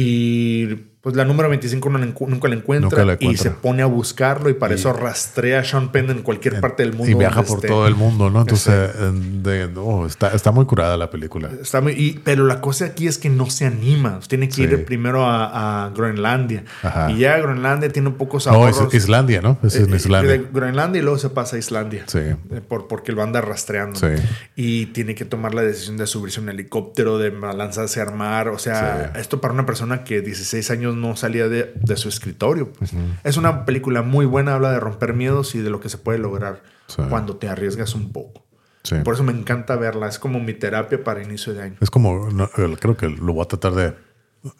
Y 0.00 0.66
pues 1.00 1.14
la 1.14 1.24
número 1.24 1.48
25 1.48 1.88
no 1.88 1.98
la 1.98 2.06
encu- 2.06 2.26
nunca 2.26 2.48
la 2.48 2.56
encuentra, 2.56 2.90
Nunca 2.90 3.04
la 3.04 3.16
y 3.20 3.36
se 3.36 3.52
pone 3.52 3.80
a 3.80 3.86
buscarlo 3.86 4.50
y 4.50 4.54
para 4.54 4.74
eso 4.74 4.92
rastrea 4.92 5.60
a 5.60 5.64
Sean 5.64 5.92
Penn 5.92 6.10
en 6.10 6.22
cualquier 6.22 6.60
parte 6.60 6.82
del 6.82 6.94
mundo. 6.94 7.08
Y 7.12 7.14
viaja 7.14 7.44
por 7.44 7.58
esté. 7.58 7.68
todo 7.68 7.86
el 7.86 7.94
mundo, 7.94 8.28
¿no? 8.28 8.40
Entonces, 8.40 8.90
eh, 8.92 9.12
de- 9.40 9.68
no, 9.68 10.04
está, 10.04 10.32
está 10.34 10.50
muy 10.50 10.64
curada 10.66 10.96
la 10.96 11.08
película. 11.08 11.48
Está 11.62 11.80
muy- 11.80 11.92
y- 11.92 12.20
pero 12.24 12.44
la 12.44 12.60
cosa 12.60 12.86
aquí 12.86 13.06
es 13.06 13.18
que 13.18 13.30
no 13.30 13.48
se 13.48 13.66
anima. 13.66 14.18
Tiene 14.26 14.48
que 14.48 14.54
Sí. 14.56 14.62
ir 14.64 14.84
primero 14.84 15.24
a, 15.24 15.84
a 15.84 15.90
Groenlandia. 15.90 16.64
Ajá. 16.82 17.08
Y 17.12 17.18
ya 17.18 17.38
Groenlandia 17.38 17.88
tiene 17.88 18.08
un 18.08 18.16
poco 18.16 18.38
No, 18.38 18.40
sabor. 18.40 18.70
es 18.70 18.94
Islandia, 18.94 19.40
¿no? 19.40 19.58
Es 19.62 19.76
en 19.76 19.94
Islandia. 19.94 20.32
De 20.32 20.38
Groenlandia 20.52 20.98
y 20.98 21.02
luego 21.02 21.18
se 21.18 21.30
pasa 21.30 21.54
a 21.54 21.60
Islandia. 21.60 22.02
Sí. 22.08 22.18
Eh, 22.18 22.36
Por, 22.66 22.88
porque 22.88 23.12
lo 23.12 23.22
anda 23.22 23.40
rastreando. 23.40 24.00
Sí. 24.00 24.08
Y 24.56 24.86
tiene 24.86 25.14
que 25.14 25.24
tomar 25.24 25.54
la 25.54 25.62
decisión 25.62 25.96
de 25.98 26.08
subirse 26.08 26.40
a 26.40 26.42
un 26.42 26.48
helicóptero, 26.48 27.16
de 27.18 27.30
lanzarse 27.30 28.00
a 28.00 28.02
armar. 28.02 28.48
O 28.48 28.58
sea, 28.58 29.12
Sí. 29.14 29.20
esto 29.20 29.40
para 29.40 29.54
una 29.54 29.64
persona 29.64 29.85
que 30.04 30.20
16 30.20 30.70
años 30.70 30.94
no 30.96 31.16
salía 31.16 31.48
de, 31.48 31.72
de 31.74 31.96
su 31.96 32.08
escritorio. 32.08 32.72
pues. 32.72 32.92
Es 33.24 33.36
una 33.36 33.64
película 33.64 34.02
muy 34.02 34.26
buena, 34.26 34.54
habla 34.54 34.70
de 34.72 34.80
romper 34.80 35.12
miedos 35.14 35.54
y 35.54 35.58
de 35.60 35.70
lo 35.70 35.80
que 35.80 35.88
se 35.88 35.98
puede 35.98 36.18
lograr 36.18 36.62
Sí. 36.88 37.02
cuando 37.08 37.36
te 37.36 37.48
arriesgas 37.48 37.94
un 37.94 38.12
poco. 38.12 38.44
Sí. 38.84 38.94
Por 39.02 39.14
eso 39.14 39.24
me 39.24 39.32
encanta 39.32 39.74
verla. 39.76 40.06
Es 40.08 40.18
como 40.20 40.38
mi 40.38 40.54
terapia 40.54 41.02
para 41.02 41.20
inicio 41.22 41.52
de 41.52 41.62
año. 41.62 41.76
Es 41.80 41.90
como, 41.90 42.30
no, 42.30 42.48
creo 42.48 42.96
que 42.96 43.08
lo 43.08 43.32
voy 43.32 43.42
a 43.42 43.48
tratar 43.48 43.74
de... 43.74 43.94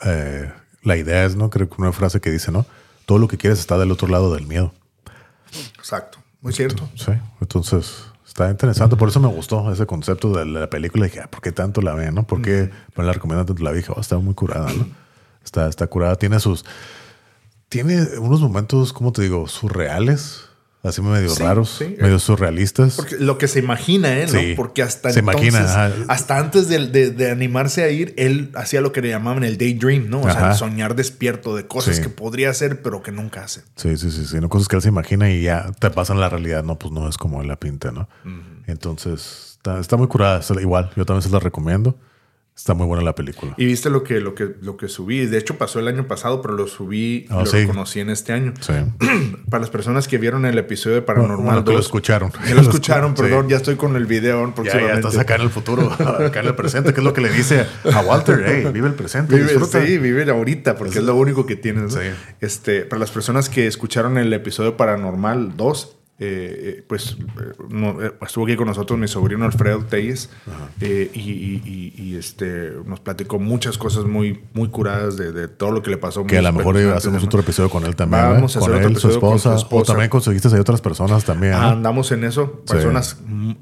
eh, 0.05 0.51
la 0.83 0.97
idea 0.97 1.25
es, 1.25 1.37
¿no? 1.37 1.51
Creo 1.51 1.69
que 1.69 1.75
una 1.79 1.93
frase 1.93 2.21
que 2.21 2.31
dice, 2.33 2.51
¿no? 2.51 2.67
Todo 3.05 3.19
lo 3.19 3.29
que 3.29 3.37
quieres 3.37 3.61
está 3.61 3.79
del 3.79 3.93
otro 3.93 4.09
lado 4.09 4.35
del 4.35 4.47
miedo. 4.47 4.73
Exacto. 5.79 6.19
Muy 6.41 6.53
cierto. 6.53 6.89
Sí. 6.97 7.13
Entonces, 7.41 8.05
está 8.27 8.51
interesante. 8.51 8.97
Por 8.97 9.09
eso 9.09 9.21
me 9.21 9.29
gustó 9.29 9.73
ese 9.73 9.87
concepto 9.87 10.33
de 10.33 10.45
la 10.47 10.69
película. 10.69 11.05
Dije, 11.05 11.21
ah, 11.21 11.31
¿por 11.31 11.41
qué 11.41 11.53
tanto 11.53 11.81
la 11.83 11.95
ven, 11.95 12.15
no? 12.15 12.25
¿Por 12.27 12.43
qué 12.43 12.71
me 12.97 13.05
la 13.05 13.13
recomiendan 13.13 13.47
tanto? 13.47 13.63
La 13.63 13.73
dije, 13.73 13.93
oh, 13.95 14.01
está 14.01 14.19
muy 14.19 14.35
curada, 14.35 14.73
¿no? 14.73 14.87
Está, 15.47 15.69
está 15.69 15.87
curada. 15.87 16.17
Tiene 16.17 16.39
sus... 16.41 16.65
Tiene 17.71 18.03
unos 18.19 18.41
momentos, 18.41 18.93
¿cómo 18.93 19.13
te 19.13 19.23
digo? 19.23 19.49
Surreales. 19.49 20.43
Así 20.83 21.03
medio 21.03 21.31
Sí, 21.31 21.43
raros. 21.43 21.75
sí. 21.79 21.97
Medio 22.01 22.21
surrealistas. 22.21 22.95
Porque 22.95 23.17
lo 23.19 23.39
que 23.39 23.49
se 23.49 23.59
imagina, 23.59 24.19
¿eh? 24.21 24.27
¿no? 24.33 24.39
Sí. 24.39 24.53
Porque 24.57 24.83
hasta 24.83 25.11
Se 25.11 25.19
entonces, 25.19 25.49
imagina, 25.49 25.91
hasta 26.07 26.39
antes 26.39 26.69
de, 26.69 26.87
de- 26.87 27.11
de 27.11 27.31
animarse 27.33 27.83
a 27.83 27.89
ir, 27.91 28.15
él 28.17 28.53
hacía 28.55 28.81
lo 28.81 28.93
que 28.93 29.03
le 29.03 29.09
llamaban 29.09 29.43
el 29.43 29.59
daydream, 29.59 30.09
¿no? 30.09 30.21
O 30.21 30.25
sea, 30.25 30.33
Ajá. 30.33 30.51
el 30.53 30.55
soñar 30.57 30.95
despierto 30.95 31.57
de 31.57 31.67
cosas 31.67 31.99
que 31.99 32.09
podría 32.09 32.51
hacer, 32.51 32.83
pero 32.83 33.03
que 33.03 33.11
nunca 33.11 33.43
hace. 33.43 33.63
Sí, 33.75 33.97
sí, 33.97 34.13
sí, 34.13 34.27
sí. 34.27 34.39
No 34.41 34.49
cosas 34.49 34.69
que 34.69 34.77
él 34.77 34.83
se 34.83 34.89
imagina 34.89 35.29
y 35.29 35.43
ya 35.43 35.73
te 35.81 35.91
pasan 35.91 36.21
la 36.21 36.29
realidad. 36.29 36.63
No, 36.63 36.79
pues 36.79 36.93
no 36.93 37.09
es 37.09 37.17
como 37.19 37.43
él 37.43 37.49
la 37.49 37.57
pinta, 37.57 37.91
¿no? 37.91 38.09
Entonces, 38.69 39.57
está, 39.57 39.81
está 39.81 39.97
muy 39.97 40.07
curada. 40.07 40.41
Igual, 40.61 40.91
yo 40.97 41.05
también 41.05 41.23
se 41.23 41.31
la 41.31 41.41
recomiendo. 41.41 41.99
Está 42.57 42.73
muy 42.73 42.87
buena 42.87 43.05
la 43.05 43.15
película. 43.15 43.53
Y 43.59 43.67
viste 43.67 43.91
lo 43.91 44.03
que, 44.03 44.19
lo 44.19 44.35
que, 44.35 44.55
lo 44.63 44.79
que 44.79 44.89
subí. 44.89 45.27
De 45.27 45.37
hecho, 45.37 45.59
pasó 45.59 45.79
el 45.79 45.89
año 45.89 46.09
pasado, 46.09 46.41
pero 46.41 46.55
lo 46.55 46.67
subí, 46.67 47.27
Ah, 47.29 47.41
lo 47.41 47.47
sí. 47.47 47.59
reconocí 47.59 48.01
en 48.01 48.09
este 48.09 48.33
año. 48.33 48.55
Sí. 48.61 48.73
Para 49.51 49.61
las 49.61 49.69
personas 49.69 50.09
que 50.09 50.17
vieron 50.17 50.47
el 50.47 50.57
episodio 50.57 50.97
de 50.97 51.03
Paranormal 51.03 51.45
Bueno, 51.45 51.65
que 51.65 51.71
lo 51.73 51.77
2, 51.77 51.85
escucharon. 51.85 52.31
que 52.33 52.55
lo 52.55 52.61
escucharon, 52.63 53.15
Sí. 53.15 53.23
perdón, 53.25 53.49
ya 53.51 53.59
estoy 53.59 53.77
con 53.77 53.95
el 53.95 54.07
video 54.07 54.55
Ya, 54.65 54.73
ya 54.81 54.95
estás 54.95 55.19
acá 55.19 55.35
en 55.35 55.43
el 55.43 55.51
futuro, 55.51 55.93
acá 55.99 56.41
en 56.41 56.47
el 56.47 56.55
presente, 56.55 56.95
que 56.95 57.01
es 57.01 57.05
lo 57.05 57.13
que 57.13 57.21
le 57.21 57.31
dice 57.31 57.67
a 57.93 58.01
Walter. 58.01 58.43
Hey, 58.47 58.67
vive 58.73 58.89
el 58.89 58.95
presente, 58.95 59.35
Vive, 59.37 59.49
disfruta. 59.49 59.85
sí, 59.85 59.99
vive 59.99 60.29
ahorita, 60.31 60.77
porque 60.77 60.99
es 61.01 61.05
lo 61.05 61.15
único 61.15 61.45
que 61.45 61.57
tienes. 61.57 61.97
Este, 62.41 62.83
para 62.87 63.01
las 63.01 63.11
personas 63.11 63.51
que 63.51 63.67
escucharon 63.67 64.17
el 64.17 64.33
episodio 64.33 64.79
Paranormal 64.79 65.59
2, 65.59 65.96
eh, 66.19 66.77
eh, 66.79 66.85
pues 66.89 67.17
eh, 67.21 67.53
no, 67.69 68.03
eh, 68.03 68.13
estuvo 68.23 68.45
aquí 68.47 68.57
con 68.57 68.67
nosotros 68.69 68.99
mi 68.99 69.07
sobrino 69.07 69.45
Alfredo 69.45 69.85
Telles 69.85 70.31
eh, 70.81 71.11
y, 71.13 71.21
y- 71.21 71.63
y- 71.65 72.03
y, 72.03 72.17
este, 72.17 72.73
nos 72.87 73.01
platicó 73.01 73.39
muchas 73.39 73.77
cosas 73.77 74.05
muy, 74.07 74.41
muy 74.55 74.69
curadas 74.69 75.17
de, 75.19 75.33
de 75.33 75.47
todo 75.49 75.73
lo 75.73 75.83
que 75.83 75.91
le 75.91 75.99
pasó. 75.99 76.25
Que 76.27 76.39
a 76.39 76.43
lo 76.43 76.53
mejor 76.53 76.77
hacemos 76.79 77.21
¿no? 77.23 77.27
otro 77.27 77.41
episodio 77.41 77.69
con 77.69 77.85
él 77.85 77.95
también. 77.97 78.23
Vamos 78.23 78.57
a 78.57 78.61
hacer 78.61 78.71
con 78.71 78.79
otro 78.79 78.89
él, 78.89 78.97
su 78.97 79.09
episodio 79.09 79.21
con 79.21 79.31
su 79.33 79.37
esposa. 79.37 79.55
O 79.55 79.59
esposa. 79.59 79.93
también 79.93 80.09
conseguiste 80.11 80.49
ahí 80.49 80.59
otras 80.61 80.81
personas 80.81 81.25
también. 81.25 81.53
¿no? 81.53 81.59
Andamos 81.59 82.11
en 82.13 82.25
eso. 82.25 82.63
Sí. 82.65 82.73
Personas 82.73 83.19
mm, 83.27 83.53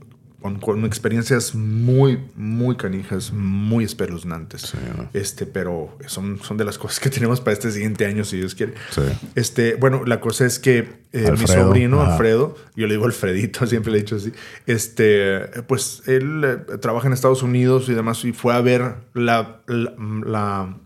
con, 0.45 0.61
con 0.61 0.85
experiencias 0.85 1.55
muy, 1.55 2.19
muy 2.37 2.77
canijas, 2.77 3.33
muy 3.33 3.83
espeluznantes. 3.85 4.61
Sí, 4.61 4.77
¿no? 4.95 5.09
Este, 5.15 5.47
pero 5.47 5.97
son, 6.07 6.39
son 6.43 6.59
de 6.59 6.66
las 6.66 6.77
cosas 6.77 7.01
que 7.01 7.09
tenemos 7.16 7.41
para 7.41 7.55
este 7.55 7.73
siguiente 7.73 8.05
año, 8.05 8.25
si 8.27 8.37
Dios 8.37 8.55
quiere. 8.55 8.75
Sí. 8.91 9.01
Este, 9.37 9.77
bueno, 9.77 10.05
la 10.05 10.21
cosa 10.21 10.45
es 10.45 10.59
que 10.59 10.81
eh, 11.15 11.33
mi 11.33 11.47
sobrino. 11.47 12.03
Alfredo, 12.03 12.57
yo 12.77 12.87
le 12.87 12.93
digo 12.93 13.07
Alfredito, 13.07 13.66
siempre 13.66 13.91
le 13.91 13.99
he 13.99 14.01
dicho 14.03 14.16
así, 14.16 14.33
este, 14.66 15.41
pues 15.66 16.03
él 16.07 16.43
eh, 16.45 16.77
trabaja 16.79 17.07
en 17.07 17.15
Estados 17.15 17.43
Unidos 17.43 17.89
y 17.89 17.95
demás, 17.95 18.23
y 18.27 18.33
fue 18.35 18.53
a 18.53 18.61
ver 18.61 18.97
la, 19.15 19.62
la- 19.66 19.95
la- 20.27 20.77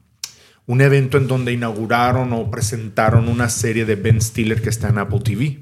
un 0.66 0.80
evento 0.82 1.18
en 1.18 1.26
donde 1.26 1.52
inauguraron 1.52 2.32
o 2.32 2.48
presentaron 2.48 3.26
una 3.26 3.48
serie 3.48 3.84
de 3.86 3.96
Ben 3.96 4.20
Stiller 4.20 4.62
que 4.62 4.68
está 4.68 4.90
en 4.90 4.98
Apple 4.98 5.20
TV. 5.24 5.60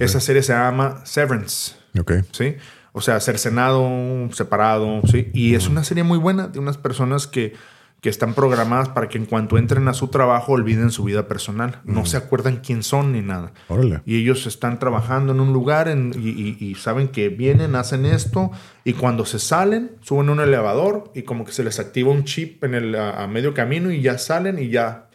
Esa 0.00 0.18
serie 0.18 0.42
se 0.42 0.52
llama 0.54 1.02
Severance. 1.04 1.76
Ok. 2.00 2.12
¿sí? 2.32 2.56
O 2.96 3.02
sea, 3.02 3.20
cercenado, 3.20 3.86
separado, 4.32 5.02
¿sí? 5.10 5.28
Y 5.34 5.54
es 5.54 5.68
una 5.68 5.84
serie 5.84 6.02
muy 6.02 6.18
buena 6.18 6.48
de 6.48 6.58
unas 6.58 6.78
personas 6.78 7.26
que, 7.26 7.52
que 8.00 8.08
están 8.08 8.32
programadas 8.34 8.88
para 8.88 9.08
que 9.08 9.18
en 9.18 9.26
cuanto 9.26 9.58
entren 9.58 9.86
a 9.88 9.92
su 9.94 10.08
trabajo 10.08 10.52
olviden 10.52 10.90
su 10.90 11.04
vida 11.04 11.28
personal. 11.28 11.80
No 11.84 12.06
se 12.06 12.16
acuerdan 12.16 12.60
quién 12.64 12.82
son 12.82 13.12
ni 13.12 13.20
nada. 13.20 13.52
Órale. 13.68 14.00
Y 14.06 14.16
ellos 14.20 14.46
están 14.46 14.78
trabajando 14.78 15.32
en 15.32 15.40
un 15.40 15.52
lugar 15.52 15.88
en- 15.88 16.12
y, 16.18 16.28
y- 16.28 16.56
y 16.58 16.74
saben 16.76 17.08
que 17.08 17.28
vienen, 17.28 17.74
hacen 17.74 18.06
esto 18.06 18.50
y 18.84 18.92
cuando 18.94 19.26
se 19.26 19.38
salen, 19.38 19.92
suben 20.00 20.28
a 20.28 20.32
un 20.32 20.40
elevador 20.40 21.10
y 21.14 21.22
como 21.22 21.44
que 21.44 21.52
se 21.52 21.64
les 21.64 21.78
activa 21.80 22.10
un 22.12 22.24
chip 22.24 22.64
en 22.64 22.74
el, 22.74 22.94
a, 22.94 23.22
a 23.24 23.26
medio 23.26 23.52
camino 23.54 23.90
y 23.90 24.00
ya 24.00 24.16
salen 24.18 24.58
y 24.58 24.68
ya 24.70 25.08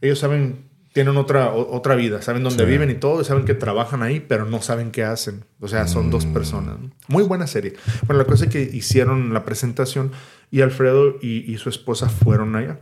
ellos 0.00 0.18
saben, 0.18 0.63
tienen 0.94 1.16
otra, 1.18 1.48
o- 1.52 1.76
otra 1.76 1.94
vida, 1.96 2.22
saben 2.22 2.42
dónde 2.44 2.64
Sí. 2.64 2.70
viven 2.70 2.88
y 2.88 2.94
todo, 2.94 3.20
y 3.20 3.24
saben 3.26 3.44
que 3.44 3.52
trabajan 3.54 4.02
ahí, 4.02 4.20
pero 4.20 4.46
no 4.46 4.62
saben 4.62 4.90
qué 4.92 5.02
hacen. 5.04 5.44
O 5.60 5.68
sea, 5.68 5.86
son 5.88 6.08
dos 6.10 6.24
personas. 6.24 6.78
¿no? 6.80 6.90
Muy 7.08 7.24
buena 7.24 7.46
serie. 7.46 7.74
Bueno, 8.06 8.22
la 8.22 8.26
cosa 8.26 8.44
es 8.44 8.50
que 8.50 8.62
hicieron 8.62 9.34
la 9.34 9.44
presentación 9.44 10.12
y 10.50 10.62
Alfredo 10.62 11.16
y, 11.20 11.52
y 11.52 11.58
su 11.58 11.68
esposa 11.68 12.08
fueron 12.08 12.56
allá. 12.56 12.80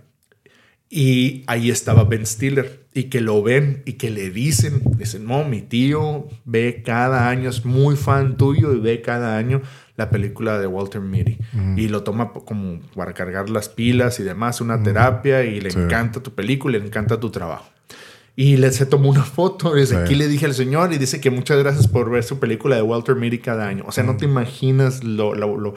Y 0.88 1.42
ahí 1.46 1.70
estaba 1.70 2.04
Ben 2.04 2.26
Stiller. 2.26 2.82
Y 2.94 3.04
que 3.04 3.22
lo 3.22 3.42
ven 3.42 3.82
y 3.86 3.94
que 3.94 4.10
le 4.10 4.28
dicen, 4.28 4.82
dicen, 4.98 5.24
no, 5.26 5.44
mi 5.44 5.62
tío 5.62 6.28
ve 6.44 6.82
cada 6.84 7.30
año, 7.30 7.48
es 7.48 7.64
muy 7.64 7.96
fan 7.96 8.36
tuyo 8.36 8.74
y 8.74 8.80
ve 8.80 9.00
cada 9.00 9.38
año 9.38 9.62
la 9.96 10.10
película 10.10 10.58
de 10.58 10.66
Walter 10.66 11.00
Mitty. 11.00 11.38
Y 11.78 11.88
lo 11.88 12.02
toma 12.02 12.34
como 12.34 12.80
para 12.94 13.14
cargar 13.14 13.48
las 13.48 13.70
pilas 13.70 14.20
y 14.20 14.22
demás, 14.24 14.60
una 14.60 14.82
terapia 14.82 15.42
y 15.44 15.62
le 15.62 15.70
Sí. 15.70 15.78
encanta 15.78 16.22
tu 16.22 16.34
película 16.34 16.76
y 16.76 16.80
le 16.80 16.86
encanta 16.88 17.18
tu 17.18 17.30
trabajo. 17.30 17.70
Y 18.34 18.56
le, 18.56 18.72
se 18.72 18.86
tomó 18.86 19.10
una 19.10 19.24
foto. 19.24 19.74
Desde 19.74 19.96
Sí. 19.96 20.00
aquí 20.02 20.14
le 20.14 20.26
dije 20.28 20.46
al 20.46 20.54
señor 20.54 20.92
y 20.92 20.98
dice 20.98 21.20
que 21.20 21.30
muchas 21.30 21.58
gracias 21.58 21.86
por 21.88 22.10
ver 22.10 22.24
su 22.24 22.38
película 22.38 22.76
de 22.76 22.82
Walter 22.82 23.14
Mitty 23.14 23.38
cada 23.38 23.66
año. 23.68 23.84
O 23.86 23.92
sea, 23.92 24.04
no 24.04 24.16
te 24.16 24.24
imaginas 24.24 25.04
lo, 25.04 25.34
lo, 25.34 25.58
lo, 25.58 25.74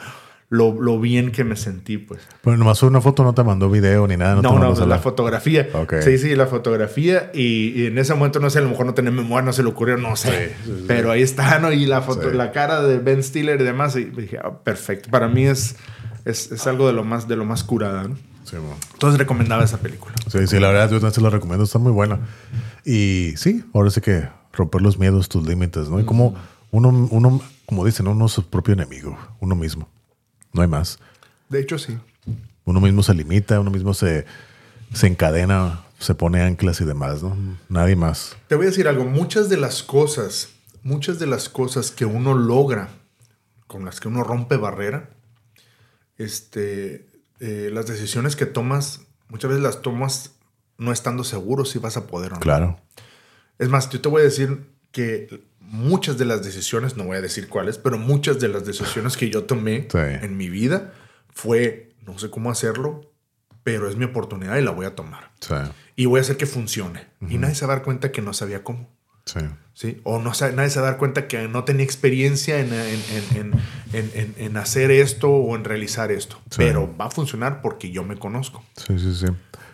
lo- 0.48 0.80
lo 0.80 0.98
bien 1.00 1.32
que 1.32 1.44
me 1.44 1.54
sentí, 1.56 1.98
pues. 1.98 2.22
Pero 2.42 2.56
nomás 2.56 2.82
una 2.82 3.00
foto, 3.02 3.24
no 3.24 3.34
te 3.34 3.42
mandó 3.44 3.68
video 3.68 4.06
ni 4.06 4.16
nada. 4.16 4.36
No, 4.36 4.58
No, 4.58 4.74
no, 4.74 4.86
la 4.86 4.98
fotografía. 4.98 5.68
Ok. 5.74 5.96
Sí, 6.02 6.16
sí, 6.16 6.34
la 6.34 6.46
fotografía. 6.46 7.30
Y, 7.34 7.72
y 7.82 7.86
en 7.88 7.98
ese 7.98 8.14
momento, 8.14 8.40
no 8.40 8.48
sé, 8.48 8.60
a 8.60 8.62
lo 8.62 8.70
mejor 8.70 8.86
no 8.86 8.94
tenía 8.94 9.10
memoria, 9.10 9.44
no 9.44 9.52
se 9.52 9.62
le 9.62 9.68
ocurrió, 9.68 9.98
no 9.98 10.16
sé. 10.16 10.30
Sí, 10.30 10.54
sí, 10.64 10.72
sí. 10.78 10.84
Pero 10.88 11.10
ahí 11.10 11.20
está, 11.22 11.58
¿no? 11.58 11.72
Y 11.72 11.84
la, 11.84 12.00
foto, 12.00 12.30
la 12.30 12.52
cara 12.52 12.80
de 12.82 12.98
Ben 12.98 13.22
Stiller 13.22 13.60
y 13.60 13.64
demás. 13.64 13.96
Y 13.96 14.04
dije, 14.06 14.38
ah, 14.42 14.60
perfecto. 14.64 15.10
Para 15.10 15.28
mí 15.28 15.44
es, 15.46 15.76
es, 16.24 16.50
es 16.52 16.66
algo 16.66 16.86
de 16.86 16.94
lo 16.94 17.04
más, 17.04 17.28
de 17.28 17.36
lo 17.36 17.44
más 17.44 17.64
curada, 17.64 18.04
¿no? 18.04 18.16
Sí. 18.46 18.56
Entonces 18.92 19.18
recomendaba 19.18 19.64
esa 19.64 19.78
película. 19.78 20.14
Sí, 20.30 20.46
sí, 20.46 20.60
la 20.60 20.68
verdad, 20.68 20.88
yo 20.88 20.96
también 20.96 21.14
se 21.14 21.20
lo 21.20 21.30
recomiendo, 21.30 21.64
está 21.64 21.80
muy 21.80 21.90
buena. 21.90 22.20
Y 22.84 23.34
sí, 23.36 23.64
ahora 23.74 23.90
sí 23.90 24.00
que 24.00 24.28
romper 24.52 24.82
los 24.82 24.98
miedos, 24.98 25.28
tus 25.28 25.46
límites, 25.46 25.88
¿no? 25.88 25.98
Y 25.98 26.04
como 26.04 26.36
uno, 26.70 26.88
uno, 27.10 27.40
como 27.66 27.84
dicen, 27.84 28.06
uno 28.06 28.26
es 28.26 28.32
su 28.32 28.48
propio 28.48 28.74
enemigo, 28.74 29.18
uno 29.40 29.56
mismo. 29.56 29.88
No 30.52 30.62
hay 30.62 30.68
más. 30.68 30.98
De 31.48 31.60
hecho, 31.60 31.76
sí. 31.78 31.98
Uno 32.64 32.80
mismo 32.80 33.02
se 33.02 33.14
limita, 33.14 33.58
uno 33.60 33.70
mismo 33.70 33.94
se, 33.94 34.26
se 34.92 35.06
encadena, 35.08 35.84
se 35.98 36.14
pone 36.14 36.42
anclas 36.42 36.80
y 36.80 36.84
demás, 36.84 37.22
¿no? 37.22 37.36
Nadie 37.68 37.96
más. 37.96 38.36
Te 38.48 38.54
voy 38.54 38.66
a 38.66 38.70
decir 38.70 38.86
algo. 38.86 39.04
Muchas 39.04 39.48
de 39.48 39.56
las 39.56 39.82
cosas, 39.82 40.50
muchas 40.82 41.18
de 41.18 41.26
las 41.26 41.48
cosas 41.48 41.90
que 41.90 42.04
uno 42.04 42.34
logra, 42.34 42.90
con 43.66 43.84
las 43.84 43.98
que 43.98 44.08
uno 44.08 44.22
rompe 44.22 44.56
barrera, 44.56 45.10
este, 46.18 47.06
eh, 47.40 47.70
las 47.72 47.86
decisiones 47.86 48.36
que 48.36 48.46
tomas, 48.46 49.00
muchas 49.28 49.48
veces 49.50 49.62
las 49.62 49.82
tomas 49.82 50.32
no 50.78 50.92
estando 50.92 51.24
seguro 51.24 51.64
si 51.64 51.78
vas 51.78 51.96
a 51.96 52.06
poder 52.06 52.32
o 52.32 52.34
no. 52.36 52.40
Claro. 52.40 52.80
Es 53.58 53.68
más, 53.68 53.88
yo 53.90 54.00
te 54.00 54.08
voy 54.08 54.20
a 54.22 54.24
decir 54.24 54.66
que 54.92 55.42
muchas 55.60 56.18
de 56.18 56.24
las 56.26 56.44
decisiones, 56.44 56.96
no 56.96 57.04
voy 57.04 57.16
a 57.16 57.20
decir 57.20 57.48
cuáles, 57.48 57.78
pero 57.78 57.98
muchas 57.98 58.38
de 58.40 58.48
las 58.48 58.64
decisiones 58.66 59.16
que 59.16 59.30
yo 59.30 59.44
tomé 59.44 59.88
Sí. 59.90 59.98
en 59.98 60.36
mi 60.36 60.48
vida 60.50 60.92
fue, 61.32 61.94
no 62.06 62.18
sé 62.18 62.30
cómo 62.30 62.50
hacerlo, 62.50 63.12
pero 63.62 63.88
es 63.88 63.96
mi 63.96 64.04
oportunidad 64.04 64.56
y 64.58 64.62
la 64.62 64.70
voy 64.70 64.86
a 64.86 64.94
tomar. 64.94 65.32
Sí. 65.40 65.54
Y 65.96 66.06
voy 66.06 66.18
a 66.18 66.22
hacer 66.22 66.36
que 66.36 66.46
funcione. 66.46 67.06
Y 67.28 67.38
nadie 67.38 67.54
se 67.54 67.66
va 67.66 67.72
a 67.72 67.76
dar 67.76 67.84
cuenta 67.84 68.12
que 68.12 68.22
no 68.22 68.32
sabía 68.32 68.62
cómo. 68.62 68.88
Sí. 69.24 69.40
¿Sí? 69.76 70.00
O 70.04 70.18
no, 70.18 70.32
nadie 70.54 70.70
se 70.70 70.80
va 70.80 70.88
a 70.88 70.90
dar 70.92 70.98
cuenta 70.98 71.28
que 71.28 71.46
no 71.48 71.64
tenía 71.64 71.84
experiencia 71.84 72.58
en, 72.58 72.72
en- 72.72 73.02
en- 73.12 73.36
en- 73.36 73.52
en- 73.92 74.10
en- 74.14 74.34
en 74.38 74.56
hacer 74.56 74.90
esto 74.90 75.30
o 75.30 75.54
en 75.54 75.64
realizar 75.64 76.10
esto. 76.10 76.36
Sí. 76.50 76.56
Pero 76.56 76.90
va 76.98 77.04
a 77.06 77.10
funcionar 77.10 77.60
porque 77.60 77.90
yo 77.90 78.02
me 78.02 78.16
conozco. 78.16 78.64
Sí, 78.76 78.98
sí, 78.98 79.14
sí. 79.14 79.26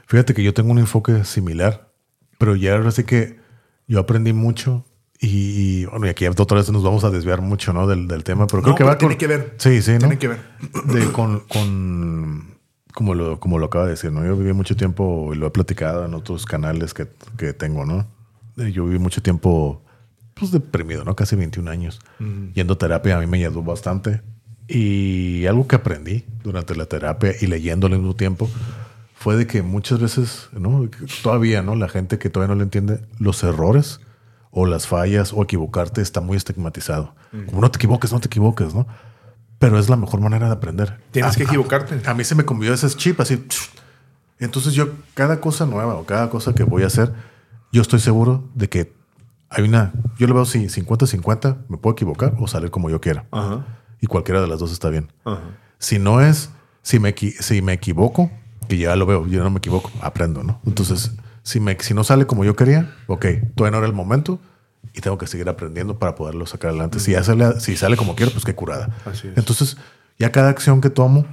Fíjate 0.09 0.35
que 0.35 0.43
yo 0.43 0.53
tengo 0.53 0.73
un 0.73 0.79
enfoque 0.81 1.25
similar, 1.25 1.89
pero 2.37 2.57
ya 2.57 2.75
ahora 2.75 2.91
sí 2.91 3.05
que 3.05 3.39
yo 3.87 4.01
aprendí 4.01 4.33
mucho 4.33 4.85
y, 5.21 5.29
y, 5.83 5.85
bueno, 5.87 6.07
y 6.07 6.09
aquí 6.09 6.27
otra 6.27 6.57
vez 6.59 6.69
nos 6.73 6.83
vamos 6.83 7.05
a 7.05 7.11
desviar 7.11 7.41
mucho, 7.41 7.73
¿no? 7.73 7.87
Del, 7.87 8.09
del 8.09 8.25
tema, 8.25 8.49
pero 8.49 8.61
creo 8.63 8.73
No, 8.73 8.77
que 8.77 8.83
pero 8.85 8.91
va 8.93 8.99
tiene 8.99 9.15
con- 9.15 9.19
que 9.21 9.27
ver. 9.29 9.55
Sí, 9.59 9.81
sí, 9.83 9.93
¿no? 9.93 9.99
Tiene 10.01 10.19
que 10.19 10.27
ver. 10.29 10.41
De, 10.87 11.07
con, 11.13 11.41
con 11.49 12.57
como 12.93 13.15
lo, 13.15 13.39
como 13.41 13.59
lo 13.59 13.67
acaba 13.67 13.85
de 13.85 13.93
decir, 13.93 14.11
¿no? 14.13 14.25
Yo 14.27 14.37
viví 14.37 14.53
mucho 14.53 14.77
tiempo, 14.77 15.31
y 15.33 15.37
lo 15.37 15.47
he 15.47 15.51
platicado 15.51 16.05
en 16.05 16.13
otros 16.15 16.45
canales 16.45 16.93
que, 16.93 17.07
que 17.39 17.53
tengo, 17.55 17.87
¿no? 17.87 18.07
Yo 18.57 18.85
viví 18.85 18.99
mucho 18.99 19.23
tiempo, 19.23 19.82
pues, 20.35 20.51
deprimido, 20.53 21.05
¿no? 21.05 21.15
Casi 21.17 21.37
21 21.37 21.71
años. 21.71 22.01
Yendo 22.55 22.75
a 22.75 22.79
terapia 22.79 23.17
a 23.17 23.21
mí 23.21 23.27
me 23.27 23.39
ayudó 23.39 23.63
bastante. 23.63 24.23
Y 24.69 25.47
algo 25.47 25.67
que 25.67 25.77
aprendí 25.77 26.25
durante 26.43 26.75
la 26.75 26.87
terapia 26.87 27.33
y 27.41 27.47
leyendo 27.47 27.87
al 27.89 27.95
mismo 27.95 28.15
tiempo 28.15 28.49
fue 29.15 29.37
de 29.37 29.47
que 29.47 29.63
muchas 29.63 30.01
veces, 30.01 30.49
¿no? 30.53 30.89
Todavía, 31.23 31.63
¿no? 31.63 31.75
La 31.77 31.89
gente 31.89 32.19
que 32.19 32.31
todavía 32.31 32.55
no 32.55 32.59
le 32.59 32.65
entiende 32.65 33.01
los 33.19 33.43
errores 33.45 34.01
o 34.51 34.67
las 34.67 34.87
fallas 34.87 35.33
o 35.33 35.43
equivocarte 35.43 36.01
está 36.01 36.21
muy 36.21 36.37
estigmatizado. 36.37 37.15
Como 37.47 37.61
no 37.61 37.71
te 37.71 37.79
equivoques, 37.79 38.13
no 38.13 38.21
te 38.21 38.27
equivoques, 38.27 38.75
¿no? 38.75 38.87
Pero 39.59 39.79
es 39.79 39.89
la 39.89 39.97
mejor 39.97 40.21
manera 40.21 40.47
de 40.47 40.53
aprender. 40.53 40.99
Tienes 41.13 41.35
Ah, 41.35 41.37
que 41.37 41.45
equivocarte. 41.45 42.01
a 42.09 42.15
mí 42.15 42.25
se 42.25 42.35
me 42.35 42.45
convió 42.45 42.75
ese 42.75 42.89
chip 42.91 43.21
así. 43.21 43.45
Entonces 44.39 44.75
yo, 44.75 44.91
cada 45.15 45.41
cosa 45.41 45.67
nueva 45.67 45.95
o 45.95 46.05
cada 46.05 46.29
cosa 46.31 46.53
que 46.55 46.65
voy 46.65 46.83
a 46.83 46.87
hacer, 46.89 47.13
yo 47.73 47.81
estoy 47.83 48.01
seguro 48.01 48.49
de 48.55 48.69
que 48.69 48.93
hay 49.53 49.65
una, 49.65 49.93
yo 50.19 50.27
lo 50.27 50.35
veo 50.35 50.45
si 50.45 50.67
50-50, 50.67 51.67
me 51.69 51.77
puedo 51.77 51.93
equivocar 51.93 52.35
o 52.39 52.47
salir 52.47 52.71
como 52.71 52.91
yo 52.91 53.01
quiera. 53.01 53.27
Ajá. 53.31 53.65
Y 54.01 54.07
cualquiera 54.07 54.41
de 54.41 54.49
las 54.49 54.59
dos 54.59 54.73
está 54.73 54.89
bien. 54.91 55.13
Ajá. 55.25 55.41
Si 55.79 55.99
no 55.99 56.21
es, 56.21 56.51
si 56.83 56.99
me, 56.99 57.15
si 57.17 57.63
me 57.63 57.73
equivoco, 57.73 58.31
que 58.69 58.79
ya 58.79 58.97
lo 58.97 59.07
veo, 59.07 59.27
yo 59.27 59.43
no 59.43 59.51
me 59.51 59.59
equivoco, 59.59 59.91
aprendo, 60.01 60.43
¿no? 60.43 60.61
Entonces, 60.67 61.13
si, 61.43 61.61
me, 61.61 61.77
si 61.81 61.95
no 61.95 62.05
sale 62.05 62.27
como 62.27 62.45
yo 62.45 62.57
quería, 62.57 62.95
ok, 63.07 63.27
todavía 63.55 63.73
no 63.73 63.79
era 63.79 63.87
el 63.87 63.93
momento 63.93 64.41
y 64.95 65.01
tengo 65.01 65.19
que 65.19 65.27
seguir 65.27 65.49
aprendiendo 65.49 65.99
para 65.99 66.15
poderlo 66.15 66.47
sacar 66.47 66.71
adelante. 66.71 67.01
Si, 67.01 67.13
ya 67.13 67.23
sale, 67.23 67.61
si 67.61 67.77
sale 67.77 67.97
como 67.97 68.15
quiero, 68.15 68.33
pues 68.33 68.45
qué 68.45 68.55
curada. 68.55 68.97
Así 69.05 69.29
es. 69.29 69.37
Entonces, 69.37 69.77
ya 70.19 70.33
cada 70.33 70.51
acción 70.51 70.81
que 70.81 70.91
tomo, 70.91 71.27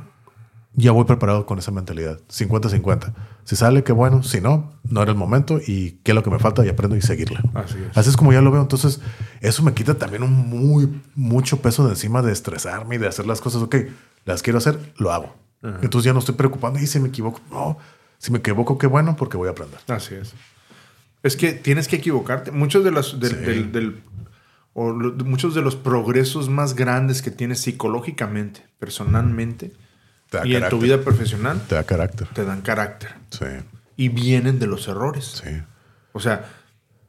ya 0.74 0.92
voy 0.92 1.06
preparado 1.06 1.46
con 1.46 1.60
esa 1.60 1.72
mentalidad. 1.72 2.20
50-50. 2.30 3.14
Si 3.44 3.56
sale, 3.56 3.84
qué 3.84 3.92
bueno. 3.92 4.24
Si 4.24 4.40
no, 4.40 4.72
no 4.84 5.02
era 5.02 5.12
el 5.12 5.18
momento 5.18 5.60
y 5.66 6.00
qué 6.04 6.12
es 6.12 6.16
lo 6.16 6.24
que 6.24 6.30
me 6.30 6.40
falta 6.40 6.66
y 6.66 6.70
aprendo 6.70 6.96
y 6.96 7.02
seguirla. 7.02 7.42
Así 7.54 7.76
es. 7.90 7.98
Así 7.98 8.10
es 8.10 8.18
como 8.18 8.32
ya 8.34 8.42
lo 8.42 8.52
veo. 8.52 8.62
Entonces, 8.62 9.02
eso 9.42 9.64
me 9.64 9.74
quita 9.74 9.96
también 9.96 10.24
un 10.24 10.34
muy, 10.34 11.02
mucho 11.16 11.62
peso 11.62 11.84
de 11.86 11.92
encima 11.92 12.22
de 12.22 12.32
estresarme 12.32 12.96
y 12.96 12.98
de 13.00 13.08
hacer 13.08 13.26
las 13.26 13.42
cosas. 13.42 13.62
Ok, 13.64 13.76
las 14.26 14.42
quiero 14.44 14.58
hacer, 14.60 14.94
lo 14.98 15.12
hago. 15.12 15.36
Entonces 15.62 16.06
ya 16.06 16.14
no 16.14 16.20
estoy 16.20 16.36
preocupando. 16.36 16.80
Y 16.80 16.88
si 16.88 17.00
me 17.00 17.10
equivoco, 17.10 17.42
no. 17.52 17.78
Si 18.18 18.32
me 18.32 18.38
equivoco, 18.40 18.78
qué 18.78 18.88
bueno, 18.88 19.16
porque 19.18 19.36
voy 19.38 19.48
a 19.48 19.52
aprender. 19.52 19.80
Así 19.88 20.16
es. 20.16 20.34
Es 21.24 21.36
que 21.36 21.52
tienes 21.54 21.88
que 21.90 21.98
equivocarte. 21.98 22.52
Muchos 22.52 22.84
de 22.86 22.92
los 22.92 23.20
del, 23.20 23.30
Sí. 23.32 23.36
del- 23.38 23.72
del- 23.74 24.04
o 24.74 24.92
lo- 24.92 25.14
muchos 25.26 25.56
de 25.56 25.62
los 25.62 25.76
progresos 25.76 26.48
más 26.48 26.76
grandes 26.76 27.22
que 27.22 27.32
tienes 27.32 27.60
psicológicamente, 27.60 28.62
personalmente 28.80 29.70
Te 29.70 29.89
y 30.46 30.56
en 30.56 30.70
tu 30.70 30.80
vida 30.80 31.02
profesional 31.02 31.62
Te 31.68 31.76
da 31.76 31.84
carácter. 31.84 32.28
te 32.34 32.46
dan 32.46 32.62
carácter 32.62 33.12
Sí, 33.32 33.46
y 33.98 34.10
vienen 34.10 34.60
de 34.60 34.68
los 34.68 34.88
errores. 34.88 35.42
sí. 35.44 35.52
O 36.12 36.20
sea, 36.20 36.50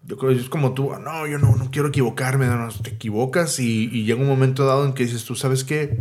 yo 0.05 0.17
creo 0.19 0.33
que 0.33 0.41
es 0.41 0.49
como 0.49 0.73
tú, 0.75 0.93
"Ah, 0.93 0.99
no, 0.99 1.27
yo 1.27 1.39
no, 1.39 1.57
no 1.57 1.71
quiero 1.71 1.89
equivocarme, 1.89 2.47
no, 2.47 2.69
te 2.71 2.91
equivocas 2.91 3.59
y, 3.59 3.85
y 3.93 4.05
llega 4.05 4.21
un 4.21 4.29
momento 4.29 4.65
dado 4.67 4.85
en 4.85 4.93
que 4.95 5.05
dices, 5.05 5.25
tú 5.25 5.35
sabes 5.35 5.65
qué, 5.65 5.99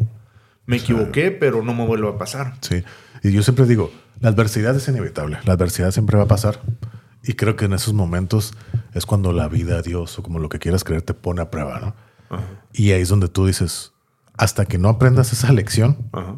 me 0.65 0.77
equivoqué, 0.77 1.31
pero 1.31 1.63
no 1.63 1.73
me 1.73 1.85
vuelve 1.85 2.07
a 2.09 2.17
pasar. 2.17 2.55
Sí. 2.61 2.83
Y 3.23 3.31
yo 3.31 3.41
siempre 3.43 3.65
digo, 3.65 3.91
la 4.21 4.29
adversidad 4.29 4.75
es 4.75 4.87
inevitable. 4.87 5.39
La 5.45 5.53
adversidad 5.53 5.91
siempre 5.91 6.15
va 6.17 6.23
a 6.23 6.27
pasar. 6.27 6.61
Y 7.23 7.33
creo 7.33 7.55
que 7.55 7.65
en 7.65 7.73
esos 7.73 7.93
momentos 7.93 8.53
es 8.93 9.05
cuando 9.05 9.33
la 9.33 9.47
vida, 9.49 9.81
Dios 9.81 10.17
o 10.19 10.23
como 10.23 10.39
lo 10.39 10.47
que 10.47 10.59
quieras 10.59 10.83
creer 10.83 11.01
te 11.01 11.13
pone 11.13 11.41
a 11.41 11.49
prueba, 11.51 11.79
¿no? 11.79 11.95
Y 12.71 12.91
ahí 12.91 13.01
es 13.01 13.09
donde 13.09 13.27
tú 13.27 13.45
dices, 13.47 13.93
hasta 14.37 14.65
que 14.65 14.77
no 14.77 14.87
aprendas 14.89 15.33
esa 15.33 15.51
lección, 15.51 15.97
Ajá. 16.13 16.35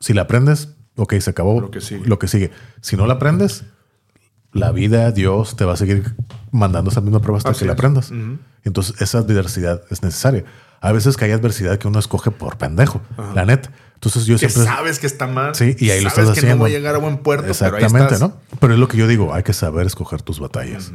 Si 0.00 0.14
la 0.14 0.22
aprendes, 0.22 0.74
ok, 0.96 1.14
se 1.20 1.30
acabó 1.30 1.60
Lo 1.60 1.70
que 1.70 1.80
sigue. 1.80 2.06
Lo 2.06 2.18
que 2.18 2.28
sigue. 2.28 2.50
Si 2.80 2.96
no 2.96 3.06
la 3.06 3.14
aprendes, 3.14 3.64
la 4.52 4.72
vida, 4.72 5.10
Dios 5.12 5.56
te 5.56 5.64
va 5.64 5.74
a 5.74 5.76
seguir 5.76 6.14
mandando 6.50 6.90
esa 6.90 7.00
misma 7.00 7.20
prueba 7.20 7.38
hasta 7.38 7.50
Así 7.50 7.60
que 7.60 7.66
la 7.66 7.72
es. 7.72 7.78
aprendas. 7.78 8.12
Entonces, 8.64 9.00
esa 9.00 9.18
adversidad 9.18 9.82
es 9.90 10.02
necesaria. 10.02 10.44
A 10.80 10.92
veces 10.92 11.16
que 11.16 11.24
hay 11.24 11.32
adversidad 11.32 11.78
que 11.78 11.88
uno 11.88 11.98
escoge 11.98 12.30
por 12.30 12.56
pendejo, 12.56 13.00
la 13.34 13.44
neta. 13.44 13.70
Entonces, 13.94 14.26
yo 14.26 14.36
Que 14.38 14.48
siempre. 14.48 14.62
sabes 14.72 15.00
que 15.00 15.06
está 15.08 15.26
mal. 15.26 15.54
Sí, 15.56 15.74
y 15.78 15.90
ahí 15.90 16.00
lo 16.02 16.10
sabes 16.10 16.30
estás 16.30 16.34
que 16.34 16.40
haciendo. 16.46 16.56
no 16.56 16.62
va 16.62 16.66
a 16.68 16.70
llegar 16.70 16.94
a 16.94 16.98
buen 16.98 17.18
puerto, 17.18 17.48
Exactamente, 17.48 17.92
pero 17.92 18.04
ahí 18.04 18.12
estás. 18.14 18.20
¿no? 18.20 18.36
Pero 18.60 18.74
es 18.74 18.78
lo 18.78 18.86
que 18.86 18.96
yo 18.96 19.08
digo, 19.08 19.34
hay 19.34 19.42
que 19.42 19.52
saber 19.52 19.86
escoger 19.86 20.22
tus 20.22 20.38
batallas. 20.38 20.92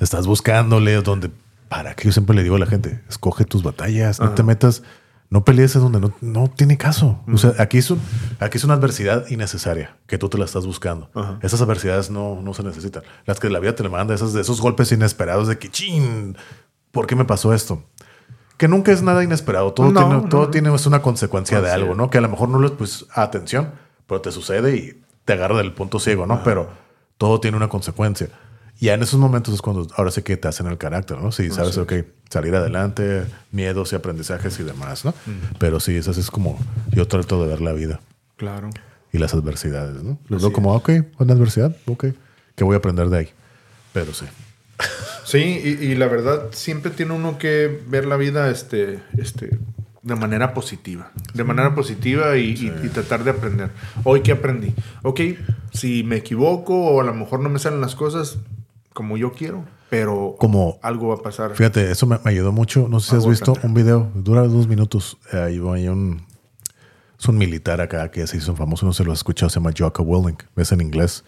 Estás 0.00 0.26
buscándole 0.26 0.94
donde, 1.02 1.30
para 1.68 1.94
que 1.94 2.04
yo 2.06 2.12
siempre 2.12 2.34
le 2.34 2.42
digo 2.42 2.56
a 2.56 2.58
la 2.58 2.66
gente, 2.66 3.02
escoge 3.08 3.44
tus 3.44 3.62
batallas, 3.62 4.18
no 4.20 4.30
te 4.30 4.42
metas, 4.42 4.82
no 5.30 5.44
pelees 5.44 5.74
en 5.76 5.82
donde 5.82 6.00
no, 6.00 6.12
no 6.20 6.48
tiene 6.48 6.76
caso. 6.78 7.20
O 7.32 7.36
sea, 7.38 7.52
aquí 7.58 7.78
es, 7.78 7.90
un- 7.90 8.00
aquí 8.38 8.58
es 8.58 8.64
una 8.64 8.74
adversidad 8.74 9.26
innecesaria 9.28 9.96
que 10.06 10.18
tú 10.18 10.28
te 10.28 10.38
la 10.38 10.44
estás 10.44 10.66
buscando. 10.66 11.10
Esas 11.42 11.60
adversidades 11.60 12.10
no, 12.10 12.40
no 12.42 12.54
se 12.54 12.62
necesitan. 12.62 13.02
Las 13.26 13.40
que 13.40 13.50
la 13.50 13.58
vida 13.58 13.74
te 13.74 13.82
le 13.82 13.88
manda, 13.88 14.14
esas, 14.14 14.34
esos 14.36 14.60
golpes 14.60 14.92
inesperados 14.92 15.48
de 15.48 15.58
que, 15.58 15.68
chin, 15.70 16.36
¿por 16.92 17.06
qué 17.06 17.16
me 17.16 17.24
pasó 17.24 17.52
esto? 17.52 17.82
Que 18.56 18.68
nunca 18.68 18.92
es 18.92 19.02
nada 19.02 19.22
inesperado. 19.24 19.72
Todo, 19.72 19.90
No, 19.90 20.00
tiene, 20.00 20.14
no, 20.22 20.28
todo 20.28 20.48
tiene 20.50 20.74
es 20.74 20.86
una 20.86 21.02
consecuencia 21.02 21.60
de 21.60 21.66
Así 21.68 21.74
algo, 21.80 21.92
es. 21.92 21.96
¿no? 21.98 22.08
Que 22.08 22.18
a 22.18 22.20
lo 22.22 22.28
mejor 22.28 22.48
no 22.48 22.58
le 22.60 22.70
pues 22.70 23.04
atención, 23.14 23.72
pero 24.06 24.20
te 24.20 24.32
sucede 24.32 24.76
y 24.76 25.02
te 25.24 25.32
agarra 25.34 25.56
del 25.58 25.72
punto 25.74 25.98
ciego, 25.98 26.26
¿no? 26.26 26.42
Pero 26.44 26.68
todo 27.18 27.40
tiene 27.40 27.56
una 27.56 27.68
consecuencia. 27.68 28.28
Y 28.78 28.88
en 28.90 29.02
esos 29.02 29.18
momentos 29.18 29.54
es 29.54 29.62
cuando 29.62 29.86
ahora 29.96 30.10
sí 30.10 30.22
que 30.22 30.36
te 30.36 30.48
hacen 30.48 30.66
el 30.66 30.76
carácter, 30.78 31.18
¿no? 31.18 31.32
Si 31.32 31.48
sabes, 31.50 31.78
Así 31.78 31.80
ok, 31.80 31.92
salir 32.28 32.54
adelante, 32.54 33.24
miedos 33.50 33.92
y 33.92 33.96
aprendizajes 33.96 34.58
y 34.60 34.64
demás, 34.64 35.04
¿no? 35.04 35.14
Pero 35.58 35.80
sí, 35.80 35.96
eso 35.96 36.10
es 36.10 36.30
como 36.30 36.58
yo 36.92 37.06
trato 37.08 37.40
de 37.42 37.48
ver 37.48 37.60
la 37.62 37.72
vida 37.72 38.00
Claro. 38.36 38.68
y 39.12 39.18
las 39.18 39.32
adversidades, 39.32 40.02
¿no? 40.02 40.18
Lo 40.28 40.36
Así 40.36 40.44
veo 40.44 40.52
como, 40.52 40.74
ok, 40.74 40.90
una 41.18 41.32
adversidad, 41.32 41.74
ok, 41.86 42.06
¿qué 42.54 42.64
voy 42.64 42.74
a 42.74 42.78
aprender 42.78 43.08
de 43.08 43.18
ahí? 43.18 43.28
Pero 43.94 44.12
sí. 44.12 44.26
Sí, 45.24 45.38
y, 45.64 45.68
y 45.86 45.94
la 45.94 46.06
verdad, 46.06 46.48
siempre 46.52 46.90
tiene 46.90 47.12
uno 47.14 47.38
que 47.38 47.80
ver 47.88 48.04
la 48.06 48.16
vida 48.16 48.50
este, 48.50 49.00
este, 49.16 49.58
de 50.02 50.14
manera 50.14 50.52
positiva. 50.54 51.10
De 51.34 51.44
manera 51.44 51.74
positiva 51.74 52.36
y, 52.36 52.50
y- 52.50 52.86
y 52.86 52.88
tratar 52.90 53.24
de 53.24 53.30
aprender. 53.30 53.70
Hoy, 54.04 54.20
¿qué 54.20 54.32
aprendí? 54.32 54.74
Ok, 55.02 55.20
si 55.72 56.04
me 56.04 56.16
equivoco 56.16 56.76
o 56.78 57.00
a 57.00 57.04
lo 57.04 57.14
mejor 57.14 57.40
no 57.40 57.48
me 57.48 57.58
salen 57.58 57.80
las 57.80 57.94
cosas 57.96 58.36
como 58.96 59.18
yo 59.18 59.32
quiero, 59.32 59.62
pero 59.90 60.36
Como- 60.38 60.78
algo 60.82 61.08
va 61.08 61.16
a 61.16 61.18
pasar. 61.22 61.54
Fíjate, 61.54 61.90
eso 61.90 62.06
me, 62.06 62.18
me 62.24 62.30
ayudó 62.30 62.50
mucho. 62.50 62.88
No 62.88 62.98
sé 62.98 63.10
si 63.10 63.16
has 63.18 63.26
visto 63.28 63.52
un 63.62 63.74
video, 63.74 64.10
dura 64.14 64.40
dos 64.48 64.66
minutos. 64.66 65.18
Eh, 65.34 65.36
Hay, 65.38 65.58
hay 65.74 65.88
un, 65.88 66.24
es 67.20 67.28
un 67.28 67.36
militar 67.36 67.82
acá 67.82 68.10
que 68.10 68.26
se 68.26 68.38
hizo 68.38 68.56
famoso, 68.56 68.86
no 68.86 68.94
se 68.94 69.04
lo 69.04 69.12
has 69.12 69.18
escuchado, 69.18 69.50
se 69.50 69.56
llama 69.60 69.72
Jocko 69.76 70.02
Willink, 70.02 70.44
es 70.56 70.72
en 70.72 70.80
inglés. 70.80 71.24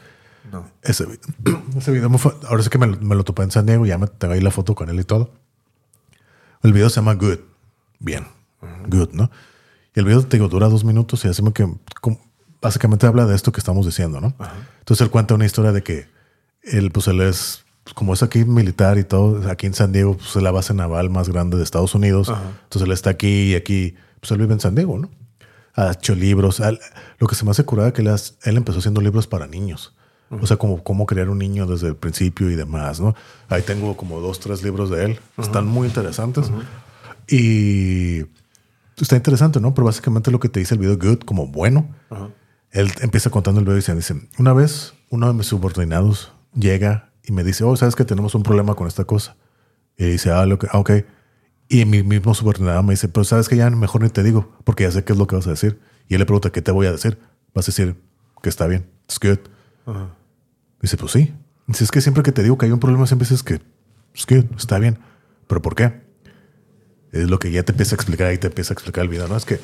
No. 0.51 0.65
Ese, 0.83 1.05
ese 1.77 1.93
video, 1.93 2.09
me 2.09 2.17
fue- 2.17 2.33
ahora 2.49 2.63
sí 2.63 2.71
que 2.71 2.79
me, 2.79 2.87
lo- 2.87 2.99
me 3.01 3.15
lo 3.15 3.23
topé 3.23 3.43
en 3.43 3.51
San 3.51 3.67
Diego, 3.67 3.85
ya 3.85 3.99
me 3.99 4.07
tengo 4.07 4.33
ahí 4.33 4.41
la 4.41 4.51
foto 4.51 4.75
con 4.75 4.89
él 4.89 4.99
y 4.99 5.05
todo. 5.05 5.31
El 6.63 6.73
video 6.73 6.89
se 6.89 6.97
llama 6.97 7.15
Good, 7.15 7.39
bien, 8.01 8.25
Good, 8.89 9.11
¿no? 9.13 9.31
Y 9.95 10.01
el 10.01 10.07
video, 10.07 10.23
te 10.27 10.37
digo, 10.39 10.49
dura 10.49 10.69
dos 10.69 10.85
minutos 10.85 11.25
y 11.25 11.29
así 11.29 11.43
me 11.43 11.53
que 11.53 11.69
como- 12.01 12.19
básicamente 12.63 13.07
habla 13.07 13.27
de 13.27 13.37
esto 13.37 13.53
que 13.53 13.61
estamos 13.61 13.85
diciendo, 13.87 14.21
¿no? 14.23 14.35
Entonces 14.81 15.05
él 15.05 15.11
cuenta 15.11 15.35
una 15.35 15.45
historia 15.47 15.71
de 15.73 15.83
que 15.83 16.09
él, 16.73 16.91
pues 16.91 17.09
él 17.09 17.21
es, 17.21 17.65
pues, 17.85 17.95
como 17.95 18.15
es 18.15 18.23
aquí 18.23 18.45
militar 18.45 18.99
y 18.99 19.05
todo, 19.05 19.51
aquí 19.51 19.67
en 19.67 19.75
San 19.75 19.93
Diego, 19.93 20.17
pues 20.17 20.37
es 20.37 20.43
la 20.43 20.51
base 20.51 20.75
naval 20.75 21.11
más 21.11 21.29
grande 21.29 21.57
de 21.57 21.63
Estados 21.63 21.95
Unidos. 21.95 22.29
Ajá. 22.29 22.43
Entonces 22.65 22.87
él 22.87 22.93
está 22.93 23.11
aquí 23.11 23.53
y 23.53 23.55
aquí, 23.55 23.95
pues 24.21 24.31
él 24.31 24.39
vive 24.39 24.53
en 24.53 24.61
San 24.61 24.75
Diego, 24.75 24.99
¿no? 24.99 25.11
Ha 25.75 25.93
hecho 25.93 26.15
libros. 26.15 26.61
Lo 27.19 27.27
que 27.27 27.35
se 27.35 27.45
me 27.45 27.53
hace 27.53 27.65
curada 27.65 27.93
que 27.93 28.03
él, 28.03 28.09
él 28.09 28.57
empezó 28.57 28.81
haciendo 28.81 29.01
libros 29.01 29.27
para 29.27 29.47
niños. 29.47 29.95
O 30.31 30.47
sea, 30.47 30.59
como 30.59 30.83
cómo 30.83 31.07
crear 31.07 31.31
un 31.31 31.39
niño 31.39 31.67
desde 31.67 31.89
el 31.89 31.97
principio 31.97 32.51
y 32.51 32.55
demás, 32.55 33.01
¿no? 33.01 33.15
Ahí 33.49 33.63
tengo 33.63 33.97
como 33.97 34.21
dos, 34.21 34.41
tres 34.41 34.63
libros 34.63 34.91
de 34.91 35.07
él. 35.07 35.21
Están 35.39 35.67
muy 35.67 35.89
interesantes. 35.89 36.51
Y 37.27 38.27
está 38.99 39.17
interesante, 39.17 39.59
¿no? 39.59 39.73
Pero 39.73 39.87
básicamente 39.87 40.31
lo 40.31 40.39
que 40.39 40.51
te 40.51 40.61
dice 40.61 40.75
el 40.75 40.81
video 40.81 40.99
Good 40.99 41.21
como 41.21 41.47
bueno. 41.47 41.89
Él 42.73 42.93
empieza 43.01 43.31
contando 43.31 43.61
el 43.61 43.65
video 43.65 43.77
y 43.77 43.81
dice, 43.81 43.95
dice, 43.95 44.29
una 44.39 44.53
vez 44.53 44.93
uno 45.09 45.29
de 45.29 45.33
mis 45.33 45.47
subordinados 45.47 46.33
llega 46.55 47.13
y 47.23 47.33
me 47.33 47.45
dice, 47.45 47.65
oh, 47.65 47.77
sabes 47.77 47.95
que 47.95 48.05
tenemos 48.05 48.35
un 48.35 48.43
problema 48.43 48.75
con 48.75 48.87
esta 48.87 49.05
cosa. 49.05 49.37
Y 49.97 50.05
dice, 50.05 50.31
ah, 50.31 50.47
lo 50.47 50.59
que, 50.59 50.67
ah, 50.71 50.79
ok. 50.79 50.91
Y 51.69 51.85
mi 51.85 52.03
mismo 52.03 52.35
subordinado 52.35 52.83
me 52.83 52.95
dice, 52.95 53.09
pero 53.09 53.25
sabes 53.25 53.49
que 53.49 53.57
ya 53.57 53.69
mejor 53.71 54.03
ni 54.03 54.09
te 54.09 54.23
digo, 54.23 54.53
porque 54.65 54.85
ya 54.85 54.91
sé 54.91 55.05
qué 55.05 55.13
es 55.13 55.19
lo 55.19 55.27
que 55.27 55.37
vas 55.37 55.47
a 55.47 55.51
decir. 55.51 55.81
Y 56.09 56.15
él 56.15 56.21
le 56.21 56.27
pregunta, 56.27 56.51
¿qué 56.51 56.63
te 56.63 56.71
voy 56.71 56.87
a 56.87 56.93
decir? 56.93 57.19
Vas 57.55 57.67
a 57.67 57.71
decir 57.71 57.97
que 58.43 58.49
está 58.49 58.67
bien. 58.67 58.89
it's 59.05 59.19
good. 59.21 59.39
Dice, 60.81 60.97
pues 60.97 61.13
sí. 61.13 61.35
Dice, 61.67 61.85
es 61.85 61.91
que 61.91 62.01
siempre 62.01 62.23
que 62.23 62.33
te 62.33 62.43
digo 62.43 62.57
que 62.57 62.67
hay 62.67 62.73
un 62.73 62.81
problema, 62.81 63.07
siempre 63.07 63.29
dices 63.29 63.43
que 63.43 63.61
it's 64.15 64.27
good, 64.27 64.45
está 64.57 64.79
bien. 64.79 64.99
¿Pero 65.47 65.61
por 65.61 65.75
qué? 65.75 66.01
Es 67.13 67.29
lo 67.29 67.39
que 67.39 67.51
ya 67.51 67.63
te 67.63 67.73
empieza 67.73 67.95
a 67.95 67.97
explicar 67.97 68.33
y 68.33 68.39
te 68.39 68.47
empieza 68.47 68.73
a 68.73 68.75
explicar 68.75 69.03
el 69.03 69.11
video, 69.11 69.29
¿no? 69.29 69.37
Es 69.37 69.45
que 69.45 69.61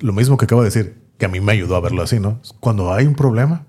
lo 0.00 0.12
mismo 0.12 0.36
que 0.36 0.44
acabo 0.44 0.62
de 0.62 0.66
decir, 0.68 0.96
que 1.18 1.26
a 1.26 1.28
mí 1.28 1.40
me 1.40 1.52
ayudó 1.52 1.76
a 1.76 1.80
verlo 1.80 2.02
así, 2.02 2.20
¿no? 2.20 2.40
Cuando 2.60 2.92
hay 2.92 3.06
un 3.06 3.14
problema, 3.14 3.66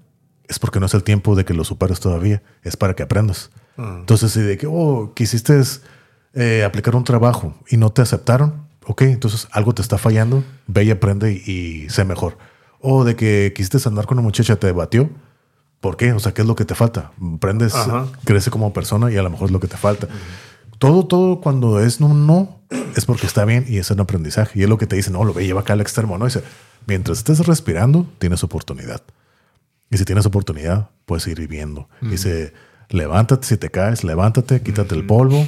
es 0.49 0.57
porque 0.59 0.79
no 0.79 0.87
es 0.87 0.93
el 0.95 1.03
tiempo 1.03 1.35
de 1.35 1.45
que 1.45 1.53
lo 1.53 1.63
superes 1.63 1.99
todavía, 1.99 2.41
es 2.63 2.75
para 2.75 2.95
que 2.95 3.03
aprendas. 3.03 3.51
Entonces, 3.77 4.33
si 4.33 4.41
de 4.41 4.57
que, 4.57 4.67
oh, 4.67 5.13
quisiste 5.15 5.61
eh, 6.33 6.65
aplicar 6.65 6.97
un 6.97 7.05
trabajo 7.05 7.55
y 7.69 7.77
no 7.77 7.91
te 7.91 8.01
aceptaron, 8.01 8.67
ok, 8.85 9.03
entonces 9.03 9.47
algo 9.51 9.73
te 9.73 9.81
está 9.81 9.97
fallando, 9.97 10.43
ve 10.67 10.83
y 10.83 10.91
aprende 10.91 11.31
y, 11.31 11.87
sé 11.89 12.03
mejor. 12.03 12.37
O 12.81 13.05
de 13.05 13.15
que 13.15 13.53
quisiste 13.55 13.77
andar 13.87 14.05
con 14.05 14.17
una 14.17 14.25
muchacha, 14.25 14.57
te 14.57 14.67
debatió, 14.67 15.09
¿por 15.79 15.95
qué? 15.95 16.11
O 16.11 16.19
sea, 16.19 16.33
¿qué 16.33 16.41
es 16.41 16.47
lo 16.47 16.55
que 16.55 16.65
te 16.65 16.75
falta? 16.75 17.11
Aprendes, 17.35 17.73
crece 18.25 18.51
como 18.51 18.73
persona 18.73 19.11
y 19.11 19.17
a 19.17 19.23
lo 19.23 19.29
mejor 19.29 19.47
es 19.47 19.51
lo 19.53 19.61
que 19.61 19.67
te 19.67 19.77
falta. 19.77 20.09
Todo, 20.77 21.05
todo 21.05 21.39
cuando 21.39 21.79
es 21.79 22.01
no, 22.01 22.13
no, 22.13 22.59
es 22.95 23.05
porque 23.05 23.27
está 23.27 23.45
bien 23.45 23.65
y 23.67 23.77
es 23.77 23.91
un 23.91 23.99
aprendizaje. 23.99 24.59
Y 24.59 24.63
es 24.63 24.69
lo 24.69 24.77
que 24.77 24.87
te 24.87 24.95
dice, 24.95 25.11
no, 25.11 25.23
lo 25.23 25.33
ve, 25.33 25.45
lleva 25.45 25.61
acá 25.61 25.73
al 25.73 25.81
extremo, 25.81 26.17
¿no? 26.17 26.25
Dice, 26.25 26.43
mientras 26.85 27.19
estés 27.19 27.45
respirando, 27.45 28.07
tienes 28.17 28.43
oportunidad. 28.43 29.03
Y 29.89 29.97
si 29.97 30.05
tienes 30.05 30.25
oportunidad, 30.25 30.89
puedes 31.05 31.25
ir 31.27 31.39
viviendo. 31.39 31.89
Dice, 32.01 32.53
levántate 32.89 33.47
si 33.47 33.57
te 33.57 33.69
caes, 33.69 34.03
levántate, 34.03 34.61
quítate 34.61 34.95
el 34.95 35.05
polvo. 35.05 35.47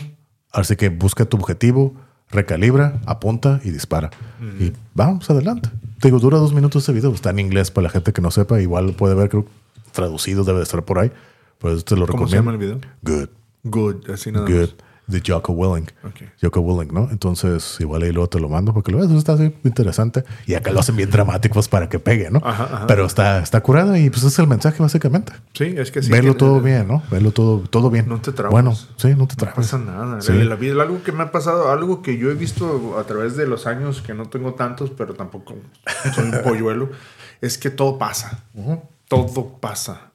Así 0.51 0.75
que 0.75 0.89
busca 0.89 1.25
tu 1.25 1.37
objetivo, 1.37 1.93
recalibra, 2.29 2.99
apunta 3.05 3.59
y 3.63 3.69
dispara. 3.69 4.09
Y 4.59 4.73
vamos 4.93 5.29
adelante. 5.29 5.69
Te 5.99 6.07
digo, 6.07 6.19
dura 6.19 6.39
dos 6.39 6.53
minutos 6.53 6.81
este 6.81 6.93
video. 6.93 7.13
Está 7.13 7.29
en 7.29 7.39
inglés 7.39 7.69
para 7.71 7.83
la 7.83 7.89
gente 7.89 8.11
que 8.13 8.21
no 8.21 8.31
sepa. 8.31 8.59
Igual 8.59 8.87
lo 8.87 8.93
puede 8.97 9.13
ver, 9.15 9.29
creo, 9.29 9.45
traducido, 9.91 10.43
debe 10.43 10.63
estar 10.63 10.83
por 10.83 10.97
ahí. 10.99 11.11
Pues 11.59 11.85
te 11.85 11.95
lo 11.95 12.07
¿Cómo 12.07 12.25
recomiendo. 12.25 12.29
se 12.29 12.35
llama 12.37 12.51
el 12.51 12.57
video? 12.57 12.79
Good. 13.03 13.29
Good, 13.63 14.09
así 14.09 14.31
nada 14.31 14.47
Good. 14.47 14.59
más. 14.61 14.75
De 15.11 15.21
Jocko 15.25 15.53
Willing. 15.53 15.87
Ok. 16.03 16.21
Jocko 16.41 16.61
Willing, 16.61 16.93
¿no? 16.93 17.09
Entonces, 17.11 17.77
igual 17.79 18.03
ahí 18.03 18.11
luego 18.11 18.29
te 18.29 18.39
lo 18.39 18.49
mando 18.49 18.73
porque 18.73 18.91
lo 18.91 18.99
ves, 18.99 19.11
está 19.11 19.33
así 19.33 19.53
interesante. 19.63 20.23
Y 20.47 20.53
acá 20.55 20.71
lo 20.71 20.79
hacen 20.79 20.95
bien 20.95 21.09
dramático 21.11 21.53
pues, 21.55 21.67
para 21.67 21.89
que 21.89 21.99
pegue, 21.99 22.31
¿no? 22.31 22.39
Ajá, 22.43 22.63
ajá. 22.63 22.87
Pero 22.87 23.05
está, 23.05 23.39
está 23.39 23.61
curado 23.61 23.95
y 23.97 24.09
pues 24.09 24.23
es 24.23 24.39
el 24.39 24.47
mensaje 24.47 24.81
básicamente. 24.81 25.33
Sí, 25.53 25.75
es 25.77 25.91
que 25.91 26.01
sí. 26.01 26.09
Verlo 26.11 26.33
que- 26.33 26.39
todo 26.39 26.61
bien, 26.61 26.87
¿no? 26.87 27.03
Verlo 27.11 27.31
todo, 27.31 27.59
todo 27.59 27.89
bien. 27.89 28.07
No 28.07 28.21
te 28.21 28.31
trabas. 28.31 28.51
Bueno, 28.51 28.73
sí, 28.75 29.09
no 29.09 29.27
te 29.27 29.33
No 29.33 29.37
trabas. 29.37 29.55
pasa 29.55 29.77
nada. 29.77 30.21
Sí. 30.21 30.31
La 30.43 30.55
vida, 30.55 30.81
algo 30.81 31.03
que 31.03 31.11
me 31.11 31.23
ha 31.23 31.31
pasado, 31.31 31.69
algo 31.71 32.01
que 32.01 32.17
yo 32.17 32.31
he 32.31 32.35
visto 32.35 32.97
a 32.97 33.03
través 33.03 33.35
de 33.35 33.45
los 33.47 33.67
años, 33.67 34.01
que 34.01 34.13
no 34.13 34.29
tengo 34.29 34.53
tantos, 34.53 34.91
pero 34.91 35.13
tampoco 35.13 35.55
soy 36.15 36.25
un 36.29 36.31
polluelo, 36.43 36.89
es 37.41 37.57
que 37.57 37.69
todo 37.69 37.97
pasa. 37.97 38.43
Todo 39.07 39.57
pasa. 39.59 40.10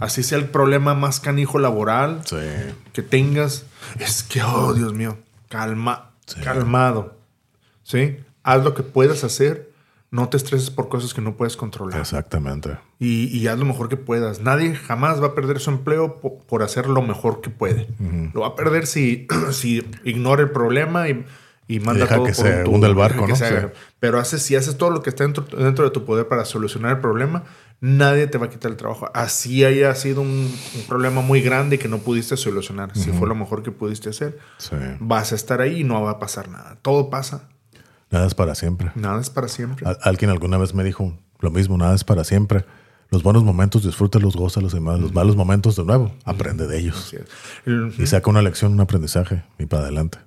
Así 0.00 0.22
sea 0.22 0.38
el 0.38 0.46
problema 0.48 0.94
más 0.94 1.20
canijo 1.20 1.58
laboral 1.58 2.22
Sí. 2.24 2.36
que 2.92 3.02
tengas, 3.02 3.64
es 3.98 4.22
que, 4.22 4.42
oh 4.42 4.72
Dios 4.74 4.92
mío, 4.94 5.18
calma, 5.48 6.10
Sí. 6.26 6.40
calmado. 6.40 7.16
¿Sí? 7.82 8.18
Haz 8.42 8.64
lo 8.64 8.74
que 8.74 8.82
puedas 8.82 9.24
hacer. 9.24 9.70
No 10.12 10.28
te 10.28 10.36
estreses 10.36 10.70
por 10.70 10.88
cosas 10.88 11.14
que 11.14 11.20
no 11.20 11.36
puedes 11.36 11.56
controlar. 11.56 12.00
Exactamente. 12.00 12.78
Y, 12.98 13.26
y 13.36 13.46
haz 13.46 13.58
lo 13.58 13.64
mejor 13.64 13.88
que 13.88 13.96
puedas. 13.96 14.40
Nadie 14.40 14.74
jamás 14.74 15.22
va 15.22 15.28
a 15.28 15.34
perder 15.36 15.60
su 15.60 15.70
empleo 15.70 16.20
po- 16.20 16.40
por, 16.40 16.64
hacer 16.64 16.88
lo 16.88 17.00
mejor 17.02 17.40
que 17.40 17.50
puede. 17.50 17.86
Lo 18.34 18.40
va 18.40 18.48
a 18.48 18.54
perder 18.56 18.86
si, 18.88 19.28
si 19.52 19.88
ignora 20.04 20.42
el 20.42 20.50
problema 20.50 21.08
y, 21.08 21.24
y 21.68 21.78
manda 21.78 22.02
deja 22.04 22.16
todo 22.16 22.24
que 22.26 22.32
por 22.32 22.44
se 22.44 22.64
hunda 22.64 22.88
el 22.88 22.96
barco, 22.96 23.28
¿no? 23.28 23.36
Sí. 23.36 23.44
Pero 24.00 24.18
haces, 24.18 24.42
si 24.42 24.56
haces 24.56 24.76
todo 24.76 24.90
lo 24.90 25.00
que 25.02 25.10
está 25.10 25.22
dentro, 25.22 25.44
dentro 25.44 25.84
de 25.84 25.90
tu 25.92 26.04
poder 26.04 26.26
para 26.26 26.44
solucionar 26.44 26.96
el 26.96 26.98
problema, 27.00 27.44
nadie 27.80 28.26
te 28.26 28.38
va 28.38 28.46
a 28.46 28.50
quitar 28.50 28.70
el 28.70 28.76
trabajo. 28.76 29.10
Así 29.14 29.64
haya 29.64 29.94
sido 29.94 30.20
un, 30.22 30.28
un 30.28 30.82
problema 30.88 31.20
muy 31.22 31.40
grande 31.40 31.78
que 31.78 31.88
no 31.88 31.98
pudiste 31.98 32.36
solucionar. 32.36 32.96
Si 32.96 33.10
fue 33.12 33.26
lo 33.28 33.34
mejor 33.34 33.62
que 33.62 33.70
pudiste 33.72 34.10
hacer, 34.10 34.38
Sí. 34.58 34.76
vas 35.00 35.32
a 35.32 35.34
estar 35.34 35.60
ahí 35.60 35.80
y 35.80 35.84
no 35.84 36.02
va 36.02 36.12
a 36.12 36.18
pasar 36.18 36.48
nada. 36.48 36.76
Todo 36.82 37.10
pasa. 37.10 37.48
Nada 38.10 38.26
es 38.26 38.34
para 38.34 38.54
siempre. 38.54 38.90
Nada 38.96 39.20
es 39.20 39.30
para 39.30 39.48
siempre. 39.48 39.86
Al- 39.86 39.98
alguien 40.02 40.30
alguna 40.30 40.58
vez 40.58 40.74
me 40.74 40.82
dijo 40.84 41.16
lo 41.38 41.50
mismo, 41.50 41.78
nada 41.78 41.94
es 41.94 42.04
para 42.04 42.24
siempre. 42.24 42.64
Los 43.10 43.22
buenos 43.24 43.42
momentos, 43.42 43.82
disfrútalos, 43.84 44.36
gózalos 44.36 44.74
y 44.74 44.80
más. 44.80 45.00
Los 45.00 45.12
malos 45.12 45.34
momentos, 45.34 45.74
de 45.76 45.84
nuevo, 45.84 46.12
aprende 46.24 46.66
de 46.68 46.78
ellos. 46.78 47.12
Y 47.98 48.06
saca 48.06 48.30
una 48.30 48.42
lección, 48.42 48.72
un 48.72 48.80
aprendizaje 48.80 49.42
y 49.58 49.66
para 49.66 49.82
adelante. 49.84 50.18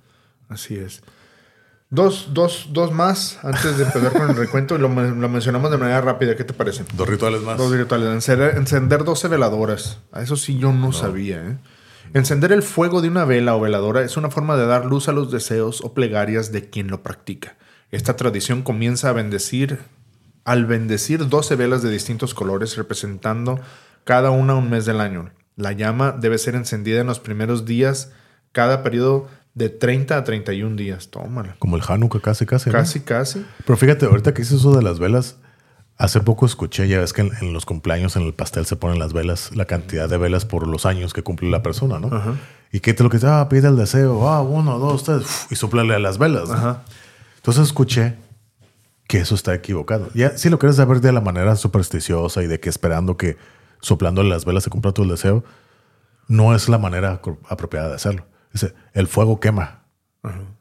Así 0.48 0.76
es. 0.76 1.02
Dos, 1.94 2.28
dos, 2.32 2.68
dos 2.72 2.90
más 2.92 3.38
antes 3.44 3.78
de 3.78 3.84
empezar 3.84 4.12
con 4.12 4.30
el 4.30 4.36
recuento 4.36 4.74
y 4.74 4.78
lo, 4.78 4.88
men- 4.88 5.20
lo 5.20 5.28
mencionamos 5.28 5.70
de 5.70 5.78
manera 5.78 6.00
rápida. 6.00 6.34
¿Qué 6.34 6.42
te 6.44 6.52
parece? 6.52 6.84
Dos 6.94 7.08
rituales 7.08 7.42
más. 7.42 7.56
Dos 7.56 7.70
rituales. 7.72 8.08
Encender, 8.08 8.56
encender 8.56 9.04
12 9.04 9.28
veladoras. 9.28 9.98
A 10.12 10.22
eso 10.22 10.34
sí 10.36 10.58
yo 10.58 10.72
no, 10.72 10.92
sabía. 10.92 11.36
¿eh? 11.46 11.56
Encender 12.12 12.50
el 12.52 12.62
fuego 12.62 13.00
de 13.00 13.08
una 13.08 13.24
vela 13.24 13.54
o 13.54 13.60
veladora 13.60 14.02
es 14.02 14.16
una 14.16 14.30
forma 14.30 14.56
de 14.56 14.66
dar 14.66 14.86
luz 14.86 15.08
a 15.08 15.12
los 15.12 15.30
deseos 15.30 15.82
o 15.82 15.94
plegarias 15.94 16.50
de 16.52 16.68
quien 16.68 16.88
lo 16.88 17.02
practica. 17.02 17.56
Esta 17.92 18.16
tradición 18.16 18.62
comienza 18.62 19.10
a 19.10 19.12
bendecir, 19.12 19.78
al 20.44 20.66
bendecir 20.66 21.28
12 21.28 21.54
velas 21.54 21.82
de 21.82 21.90
distintos 21.90 22.34
colores 22.34 22.76
representando 22.76 23.60
cada 24.02 24.30
una 24.30 24.54
un 24.54 24.68
mes 24.68 24.84
del 24.84 25.00
año. 25.00 25.30
La 25.56 25.70
llama 25.72 26.10
debe 26.12 26.38
ser 26.38 26.56
encendida 26.56 27.00
en 27.00 27.06
los 27.06 27.20
primeros 27.20 27.64
días, 27.66 28.10
cada 28.50 28.82
periodo 28.82 29.28
de 29.54 29.68
30 29.68 30.16
a 30.16 30.24
31 30.24 30.76
días. 30.76 31.08
Tómala. 31.08 31.56
Como 31.58 31.76
el 31.76 31.82
Hanukkah, 31.86 32.20
casi, 32.20 32.46
casi. 32.46 32.70
¿no? 32.70 32.76
Casi, 32.76 33.00
casi. 33.00 33.44
Pero 33.64 33.76
fíjate, 33.76 34.06
ahorita 34.06 34.34
que 34.34 34.42
hice 34.42 34.56
eso 34.56 34.74
de 34.76 34.82
las 34.82 34.98
velas, 34.98 35.36
hace 35.96 36.20
poco 36.20 36.46
escuché, 36.46 36.88
ya 36.88 36.98
ves 36.98 37.12
que 37.12 37.22
en, 37.22 37.30
en 37.40 37.52
los 37.52 37.64
cumpleaños, 37.64 38.16
en 38.16 38.22
el 38.22 38.34
pastel 38.34 38.66
se 38.66 38.76
ponen 38.76 38.98
las 38.98 39.12
velas, 39.12 39.54
la 39.54 39.64
cantidad 39.64 40.08
de 40.08 40.16
velas 40.18 40.44
por 40.44 40.66
los 40.66 40.86
años 40.86 41.12
que 41.12 41.22
cumple 41.22 41.50
la 41.50 41.62
persona, 41.62 41.98
¿no? 41.98 42.10
Y 42.72 42.80
que 42.80 42.92
te 42.92 43.04
lo 43.04 43.10
que 43.10 43.18
dice, 43.18 43.28
ah, 43.28 43.48
pide 43.48 43.68
el 43.68 43.76
deseo, 43.76 44.28
ah, 44.28 44.42
uno, 44.42 44.78
dos, 44.80 45.04
tres, 45.04 45.22
uf, 45.22 45.52
y 45.52 45.54
soplale 45.54 45.94
a 45.94 46.00
las 46.00 46.18
velas. 46.18 46.48
¿no? 46.48 46.54
Ajá. 46.54 46.82
Entonces 47.36 47.64
escuché 47.64 48.16
que 49.06 49.18
eso 49.18 49.36
está 49.36 49.54
equivocado. 49.54 50.08
Ya, 50.14 50.36
si 50.36 50.48
lo 50.48 50.58
quieres 50.58 50.76
saber 50.76 51.00
de 51.00 51.12
la 51.12 51.20
manera 51.20 51.54
supersticiosa 51.54 52.42
y 52.42 52.48
de 52.48 52.58
que 52.58 52.68
esperando 52.68 53.16
que 53.16 53.36
soplando 53.80 54.22
las 54.24 54.44
velas 54.44 54.64
se 54.64 54.70
cumpla 54.70 54.92
tu 54.92 55.06
deseo, 55.06 55.44
no 56.26 56.54
es 56.54 56.68
la 56.68 56.78
manera 56.78 57.20
apropiada 57.48 57.90
de 57.90 57.94
hacerlo. 57.94 58.24
Dice, 58.54 58.72
el 58.94 59.06
fuego 59.08 59.38
quema, 59.40 59.82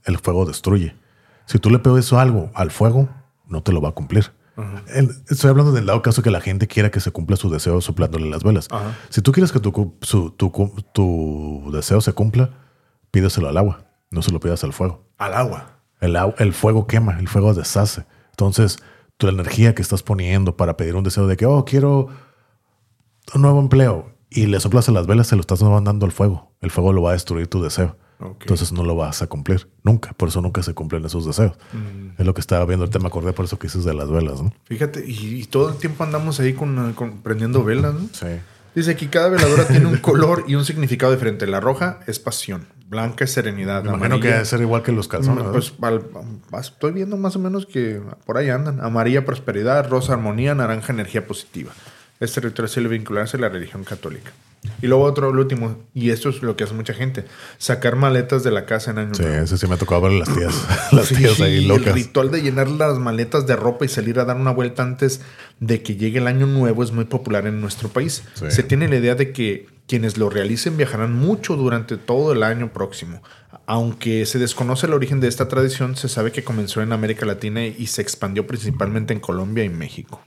el 0.03 0.17
fuego 0.17 0.45
destruye. 0.45 0.95
Si 1.45 1.59
tú 1.59 1.69
le 1.69 1.79
eso 1.97 2.19
algo 2.19 2.49
al 2.55 2.71
fuego, 2.71 3.07
no 3.47 3.63
te 3.63 3.71
lo 3.71 3.79
va 3.81 3.89
a 3.89 3.93
cumplir. 3.93 4.33
El- 4.93 5.09
estoy 5.29 5.49
hablando 5.49 5.71
del 5.71 5.85
dado 5.85 6.01
caso 6.01 6.21
que 6.21 6.29
la 6.29 6.41
gente 6.41 6.67
quiera 6.67 6.91
que 6.91 6.99
se 6.99 7.11
cumpla 7.11 7.37
su 7.37 7.49
deseo 7.49 7.79
soplándole 7.81 8.29
las 8.29 8.43
velas. 8.43 8.67
Si 9.09 9.21
tú 9.21 9.31
quieres 9.31 9.51
que 9.51 9.59
tu, 9.59 9.95
su- 10.01 10.31
tu 10.31 10.51
tu 10.93 11.69
deseo 11.71 12.01
se 12.01 12.13
cumpla, 12.13 12.49
pídeselo 13.11 13.47
al 13.47 13.57
agua, 13.57 13.85
no 14.11 14.21
se 14.21 14.31
lo 14.31 14.39
pidas 14.39 14.63
al 14.63 14.73
fuego. 14.73 15.07
Al 15.17 15.33
agua. 15.33 15.79
El, 16.01 16.17
el 16.39 16.53
fuego 16.53 16.85
quema, 16.87 17.17
el 17.19 17.27
fuego 17.27 17.53
deshace. 17.53 18.05
Entonces, 18.31 18.77
tu 19.17 19.27
energía 19.27 19.73
que 19.75 19.81
estás 19.81 20.03
poniendo 20.03 20.57
para 20.57 20.77
pedir 20.77 20.95
un 20.95 21.03
deseo 21.03 21.27
de 21.27 21.37
que, 21.37 21.45
oh, 21.45 21.63
quiero 21.65 22.09
un 23.33 23.41
nuevo 23.41 23.59
empleo 23.59 24.12
y 24.33 24.47
le 24.47 24.59
soplas 24.59 24.89
a 24.89 24.91
las 24.91 25.07
velas, 25.07 25.27
se 25.27 25.35
lo 25.35 25.41
estás 25.41 25.61
mandando 25.63 26.05
al 26.05 26.11
fuego. 26.11 26.51
El 26.61 26.71
fuego 26.71 26.93
lo 26.93 27.01
va 27.01 27.11
a 27.11 27.13
destruir 27.13 27.47
tu 27.47 27.61
deseo. 27.61 27.97
Entonces 28.39 28.71
no 28.71 28.83
lo 28.85 28.95
vas 28.95 29.21
a 29.21 29.27
cumplir 29.27 29.67
nunca. 29.83 30.13
Por 30.13 30.29
eso 30.29 30.41
nunca 30.41 30.63
se 30.63 30.73
cumplen 30.73 31.03
esos 31.03 31.25
deseos. 31.25 31.57
Mm. 31.73 32.21
Es 32.21 32.25
lo 32.25 32.33
que 32.33 32.39
estaba 32.39 32.63
viendo. 32.65 32.83
Ahorita 32.85 32.99
me 32.99 33.07
acordé 33.07 33.33
por 33.33 33.43
eso 33.43 33.59
que 33.59 33.67
dices 33.67 33.83
de 33.83 33.93
las 33.93 34.09
velas, 34.09 34.41
¿no? 34.41 34.53
Fíjate, 34.63 35.03
y, 35.05 35.41
y 35.41 35.45
todo 35.45 35.69
el 35.69 35.75
tiempo 35.75 36.05
andamos 36.05 36.39
ahí 36.39 36.53
con, 36.53 36.93
con- 36.93 37.17
prendiendo 37.21 37.65
velas, 37.65 37.93
¿no? 37.95 38.07
Sí. 38.13 38.27
Dice 38.75 38.91
aquí, 38.91 39.07
cada 39.07 39.27
veladora 39.29 39.67
tiene 39.67 39.87
un 39.87 39.97
color 39.97 40.45
y 40.47 40.55
un 40.55 40.63
significado 40.63 41.11
diferente. 41.11 41.45
La 41.47 41.59
roja 41.59 41.99
es 42.07 42.17
pasión, 42.19 42.65
blanca 42.87 43.25
es 43.25 43.31
serenidad. 43.33 43.83
Me 43.83 43.89
imagino 43.89 44.19
que 44.21 44.29
debe 44.29 44.45
ser 44.45 44.61
igual 44.61 44.83
que 44.83 44.91
los 44.93 45.07
calzones. 45.09 45.43
¿no? 45.43 45.51
Pues 45.51 45.73
al- 45.81 46.05
estoy 46.61 46.91
viendo 46.93 47.17
más 47.17 47.35
o 47.35 47.39
menos 47.39 47.65
que 47.65 48.01
por 48.25 48.37
ahí 48.37 48.49
andan. 48.49 48.79
Amarilla, 48.79 49.25
prosperidad, 49.25 49.87
rosa, 49.89 50.13
armonía, 50.13 50.55
naranja, 50.55 50.93
energía 50.93 51.27
positiva. 51.27 51.71
Este 52.23 52.39
ritual 52.41 52.69
suele 52.69 52.89
vincularse 52.89 53.37
a 53.37 53.39
la 53.39 53.49
religión 53.49 53.83
católica. 53.83 54.31
Y 54.81 54.87
luego 54.87 55.03
otro, 55.03 55.29
el 55.29 55.37
último, 55.37 55.77
y 55.93 56.11
esto 56.11 56.29
es 56.29 56.41
lo 56.41 56.55
que 56.55 56.63
hace 56.63 56.73
mucha 56.73 56.93
gente, 56.93 57.25
sacar 57.57 57.97
maletas 57.97 58.43
de 58.45 58.51
la 58.51 58.65
casa 58.65 58.91
en 58.91 58.97
año 58.99 59.13
sí, 59.13 59.21
nuevo. 59.23 59.43
ese 59.43 59.57
sí 59.57 59.67
me 59.67 59.75
tocó 59.75 59.99
ver 59.99 60.13
las 60.13 60.33
tías. 60.33 60.55
las 60.93 61.07
Sí, 61.07 61.15
tías 61.15 61.41
ahí 61.41 61.57
el 61.57 61.67
locas. 61.67 61.93
ritual 61.93 62.31
de 62.31 62.41
llenar 62.41 62.69
las 62.69 62.97
maletas 62.97 63.45
de 63.45 63.57
ropa 63.57 63.83
y 63.83 63.89
salir 63.89 64.19
a 64.19 64.25
dar 64.25 64.37
una 64.37 64.51
vuelta 64.51 64.81
antes 64.81 65.19
de 65.59 65.83
que 65.83 65.97
llegue 65.97 66.19
el 66.19 66.27
año 66.27 66.47
nuevo 66.47 66.81
es 66.81 66.93
muy 66.93 67.03
popular 67.05 67.45
en 67.45 67.59
nuestro 67.59 67.89
país. 67.89 68.23
Sí. 68.35 68.45
Se 68.51 68.63
tiene 68.63 68.87
la 68.87 68.95
idea 68.95 69.15
de 69.15 69.33
que 69.33 69.67
quienes 69.85 70.17
lo 70.17 70.29
realicen 70.29 70.77
viajarán 70.77 71.13
mucho 71.13 71.57
durante 71.57 71.97
todo 71.97 72.31
el 72.31 72.41
año 72.43 72.71
próximo. 72.71 73.21
Aunque 73.65 74.25
se 74.25 74.39
desconoce 74.39 74.87
el 74.87 74.93
origen 74.93 75.19
de 75.19 75.27
esta 75.27 75.49
tradición, 75.49 75.97
se 75.97 76.07
sabe 76.07 76.31
que 76.31 76.45
comenzó 76.45 76.81
en 76.81 76.93
América 76.93 77.25
Latina 77.25 77.65
y 77.65 77.87
se 77.87 78.01
expandió 78.01 78.47
principalmente 78.47 79.11
en 79.13 79.19
Colombia 79.19 79.65
y 79.65 79.69
México. 79.69 80.21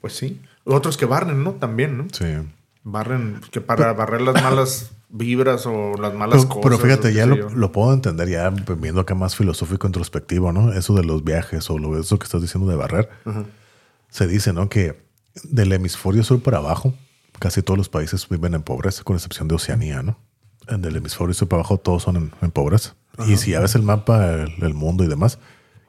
Pues 0.00 0.12
sí. 0.12 0.40
Otros 0.68 0.96
que 0.96 1.06
barren, 1.06 1.42
¿no? 1.42 1.52
También, 1.52 1.96
¿no? 1.96 2.06
Sí. 2.12 2.26
Barren, 2.84 3.40
que 3.50 3.60
para 3.60 3.92
barrer 3.94 4.20
las 4.20 4.42
malas 4.42 4.92
vibras 5.08 5.66
o 5.66 5.94
las 5.96 6.14
malas 6.14 6.36
Pero, 6.36 6.48
cosas. 6.48 6.62
pero 6.62 6.78
fíjate, 6.78 7.14
ya 7.14 7.26
lo, 7.26 7.72
puedo 7.72 7.92
entender, 7.94 8.28
ya 8.28 8.50
viendo 8.50 9.00
acá 9.00 9.14
más 9.14 9.34
filosófico 9.34 9.86
introspectivo, 9.86 10.52
¿no? 10.52 10.72
Eso 10.72 10.94
de 10.94 11.04
los 11.04 11.24
viajes 11.24 11.70
o 11.70 11.78
lo, 11.78 11.98
eso 11.98 12.18
que 12.18 12.24
estás 12.24 12.42
diciendo 12.42 12.70
de 12.70 12.76
barrer. 12.76 13.08
Se 14.10 14.26
dice, 14.26 14.52
¿no? 14.52 14.68
Que 14.68 15.02
del 15.42 15.72
hemisferio 15.72 16.22
sur 16.22 16.42
para 16.42 16.58
abajo, 16.58 16.94
casi 17.38 17.62
todos 17.62 17.78
los 17.78 17.88
países 17.88 18.28
viven 18.28 18.54
en 18.54 18.62
pobreza, 18.62 19.02
con 19.04 19.16
excepción 19.16 19.48
de 19.48 19.54
Oceanía, 19.54 20.02
¿no? 20.02 20.18
Del 20.66 20.96
hemisferio 20.96 21.32
sur 21.32 21.48
para 21.48 21.60
abajo 21.60 21.78
todos 21.78 22.02
son 22.02 22.30
en, 22.40 22.50
pobreza. 22.50 22.94
Y 23.26 23.36
si 23.36 23.52
ya 23.52 23.60
ves 23.60 23.74
el 23.74 23.82
mapa 23.82 24.20
del 24.20 24.74
mundo 24.74 25.02
y 25.04 25.08
demás, 25.08 25.38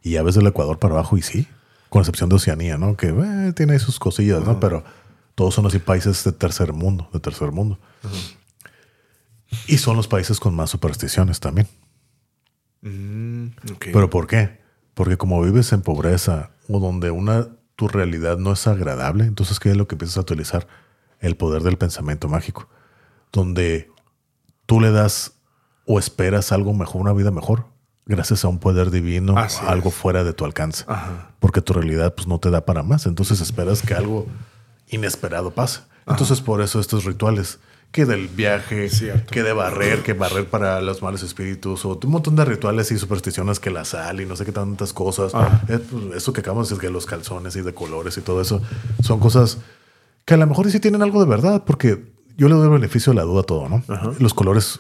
y 0.02 0.12
ya 0.12 0.24
ves 0.24 0.38
el 0.38 0.48
Ecuador 0.48 0.80
para 0.80 0.96
abajo, 0.96 1.18
y 1.18 1.22
sí, 1.22 1.48
con 1.90 2.02
excepción 2.02 2.30
de 2.30 2.36
Oceanía, 2.36 2.78
¿no? 2.78 2.96
Que 2.96 3.08
eh, 3.08 3.54
tiene 3.54 3.78
sus 3.80 4.00
cosillas, 4.00 4.44
¿no? 4.46 4.60
Pero 4.60 4.84
todos 5.36 5.54
son 5.54 5.66
así 5.66 5.80
países 5.80 6.24
de 6.24 6.32
tercer 6.32 6.74
mundo, 6.74 7.10
de 7.14 7.20
tercer 7.20 7.52
mundo. 7.52 7.80
Y 9.68 9.78
son 9.78 9.98
los 9.98 10.08
países 10.08 10.40
con 10.40 10.56
más 10.56 10.70
supersticiones 10.70 11.40
también. 11.40 11.68
Mm, 12.82 13.48
¿Pero 13.80 14.10
por 14.10 14.28
qué? 14.28 14.60
Porque 14.94 15.18
como 15.18 15.42
vives 15.42 15.72
en 15.74 15.82
pobreza 15.82 16.52
o 16.68 16.80
donde 16.80 17.12
una 17.12 17.50
tu 17.76 17.88
realidad 17.88 18.38
no 18.38 18.52
es 18.52 18.68
agradable, 18.68 19.24
entonces 19.24 19.60
¿qué 19.60 19.72
es 19.72 19.78
lo 19.78 19.88
que 19.88 19.96
empiezas 19.96 20.18
a 20.18 20.22
utilizar? 20.22 20.68
El 21.20 21.38
poder 21.38 21.64
del 21.64 21.78
pensamiento 21.78 22.28
mágico, 22.28 22.68
donde 23.32 23.90
tú 24.66 24.82
le 24.82 24.92
das 24.92 25.40
o 25.86 25.98
esperas 25.98 26.52
algo 26.52 26.74
mejor, 26.74 27.02
una 27.02 27.14
vida 27.14 27.32
mejor, 27.32 27.68
gracias 28.10 28.44
a 28.44 28.50
un 28.50 28.60
poder 28.60 28.92
divino, 28.92 29.36
algo 29.66 29.92
fuera 29.92 30.26
de 30.26 30.34
tu 30.34 30.44
alcance. 30.44 30.84
Porque 31.40 31.62
tu 31.62 31.74
realidad 31.74 32.14
pues, 32.14 32.28
no 32.28 32.40
te 32.40 32.50
da 32.50 32.66
para 32.66 32.84
más. 32.84 33.06
Entonces 33.06 33.40
esperas 33.40 33.82
que 33.82 33.94
algo 33.94 34.28
inesperado 34.90 35.52
pase. 35.52 35.82
Entonces 36.08 36.42
por 36.42 36.62
eso 36.62 36.80
estos 36.80 37.06
rituales 37.06 37.60
que 37.92 38.06
del 38.06 38.28
viaje, 38.28 38.90
que 39.32 39.44
de 39.44 39.54
barrer, 39.54 40.04
que 40.04 40.14
barrer 40.14 40.48
para 40.48 40.82
los 40.82 41.02
malos 41.02 41.24
espíritus, 41.24 41.86
o 41.86 42.00
un 42.04 42.12
montón 42.12 42.36
de 42.36 42.46
rituales 42.46 42.92
y 42.92 43.00
supersticiones 43.00 43.60
que 43.60 43.72
la 43.72 43.86
sal 43.86 44.22
y 44.22 44.26
no 44.26 44.36
sé 44.36 44.46
qué 44.46 44.52
tantas 44.52 44.94
cosas. 44.94 45.32
Eh, 45.68 45.80
pues, 45.80 46.16
eso 46.16 46.34
que 46.34 46.42
acabamos 46.42 46.70
de 46.70 46.76
decir, 46.76 46.88
que 46.88 46.94
los 46.94 47.06
calzones 47.06 47.56
y 47.56 47.62
de 47.62 47.74
colores 47.74 48.18
y 48.18 48.22
todo 48.22 48.42
eso, 48.42 48.62
son 49.02 49.20
cosas 49.20 49.60
que 50.26 50.36
a 50.36 50.38
lo 50.38 50.46
mejor 50.46 50.70
sí 50.70 50.80
tienen 50.80 51.02
algo 51.02 51.20
de 51.24 51.30
verdad, 51.30 51.64
porque 51.66 52.12
yo 52.38 52.48
le 52.48 52.56
doy 52.56 52.66
el 52.66 52.70
beneficio 52.70 53.12
de 53.12 53.18
la 53.18 53.24
duda 53.24 53.42
a 53.42 53.44
todo, 53.44 53.70
¿no? 53.70 53.84
Los 54.20 54.34
colores, 54.36 54.80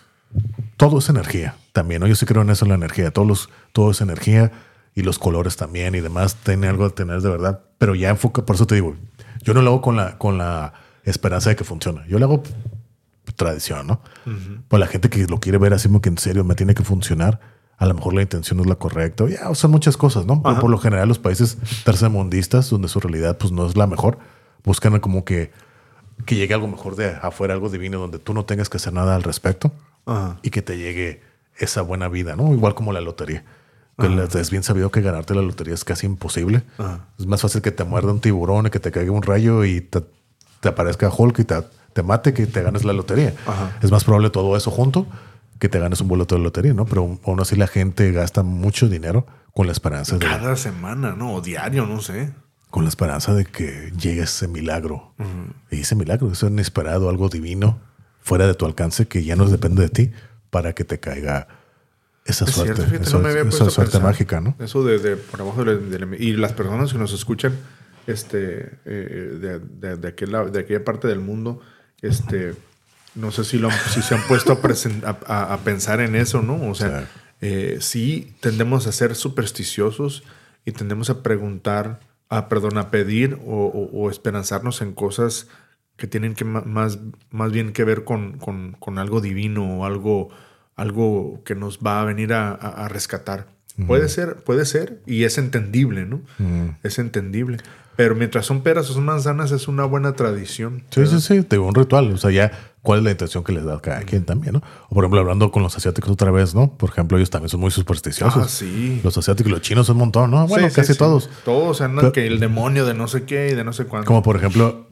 todo 0.77 0.99
es 0.99 1.09
energía 1.09 1.55
también, 1.73 2.01
¿no? 2.01 2.07
Yo 2.07 2.15
sí 2.15 2.25
creo 2.25 2.41
en 2.41 2.49
eso, 2.49 2.65
en 2.65 2.69
la 2.69 2.75
energía, 2.75 3.11
todos 3.11 3.27
los, 3.27 3.49
todo 3.73 3.91
es 3.91 4.01
energía 4.01 4.51
y 4.95 5.01
los 5.01 5.19
colores 5.19 5.55
también 5.57 5.95
y 5.95 5.99
demás 5.99 6.35
tienen 6.35 6.69
algo 6.69 6.85
de 6.85 6.91
tener 6.95 7.21
de 7.21 7.29
verdad, 7.29 7.61
pero 7.77 7.95
ya 7.95 8.09
enfoca, 8.09 8.45
por 8.45 8.55
eso 8.55 8.67
te 8.67 8.75
digo, 8.75 8.95
yo 9.43 9.53
no 9.53 9.61
lo 9.61 9.71
hago 9.71 9.81
con 9.81 9.95
la, 9.95 10.17
con 10.17 10.37
la 10.37 10.73
esperanza 11.03 11.49
de 11.49 11.55
que 11.55 11.63
funcione, 11.63 12.01
yo 12.07 12.19
lo 12.19 12.25
hago 12.25 12.43
tradición, 13.35 13.87
¿no? 13.87 14.01
Pues 14.67 14.79
la 14.79 14.87
gente 14.87 15.09
que 15.09 15.25
lo 15.27 15.39
quiere 15.39 15.57
ver 15.57 15.73
así 15.73 15.87
como 15.87 16.01
que 16.01 16.09
en 16.09 16.17
serio 16.17 16.43
me 16.43 16.55
tiene 16.55 16.73
que 16.73 16.83
funcionar, 16.83 17.39
a 17.77 17.85
lo 17.85 17.93
mejor 17.93 18.13
la 18.13 18.21
intención 18.21 18.57
no 18.57 18.63
es 18.63 18.69
la 18.69 18.75
correcta. 18.75 19.25
Ya, 19.29 19.53
son 19.55 19.71
muchas 19.71 19.95
cosas, 19.95 20.25
¿no? 20.25 20.41
por 20.41 20.69
lo 20.69 20.77
general 20.77 21.07
los 21.07 21.19
países 21.19 21.57
tercermundistas, 21.85 22.69
donde 22.69 22.89
su 22.89 22.99
realidad 22.99 23.37
pues 23.37 23.51
no 23.51 23.65
es 23.65 23.77
la 23.77 23.87
mejor, 23.87 24.17
buscan 24.63 24.99
como 24.99 25.23
que, 25.23 25.51
que 26.25 26.35
llegue 26.35 26.53
algo 26.53 26.67
mejor 26.67 26.95
de 26.95 27.15
afuera, 27.21 27.53
algo 27.53 27.69
divino, 27.69 27.99
donde 27.99 28.19
tú 28.19 28.33
no 28.33 28.43
tengas 28.45 28.69
que 28.69 28.77
hacer 28.77 28.91
nada 28.91 29.15
al 29.15 29.23
respecto 29.23 29.71
y 30.41 30.49
que 30.49 30.61
te 30.61 30.77
llegue 30.77 31.21
esa 31.57 31.81
buena 31.81 32.07
vida, 32.07 32.35
¿no? 32.35 32.53
Igual 32.53 32.75
como 32.75 32.93
la 32.93 33.01
lotería. 33.01 33.43
es 33.97 34.49
bien 34.51 34.63
sabido 34.63 34.91
que 34.91 35.01
ganarte 35.01 35.35
la 35.35 35.41
lotería 35.41 35.73
es 35.73 35.83
casi 35.83 36.05
imposible. 36.05 36.63
Es 37.17 37.25
más 37.25 37.41
fácil 37.41 37.61
que 37.61 37.71
te 37.71 37.83
muerda 37.83 38.11
un 38.11 38.21
tiburón 38.21 38.67
y 38.67 38.69
que 38.69 38.79
te 38.79 38.91
caiga 38.91 39.11
un 39.11 39.23
rayo 39.23 39.65
y 39.65 39.81
te, 39.81 40.01
te 40.59 40.69
aparezca 40.69 41.09
Hulk 41.09 41.39
y 41.39 41.43
te 41.43 41.55
te 41.93 42.03
mate 42.03 42.33
que 42.33 42.47
te 42.47 42.61
ganes 42.61 42.85
la 42.85 42.93
lotería. 42.93 43.33
Es 43.81 43.91
más 43.91 44.03
probable 44.03 44.29
todo 44.29 44.55
eso 44.55 44.71
junto 44.71 45.07
que 45.59 45.67
te 45.67 45.79
ganes 45.79 45.99
un 45.99 46.07
boleto 46.07 46.35
de 46.35 46.41
lotería, 46.41 46.73
¿no? 46.73 46.85
Pero 46.85 47.19
aún 47.25 47.41
así 47.41 47.55
la 47.55 47.67
gente 47.67 48.11
gasta 48.11 48.43
mucho 48.43 48.87
dinero 48.87 49.27
con 49.53 49.65
la 49.65 49.73
esperanza 49.73 50.17
de... 50.17 50.25
Cada 50.25 50.55
semana, 50.55 51.15
¿no? 51.17 51.33
O 51.33 51.41
diario, 51.41 51.85
no 51.85 51.99
sé. 51.99 52.31
Con 52.69 52.83
la 52.83 52.89
esperanza 52.89 53.33
de 53.33 53.45
que 53.45 53.91
llegue 53.99 54.21
ese 54.21 54.47
milagro. 54.47 55.13
Y 55.69 55.81
ese 55.81 55.95
milagro, 55.95 56.31
ese 56.31 56.47
inesperado, 56.47 57.09
algo 57.09 57.27
divino, 57.27 57.79
fuera 58.29 58.45
de 58.45 58.53
tu 58.53 58.67
alcance, 58.67 59.07
que 59.07 59.23
ya 59.23 59.35
no 59.35 59.45
depende 59.47 59.81
de 59.81 59.89
ti, 59.89 60.11
para 60.51 60.73
que 60.73 60.83
te 60.83 60.99
caiga 60.99 61.47
esa 62.25 62.45
suerte. 62.45 62.83
esa, 63.01 63.69
suerte 63.71 63.99
mágica, 63.99 64.39
¿no? 64.39 64.55
Eso 64.59 64.83
de, 64.83 65.17
por 65.17 65.41
abajo 65.41 65.63
y 66.19 66.33
las 66.33 66.53
personas 66.53 66.93
que 66.93 66.99
nos 66.99 67.11
escuchan 67.11 67.53
este, 68.05 68.77
eh, 68.85 69.59
de, 69.81 69.97
de, 69.97 70.07
aquel, 70.07 70.31
de 70.51 70.59
aquella 70.59 70.83
parte 70.83 71.07
del 71.07 71.19
mundo 71.19 71.59
este, 72.03 72.53
no 73.15 73.31
sé 73.31 73.43
si, 73.43 73.57
lo, 73.57 73.69
si 73.71 74.03
se 74.03 74.13
han 74.13 74.21
puesto 74.27 74.59
a, 75.03 75.53
a, 75.53 75.57
pensar 75.59 75.99
en 75.99 76.15
eso, 76.15 76.43
¿no? 76.43 76.69
O 76.69 76.75
sea, 76.75 77.09
eh, 77.41 77.77
sí 77.81 78.35
tendemos 78.41 78.85
a 78.85 78.91
ser 78.91 79.15
supersticiosos 79.15 80.23
y 80.65 80.71
tendemos 80.71 81.09
a 81.09 81.23
preguntar, 81.23 81.99
a, 82.29 82.47
perdón, 82.47 82.77
a 82.77 82.91
pedir 82.91 83.39
o, 83.43 84.07
esperanzarnos 84.11 84.81
en 84.81 84.93
cosas 84.93 85.47
que 85.99 86.07
tienen 86.07 86.33
que 86.33 86.45
más, 86.45 86.99
más 87.29 87.51
bien 87.51 87.73
que 87.73 87.83
ver 87.83 88.03
con, 88.03 88.39
con, 88.39 88.97
algo 88.97 89.21
divino 89.21 89.79
o 89.79 89.85
algo, 89.85 90.29
algo 90.75 91.41
que 91.43 91.53
nos 91.53 91.79
va 91.79 92.01
a 92.01 92.05
venir 92.05 92.33
a, 92.33 92.87
rescatar. 92.87 93.47
Puede 93.85 94.09
ser, 94.09 94.37
puede 94.37 94.65
ser, 94.65 95.01
y 95.05 95.23
es 95.23 95.37
entendible, 95.37 96.05
¿no? 96.05 96.21
Es 96.83 96.97
entendible. 96.97 97.59
Pero 97.99 98.15
mientras 98.15 98.45
son 98.45 98.61
peras 98.61 98.89
o 98.89 98.93
son 98.93 99.03
manzanas, 99.03 99.51
es 99.51 99.67
una 99.67 99.83
buena 99.83 100.13
tradición. 100.13 100.83
Sí, 100.89 101.05
sí, 101.05 101.19
sí, 101.19 101.43
tengo 101.43 101.67
un 101.67 101.75
ritual. 101.75 102.09
O 102.13 102.17
sea, 102.17 102.31
ya, 102.31 102.49
¿cuál 102.81 102.99
es 102.99 103.03
la 103.03 103.11
intención 103.11 103.43
que 103.43 103.51
les 103.51 103.65
da 103.65 103.75
a 103.75 103.81
cada 103.81 104.03
quien 104.03 104.23
también, 104.23 104.53
no? 104.53 104.63
O 104.87 104.95
por 104.95 105.03
ejemplo, 105.03 105.19
hablando 105.19 105.51
con 105.51 105.63
los 105.63 105.75
asiáticos 105.75 106.09
otra 106.09 106.31
vez, 106.31 106.55
¿no? 106.55 106.77
Por 106.77 106.91
ejemplo, 106.91 107.17
ellos 107.17 107.29
también 107.29 107.49
son 107.49 107.59
muy 107.59 107.71
supersticiosos. 107.71 108.41
Ah, 108.41 108.47
sí. 108.47 109.01
Los 109.03 109.17
asiáticos, 109.17 109.51
los 109.51 109.59
chinos 109.59 109.85
son 109.85 109.97
un 109.97 109.99
montón, 109.99 110.31
¿no? 110.31 110.47
Bueno, 110.47 110.69
casi 110.73 110.95
todos. 110.95 111.29
Todos 111.43 111.81
andan 111.81 112.13
que 112.13 112.25
el 112.25 112.39
demonio 112.39 112.85
de 112.85 112.93
no 112.93 113.09
sé 113.09 113.25
qué 113.25 113.49
y 113.51 113.53
de 113.53 113.65
no 113.65 113.73
sé 113.73 113.83
cuánto. 113.83 114.07
Como 114.07 114.23
por 114.23 114.37
ejemplo, 114.37 114.87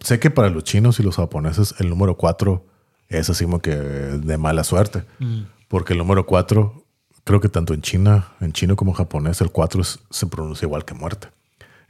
sé 0.00 0.18
que 0.18 0.30
para 0.30 0.50
los 0.50 0.64
chinos 0.64 1.00
y 1.00 1.02
los 1.02 1.16
japoneses 1.16 1.74
el 1.78 1.88
número 1.88 2.16
cuatro 2.16 2.66
es 3.08 3.28
así 3.30 3.44
como 3.44 3.60
que 3.60 3.74
de 3.74 4.38
mala 4.38 4.64
suerte. 4.64 5.04
Mm. 5.18 5.42
Porque 5.68 5.92
el 5.92 5.98
número 5.98 6.26
cuatro, 6.26 6.84
creo 7.24 7.40
que 7.40 7.48
tanto 7.48 7.74
en 7.74 7.82
China, 7.82 8.32
en 8.40 8.52
chino 8.52 8.76
como 8.76 8.92
en 8.92 8.96
japonés, 8.96 9.40
el 9.40 9.50
cuatro 9.50 9.82
se 9.84 10.26
pronuncia 10.26 10.66
igual 10.66 10.84
que 10.84 10.94
muerte. 10.94 11.28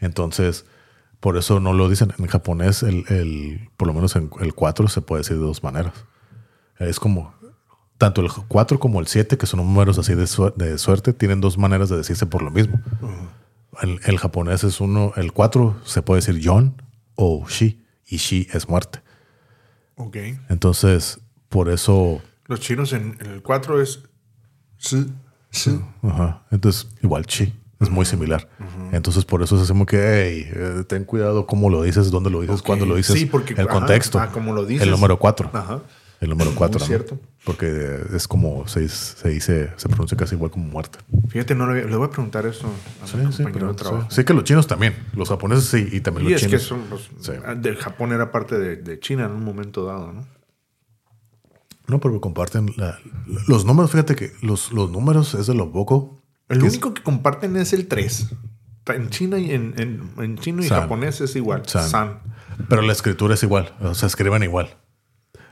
Entonces, 0.00 0.64
por 1.20 1.36
eso 1.36 1.60
no 1.60 1.74
lo 1.74 1.88
dicen. 1.88 2.12
En 2.18 2.26
japonés, 2.26 2.82
el, 2.82 3.04
el, 3.08 3.68
por 3.76 3.86
lo 3.86 3.94
menos 3.94 4.16
en 4.16 4.30
el 4.40 4.54
4 4.54 4.88
se 4.88 5.02
puede 5.02 5.20
decir 5.20 5.36
de 5.36 5.42
dos 5.42 5.62
maneras. 5.62 5.92
Es 6.78 6.98
como, 6.98 7.34
tanto 7.98 8.22
el 8.22 8.30
4 8.30 8.80
como 8.80 9.00
el 9.00 9.06
7, 9.06 9.36
que 9.36 9.46
son 9.46 9.58
números 9.58 9.98
así 9.98 10.14
de, 10.14 10.26
de, 10.56 10.78
suerte, 10.78 11.12
tienen 11.12 11.42
dos 11.42 11.58
maneras 11.58 11.90
de 11.90 11.98
decirse 11.98 12.24
por 12.24 12.40
lo 12.40 12.50
mismo. 12.50 12.80
el, 13.82 14.00
el, 14.04 14.18
japonés 14.18 14.64
es 14.64 14.80
uno, 14.80 15.12
el 15.16 15.32
4 15.32 15.76
se 15.84 16.00
puede 16.00 16.22
decir 16.22 16.38
yon 16.38 16.82
o 17.20 17.46
shi, 17.46 17.84
y 18.06 18.16
shi 18.16 18.48
es 18.52 18.68
muerte. 18.68 19.00
Ok. 19.96 20.16
Entonces, 20.48 21.20
por 21.48 21.68
eso... 21.68 22.22
Los 22.46 22.60
chinos 22.60 22.92
en, 22.94 23.18
el 23.20 23.42
4 23.42 23.82
es... 23.82 24.00
Sí. 24.78 25.06
Sí. 25.50 25.78
Ajá. 26.02 26.42
Entonces, 26.50 26.88
igual 27.02 27.26
chi. 27.26 27.52
Es 27.78 27.88
muy 27.88 28.04
similar. 28.04 28.46
Entonces, 28.92 29.24
por 29.24 29.42
eso 29.42 29.56
es 29.56 29.62
hacemos 29.62 29.86
que, 29.86 29.96
hey, 29.96 30.50
eh, 30.54 30.84
ten 30.86 31.04
cuidado 31.04 31.46
cómo 31.46 31.70
lo 31.70 31.82
dices, 31.82 32.10
dónde 32.10 32.28
lo 32.28 32.42
dices, 32.42 32.60
cuándo 32.60 32.84
lo 32.84 32.96
dices. 32.96 33.18
Sí, 33.18 33.24
porque 33.24 33.54
el 33.54 33.68
contexto. 33.68 34.18
Ah, 34.18 34.30
como 34.30 34.52
lo 34.52 34.66
dices. 34.66 34.82
El 34.82 34.90
número 34.90 35.18
cuatro. 35.18 35.50
Ajá. 35.52 35.80
El 36.20 36.30
número 36.30 36.52
cuatro. 36.54 36.80
Es 36.80 36.86
cierto. 36.86 37.18
Porque 37.44 38.00
es 38.14 38.28
como 38.28 38.68
se, 38.68 38.86
se, 38.88 39.30
dice, 39.30 39.72
se 39.76 39.88
pronuncia 39.88 40.16
casi 40.16 40.34
igual 40.34 40.50
como 40.50 40.66
muerte. 40.66 40.98
Fíjate, 41.28 41.54
no 41.54 41.72
le, 41.72 41.84
voy 41.86 42.06
a 42.06 42.10
preguntar 42.10 42.44
eso 42.44 42.70
a 43.02 43.06
sí, 43.06 43.16
sí, 43.32 43.44
pero, 43.52 43.74
Sí. 44.10 44.24
que 44.24 44.34
los 44.34 44.44
chinos 44.44 44.66
también. 44.66 44.94
Los 45.14 45.30
japoneses 45.30 45.64
sí, 45.64 45.88
y 45.90 46.00
también 46.00 46.26
y 46.26 46.32
los 46.32 46.42
es 46.42 46.48
chinos. 46.48 46.62
Que 46.62 46.68
son 46.68 46.90
los, 46.90 47.10
ah, 47.46 47.54
del 47.54 47.76
Japón 47.76 48.12
era 48.12 48.30
parte 48.30 48.58
de, 48.58 48.76
de, 48.76 49.00
China 49.00 49.24
en 49.24 49.32
un 49.32 49.44
momento 49.44 49.86
dado, 49.86 50.12
¿no? 50.12 50.26
No, 51.88 51.98
pero 51.98 52.20
comparten 52.20 52.72
los 53.48 53.64
números. 53.64 53.90
Fíjate 53.90 54.14
que 54.14 54.32
los, 54.42 54.70
los 54.70 54.90
números 54.90 55.34
es 55.34 55.46
de 55.46 55.54
lo 55.54 55.72
poco 55.72 56.20
el 56.50 56.64
único 56.64 56.92
que 56.92 57.02
comparten 57.02 57.56
es 57.56 57.72
el 57.72 57.86
3. 57.86 58.28
En 58.86 59.08
China 59.10 59.38
y 59.38 59.52
en, 59.52 59.74
en, 60.18 60.38
chino 60.38 60.64
y 60.64 60.68
japonés 60.68 61.20
es 61.20 61.36
igual. 61.36 61.62
San. 61.66 62.20
Pero 62.68 62.82
la 62.82 62.92
escritura 62.92 63.34
es 63.34 63.42
igual. 63.44 63.72
O 63.80 63.94
sea, 63.94 64.08
escriben 64.08 64.42
igual. 64.42 64.76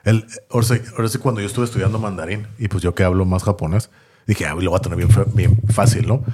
El, 0.08 0.26
ahora, 0.50 1.08
sí, 1.08 1.18
cuando 1.18 1.42
yo 1.42 1.46
estuve 1.46 1.66
estudiando 1.66 1.98
mandarín 1.98 2.46
y 2.58 2.68
pues 2.68 2.82
yo 2.82 2.94
que 2.94 3.04
hablo 3.04 3.26
más 3.26 3.44
japonés, 3.44 3.90
dije, 4.26 4.46
ah, 4.46 4.54
lo 4.54 4.70
voy 4.70 4.78
a 4.78 4.80
tener 4.80 4.96
bien, 4.96 5.10
bien 5.34 5.60
fácil, 5.68 6.08
¿no? 6.08 6.24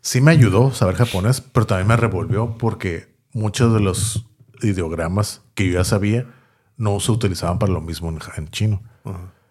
Sí 0.00 0.20
me 0.20 0.32
ayudó 0.32 0.72
saber 0.72 0.96
japonés, 0.96 1.40
pero 1.40 1.64
también 1.64 1.86
me 1.86 1.96
revolvió 1.96 2.58
porque 2.58 3.14
muchos 3.32 3.72
de 3.72 3.78
los 3.78 4.26
ideogramas 4.60 5.42
que 5.54 5.68
yo 5.68 5.74
ya 5.74 5.84
sabía 5.84 6.26
no 6.76 6.98
se 6.98 7.12
utilizaban 7.12 7.60
para 7.60 7.72
lo 7.72 7.80
mismo 7.80 8.12
en, 8.36 8.48
chino. 8.48 8.82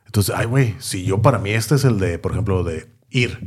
Entonces, 0.06 0.35
ay, 0.35 0.48
güey, 0.48 0.76
si 0.80 1.06
yo 1.06 1.22
para 1.22 1.39
mí 1.39 1.52
este 1.52 1.76
es 1.76 1.85
el 1.85 1.98
de, 1.98 2.19
por 2.19 2.34
ejemplo, 2.34 2.65
de 2.65 2.89
ir 3.10 3.39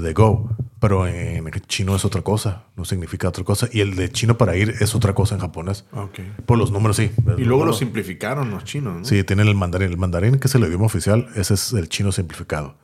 de 0.00 0.12
go, 0.12 0.50
pero 0.80 1.06
en 1.06 1.50
chino 1.66 1.96
es 1.96 2.04
otra 2.04 2.22
cosa, 2.22 2.64
no 2.76 2.84
significa 2.84 3.28
otra 3.28 3.44
cosa. 3.44 3.68
Y 3.72 3.80
el 3.80 3.96
de 3.96 4.10
chino 4.10 4.36
para 4.36 4.56
ir 4.56 4.74
es 4.80 4.94
otra 4.94 5.14
cosa 5.14 5.34
en 5.34 5.40
japonés. 5.40 5.84
Por 6.44 6.58
los 6.58 6.70
números, 6.70 6.96
sí. 6.96 7.10
Y 7.38 7.44
luego 7.44 7.64
lo 7.64 7.72
simplificaron 7.72 8.50
los 8.50 8.64
chinos, 8.64 8.98
¿no? 8.98 9.04
Sí, 9.04 9.24
tienen 9.24 9.48
el 9.48 9.54
mandarín. 9.54 9.90
El 9.90 9.96
mandarín, 9.96 10.38
que 10.38 10.48
es 10.48 10.54
el 10.54 10.64
idioma 10.64 10.86
oficial, 10.86 11.28
ese 11.34 11.54
es 11.54 11.72
el 11.72 11.88
chino 11.88 12.12
simplificado. 12.12 12.74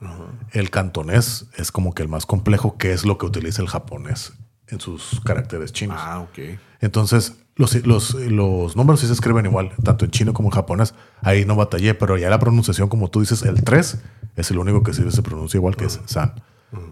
El 0.52 0.70
cantonés 0.70 1.46
es 1.56 1.70
como 1.70 1.94
que 1.94 2.02
el 2.02 2.08
más 2.08 2.26
complejo, 2.26 2.76
que 2.76 2.92
es 2.92 3.04
lo 3.04 3.18
que 3.18 3.26
utiliza 3.26 3.62
el 3.62 3.68
japonés 3.68 4.32
en 4.68 4.80
sus 4.80 5.20
caracteres 5.24 5.72
chinos. 5.72 5.98
Ah, 6.00 6.20
ok. 6.20 6.58
Entonces, 6.80 7.36
Los, 7.54 7.74
los, 7.86 8.14
los 8.14 8.74
números 8.76 9.00
sí 9.00 9.06
se 9.06 9.12
escriben 9.12 9.44
igual, 9.44 9.72
tanto 9.84 10.06
en 10.06 10.10
chino 10.10 10.32
como 10.32 10.48
en 10.48 10.54
japonés. 10.54 10.94
Ahí 11.20 11.44
no 11.44 11.54
batallé, 11.54 11.92
pero 11.92 12.16
ya 12.16 12.30
la 12.30 12.38
pronunciación, 12.38 12.88
como 12.88 13.08
tú 13.08 13.20
dices, 13.20 13.42
el 13.42 13.62
3 13.62 13.98
es 14.36 14.50
el 14.50 14.56
único 14.58 14.82
que 14.82 14.94
sí 14.94 15.02
se 15.10 15.22
pronuncia 15.22 15.58
igual 15.58 15.76
que 15.76 15.84
es 15.84 16.00
san. 16.06 16.32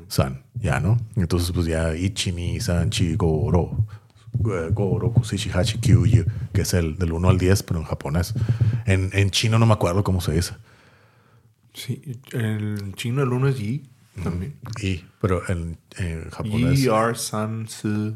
San, 0.09 0.43
ya, 0.55 0.79
¿no? 0.81 0.99
Entonces, 1.17 1.53
pues 1.53 1.67
ya 1.67 1.95
ichi, 1.97 2.33
ni, 2.33 2.61
san, 2.61 2.91
chi, 2.91 3.15
go, 3.17 3.51
ro. 3.51 3.87
eh, 4.53 4.71
Go, 4.73 4.99
roku, 4.99 5.23
shichi, 5.25 5.51
hachi, 5.51 5.79
kyu, 5.79 6.05
yu, 6.07 6.25
que 6.53 6.63
es 6.63 6.75
el 6.75 6.97
del 6.99 7.13
1 7.13 7.29
al 7.29 7.39
10, 7.39 7.63
pero 7.63 7.81
en 7.81 7.87
japonés. 7.87 8.35
En, 8.87 9.11
en 9.13 9.31
chino 9.31 9.59
no 9.59 9.67
me 9.67 9.73
acuerdo 9.73 10.05
cómo 10.05 10.21
se 10.21 10.33
dice. 10.33 10.55
Sí, 11.73 12.21
el 12.33 12.93
chino 12.97 13.23
el 13.23 13.33
uno 13.33 13.49
es 13.49 13.59
yi 13.59 13.89
también. 14.23 14.55
Y, 14.83 15.05
pero 15.21 15.49
en, 15.49 15.79
en 15.97 16.29
japonés. 16.31 16.81
Yi, 16.81 16.89
ar, 16.89 17.17
san, 17.17 17.67
su. 17.69 18.15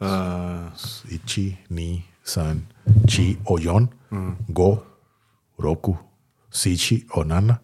ah, 0.00 0.72
Ichi, 1.10 1.58
ni, 1.68 2.04
san, 2.22 2.66
chi 3.06 3.38
o 3.44 3.58
yon, 3.58 3.90
go, 4.48 4.86
roku, 5.58 5.98
sichi 6.50 7.06
o 7.12 7.24
nana, 7.24 7.60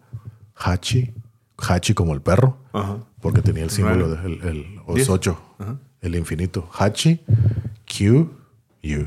hachi, 0.56 1.12
hachi 1.59 1.94
como 1.94 2.12
el 2.14 2.20
perro, 2.22 2.59
Ajá. 2.72 2.98
Porque 3.24 3.40
tenía 3.40 3.64
el 3.64 3.70
símbolo 3.70 4.10
del 4.10 4.32
el, 4.34 4.42
el, 4.46 4.80
Diez. 4.94 5.09
ocho, 5.09 5.40
el 6.02 6.14
infinito. 6.14 6.68
Hachi, 6.78 7.22
Q, 7.88 8.28
U. 8.84 9.06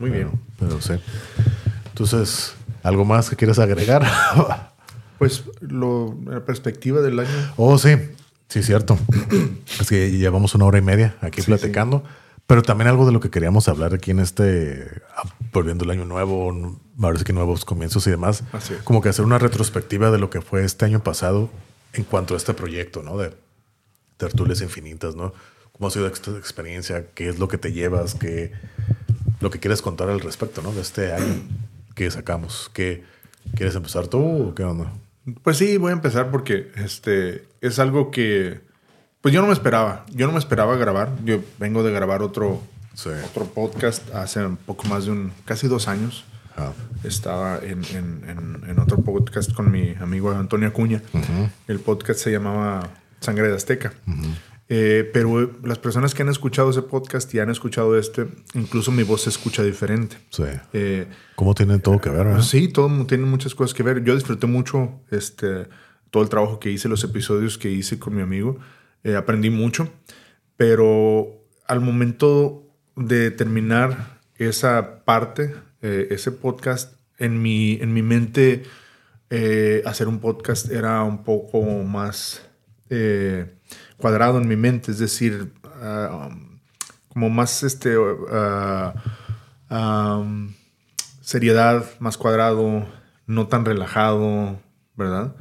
muy 0.00 0.10
bien. 0.10 0.32
Pero 0.58 0.80
sí. 0.80 0.94
Entonces, 1.90 2.56
¿algo 2.82 3.04
más 3.04 3.30
que 3.30 3.36
quieras 3.36 3.58
agregar? 3.60 4.04
Pues 5.18 5.44
lo, 5.60 6.16
la 6.24 6.46
perspectiva 6.46 7.02
del 7.02 7.18
año. 7.18 7.28
oh, 7.58 7.76
sí, 7.76 7.90
sí, 8.48 8.62
cierto. 8.62 8.98
es 9.78 9.86
que 9.86 10.10
llevamos 10.10 10.54
una 10.54 10.64
hora 10.64 10.78
y 10.78 10.80
media 10.80 11.14
aquí 11.20 11.42
platicando. 11.42 12.02
Pero 12.46 12.62
también 12.62 12.88
algo 12.88 13.04
de 13.04 13.12
lo 13.12 13.20
que 13.20 13.28
queríamos 13.28 13.68
hablar 13.68 13.92
aquí 13.92 14.12
en 14.12 14.20
este, 14.20 15.02
ah, 15.14 15.28
volviendo 15.52 15.84
el 15.84 15.90
año 15.90 16.06
nuevo, 16.06 16.78
sí 17.18 17.22
que 17.22 17.34
nuevos 17.34 17.66
comienzos 17.66 18.06
y 18.06 18.10
demás, 18.10 18.44
Así 18.54 18.72
es. 18.72 18.82
como 18.82 19.02
que 19.02 19.10
hacer 19.10 19.26
una 19.26 19.38
retrospectiva 19.38 20.10
de 20.10 20.16
lo 20.16 20.30
que 20.30 20.40
fue 20.40 20.64
este 20.64 20.86
año 20.86 21.02
pasado 21.02 21.50
en 21.92 22.04
cuanto 22.04 22.34
a 22.34 22.36
este 22.36 22.54
proyecto, 22.54 23.02
¿no? 23.02 23.16
De 23.18 23.32
tertulias 24.16 24.60
infinitas, 24.60 25.16
¿no? 25.16 25.32
¿Cómo 25.72 25.88
ha 25.88 25.90
sido 25.90 26.06
esta 26.06 26.30
experiencia? 26.36 27.06
¿Qué 27.14 27.28
es 27.28 27.38
lo 27.38 27.48
que 27.48 27.58
te 27.58 27.72
llevas? 27.72 28.14
¿Qué, 28.14 28.52
lo 29.40 29.50
que 29.50 29.58
quieres 29.60 29.80
contar 29.82 30.08
al 30.10 30.20
respecto, 30.20 30.60
¿no? 30.62 30.72
De 30.72 30.82
este 30.82 31.12
año 31.12 31.42
que 31.94 32.10
sacamos. 32.10 32.70
¿Qué, 32.74 33.02
¿Quieres 33.54 33.74
empezar 33.74 34.06
tú 34.08 34.48
o 34.50 34.54
qué 34.54 34.64
onda? 34.64 34.92
Pues 35.42 35.56
sí, 35.56 35.76
voy 35.78 35.90
a 35.90 35.94
empezar 35.94 36.30
porque 36.30 36.70
este 36.76 37.46
es 37.60 37.78
algo 37.78 38.10
que 38.10 38.60
pues 39.20 39.34
yo 39.34 39.40
no 39.40 39.46
me 39.48 39.52
esperaba. 39.52 40.04
Yo 40.10 40.26
no 40.26 40.32
me 40.32 40.38
esperaba 40.38 40.76
grabar. 40.76 41.10
Yo 41.24 41.40
vengo 41.58 41.82
de 41.82 41.92
grabar 41.92 42.22
otro, 42.22 42.62
Sí. 42.94 43.10
otro 43.24 43.46
podcast 43.46 44.12
hace 44.14 44.44
un 44.44 44.56
poco 44.56 44.84
más 44.86 45.04
de 45.06 45.12
un 45.12 45.32
casi 45.44 45.68
dos 45.68 45.88
años. 45.88 46.24
Ah, 46.60 46.72
Estaba 47.04 47.58
en, 47.58 47.82
en- 47.94 48.62
en- 48.68 48.78
otro 48.78 48.98
podcast 48.98 49.52
con 49.54 49.70
mi 49.70 49.94
amigo 50.00 50.30
Antonio 50.32 50.68
Acuña. 50.68 51.02
El 51.66 51.80
podcast 51.80 52.20
se 52.20 52.30
llamaba 52.30 52.90
Sangre 53.20 53.48
de 53.48 53.54
Azteca. 53.54 53.92
Eh, 54.68 55.10
pero 55.12 55.50
las 55.64 55.78
personas 55.78 56.14
que 56.14 56.22
han 56.22 56.28
escuchado 56.28 56.70
ese 56.70 56.82
podcast 56.82 57.32
y 57.34 57.40
han 57.40 57.50
escuchado 57.50 57.98
este, 57.98 58.28
incluso 58.54 58.92
mi 58.92 59.02
voz 59.02 59.22
se 59.22 59.30
escucha 59.30 59.62
diferente. 59.64 60.16
sí. 60.30 60.44
Eh, 60.72 61.08
¿Cómo 61.34 61.54
tiene 61.54 61.78
todo 61.80 61.98
que 62.00 62.08
ver? 62.10 62.26
verdad? 62.26 62.42
Sí, 62.42 62.68
todo 62.68 62.88
tiene 63.06 63.24
muchas 63.24 63.54
cosas 63.54 63.74
que 63.74 63.82
ver. 63.82 64.04
Yo 64.04 64.14
disfruté 64.14 64.46
mucho 64.46 65.00
este, 65.10 65.66
todo 66.10 66.22
el 66.22 66.28
trabajo 66.28 66.60
que 66.60 66.70
hice, 66.70 66.88
los 66.88 67.02
episodios 67.02 67.56
que 67.58 67.70
hice 67.70 67.98
con 67.98 68.14
mi 68.14 68.22
amigo. 68.22 68.58
Eh, 69.02 69.16
aprendí 69.16 69.48
mucho, 69.50 69.90
pero 70.56 71.26
al 71.66 71.80
momento 71.80 72.62
de 72.96 73.30
terminar 73.30 74.18
esa 74.36 75.04
parte, 75.04 75.54
eh, 75.82 76.08
ese 76.10 76.32
podcast, 76.32 76.94
en 77.18 77.40
mi, 77.40 77.74
en 77.80 77.92
mi 77.92 78.02
mente, 78.02 78.64
eh, 79.30 79.82
hacer 79.86 80.08
un 80.08 80.18
podcast 80.18 80.70
era 80.70 81.02
un 81.04 81.24
poco 81.24 81.62
más 81.84 82.42
eh, 82.88 83.54
cuadrado 83.96 84.38
en 84.38 84.48
mi 84.48 84.56
mente, 84.56 84.90
es 84.90 84.98
decir, 84.98 85.52
ah, 85.80 86.28
um, 86.28 86.58
como 87.08 87.30
más 87.30 87.62
este, 87.62 87.96
ah, 88.30 88.94
um, 89.70 90.52
seriedad, 91.20 91.84
más 92.00 92.16
cuadrado, 92.16 92.86
no 93.26 93.46
tan 93.46 93.64
relajado, 93.64 94.60
¿verdad? 94.96 95.34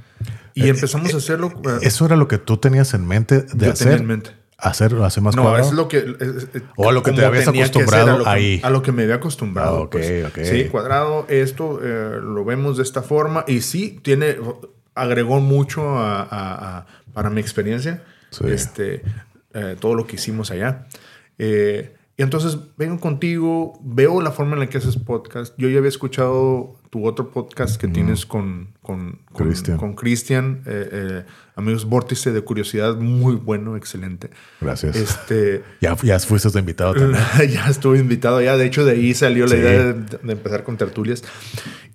Y 0.53 0.70
empezamos 0.70 1.14
a 1.14 1.18
hacerlo. 1.18 1.52
¿Eso 1.82 2.06
era 2.06 2.16
lo 2.16 2.28
que 2.28 2.38
tú 2.38 2.57
tenías 2.57 2.94
en 2.94 3.07
mente 3.07 3.41
de 3.41 3.48
yo 3.48 3.57
tenía 3.57 3.72
hacer? 3.74 3.94
en 3.94 4.07
mente. 4.07 4.39
¿Hacerlo 4.61 5.06
así 5.06 5.22
más 5.22 5.36
No, 5.36 5.44
cuadrado? 5.44 5.68
es 5.69 5.73
lo 5.73 5.88
que. 5.88 5.98
es- 6.19 6.48
O 6.76 6.90
a 6.90 6.91
lo 6.91 7.02
que 7.02 7.11
te 7.14 7.23
habías 7.26 7.48
acostumbrado 7.48 8.11
a 8.15 8.18
lo 8.18 8.23
que- 8.26 8.30
ahí. 8.30 8.60
A 8.64 8.69
lo 8.69 8.81
que 8.81 8.91
me 8.91 9.03
había 9.03 9.15
acostumbrado. 9.15 9.77
Ah, 9.77 9.81
ok, 9.81 9.91
pues. 9.91 10.26
ok. 10.26 10.40
Sí, 10.44 10.65
cuadrado, 10.65 11.26
esto 11.30 11.80
eh, 11.84 12.19
lo 12.22 12.44
vemos 12.44 12.77
de 12.77 12.84
esta 12.84 13.02
forma. 13.02 13.45
Y 13.48 13.61
sí, 13.61 13.99
tiene. 14.03 14.36
Agregó 14.95 15.40
mucho 15.40 15.98
a- 15.98 16.23
a- 16.23 16.77
a- 16.80 16.86
para 17.14 17.30
mi 17.30 17.40
experiencia. 17.40 18.03
Sí. 18.31 18.44
Este, 18.48 19.02
eh, 19.53 19.76
todo 19.80 19.95
lo 19.95 20.06
que 20.06 20.15
hicimos 20.18 20.52
allá. 20.52 20.88
Eh, 21.38 21.95
y 22.20 22.22
entonces 22.22 22.58
vengo 22.78 23.00
contigo, 23.00 23.80
veo 23.82 24.20
la 24.20 24.32
forma 24.32 24.54
en 24.56 24.60
la 24.60 24.68
que 24.68 24.78
haces 24.78 24.98
podcast. 24.98 25.54
Yo 25.58 25.70
ya 25.70 25.78
había 25.78 25.88
escuchado 25.88 26.76
tu 26.90 27.06
otro 27.08 27.32
podcast 27.32 27.80
que 27.80 27.88
tienes 27.88 28.26
con 28.26 28.74
con 28.82 29.20
con- 29.32 29.48
Cristian. 29.48 29.78
con 29.78 29.94
Cristian, 29.96 30.62
eh, 30.66 30.90
eh, 30.91 31.24
amigos 31.56 31.86
Vórtice 31.86 32.34
de 32.34 32.41
Curiosidad, 32.41 32.98
muy 32.98 33.36
bueno, 33.36 33.78
excelente. 33.78 34.32
Gracias. 34.60 34.98
Este, 34.98 35.64
Ya, 35.80 35.96
ya 36.04 36.20
fuiste 36.20 36.60
invitado 36.60 36.94
también. 36.94 37.24
ya 37.54 37.68
estuve 37.70 38.00
invitado 38.00 38.41
ya. 38.41 38.58
De 38.58 38.66
hecho, 38.66 38.84
de 38.84 38.91
ahí 38.91 39.14
salió 39.14 39.46
la 39.46 39.52
Sí. 39.52 39.58
idea 39.62 39.84
de, 39.94 39.94
de 40.22 40.34
empezar 40.34 40.66
con 40.66 40.76
tertulias. 40.76 41.24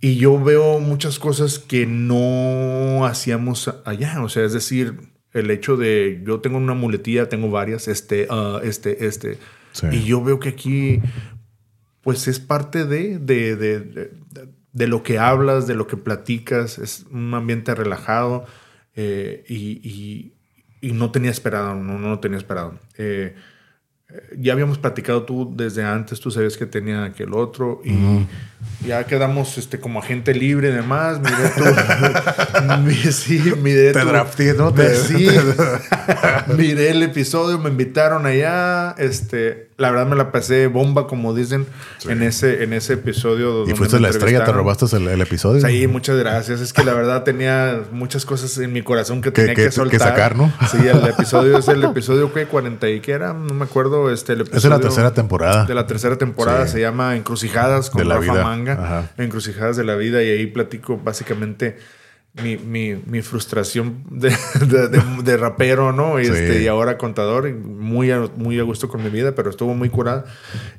Y 0.00 0.16
yo 0.16 0.42
veo 0.42 0.80
muchas 0.80 1.18
cosas 1.18 1.58
que 1.58 1.84
no 1.86 3.04
hacíamos 3.04 3.70
allá. 3.84 4.22
O 4.22 4.30
sea, 4.30 4.44
es 4.44 4.54
decir, 4.54 5.00
el 5.34 5.50
hecho 5.50 5.76
de 5.76 6.22
yo 6.24 6.40
tengo 6.40 6.56
una 6.56 6.74
muletilla, 6.74 7.28
tengo 7.28 7.50
varias, 7.50 7.88
este, 7.88 8.26
ah, 8.30 8.60
este, 8.62 9.06
este. 9.06 9.36
Y 9.92 10.04
yo 10.04 10.22
veo 10.22 10.38
que 10.40 10.50
aquí, 10.50 11.00
pues 12.02 12.28
es 12.28 12.38
parte 12.38 12.84
de, 12.84 13.18
de, 13.18 13.56
de, 13.56 13.80
de- 13.80 14.86
lo 14.88 15.02
que 15.02 15.18
hablas, 15.18 15.66
de 15.66 15.74
lo 15.74 15.86
que 15.86 15.96
platicas. 15.96 16.78
Es 16.78 17.06
un 17.10 17.32
ambiente 17.34 17.74
relajado 17.74 18.44
eh, 18.94 19.44
y, 19.48 20.32
y- 20.80 20.92
no 20.92 21.10
tenía 21.10 21.30
esperado, 21.30 21.74
no, 21.74 21.98
no 21.98 22.20
tenía 22.20 22.38
esperado. 22.38 22.78
Eh, 22.98 23.34
ya 24.38 24.52
habíamos 24.52 24.78
platicado 24.78 25.22
tú 25.24 25.52
desde 25.56 25.84
antes, 25.84 26.20
tú 26.20 26.30
sabes 26.30 26.56
que 26.56 26.66
tenía 26.66 27.04
aquel 27.04 27.32
otro 27.34 27.80
y 27.84 28.26
ya 28.86 29.04
quedamos 29.04 29.58
este, 29.58 29.78
como 29.80 29.98
agente 30.00 30.34
libre 30.34 30.68
y 30.70 30.72
demás. 30.72 31.20
Miré 31.20 31.50
tu, 31.56 32.78
mi- 32.84 33.12
sí, 33.12 33.42
miré 33.62 33.92
Te 33.92 34.04
drafté, 34.04 34.54
¿no? 34.54 34.72
Te- 34.72 34.94
sí, 34.94 35.28
miré 36.56 36.90
el 36.90 37.02
episodio, 37.02 37.58
me 37.58 37.70
invitaron 37.70 38.26
allá. 38.26 38.94
Este, 38.98 39.68
la 39.76 39.90
verdad 39.90 40.06
me 40.06 40.14
la 40.14 40.30
pasé 40.30 40.68
bomba, 40.68 41.06
como 41.08 41.34
dicen, 41.34 41.66
en, 42.08 42.22
ese, 42.22 42.62
en 42.62 42.72
ese 42.72 42.92
episodio. 42.92 43.68
Y 43.68 43.72
fuiste 43.74 43.98
la 43.98 44.08
estrella, 44.08 44.44
te 44.44 44.52
robaste 44.52 44.84
el, 44.96 45.08
el 45.08 45.20
episodio. 45.20 45.66
Sí, 45.66 45.86
muchas 45.88 46.16
gracias. 46.16 46.60
Es 46.60 46.72
que 46.72 46.84
la 46.84 46.94
verdad 46.94 47.24
tenía 47.24 47.80
muchas 47.90 48.24
cosas 48.24 48.56
en 48.58 48.72
mi 48.72 48.82
corazón 48.82 49.20
que 49.20 49.32
Que- 49.32 49.42
tenía 49.42 49.54
que- 49.54 49.62
que, 49.62 49.68
que 49.68 49.72
soltar. 49.72 50.00
sacar, 50.00 50.36
¿no? 50.36 50.52
Sí, 50.70 50.78
el 50.86 51.04
episodio 51.08 51.58
es 51.58 51.66
el 51.68 51.82
episodio 51.82 52.32
que 52.32 52.46
40 52.46 52.88
y 52.88 53.00
que 53.00 53.12
era, 53.12 53.32
no 53.32 53.52
me 53.54 53.64
acuerdo. 53.64 54.10
Este, 54.12 54.34
el 54.34 54.42
Es 54.42 54.62
de 54.62 54.68
la 54.68 54.78
tercera 54.80 55.12
temporada. 55.12 55.64
De 55.64 55.74
la 55.74 55.86
tercera 55.86 56.16
temporada 56.16 56.66
Sí. 56.66 56.74
se 56.74 56.80
llama 56.80 57.16
Encrucijadas 57.16 57.90
con 57.90 57.98
De 58.00 58.04
la 58.08 58.16
Rafa 58.16 58.32
vida. 58.32 58.44
Manga. 58.44 58.72
Ajá. 58.74 59.10
Encrucijadas 59.18 59.76
de 59.76 59.84
la 59.84 59.96
vida 59.96 60.22
y 60.22 60.28
ahí 60.30 60.46
platico 60.46 60.98
básicamente 61.02 61.78
mi, 62.42 62.56
mi- 62.56 62.96
mi 63.06 63.22
frustración 63.22 64.02
de, 64.10 64.30
de- 64.66 64.88
de- 64.88 65.22
de 65.22 65.36
rapero, 65.36 65.92
¿no? 65.92 66.20
Y, 66.20 66.24
Sí. 66.26 66.32
este, 66.32 66.62
y 66.62 66.66
ahora 66.66 66.98
contador, 66.98 67.52
muy 67.54 68.10
a, 68.10 68.28
muy 68.36 68.58
a 68.58 68.62
gusto 68.64 68.88
con 68.88 69.02
mi 69.04 69.10
vida, 69.10 69.34
pero 69.34 69.50
estuvo 69.50 69.74
muy 69.74 69.88
curada. 69.88 70.24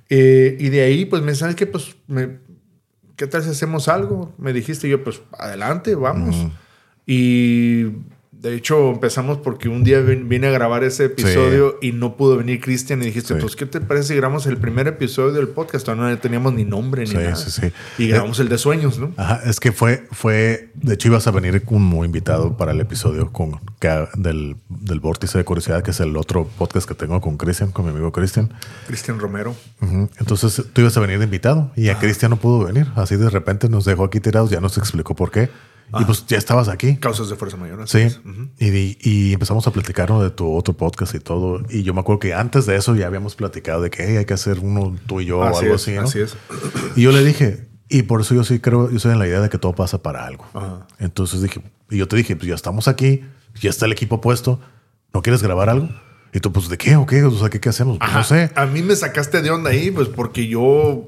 Eh, 0.10 0.58
y 0.60 0.70
de 0.70 0.82
ahí, 0.82 1.06
pues 1.06 1.22
me 1.22 1.34
sabes 1.36 1.56
que, 1.56 1.66
pues, 1.66 1.96
me, 2.08 2.40
¿qué 3.16 3.28
tal 3.28 3.44
si 3.44 3.50
hacemos 3.52 3.88
algo? 3.88 4.34
Me 4.38 4.52
dijiste 4.54 4.88
y 4.88 4.92
yo, 4.92 5.04
pues, 5.04 5.22
adelante, 5.38 5.96
vamos. 5.96 6.36
Y 7.06 7.86
de 8.42 8.54
hecho 8.56 8.92
empezamos 8.92 9.40
porque 9.40 9.70
un 9.70 9.84
día 9.84 10.00
vin- 10.02 10.28
vine 10.28 10.48
a 10.48 10.52
grabar 10.52 10.84
ese 10.84 11.06
episodio 11.06 11.78
y 11.82 11.92
no 11.94 12.16
pudo 12.16 12.38
venir 12.38 12.62
Cristian 12.62 13.02
y 13.02 13.06
dijiste, 13.06 13.34
Sí. 13.34 13.40
pues, 13.42 13.56
¿qué 13.56 13.66
te 13.66 13.82
parece 13.82 14.10
si 14.10 14.16
grabamos 14.16 14.46
el 14.46 14.58
primer 14.58 14.88
episodio 14.88 15.32
del 15.34 15.48
podcast? 15.48 15.86
Todavía 15.86 16.10
no 16.14 16.18
teníamos 16.20 16.54
ni 16.54 16.64
nombre 16.64 17.02
ni 17.04 17.08
Sí, 17.10 17.16
nada. 17.16 17.36
sí, 17.36 17.50
sí. 17.50 17.72
Y 17.98 18.08
grabamos 18.10 18.40
el 18.40 18.50
de 18.50 18.58
sueños, 18.58 19.00
¿no? 19.00 19.12
Ajá, 19.18 19.42
es 19.46 19.60
que 19.60 19.72
fue, 19.72 20.06
fue, 20.12 20.70
de 20.76 20.94
hecho 20.94 21.08
ibas 21.08 21.26
a 21.28 21.32
venir 21.32 21.64
como 21.64 22.06
invitado 22.06 22.56
para 22.58 22.72
el 22.74 22.80
episodio 22.82 23.32
con, 23.32 23.60
que- 23.80 24.08
del, 24.16 24.58
del 24.70 25.00
Vórtice 25.00 25.38
de 25.38 25.44
Curiosidad, 25.44 25.82
que 25.82 25.92
es 25.92 26.00
el 26.00 26.16
otro 26.16 26.48
podcast 26.58 26.88
que 26.88 26.94
tengo 26.94 27.20
con 27.22 27.38
Cristian, 27.38 27.72
con 27.72 27.86
mi 27.86 27.92
amigo 27.92 28.12
Cristian. 28.12 28.54
Cristian 28.88 29.18
Romero. 29.20 29.56
Entonces 30.20 30.64
tú 30.74 30.82
ibas 30.82 30.96
a 30.98 31.00
venir 31.00 31.18
de 31.20 31.26
invitado 31.26 31.72
y 31.76 31.90
a 31.90 31.98
Cristian 32.00 32.30
no 32.32 32.38
pudo 32.38 32.66
venir. 32.66 32.88
Así 32.96 33.16
de 33.16 33.30
repente 33.30 33.70
nos 33.70 33.86
dejó 33.86 34.04
aquí 34.04 34.20
tirados, 34.20 34.50
ya 34.50 34.60
nos 34.60 34.78
explicó 34.78 35.16
por 35.16 35.32
qué. 35.32 35.50
Y 36.00 36.04
pues 36.04 36.26
ya 36.28 36.38
estabas 36.38 36.68
aquí. 36.68 36.98
Causas 36.98 37.30
de 37.30 37.36
fuerza 37.36 37.58
mayor. 37.58 37.88
Sí. 37.88 38.00
es. 38.00 38.18
Ujú. 38.26 38.50
y, 38.60 38.98
y 39.02 39.34
empezamos 39.34 39.66
a 39.68 39.72
platicar 39.72 40.10
¿no? 40.10 40.22
de 40.22 40.30
tu 40.32 40.54
otro 40.54 40.74
podcast 40.76 41.14
y 41.16 41.20
todo. 41.20 41.62
Y 41.70 41.84
yo 41.84 41.94
me 41.94 42.02
acuerdo 42.02 42.20
que 42.20 42.34
antes 42.34 42.66
de 42.66 42.76
eso 42.76 42.96
ya 42.96 43.08
habíamos 43.08 43.36
platicado 43.36 43.82
de 43.82 43.90
que 43.90 44.04
"Hey, 44.06 44.18
hay 44.18 44.26
que 44.26 44.34
hacer 44.34 44.60
uno 44.60 44.96
tú 45.08 45.22
y 45.22 45.26
yo 45.26 45.40
o 45.40 45.44
Así 45.44 45.64
algo 45.66 45.76
es, 45.76 45.82
así. 45.84 45.92
¿no? 45.94 46.02
así 46.02 46.20
es. 46.20 46.36
Y 46.96 47.04
yo 47.04 47.12
le 47.12 47.24
dije, 47.24 47.68
y 47.88 48.02
por 48.04 48.22
eso 48.22 48.34
yo 48.36 48.44
sí 48.44 48.60
creo, 48.60 48.90
yo 48.90 49.00
soy 49.00 49.12
en 49.14 49.20
la 49.20 49.28
idea 49.28 49.40
de 49.42 49.50
que 49.50 49.58
todo 49.60 49.74
pasa 49.76 50.02
para 50.02 50.26
algo. 50.26 50.46
Ajá. 50.54 50.88
Entonces 51.00 51.42
dije, 51.42 51.62
y 51.90 51.98
yo 51.98 52.08
te 52.08 52.16
dije, 52.16 52.36
pues 52.36 52.50
ya 52.50 52.56
estamos 52.56 52.88
aquí, 52.88 53.22
ya 53.62 53.70
está 53.70 53.86
el 53.86 53.92
equipo 53.92 54.20
puesto, 54.22 54.60
¿no 55.14 55.22
quieres 55.22 55.44
grabar 55.44 55.70
algo? 55.70 55.88
Y 56.34 56.40
tú, 56.42 56.52
pues, 56.52 56.68
¿de 56.68 56.78
qué 56.78 56.98
o 56.98 57.06
qué? 57.06 57.24
O 57.24 57.32
sea, 57.32 57.50
¿qué, 57.50 57.62
qué 57.62 57.70
hacemos? 57.70 57.98
Pues, 58.00 58.10
Ajá. 58.10 58.18
no 58.20 58.26
sé. 58.26 58.52
A 58.56 58.66
mí 58.66 58.82
me 58.82 58.96
sacaste 58.96 59.42
de 59.42 59.52
onda 59.52 59.70
ahí, 59.70 59.92
pues 59.92 60.10
porque 60.10 60.48
yo 60.48 61.08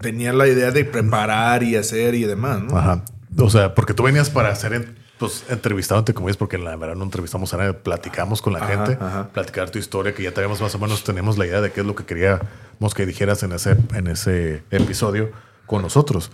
tenía 0.00 0.32
la 0.32 0.46
idea 0.46 0.70
de 0.70 0.84
preparar 0.84 1.62
y 1.64 1.74
hacer 1.74 2.14
y 2.14 2.22
demás, 2.24 2.62
¿no? 2.62 2.76
Ajá. 2.78 3.04
O 3.38 3.48
sea, 3.50 3.74
porque 3.74 3.94
tú 3.94 4.02
venías 4.02 4.28
para 4.30 4.54
ser 4.54 4.94
pues, 5.18 5.44
entrevistado, 5.48 5.98
entre 6.00 6.14
comillas, 6.14 6.36
porque 6.36 6.56
en 6.56 6.64
la 6.64 6.74
verdad 6.76 6.96
no 6.96 7.04
entrevistamos 7.04 7.52
a 7.54 7.58
nadie, 7.58 7.72
platicamos 7.74 8.42
con 8.42 8.52
la 8.54 8.58
Ajá, 8.60 8.68
gente, 8.86 9.04
ajá. 9.04 9.28
platicar 9.32 9.70
tu 9.70 9.78
historia, 9.78 10.14
que 10.14 10.22
ya 10.22 10.32
teníamos 10.32 10.60
más 10.60 10.74
o 10.74 10.78
menos, 10.78 11.04
tenemos 11.04 11.38
la 11.38 11.46
idea 11.46 11.60
de 11.60 11.70
qué 11.72 11.80
es 11.82 11.86
lo 11.86 11.94
que 11.94 12.04
queríamos 12.04 12.94
que 12.94 13.06
dijeras 13.06 13.42
en 13.42 13.52
ese, 13.52 13.76
en 13.94 14.06
ese 14.08 14.62
episodio 14.70 15.30
con 15.66 15.82
nosotros. 15.82 16.30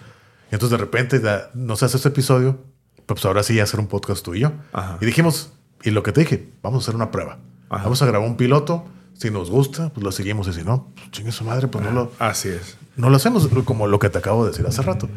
Y 0.51 0.55
entonces 0.55 0.71
de 0.79 0.85
repente 0.85 1.19
da- 1.21 1.51
nos 1.55 1.83
hace 1.83 1.97
ese 1.99 2.09
episodio, 2.09 2.59
pues 3.07 3.25
ahora 3.25 3.43
sí 3.43 3.61
hacer 3.61 3.79
un 3.81 3.89
podcast 3.89 4.25
tú 4.25 4.35
y 4.35 4.41
yo. 4.41 4.53
Ajá. 4.73 4.99
Y 5.01 5.07
dijimos, 5.07 5.53
y 5.83 5.91
lo 5.91 6.03
que 6.03 6.13
te 6.13 6.21
dije, 6.21 6.49
vamos 6.63 6.83
a 6.83 6.85
hacer 6.85 6.95
una 6.95 7.11
prueba. 7.11 7.39
Vamos 7.69 8.01
a 8.03 8.07
grabar 8.07 8.27
un 8.29 8.37
piloto, 8.37 8.85
si 9.15 9.31
nos 9.31 9.51
gusta, 9.51 9.91
pues 9.93 10.05
lo 10.05 10.13
seguimos, 10.13 10.47
y 10.49 10.53
si 10.53 10.63
no, 10.63 10.93
pues, 10.95 11.11
chingue 11.11 11.33
su 11.33 11.45
madre, 11.45 11.67
pues 11.69 11.85
no 11.85 11.91
lo, 11.91 12.13
Así 12.21 12.49
es. 12.49 12.77
no 12.97 13.11
lo 13.11 13.17
hacemos 13.17 13.49
como 13.65 13.87
lo 13.89 13.99
que 13.99 14.09
te 14.09 14.19
acabo 14.19 14.45
de 14.45 14.53
decir 14.53 14.65
hace 14.67 14.83
rato. 14.83 15.09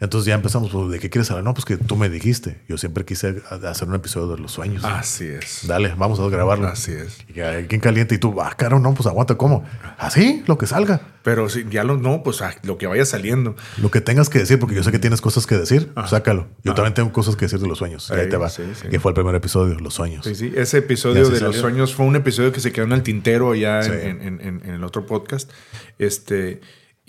Entonces 0.00 0.26
ya 0.26 0.34
empezamos, 0.34 0.70
pues, 0.70 0.90
¿de 0.90 0.98
qué 0.98 1.10
quieres 1.10 1.30
hablar? 1.30 1.44
No, 1.44 1.52
pues 1.52 1.66
que 1.66 1.76
tú 1.76 1.94
me 1.96 2.08
dijiste. 2.08 2.58
Yo 2.68 2.78
siempre 2.78 3.04
quise 3.04 3.42
hacer 3.50 3.86
un 3.86 3.94
episodio 3.94 4.34
de 4.34 4.40
los 4.40 4.50
sueños. 4.52 4.82
Así 4.82 5.26
es. 5.26 5.66
Dale, 5.66 5.94
vamos 5.96 6.18
a 6.20 6.26
grabarlo. 6.28 6.68
Así 6.68 6.92
es. 6.92 7.18
Y 7.28 7.34
que 7.34 7.44
alguien 7.44 7.80
caliente 7.82 8.14
y 8.14 8.18
tú, 8.18 8.40
ah, 8.40 8.54
caro, 8.56 8.78
no, 8.80 8.94
pues 8.94 9.06
aguanta, 9.06 9.36
¿cómo? 9.36 9.62
Así, 9.98 10.42
lo 10.46 10.56
que 10.56 10.66
salga. 10.66 11.02
Pero 11.22 11.50
si 11.50 11.66
ya 11.68 11.84
lo 11.84 11.98
no, 11.98 12.22
pues 12.22 12.40
ah, 12.40 12.54
lo 12.62 12.78
que 12.78 12.86
vaya 12.86 13.04
saliendo. 13.04 13.54
Lo 13.82 13.90
que 13.90 14.00
tengas 14.00 14.30
que 14.30 14.38
decir, 14.38 14.58
porque 14.58 14.74
yo 14.74 14.82
sé 14.82 14.90
que 14.90 14.98
tienes 14.98 15.20
cosas 15.20 15.46
que 15.46 15.58
decir, 15.58 15.90
pues, 15.94 16.08
sácalo. 16.08 16.48
Yo 16.64 16.72
también 16.74 16.94
tengo 16.94 17.12
cosas 17.12 17.36
que 17.36 17.44
decir 17.44 17.58
de 17.58 17.68
los 17.68 17.76
sueños. 17.76 18.08
Y 18.10 18.14
ahí 18.14 18.24
Sí, 18.24 18.30
te 18.30 18.36
va. 18.38 18.48
sí, 18.48 18.62
sí. 18.80 18.88
Que 18.88 18.98
fue 19.00 19.10
el 19.10 19.14
primer 19.14 19.34
episodio, 19.34 19.78
los 19.80 19.92
sueños. 19.92 20.24
Sí, 20.24 20.34
sí. 20.34 20.50
Ese 20.56 20.78
episodio 20.78 21.28
de 21.28 21.40
los 21.40 21.56
sueños 21.56 21.94
fue 21.94 22.06
un 22.06 22.16
episodio 22.16 22.52
que 22.52 22.60
se 22.60 22.72
quedó 22.72 22.86
en 22.86 22.92
el 22.92 23.02
tintero 23.02 23.52
allá 23.52 23.82
Sí. 23.82 23.90
en, 23.92 24.22
en- 24.22 24.40
en- 24.40 24.62
en 24.64 24.70
el 24.74 24.82
otro 24.82 25.04
podcast. 25.04 25.50
Este. 25.98 26.62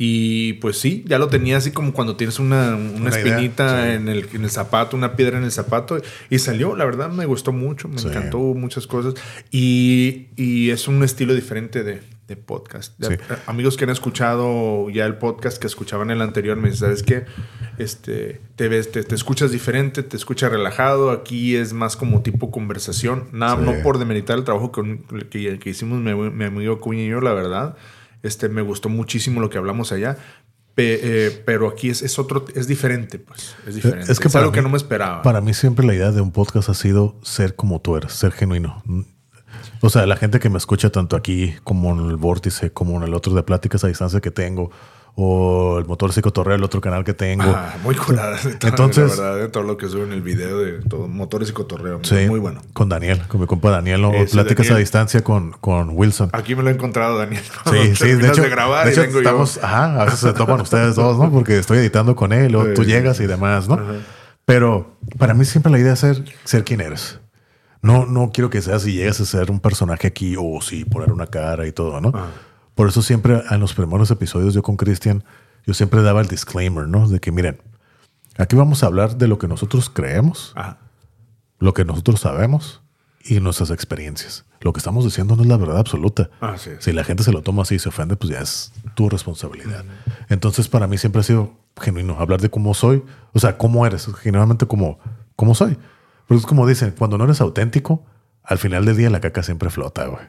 Y 0.03 0.53
pues 0.53 0.79
sí, 0.79 1.03
ya 1.07 1.19
lo 1.19 1.27
tenía 1.27 1.57
así 1.57 1.69
como 1.69 1.93
cuando 1.93 2.15
tienes 2.15 2.39
una, 2.39 2.75
una, 2.75 2.91
Una 3.01 3.09
idea, 3.11 3.19
espinita 3.35 3.83
sí. 3.85 3.91
en, 3.91 4.09
el, 4.09 4.27
en 4.33 4.43
el 4.45 4.49
zapato, 4.49 4.97
una 4.97 5.15
piedra 5.15 5.37
en 5.37 5.43
el 5.43 5.51
zapato. 5.51 6.01
Y 6.31 6.39
salió, 6.39 6.75
la 6.75 6.85
verdad 6.85 7.11
me 7.11 7.27
gustó 7.27 7.51
mucho, 7.53 7.87
me 7.87 7.99
Sí. 7.99 8.07
encantó 8.07 8.39
muchas 8.39 8.87
cosas. 8.87 9.13
Y, 9.51 10.29
y 10.35 10.71
es 10.71 10.87
un 10.87 11.03
estilo 11.03 11.35
diferente 11.35 11.83
de, 11.83 12.01
de 12.27 12.35
podcast. 12.35 12.93
Sí. 12.99 13.13
eh, 13.13 13.19
Amigos 13.45 13.77
que 13.77 13.83
han 13.83 13.91
escuchado 13.91 14.89
ya 14.89 15.05
el 15.05 15.17
podcast 15.17 15.59
que 15.61 15.67
escuchaban 15.67 16.09
el 16.09 16.21
anterior, 16.23 16.57
me 16.57 16.71
dicen, 16.71 16.79
¿sabes 16.87 17.03
qué? 17.03 17.25
Este, 17.77 18.41
te, 18.55 18.69
ves, 18.69 18.91
te, 18.91 19.03
te 19.03 19.13
escuchas 19.13 19.51
diferente, 19.51 20.01
te 20.01 20.17
escuchas 20.17 20.51
relajado. 20.51 21.11
Aquí 21.11 21.55
es 21.55 21.73
más 21.73 21.95
como 21.95 22.23
tipo 22.23 22.49
conversación. 22.49 23.25
Nada, 23.33 23.57
no 23.57 23.83
por 23.83 23.99
demeritar 23.99 24.39
el 24.39 24.45
trabajo 24.45 24.71
que, 24.71 24.99
que, 25.29 25.59
que 25.59 25.69
hicimos 25.69 25.99
mi, 25.99 26.11
mi 26.15 26.45
amigo 26.45 26.79
Cuña 26.79 27.03
y 27.03 27.09
yo, 27.09 27.21
la 27.21 27.33
verdad. 27.33 27.75
Este, 28.23 28.49
me 28.49 28.61
gustó 28.61 28.89
muchísimo 28.89 29.41
lo 29.41 29.49
que 29.49 29.57
hablamos 29.57 29.91
allá. 29.91 30.17
Pe- 30.75 30.99
eh, 31.03 31.43
pero 31.45 31.67
aquí 31.67 31.89
es, 31.89 32.01
es 32.01 32.17
otro, 32.17 32.45
es 32.55 32.67
diferente, 32.67 33.19
pues. 33.19 33.55
Es 33.67 33.75
diferente. 33.75 34.11
Es 34.11 34.19
que 34.19 34.29
para 34.29 34.43
algo 34.43 34.51
que 34.53 34.61
no 34.61 34.69
me 34.69 34.77
esperaba. 34.77 35.21
Para 35.21 35.41
mí 35.41 35.53
siempre 35.53 35.85
la 35.85 35.93
idea 35.93 36.11
de 36.11 36.21
un 36.21 36.31
podcast 36.31 36.69
ha 36.69 36.73
sido 36.73 37.17
ser 37.23 37.55
como 37.55 37.81
tú 37.81 37.97
eres, 37.97 38.13
ser 38.13 38.31
genuino. 38.31 38.81
O 39.81 39.89
sea, 39.89 40.05
la 40.05 40.15
gente 40.15 40.39
que 40.39 40.49
me 40.49 40.57
escucha 40.57 40.89
tanto 40.89 41.15
aquí 41.17 41.55
como 41.63 41.91
en 41.91 42.09
el 42.09 42.15
vórtice, 42.15 42.71
como 42.71 42.97
en 42.97 43.03
el 43.03 43.13
otro 43.13 43.33
de 43.33 43.43
pláticas 43.43 43.83
a 43.83 43.87
distancia 43.87 44.21
que 44.21 44.31
tengo, 44.31 44.71
o 45.15 45.77
el 45.77 45.85
motor 45.85 46.13
psicotorreo, 46.13 46.55
el 46.55 46.63
otro 46.63 46.79
canal 46.81 47.03
que 47.03 47.13
tengo. 47.13 47.43
Ah, 47.45 47.75
muy 47.83 47.95
curada. 47.95 48.37
Entonces- 48.61 49.17
la 49.17 49.23
verdad, 49.31 49.39
de 49.41 49.47
todo 49.49 49.63
lo 49.63 49.77
que 49.77 49.87
sube 49.87 50.03
en 50.03 50.13
el 50.13 50.21
video 50.21 50.59
de 50.59 50.79
todo, 50.87 51.07
motores 51.07 51.49
y 51.49 51.53
cotorreo. 51.53 51.99
Sí, 52.03 52.27
Muy 52.27 52.39
bueno. 52.39 52.61
Con 52.73 52.89
Daniel, 52.89 53.21
con 53.27 53.41
mi 53.41 53.47
compa 53.47 53.69
Daniel, 53.71 54.03
o 54.05 54.11
Ese 54.13 54.33
pláticas 54.33 54.67
Daniel. 54.67 54.75
a 54.75 54.79
distancia 54.79 55.23
con, 55.23 55.51
con 55.51 55.89
Wilson. 55.91 56.29
Aquí 56.33 56.55
me 56.55 56.63
lo 56.63 56.69
he 56.69 56.73
encontrado, 56.73 57.17
Daniel. 57.17 57.43
Sí, 57.69 57.95
sí, 57.95 58.13
de 58.13 58.49
grabar 58.49 58.85
de 58.85 58.91
hecho 58.93 59.05
yo. 59.05 59.17
estamos, 59.19 59.59
ajá, 59.61 60.01
a 60.01 60.05
veces 60.05 60.19
se 60.21 60.33
topan 60.33 60.61
ustedes 60.61 60.95
dos, 60.95 61.17
¿no? 61.19 61.31
Porque 61.31 61.57
estoy 61.59 61.79
editando 61.79 62.15
con 62.15 62.31
él, 62.33 62.55
o 62.55 62.73
tú 62.73 62.83
llegas 62.83 63.19
y 63.19 63.27
demás, 63.27 63.67
¿no? 63.67 63.75
Ajá. 63.75 63.93
Pero 64.45 64.97
para 65.17 65.33
mí 65.33 65.45
siempre 65.45 65.71
la 65.71 65.79
idea 65.79 65.93
es 65.93 65.99
ser, 65.99 66.23
ser 66.45 66.63
quien 66.63 66.81
eres. 66.81 67.19
No, 67.83 68.05
no 68.05 68.31
quiero 68.33 68.49
que 68.49 68.61
seas 68.61 68.83
si 68.83 68.93
llegas 68.93 69.19
a 69.21 69.25
ser 69.25 69.49
un 69.49 69.59
personaje 69.59 70.07
aquí 70.07 70.35
o 70.37 70.61
sí, 70.61 70.85
poner 70.85 71.11
una 71.11 71.27
cara 71.27 71.65
y 71.67 71.71
todo, 71.71 71.99
¿no? 72.01 72.11
Por 72.75 72.87
eso 72.87 73.01
siempre 73.01 73.43
en 73.49 73.59
los 73.59 73.73
primeros 73.73 74.11
episodios 74.11 74.53
yo 74.53 74.63
con 74.63 74.77
Cristian, 74.77 75.23
yo 75.65 75.73
siempre 75.73 76.01
daba 76.01 76.21
el 76.21 76.27
disclaimer, 76.27 76.87
¿no? 76.87 77.07
De 77.07 77.19
que 77.19 77.31
miren, 77.31 77.61
aquí 78.37 78.55
vamos 78.55 78.83
a 78.83 78.87
hablar 78.87 79.17
de 79.17 79.27
lo 79.27 79.37
que 79.37 79.47
nosotros 79.47 79.89
creemos, 79.89 80.53
Ajá. 80.55 80.77
lo 81.59 81.73
que 81.73 81.85
nosotros 81.85 82.21
sabemos 82.21 82.81
y 83.23 83.39
nuestras 83.39 83.69
experiencias. 83.69 84.45
Lo 84.61 84.73
que 84.73 84.79
estamos 84.79 85.03
diciendo 85.05 85.35
no 85.35 85.41
es 85.41 85.47
la 85.47 85.57
verdad 85.57 85.79
absoluta. 85.79 86.29
Si 86.79 86.91
la 86.91 87.03
gente 87.03 87.23
se 87.23 87.31
lo 87.31 87.41
toma 87.41 87.63
así 87.63 87.75
y 87.75 87.79
se 87.79 87.89
ofende, 87.89 88.15
pues 88.15 88.31
ya 88.31 88.39
es 88.39 88.73
tu 88.95 89.09
responsabilidad. 89.09 89.83
Entonces, 90.29 90.67
para 90.67 90.87
mí 90.87 90.97
siempre 90.97 91.21
ha 91.21 91.23
sido 91.23 91.53
genuino 91.79 92.19
hablar 92.19 92.41
de 92.41 92.49
cómo 92.49 92.73
soy, 92.73 93.03
o 93.33 93.39
sea, 93.39 93.57
cómo 93.57 93.85
eres, 93.87 94.07
genuinamente 94.21 94.67
como, 94.67 94.99
cómo 95.35 95.55
soy. 95.55 95.77
Pero 96.27 96.39
es 96.39 96.45
como 96.45 96.67
dicen, 96.67 96.93
cuando 96.97 97.17
no 97.17 97.23
eres 97.23 97.41
auténtico, 97.41 98.05
al 98.43 98.59
final 98.59 98.85
del 98.85 98.97
día 98.97 99.09
la 99.09 99.19
caca 99.19 99.41
siempre 99.41 99.69
flota, 99.71 100.05
güey. 100.05 100.23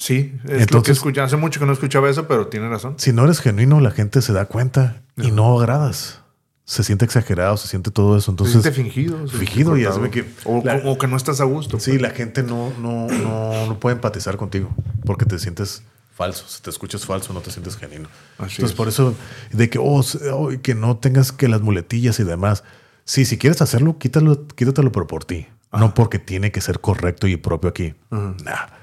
Sí, 0.00 0.32
es 0.44 0.50
lo 0.50 0.56
que 0.56 0.62
Entonces- 0.62 0.96
escuché. 0.96 1.20
Hace 1.20 1.36
mucho 1.36 1.60
que 1.60 1.66
no 1.66 1.72
escuchaba 1.74 2.08
eso, 2.08 2.26
pero 2.26 2.46
tiene 2.48 2.68
razón. 2.70 2.94
Si 2.96 3.12
no 3.12 3.24
eres 3.24 3.40
genuino, 3.40 3.80
la 3.80 3.90
gente 3.90 4.22
se 4.22 4.32
da 4.32 4.46
cuenta 4.46 5.02
y 5.16 5.30
no 5.30 5.60
agradas. 5.60 6.22
Se 6.64 6.82
siente 6.84 7.04
exagerado, 7.04 7.56
se 7.58 7.68
siente 7.68 7.90
todo 7.90 8.16
eso. 8.16 8.26
Se 8.26 8.30
Entonces, 8.30 8.62
siente 8.62 8.72
fingido. 8.72 9.18
se 9.26 9.36
siente 9.36 9.38
fingido 9.46 9.76
y 9.76 9.82
cortado. 9.84 10.02
hace 10.04 10.10
que- 10.10 10.26
O, 10.44 10.62
la- 10.64 10.80
o 10.86 10.96
que 10.96 11.06
no 11.06 11.16
estás 11.18 11.40
a 11.40 11.44
gusto. 11.44 11.78
Sí, 11.78 11.98
la 11.98 12.10
gente 12.10 12.42
no, 12.42 12.72
no, 12.80 13.08
no, 13.08 13.66
no 13.66 13.78
puede 13.78 13.96
empatizar 13.96 14.36
contigo 14.38 14.70
porque 15.04 15.26
te 15.26 15.38
sientes 15.38 15.82
falso. 16.14 16.44
Si 16.48 16.62
te 16.62 16.70
escuchas 16.70 17.04
falso, 17.04 17.32
no 17.34 17.40
te 17.40 17.50
sientes 17.50 17.76
genuino. 17.76 18.08
Así 18.38 18.54
Entonces, 18.54 18.70
es. 18.70 18.72
por 18.74 18.88
eso, 18.88 19.14
de 19.52 19.68
que, 19.68 19.78
oh, 19.82 20.02
se- 20.02 20.30
oh, 20.30 20.48
que 20.62 20.74
no 20.74 20.96
tengas 20.96 21.32
que 21.32 21.46
las 21.48 21.60
muletillas 21.60 22.18
y 22.20 22.24
demás. 22.24 22.64
Sí, 23.04 23.24
si 23.26 23.36
quieres 23.36 23.60
hacerlo, 23.60 23.98
quítalo, 23.98 24.46
quítatelo, 24.46 24.92
pero 24.92 25.06
por 25.06 25.24
ti. 25.26 25.46
No 25.72 25.92
porque 25.92 26.18
tiene 26.18 26.52
que 26.52 26.60
ser 26.62 26.80
correcto 26.80 27.26
y 27.26 27.36
propio 27.36 27.68
aquí. 27.70 27.94
Nah. 28.10 28.79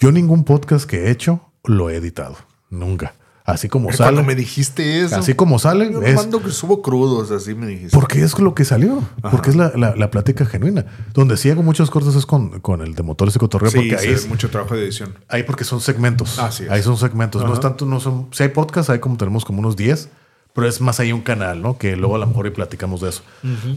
Yo 0.00 0.12
ningún 0.12 0.44
podcast 0.44 0.88
que 0.88 1.06
he 1.06 1.10
hecho 1.10 1.40
lo 1.64 1.90
he 1.90 1.96
editado. 1.96 2.36
Nunca. 2.70 3.14
Así 3.44 3.70
como 3.70 3.86
Cuando 3.86 4.04
sale. 4.04 4.22
me 4.24 4.34
dijiste 4.34 5.00
eso. 5.02 5.16
Así 5.16 5.32
como 5.32 5.58
sale, 5.58 5.90
Yo 5.90 6.02
es- 6.02 6.14
mando 6.14 6.42
que 6.42 6.50
subo 6.50 6.82
crudos, 6.82 7.30
así 7.30 7.54
me 7.54 7.66
dijiste. 7.66 7.96
porque 7.96 8.22
es 8.22 8.38
lo 8.38 8.54
que 8.54 8.66
salió. 8.66 9.02
Porque 9.30 9.48
es 9.48 9.56
la, 9.56 9.72
la, 9.74 9.96
la 9.96 10.10
plática 10.10 10.44
genuina. 10.44 10.84
Donde 11.14 11.38
sí 11.38 11.48
hago 11.50 11.62
muchos 11.62 11.90
cortes 11.90 12.14
es 12.14 12.26
con, 12.26 12.60
con 12.60 12.82
el 12.82 12.94
de 12.94 13.02
motores 13.02 13.34
y 13.36 13.38
cotorreo. 13.38 13.70
Sí, 13.70 13.78
porque 13.78 13.96
ahí 13.96 14.08
es, 14.12 14.28
mucho 14.28 14.50
trabajo 14.50 14.74
de 14.74 14.82
edición. 14.84 15.14
Ahí 15.28 15.44
porque 15.44 15.64
son 15.64 15.80
segmentos. 15.80 16.38
Así 16.38 16.64
es. 16.64 16.70
Ahí 16.70 16.82
son 16.82 16.98
segmentos. 16.98 17.42
No 17.42 17.54
es 17.54 17.60
tanto, 17.60 17.86
no 17.86 18.00
son. 18.00 18.28
Si 18.32 18.42
hay 18.42 18.50
podcasts, 18.50 18.90
hay 18.90 18.98
como 18.98 19.16
tenemos 19.16 19.46
como 19.46 19.60
unos 19.60 19.76
10, 19.76 20.10
pero 20.52 20.66
es 20.66 20.80
más 20.80 20.98
ahí 20.98 21.12
un 21.12 21.20
canal, 21.20 21.62
¿no? 21.62 21.78
Que 21.78 21.96
luego 21.96 22.16
a 22.16 22.18
lo 22.18 22.26
mejor 22.26 22.46
y 22.46 22.50
platicamos 22.50 23.00
de 23.00 23.10
eso. 23.10 23.22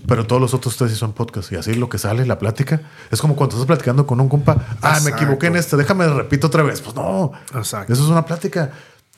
Pero 0.08 0.26
todos 0.26 0.42
los 0.42 0.54
otros 0.54 0.78
tres 0.78 0.92
sí 0.92 0.98
son 0.98 1.14
podcasts. 1.14 1.52
Y 1.52 1.56
así 1.56 1.74
lo 1.76 1.90
que 1.90 1.98
sale, 1.98 2.26
la 2.26 2.40
plática, 2.40 2.82
es 3.12 3.22
como 3.22 3.36
cuando 3.36 3.56
estás 3.56 3.68
platicando 3.68 4.08
con 4.08 4.20
un 4.20 4.30
compa. 4.30 4.66
Ah, 4.82 5.00
me 5.04 5.12
equivoqué 5.12 5.48
en 5.48 5.58
este, 5.58 5.78
déjame 5.78 6.08
repito 6.08 6.48
otra 6.48 6.64
vez. 6.64 6.82
Pues 6.82 6.96
no. 6.96 7.32
Exacto. 7.54 7.94
Eso 7.94 8.04
es 8.04 8.10
una 8.10 8.26
plática. 8.26 8.72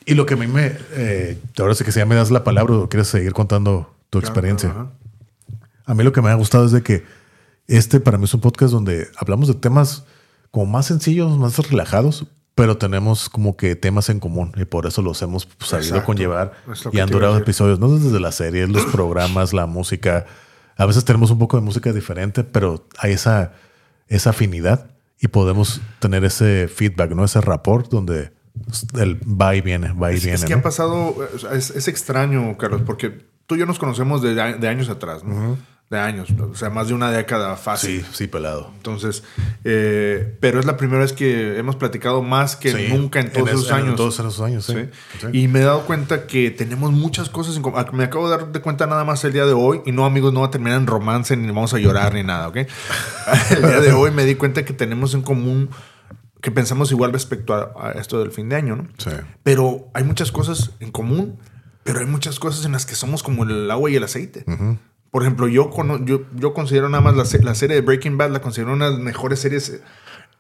Y 0.06 0.16
lo 0.16 0.26
que 0.26 0.34
a 0.34 0.38
mí 0.38 0.48
me. 0.48 0.76
eh, 0.92 1.40
ahora 1.60 1.74
sí 1.76 1.84
que 1.86 1.92
si 1.92 2.00
ya 2.00 2.06
me 2.06 2.16
das 2.16 2.32
la 2.32 2.44
palabra 2.44 2.76
o 2.76 2.90
quieres 2.90 3.08
seguir 3.08 3.32
contando 3.34 3.94
tu 4.10 4.20
experiencia. 4.20 4.74
A 5.86 5.94
mí 5.94 6.04
lo 6.04 6.12
que 6.12 6.22
me 6.22 6.30
ha 6.30 6.36
gustado 6.36 6.66
es 6.66 6.72
de 6.72 6.84
que 6.84 7.06
este 7.68 8.00
para 8.00 8.18
mí 8.18 8.26
es 8.26 8.34
un 8.34 8.42
podcast 8.42 8.74
donde 8.74 9.08
hablamos 9.18 9.48
de 9.48 9.54
temas 9.54 10.04
como 10.52 10.66
más 10.66 10.86
sencillos, 10.86 11.38
más 11.38 11.58
relajados, 11.70 12.28
pero 12.56 12.78
tenemos 12.78 13.30
como 13.30 13.58
que 13.58 13.76
temas 13.76 14.10
en 14.10 14.20
común 14.20 14.52
y 14.56 14.66
por 14.66 14.86
eso 14.86 15.02
los 15.02 15.22
hemos 15.22 15.48
sabido 15.60 15.90
Exacto. 15.90 16.06
conllevar 16.06 16.54
y 16.92 17.00
han 17.00 17.10
durado 17.10 17.38
episodios, 17.38 17.80
no 17.80 17.90
desde 17.90 18.20
las 18.20 18.36
series, 18.36 18.70
los 18.70 18.86
programas, 18.86 19.54
la 19.54 19.66
música. 19.66 20.26
A 20.78 20.86
veces 20.86 21.04
tenemos 21.06 21.32
un 21.32 21.40
poco 21.40 21.58
de 21.58 21.64
música 21.64 21.92
diferente, 21.92 22.44
pero 22.44 22.88
hay 23.00 23.14
esa, 23.14 23.54
esa 24.08 24.32
afinidad 24.32 24.92
y 25.20 25.28
podemos 25.30 25.82
tener 26.00 26.24
ese 26.26 26.68
feedback, 26.68 27.12
¿no? 27.12 27.24
Ese 27.24 27.42
rapport 27.42 27.90
donde 27.90 28.32
el 29.00 29.20
va 29.26 29.56
y 29.56 29.62
viene, 29.62 29.92
va 29.94 30.12
y 30.12 30.18
Es, 30.18 30.24
viene. 30.24 30.36
es 30.36 30.46
que 30.46 30.54
¿no? 30.54 30.60
ha 30.60 30.64
pasado, 30.64 31.16
es, 31.52 31.72
es 31.72 31.88
extraño, 31.88 32.56
Carlos, 32.58 32.82
porque 32.86 33.26
tú 33.48 33.56
y 33.56 33.60
yo 33.60 33.66
nos 33.66 33.80
conocemos 33.80 34.22
de, 34.22 34.36
de 34.36 34.68
años 34.68 34.90
atrás, 34.90 35.24
¿no? 35.24 35.58
De 35.94 36.00
años, 36.00 36.28
o 36.38 36.54
sea, 36.56 36.70
más 36.70 36.90
de 36.90 36.94
una 36.94 37.10
década 37.12 37.56
fácil. 37.56 38.02
Sí, 38.02 38.08
sí, 38.12 38.28
pelado. 38.28 38.72
Entonces, 38.76 39.24
eh, 39.64 40.36
pero 40.42 40.60
es 40.60 40.66
la 40.66 40.76
primera 40.76 41.00
vez 41.00 41.14
que 41.14 41.58
hemos 41.58 41.78
platicado 41.78 42.22
más 42.22 42.58
que 42.58 42.72
Sí, 42.74 42.88
nunca 42.90 43.22
en 43.22 43.32
todos 43.32 43.48
es- 43.50 43.56
esos 43.56 43.72
años. 43.72 43.96
todos 43.96 44.20
esos 44.20 44.42
años, 44.42 44.66
sí. 44.66 44.90
Y 45.32 45.48
me 45.48 45.60
he 45.62 45.64
dado 45.64 45.86
cuenta 45.86 46.28
que 46.28 46.52
tenemos 46.52 46.92
muchas 46.92 47.30
cosas 47.30 47.56
en 47.56 47.62
común. 47.62 47.82
Me 47.94 48.04
acabo 48.04 48.30
de 48.30 48.38
dar 48.38 48.52
de 48.52 48.60
cuenta 48.60 48.86
nada 48.88 49.06
más 49.06 49.24
el 49.24 49.32
día 49.32 49.46
de 49.46 49.54
hoy. 49.54 49.82
Y 49.86 49.92
no, 49.94 50.06
amigos, 50.06 50.34
no 50.34 50.42
va 50.42 50.48
a 50.48 50.52
terminar 50.52 50.78
en 50.80 50.88
romance 50.88 51.38
ni 51.38 51.48
vamos 51.48 51.74
a 51.74 51.80
llorar 51.80 52.14
ni 52.14 52.24
nada, 52.24 52.50
¿ok? 52.50 52.58
el 53.52 53.62
día 53.62 53.80
de 53.80 53.94
hoy 53.94 54.12
me 54.12 54.26
di 54.26 54.36
cuenta 54.36 54.66
que 54.66 54.74
tenemos 54.74 55.14
en 55.14 55.22
común 55.22 55.70
que 56.42 56.52
pensamos 56.52 56.92
igual 56.92 57.14
respecto 57.14 57.54
a, 57.54 57.72
a 57.80 57.92
esto 57.94 58.20
del 58.20 58.32
fin 58.32 58.50
de 58.50 58.58
año, 58.58 58.76
¿no? 58.76 58.88
Sí. 58.98 59.12
Pero 59.44 59.88
hay 59.94 60.04
muchas 60.04 60.32
cosas 60.34 60.72
en 60.82 60.92
común, 60.92 61.40
pero 61.86 62.00
hay 62.02 62.06
muchas 62.06 62.38
cosas 62.38 62.66
en 62.66 62.74
las 62.74 62.86
que 62.86 62.96
somos 62.96 63.24
como 63.24 63.44
el 63.44 63.72
agua 63.72 63.90
y 63.90 63.96
el 63.96 64.04
aceite. 64.04 64.44
Por 65.14 65.22
ejemplo, 65.22 65.48
yo, 65.48 65.70
yo, 66.06 66.22
yo 66.34 66.54
considero 66.56 66.90
nada 66.90 67.04
más 67.04 67.16
la, 67.16 67.40
la 67.44 67.54
serie 67.54 67.76
de 67.76 67.84
Breaking 67.84 68.18
Bad, 68.18 68.32
la 68.32 68.42
considero 68.42 68.74
una 68.74 68.86
de 68.86 68.94
las 68.94 69.00
mejores 69.00 69.38
series 69.38 69.80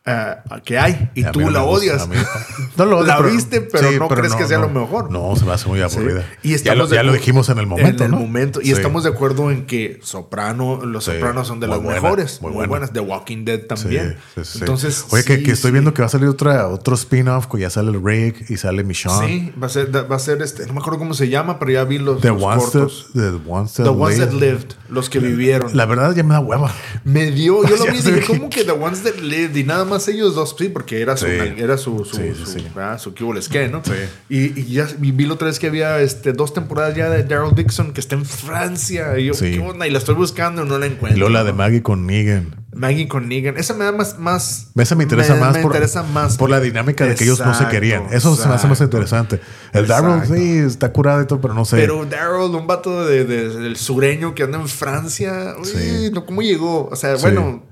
eh, 0.06 0.36
que 0.66 0.78
hay. 0.78 1.10
Y 1.16 1.24
A 1.24 1.32
tú 1.32 1.40
no 1.42 1.50
la 1.50 1.60
me 1.62 1.66
gusta, 1.66 1.80
odias. 1.80 2.02
a 2.02 2.08
mí- 2.08 2.16
no 2.78 2.86
lo 2.86 3.04
La 3.04 3.18
pero- 3.18 3.30
viste, 3.32 3.62
pero 3.62 3.90
sí, 3.90 3.96
no 3.98 4.08
crees 4.10 4.36
que 4.36 4.46
sea 4.48 4.60
lo 4.60 4.68
mejor. 4.70 5.10
No, 5.12 5.36
se 5.36 5.46
me 5.46 5.54
hace 5.54 5.68
muy 5.70 5.80
Sí. 5.80 5.84
aburrida. 5.86 6.26
Y 6.44 6.50
ya 6.50 6.56
estamos 6.56 6.78
lo, 6.80 6.88
de 6.88 6.96
ya 6.96 7.04
lo 7.04 7.14
dijimos 7.14 7.48
en 7.50 7.58
el 7.60 7.68
momento, 7.68 8.04
En 8.04 8.12
¿no? 8.12 8.18
el 8.18 8.24
momento. 8.24 8.60
Y 8.62 8.66
Sí. 8.66 8.72
estamos 8.74 9.04
de 9.04 9.10
acuerdo 9.12 9.50
en 9.52 9.66
que 9.66 10.00
Soprano, 10.04 10.82
los 10.86 11.06
Sí, 11.06 11.12
Sopranos 11.12 11.48
son 11.48 11.60
de 11.60 11.68
muy 11.68 11.76
las 11.78 11.84
buena, 11.86 12.02
mejores. 12.02 12.42
muy 12.42 12.50
Muy, 12.50 12.56
buena. 12.58 12.70
buenas. 12.70 12.92
The 12.94 13.00
Walking 13.00 13.46
Dead 13.46 13.62
Sí, 13.62 13.68
también. 13.68 14.18
sí, 14.36 14.42
sí. 14.44 14.60
Entonces. 14.60 15.06
Oye, 15.12 15.24
que, 15.24 15.38
sí, 15.38 15.44
que 15.44 15.52
estoy 15.52 15.70
sí. 15.70 15.72
viendo 15.74 15.94
que 15.94 16.02
va 16.02 16.08
a 16.08 16.10
salir 16.10 16.28
otra, 16.28 16.68
otro 16.68 16.96
spin-off, 16.96 17.48
que 17.48 17.60
ya 17.60 17.70
sale 17.70 17.98
Rick 18.04 18.50
y 18.50 18.58
sale 18.58 18.84
Michonne. 18.84 19.28
Sí, 19.28 19.54
va 19.62 19.68
a 19.68 19.70
ser, 19.70 20.12
va 20.12 20.16
a 20.16 20.20
ser 20.20 20.42
este. 20.42 20.66
No 20.68 20.74
me 20.74 20.80
acuerdo 20.80 21.00
cómo 21.00 21.14
se 21.14 21.30
llama, 21.30 21.60
pero 21.60 21.72
ya 21.72 21.84
vi 21.86 22.00
los, 22.00 22.20
The 22.22 22.28
los 22.30 22.42
ones, 22.44 22.64
that, 22.66 22.72
cortos. 22.72 23.08
the 23.14 23.30
ones 23.48 23.74
that 23.74 23.84
The 23.86 23.90
ones 23.90 24.18
that 24.20 24.32
live. 24.34 24.52
lived, 24.54 24.74
los 24.90 25.10
que 25.10 25.20
vivieron. 25.20 25.76
La 25.78 25.86
verdad 25.86 26.14
ya 26.16 26.24
me 26.24 26.34
da 26.34 26.40
hueva. 26.42 26.72
Me 27.06 27.32
dio, 27.32 27.64
yo 27.66 27.78
lo 27.78 27.86
Ya 27.86 27.92
vi 27.92 28.00
y 28.00 28.02
dije, 28.02 28.22
¿cómo 28.28 28.50
que 28.50 28.64
The 28.64 28.72
Ones 28.72 29.04
That 29.04 29.16
Lived? 29.22 29.56
Y 29.56 29.64
nada 29.64 29.86
más 29.86 29.93
ellos 30.07 30.36
dos, 30.36 30.56
sí, 30.57 30.70
porque 30.70 31.02
era 31.02 31.15
su, 31.18 31.26
Sí. 31.26 31.32
era 31.57 31.78
su, 31.78 32.03
su, 32.06 32.18
Sí, 32.18 32.34
su, 32.36 32.80
ah, 32.80 32.98
su 32.98 33.14
les 33.34 33.48
qué, 33.49 33.68
¿no? 33.70 33.82
Sí. 33.84 33.91
Y, 34.30 34.60
y 34.61 34.74
ya 34.74 34.88
y 35.02 35.11
vi 35.11 35.26
la 35.26 35.34
otra 35.34 35.48
vez 35.48 35.60
que 35.60 35.68
había 35.68 35.99
este, 36.02 36.34
dos 36.34 36.53
temporadas 36.53 36.95
ya 36.95 37.10
de 37.10 37.24
Daryl 37.24 37.56
Dixon 37.56 37.94
que 37.94 37.99
está 38.02 38.15
en 38.15 38.26
Francia. 38.26 39.18
Y 39.20 39.26
yo. 39.26 39.34
¿qué 39.40 39.60
onda? 39.60 39.88
Y 39.88 39.91
la 39.91 39.98
estoy 39.99 40.15
buscando 40.15 40.64
y 40.65 40.68
no 40.68 40.78
la 40.78 40.86
encuentro. 40.88 41.15
Y 41.15 41.20
luego 41.20 41.34
la 41.34 41.44
de. 41.44 41.53
Maggie 41.53 41.82
con 41.84 42.06
Negan. 42.06 42.64
Maggie 42.76 43.07
con 43.07 43.28
Negan. 43.30 43.56
Esa 43.57 43.74
me 43.76 43.86
da 43.86 43.91
más. 43.91 44.18
más 44.18 44.72
Esa 44.76 44.95
me 44.95 45.03
interesa 45.03 45.36
más, 45.36 45.53
me 45.56 45.61
por, 45.61 45.72
interesa 45.72 46.02
más. 46.03 46.38
por 46.38 46.49
la 46.49 46.60
dinámica 46.60 47.06
de 47.06 47.15
que 47.15 47.24
ellos 47.24 47.40
no 47.40 47.53
se 47.53 47.68
querían. 47.68 48.07
Eso 48.11 48.36
se 48.36 48.48
me 48.48 48.56
hace 48.56 48.68
más 48.68 48.82
interesante. 48.82 49.40
El 49.74 49.88
Daryl 49.88 50.26
sí 50.28 50.57
está 50.57 50.91
curado 50.91 51.22
y 51.22 51.28
todo, 51.28 51.40
pero 51.40 51.53
no 51.53 51.65
sé. 51.65 51.78
Pero 51.78 52.06
Daryl, 52.06 52.56
un 52.56 52.65
vato 52.68 53.06
de, 53.06 53.26
de- 53.26 53.49
del 53.49 53.76
sureño 53.78 54.34
que 54.36 54.44
anda 54.44 54.60
en 54.60 54.68
Francia. 54.68 55.53
uy, 55.60 55.65
Sí. 55.68 56.11
¿Cómo 56.26 56.41
llegó? 56.41 56.88
O 56.90 56.95
sea, 56.95 57.15
Sí. 57.18 57.22
bueno. 57.22 57.64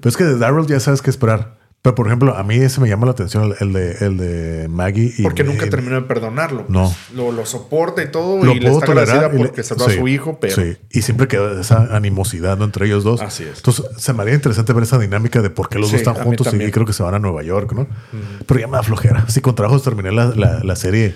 Pero 0.00 0.08
es 0.10 0.16
que 0.16 0.24
de 0.24 0.38
Daryl 0.38 0.66
ya 0.66 0.78
sabes 0.80 1.02
qué 1.02 1.10
esperar. 1.10 1.56
Pero 1.84 1.94
por 1.96 2.06
ejemplo, 2.06 2.34
a 2.34 2.42
mí 2.44 2.54
ese 2.54 2.80
me 2.80 2.88
llama 2.88 3.04
la 3.04 3.12
atención, 3.12 3.54
el, 3.60 3.74
de, 3.74 3.92
el 4.00 4.16
de 4.16 4.68
Maggie. 4.70 5.12
Y, 5.18 5.22
Porque 5.22 5.44
nunca 5.44 5.68
terminó 5.68 5.96
de 5.96 6.00
perdonarlo. 6.00 6.64
No. 6.68 6.84
Pues, 6.84 6.96
Lo, 7.14 7.30
lo 7.30 7.44
soporta 7.44 8.02
y 8.02 8.10
todo. 8.10 8.42
Lo 8.42 8.52
y 8.52 8.58
le 8.58 8.70
puedo 8.70 8.78
está 8.80 8.92
agradecida 8.92 9.20
tolerar. 9.28 9.34
y 9.34 9.38
le- 9.42 9.48
porque 9.48 9.62
salvó 9.62 9.84
a 9.84 9.90
sí, 9.90 9.98
su 9.98 10.08
hijo, 10.08 10.38
pero. 10.40 10.54
Sí, 10.54 10.78
y 10.90 11.02
siempre 11.02 11.28
queda 11.28 11.60
esa 11.60 11.94
animosidad 11.94 12.56
¿no? 12.56 12.64
entre 12.64 12.86
ellos 12.86 13.04
dos. 13.04 13.20
Así 13.20 13.42
es. 13.42 13.58
Entonces, 13.58 13.84
se 13.98 14.14
me 14.14 14.22
haría 14.22 14.32
interesante 14.32 14.72
ver 14.72 14.84
esa 14.84 14.98
dinámica 14.98 15.42
de 15.42 15.50
por 15.50 15.68
qué 15.68 15.78
los 15.78 15.88
Sí, 15.88 15.96
dos 15.96 16.00
están 16.00 16.16
a 16.16 16.24
juntos 16.24 16.54
y 16.54 16.70
creo 16.70 16.86
que 16.86 16.94
se 16.94 17.02
van 17.02 17.12
a 17.16 17.18
Nueva 17.18 17.42
York, 17.42 17.72
¿no? 17.74 17.86
Pero 18.46 18.60
ya 18.60 18.66
me 18.66 18.78
da 18.78 18.82
flojera. 18.82 19.26
Si 19.28 19.42
con 19.42 19.54
trabajos 19.54 19.82
terminé 19.82 20.10
la, 20.10 20.28
la, 20.34 20.60
la 20.64 20.76
serie, 20.76 21.14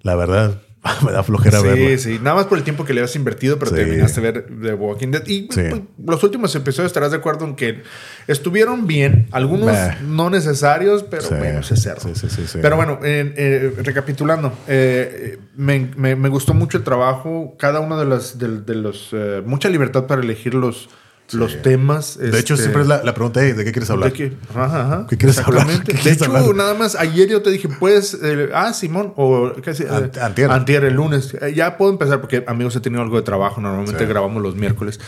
la 0.00 0.14
verdad, 0.14 0.62
me 1.04 1.12
da 1.12 1.22
flojera 1.22 1.60
verla. 1.60 1.88
Sí, 1.96 1.98
sí. 1.98 2.18
Nada 2.22 2.36
más 2.36 2.46
por 2.46 2.58
el 2.58 2.64
tiempo 2.64 2.84
que 2.84 2.92
le 2.94 3.00
habías 3.00 3.14
invertido, 3.16 3.58
pero 3.58 3.70
Sí. 3.70 3.76
terminaste 3.76 4.20
de 4.20 4.30
ver 4.32 4.46
The 4.62 4.74
Walking 4.74 5.08
Dead. 5.10 5.26
Y 5.26 5.48
Sí. 5.50 5.62
pues, 5.70 5.82
los 6.06 6.22
últimos 6.24 6.54
episodios 6.54 6.90
estarás 6.90 7.10
de 7.10 7.16
acuerdo 7.18 7.44
en 7.44 7.54
que 7.56 7.82
estuvieron 8.26 8.86
bien. 8.86 9.26
Algunos 9.32 9.66
Bah. 9.66 9.96
no 10.02 10.30
necesarios, 10.30 11.02
pero 11.04 11.22
Sí. 11.22 11.34
bueno, 11.38 11.62
se 11.62 11.76
cerró. 11.76 12.00
Sí, 12.00 12.10
sí, 12.14 12.28
sí, 12.28 12.46
sí. 12.46 12.58
Pero 12.60 12.76
bueno, 12.76 12.98
eh, 13.02 13.32
eh, 13.36 13.74
recapitulando, 13.82 14.52
eh, 14.66 15.38
me, 15.56 15.90
me- 15.96 16.16
me 16.16 16.28
gustó 16.28 16.54
mucho 16.54 16.78
el 16.78 16.84
trabajo. 16.84 17.56
Cada 17.58 17.80
uno 17.80 17.98
de 17.98 18.04
los. 18.04 18.38
De, 18.38 18.48
de 18.60 18.74
los 18.74 19.08
eh, 19.12 19.42
mucha 19.44 19.68
libertad 19.68 20.06
para 20.06 20.22
elegir 20.22 20.54
los, 20.54 20.88
los 21.32 21.60
temas. 21.62 22.16
De 22.18 22.38
hecho, 22.38 22.54
este, 22.54 22.64
siempre 22.64 22.82
es 22.82 22.88
la, 22.88 23.02
la 23.04 23.14
pregunta, 23.14 23.40
"Hey, 23.42 23.52
¿de 23.52 23.64
qué 23.64 23.72
quieres 23.72 23.90
hablar? 23.90 24.12
¿De 24.12 24.16
qué? 24.16 24.32
Ajá, 24.50 24.64
ajá. 24.86 25.06
¿Qué 25.08 25.16
quieres 25.16 25.38
hablar? 25.38 25.62
Exactamente. 25.62 25.92
¿Qué 25.92 25.96
de 25.98 26.02
quieres 26.02 26.22
hecho, 26.22 26.36
hablar? 26.36 26.54
nada 26.54 26.74
más 26.74 26.94
ayer 26.96 27.28
yo 27.28 27.42
te 27.42 27.50
dije, 27.50 27.68
pues, 27.78 28.18
eh, 28.22 28.48
ah, 28.54 28.72
Simón, 28.72 29.12
o. 29.16 29.52
Ant- 29.54 30.16
Eh, 30.16 30.20
antier. 30.20 30.50
antier, 30.50 30.84
el 30.84 30.94
lunes. 30.94 31.34
Eh, 31.40 31.52
ya 31.54 31.76
puedo 31.76 31.90
empezar 31.92 32.20
porque, 32.20 32.44
amigos, 32.46 32.74
he 32.76 32.80
tenido 32.80 33.02
algo 33.02 33.16
de 33.16 33.22
trabajo. 33.22 33.60
Normalmente 33.60 33.98
Sí. 34.04 34.08
grabamos 34.08 34.42
los 34.42 34.54
miércoles. 34.56 35.00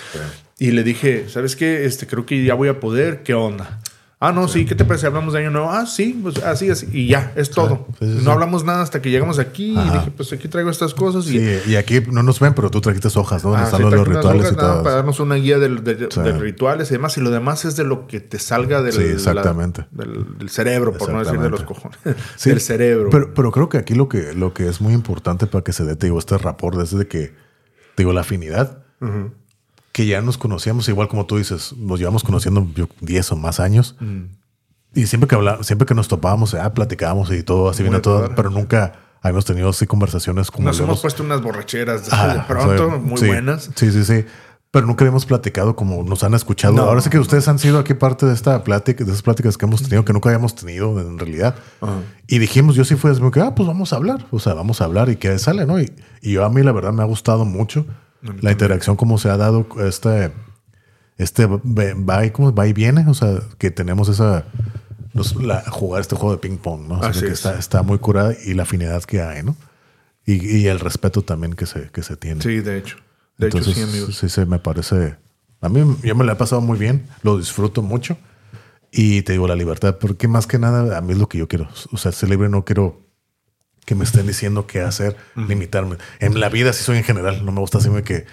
Y 0.59 0.73
le 0.73 0.83
dije, 0.83 1.27
¿sabes 1.29 1.57
qué? 1.57 1.87
Este, 1.87 2.07
creo 2.07 2.27
que 2.27 2.45
ya 2.45 2.55
voy 2.55 2.69
a 2.69 2.81
poder. 2.81 3.23
¿Qué 3.23 3.33
onda? 3.35 3.79
Ah, 4.23 4.33
no, 4.33 4.49
sí. 4.49 4.67
¿Qué 4.67 4.75
te 4.75 4.85
parece? 4.85 5.07
Hablamos 5.07 5.33
de 5.33 5.39
año 5.41 5.51
nuevo. 5.51 5.71
Ah, 5.71 5.87
sí, 5.87 6.21
pues 6.23 6.43
así, 6.43 6.69
así. 6.69 6.87
Y 6.93 7.07
ya, 7.07 7.33
es 7.37 7.49
todo. 7.49 7.87
Sí, 7.99 8.07
sí, 8.07 8.19
sí. 8.19 8.25
no 8.25 8.33
hablamos 8.33 8.65
nada 8.65 8.83
hasta 8.83 9.01
que 9.01 9.11
llegamos 9.11 9.39
aquí. 9.39 9.73
Y 9.73 9.83
dije, 9.83 10.13
pues 10.15 10.31
aquí 10.35 10.47
traigo 10.47 10.69
estas 10.69 10.93
cosas. 10.93 11.27
Y 11.29 11.39
Sí, 11.39 11.71
y 11.71 11.77
aquí 11.77 12.03
no 12.13 12.23
nos 12.23 12.39
ven, 12.39 12.53
pero 12.53 12.71
tú 12.71 12.83
trajiste 12.83 13.09
hojas, 13.19 13.43
¿no? 13.43 13.55
Ah, 13.55 13.71
los, 13.79 14.07
rituales 14.07 14.43
hojas 14.43 14.53
y 14.53 14.57
nada 14.57 14.73
todo. 14.75 14.83
Para 14.83 14.97
darnos 14.97 15.21
una 15.21 15.37
guía 15.37 15.59
de, 15.59 15.69
rituales 16.39 16.91
y 16.91 16.95
demás. 16.95 17.17
Y 17.17 17.23
lo 17.23 17.31
demás 17.31 17.65
es 17.65 17.77
de 17.77 17.85
lo 17.85 18.07
que 18.07 18.21
te 18.21 18.39
salga 18.39 18.83
del, 18.83 18.93
Sí, 18.93 19.03
exactamente. 19.05 19.87
la- 19.97 20.05
del, 20.05 20.37
del 20.37 20.51
cerebro, 20.51 20.93
por 20.93 21.11
no 21.11 21.25
decir 21.25 21.41
de 21.41 21.49
los 21.49 21.63
cojones. 21.63 21.99
Sí, 22.37 22.51
del 22.51 22.61
cerebro. 22.61 23.09
Pero, 23.11 23.33
pero 23.33 23.51
creo 23.51 23.71
que 23.71 23.79
aquí 23.79 23.95
lo 23.95 24.11
que, 24.11 24.35
lo 24.35 24.53
que 24.53 24.69
es 24.69 24.83
muy 24.83 24.93
importante 24.93 25.47
para 25.47 25.65
que 25.65 25.73
se 25.73 25.85
dé, 25.85 25.97
te 25.97 26.09
digo, 26.09 26.19
este 26.19 26.37
rapport 26.37 26.79
es 26.79 26.91
de 26.91 27.09
que, 27.09 27.29
te 27.95 28.03
digo, 28.03 28.13
la 28.13 28.21
afinidad, 28.21 28.83
que 30.01 30.07
ya 30.07 30.23
nos 30.23 30.39
conocíamos, 30.39 30.89
igual 30.89 31.09
como 31.09 31.27
tú 31.27 31.37
dices, 31.37 31.75
nos 31.77 31.99
llevamos 31.99 32.25
conociendo 32.25 32.67
yo, 32.75 32.89
10 33.03 33.33
o 33.33 33.37
más 33.37 33.61
años. 33.61 33.97
Y 34.95 35.05
siempre 35.05 35.29
que 35.29 35.35
hablábamos, 35.35 35.67
siempre 35.67 35.85
que 35.85 35.95
nos 35.95 36.09
topábamos, 36.09 36.55
ah, 36.55 36.73
platicábamos 36.73 37.31
y 37.33 37.43
todo, 37.43 37.69
así 37.69 37.87
a 37.87 38.01
todo, 38.01 38.35
pero 38.35 38.49
nunca 38.49 38.95
habíamos 39.21 39.45
tenido 39.45 39.69
así 39.69 39.87
conversaciones 39.87 40.51
como 40.51 40.69
Nos 40.69 40.81
hemos 40.81 41.03
puesto 41.03 41.23
unas 41.23 41.43
borracheras 41.43 42.09
Ah, 42.13 42.29
de 42.29 42.41
pronto, 42.41 42.87
o 42.87 42.89
sea, 42.89 42.97
muy 42.97 43.19
sí, 43.19 43.27
buenas. 43.27 43.71
Sí, 43.75 43.93
sí, 43.93 44.05
sí. 44.05 44.25
Pero 44.71 44.87
nunca 44.87 45.05
habíamos 45.05 45.27
platicado 45.27 45.77
como 45.77 46.03
nos 46.03 46.25
han 46.25 46.33
escuchado. 46.33 46.73
No. 46.73 46.85
Ahora 46.85 47.03
sí 47.03 47.11
que 47.11 47.19
ustedes 47.19 47.47
han 47.49 47.59
sido 47.59 47.79
aquí 47.79 47.93
parte 47.93 48.25
de 48.25 48.33
esta 48.33 48.65
plática, 48.65 49.05
de 49.05 49.11
esas 49.11 49.21
pláticas 49.21 49.59
que 49.59 49.67
hemos 49.67 49.83
tenido, 49.83 50.03
que 50.07 50.15
nunca 50.15 50.31
habíamos 50.31 50.55
tenido 50.55 50.99
en 50.99 51.19
realidad. 51.19 51.57
Y 52.27 52.39
dijimos, 52.39 52.75
yo 52.75 52.87
sí 52.87 52.97
fue 52.97 53.13
que, 53.33 53.41
ah, 53.43 53.55
pues 53.55 53.69
vamos 53.69 53.93
a 53.93 53.97
hablar. 53.97 54.27
O 54.31 54.39
sea, 54.39 54.55
vamos 54.55 54.81
a 54.81 54.85
hablar 54.85 55.11
y 55.11 55.17
qué 55.17 55.39
sale, 55.39 55.67
¿no? 55.67 55.79
Y, 55.79 55.93
y 56.23 56.33
yo 56.33 56.47
a 56.47 56.49
mí 56.49 56.63
la 56.63 56.73
verdad 56.73 56.95
me 56.95 57.03
ha 57.03 57.07
gustado 57.07 57.45
mucho 57.45 57.85
la 58.23 58.53
interacción, 58.53 58.97
como 58.97 59.19
se 59.19 59.29
ha 59.31 59.37
dado 59.37 59.67
este, 59.81 60.33
este 61.17 61.47
va 61.47 62.25
y, 62.27 62.31
va 62.31 62.67
y 62.67 62.73
viene. 62.73 63.05
O 63.09 63.15
sea, 63.15 63.41
que 63.59 63.71
tenemos 63.71 64.09
esa, 64.09 64.45
nos- 65.15 65.35
la- 65.37 65.63
jugar 65.71 66.01
este 66.03 66.17
juego 66.17 66.33
de 66.33 66.39
ping 66.39 66.57
pong, 66.59 66.87
¿no? 66.89 66.95
O 66.97 67.01
sea, 67.01 67.11
Así 67.11 67.21
que 67.21 67.27
es. 67.29 67.33
está, 67.33 67.59
está 67.59 67.83
muy 67.83 67.99
curada 67.99 68.35
y 68.45 68.55
la 68.55 68.63
afinidad 68.65 69.03
que 69.05 69.23
hay, 69.23 69.43
¿no? 69.43 69.57
Y, 70.27 70.45
y 70.59 70.67
el 70.69 70.81
respeto 70.81 71.23
también 71.23 71.55
que 71.55 71.67
se, 71.67 71.91
que 71.91 72.03
se 72.03 72.17
tiene. 72.17 72.43
Sí, 72.43 72.61
de 72.61 72.79
hecho. 72.79 72.97
De 73.39 73.47
Entonces, 73.47 73.77
hecho, 73.77 73.87
sí, 73.87 73.91
amigos. 73.91 74.17
sí, 74.17 74.29
se 74.29 74.45
me 74.47 74.59
parece. 74.59 75.17
A 75.63 75.69
mí 75.69 75.97
ya 76.03 76.15
me 76.15 76.25
la 76.25 76.33
he 76.33 76.37
pasado 76.37 76.61
muy 76.61 76.79
bien, 76.79 77.07
lo 77.23 77.39
disfruto 77.39 77.83
mucho. 77.83 78.17
Y 78.93 79.23
te 79.23 79.33
digo, 79.33 79.47
la 79.47 79.55
libertad, 79.57 79.97
porque 80.01 80.27
más 80.29 80.47
que 80.47 80.59
nada, 80.59 80.99
a 80.99 81.01
mí 81.01 81.13
es 81.13 81.19
lo 81.19 81.29
que 81.29 81.39
yo 81.39 81.49
quiero. 81.49 81.69
O 81.93 81.97
sea, 81.97 82.13
ser 82.13 82.29
libre 82.29 82.49
no 82.49 82.65
quiero 82.65 83.01
que 83.85 83.94
me 83.94 84.05
estén 84.05 84.27
diciendo 84.27 84.66
qué 84.66 84.81
hacer, 84.81 85.16
limitarme. 85.35 85.97
En 86.20 86.39
la 86.39 86.48
vida 86.48 86.73
sí 86.73 86.85
soy 86.85 86.98
en 86.98 87.05
general, 87.05 87.44
no 87.44 87.52
me 87.52 87.61
gusta 87.61 87.78
así 87.78 87.89
de 87.89 88.02
que 88.02 88.27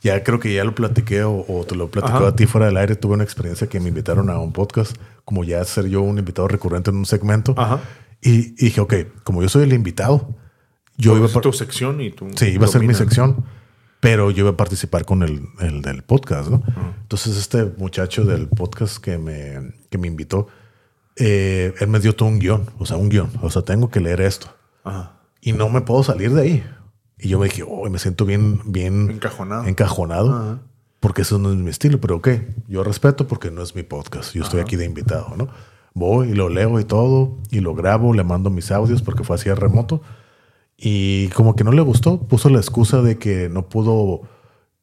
ya 0.00 0.22
creo 0.24 0.40
que 0.40 0.52
ya 0.54 0.64
lo 0.64 0.74
platiqué 0.74 1.22
o, 1.24 1.44
o 1.46 1.64
te 1.64 1.74
lo 1.74 1.90
platicó 1.90 2.26
a 2.26 2.34
ti 2.34 2.46
fuera 2.46 2.66
del 2.66 2.76
aire. 2.76 2.96
Tuve 2.96 3.14
una 3.14 3.24
experiencia 3.24 3.68
que 3.68 3.80
me 3.80 3.88
invitaron 3.88 4.30
a 4.30 4.38
un 4.38 4.52
podcast, 4.52 4.96
como 5.24 5.44
ya 5.44 5.62
ser 5.64 5.88
yo 5.88 6.00
un 6.00 6.18
invitado 6.18 6.48
recurrente 6.48 6.90
en 6.90 6.96
un 6.96 7.06
segmento. 7.06 7.54
Ajá. 7.56 7.80
Y, 8.22 8.30
y 8.30 8.66
dije, 8.66 8.80
ok, 8.80 8.94
como 9.24 9.42
yo 9.42 9.48
soy 9.48 9.64
el 9.64 9.72
invitado, 9.72 10.34
yo 10.96 11.16
iba 11.16 11.26
a 11.26 11.40
tu 11.40 11.52
sección 11.52 12.00
y 12.00 12.10
tú. 12.10 12.28
Sí, 12.36 12.46
iba 12.46 12.66
a 12.66 12.68
ser 12.68 12.82
mi 12.82 12.94
sección, 12.94 13.44
pero 14.00 14.30
yo 14.30 14.44
iba 14.44 14.50
a 14.50 14.56
participar 14.56 15.04
con 15.04 15.22
el, 15.22 15.42
el 15.60 15.82
del 15.82 16.02
podcast, 16.02 16.50
¿no? 16.50 16.62
Entonces 17.02 17.36
este 17.36 17.64
muchacho 17.64 18.24
del 18.24 18.48
podcast 18.48 18.98
que 18.98 19.18
me, 19.18 19.72
que 19.90 19.98
me 19.98 20.06
invitó, 20.06 20.48
eh, 21.16 21.74
él 21.80 21.88
me 21.88 22.00
dio 22.00 22.14
todo 22.14 22.28
un 22.28 22.38
guion, 22.38 22.70
o 22.78 22.86
sea, 22.86 22.96
un 22.96 23.08
guion, 23.08 23.30
o 23.42 23.50
sea, 23.50 23.62
tengo 23.62 23.90
que 23.90 24.00
leer 24.00 24.20
esto 24.20 24.54
Ajá. 24.84 25.12
y 25.40 25.52
no 25.52 25.68
me 25.68 25.80
puedo 25.82 26.02
salir 26.02 26.32
de 26.32 26.40
ahí. 26.42 26.64
Y 27.18 27.28
yo 27.28 27.38
me 27.38 27.46
dije, 27.46 27.62
oh, 27.68 27.88
me 27.90 27.98
siento 27.98 28.24
bien, 28.24 28.60
bien 28.64 29.10
Encajonado. 29.10 29.64
encajonado, 29.66 30.30
Ajá. 30.34 30.58
porque 31.00 31.22
eso 31.22 31.38
no 31.38 31.50
es 31.50 31.56
mi 31.56 31.70
estilo, 31.70 32.00
pero 32.00 32.16
ok, 32.16 32.28
yo 32.68 32.82
respeto 32.84 33.26
porque 33.26 33.50
no 33.50 33.62
es 33.62 33.74
mi 33.74 33.82
podcast, 33.82 34.32
yo 34.34 34.42
estoy 34.42 34.60
aquí 34.60 34.76
de 34.76 34.86
invitado, 34.86 35.34
¿no? 35.36 35.48
Voy 35.92 36.30
y 36.30 36.34
lo 36.34 36.48
leo 36.48 36.78
y 36.80 36.84
todo, 36.84 37.36
y 37.50 37.60
lo 37.60 37.74
grabo, 37.74 38.14
le 38.14 38.22
mando 38.24 38.48
mis 38.48 38.70
audios 38.70 39.02
porque 39.02 39.24
fue 39.24 39.36
así 39.36 39.48
a 39.50 39.54
remoto. 39.54 40.00
Y 40.78 41.28
como 41.30 41.56
que 41.56 41.64
no 41.64 41.72
le 41.72 41.82
gustó, 41.82 42.20
puso 42.20 42.48
la 42.48 42.58
excusa 42.58 43.02
de 43.02 43.18
que 43.18 43.48
no 43.50 43.68
pudo 43.68 44.22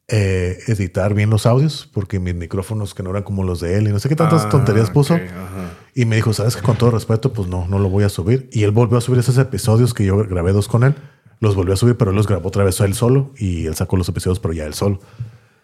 eh, 0.10 0.60
editar 0.68 1.14
bien 1.14 1.30
los 1.30 1.46
audios 1.46 1.90
porque 1.94 2.20
mis 2.20 2.34
micrófonos 2.34 2.94
que 2.94 3.04
no 3.04 3.10
eran 3.10 3.24
como 3.24 3.44
los 3.44 3.60
de 3.60 3.78
él 3.78 3.88
y 3.88 3.92
no 3.92 4.00
sé 4.00 4.08
qué 4.08 4.16
tantas 4.16 4.46
Ah, 4.46 4.50
tonterías 4.50 4.90
puso. 4.90 5.16
ok, 5.16 5.22
ajá. 5.22 5.70
Y 5.96 6.06
me 6.06 6.16
dijo, 6.16 6.32
sabes 6.34 6.56
que 6.56 6.62
con 6.62 6.78
todo 6.78 6.92
respeto, 6.92 7.34
pues 7.34 7.48
no, 7.50 7.68
no 7.68 7.80
lo 7.80 7.90
voy 7.90 8.04
a 8.06 8.10
subir. 8.10 8.50
Y 8.54 8.64
él 8.64 8.72
volvió 8.72 8.98
a 8.98 9.02
subir 9.02 9.20
esos 9.20 9.38
episodios 9.38 9.94
que 9.94 10.06
yo 10.06 10.16
grabé 10.18 10.54
dos 10.54 10.68
con 10.68 10.84
él. 10.84 10.96
Los 11.40 11.56
volvió 11.56 11.74
a 11.74 11.78
subir, 11.78 11.98
pero 11.98 12.12
él 12.12 12.18
los 12.18 12.28
grabó 12.28 12.48
otra 12.48 12.64
vez 12.64 12.80
él 12.80 12.94
solo 12.94 13.32
y 13.38 13.66
él 13.68 13.76
sacó 13.76 13.98
los 13.98 14.08
episodios, 14.10 14.40
pero 14.40 14.54
ya 14.54 14.66
él 14.66 14.74
solo. 14.74 15.00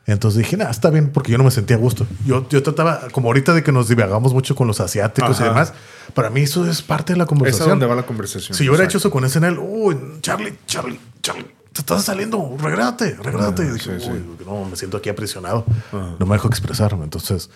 Entonces 0.06 0.40
dije, 0.40 0.58
nada, 0.58 0.70
está 0.72 0.90
bien, 0.90 1.12
porque 1.12 1.32
yo 1.32 1.38
no 1.38 1.46
me 1.46 1.52
sentía 1.52 1.78
a 1.78 1.80
gusto. 1.80 2.06
Yo, 2.26 2.46
yo 2.50 2.62
trataba, 2.62 3.08
como 3.14 3.30
ahorita 3.30 3.54
de 3.54 3.64
que 3.64 3.72
nos 3.72 3.88
divagamos 3.88 4.34
mucho 4.34 4.54
con 4.56 4.68
los 4.68 4.82
asiáticos 4.82 5.40
y 5.40 5.44
Ajá. 5.44 5.50
demás, 5.52 5.74
para 6.14 6.30
mí 6.30 6.42
eso 6.42 6.68
es 6.70 6.82
parte 6.82 7.14
de 7.14 7.18
la 7.18 7.24
Esa 7.24 7.30
es 7.34 7.38
conversación. 7.38 7.70
donde 7.70 7.86
va 7.86 7.96
la 7.96 8.06
conversación. 8.06 8.58
Si 8.58 8.66
yo 8.66 8.72
hubiera 8.72 8.84
hecho 8.86 8.98
eso 8.98 9.10
con 9.10 9.28
SNL, 9.28 9.58
uy, 9.60 9.96
Charlie, 10.22 10.56
Charlie, 10.68 11.00
Charlie, 11.22 11.46
te 11.74 11.82
estás 11.82 12.04
saliendo, 12.06 12.56
regrádate, 12.60 13.16
regrádate. 13.22 13.64
Ah, 13.64 13.74
dije, 13.74 14.00
sí, 14.00 14.06
sí. 14.06 14.10
"Uy, 14.12 14.46
no, 14.46 14.66
me 14.66 14.76
siento 14.76 14.98
aquí 14.98 15.10
aprisionado. 15.10 15.66
Ajá. 15.92 16.16
No 16.20 16.26
me 16.26 16.36
dejo 16.36 16.48
expresarme. 16.48 17.04
Entonces, 17.04 17.50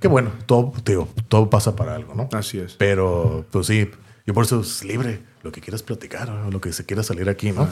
qué 0.00 0.08
bueno, 0.08 0.30
todo, 0.46 0.72
digo, 0.84 1.08
todo 1.28 1.50
pasa 1.50 1.74
para 1.74 1.94
algo, 1.94 2.14
¿no? 2.14 2.28
Así 2.32 2.58
es. 2.58 2.74
Pero, 2.74 3.44
pues 3.50 3.66
sí, 3.66 3.90
yo 4.26 4.34
por 4.34 4.44
eso 4.44 4.60
es 4.60 4.84
libre, 4.84 5.22
lo 5.42 5.52
que 5.52 5.60
quieras 5.60 5.82
platicar, 5.82 6.28
o 6.30 6.50
lo 6.50 6.60
que 6.60 6.72
se 6.72 6.84
quiera 6.84 7.02
salir 7.02 7.28
aquí, 7.28 7.52
¿no? 7.52 7.68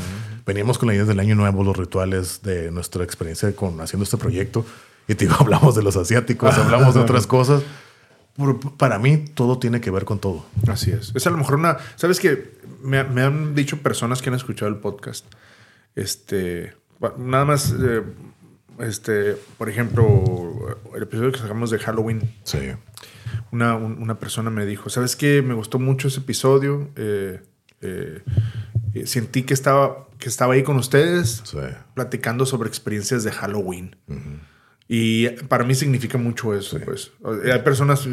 Veníamos 0.46 0.78
con 0.78 0.88
la 0.88 0.94
idea 0.94 1.04
del 1.04 1.20
año 1.20 1.34
nuevo, 1.34 1.62
los 1.64 1.76
rituales 1.76 2.40
de 2.42 2.70
nuestra 2.70 3.04
experiencia 3.04 3.54
con 3.54 3.80
haciendo 3.80 4.04
este 4.04 4.16
proyecto. 4.16 4.64
Y 5.06 5.14
te 5.16 5.26
digo, 5.26 5.36
hablamos 5.40 5.74
de 5.74 5.82
los 5.82 5.96
asiáticos, 5.96 6.56
hablamos 6.56 6.94
de 6.94 7.00
otras 7.00 7.26
cosas. 7.26 7.62
Por- 8.36 8.76
Para 8.76 8.98
mí, 8.98 9.18
todo 9.18 9.58
tiene 9.58 9.80
que 9.80 9.90
ver 9.90 10.04
con 10.04 10.18
todo. 10.18 10.44
Así 10.66 10.90
es. 10.90 11.12
Es 11.14 11.26
a 11.26 11.30
lo 11.30 11.36
mejor 11.36 11.56
una. 11.56 11.76
¿Sabes 11.96 12.18
que 12.20 12.58
me, 12.82 13.04
me 13.04 13.22
han 13.22 13.54
dicho 13.54 13.78
personas 13.78 14.22
que 14.22 14.28
han 14.30 14.34
escuchado 14.34 14.68
el 14.70 14.78
podcast? 14.78 15.24
Este. 15.94 16.74
Nada 17.18 17.44
más. 17.44 17.74
eh, 17.80 18.02
este. 18.80 19.36
Por 19.58 19.68
ejemplo, 19.68 20.78
el 20.94 21.02
episodio 21.02 21.32
que 21.32 21.38
sacamos 21.38 21.70
de 21.70 21.78
Halloween. 21.78 22.22
Sí. 22.44 22.58
Una, 23.52 23.76
un- 23.76 24.00
una 24.02 24.18
persona 24.18 24.50
me 24.50 24.66
dijo: 24.66 24.90
¿Sabes 24.90 25.16
qué? 25.16 25.42
Me 25.42 25.54
gustó 25.54 25.78
mucho 25.78 26.08
ese 26.08 26.20
episodio. 26.20 26.90
eh, 26.96 27.40
eh, 27.80 28.22
sentí 29.04 29.42
que 29.42 29.52
estaba, 29.54 30.08
que 30.18 30.28
estaba 30.28 30.54
ahí 30.54 30.62
con 30.62 30.76
ustedes 30.76 31.42
Sí. 31.44 31.58
platicando 31.94 32.46
sobre 32.46 32.68
experiencias 32.68 33.24
de 33.24 33.30
Halloween. 33.32 33.94
Y 34.88 35.28
para 35.48 35.64
mí 35.64 35.74
significa 35.74 36.16
mucho 36.18 36.54
eso, 36.54 36.78
pues. 36.84 37.10
O- 37.22 37.32
Hay 37.34 37.58
personas, 37.62 38.08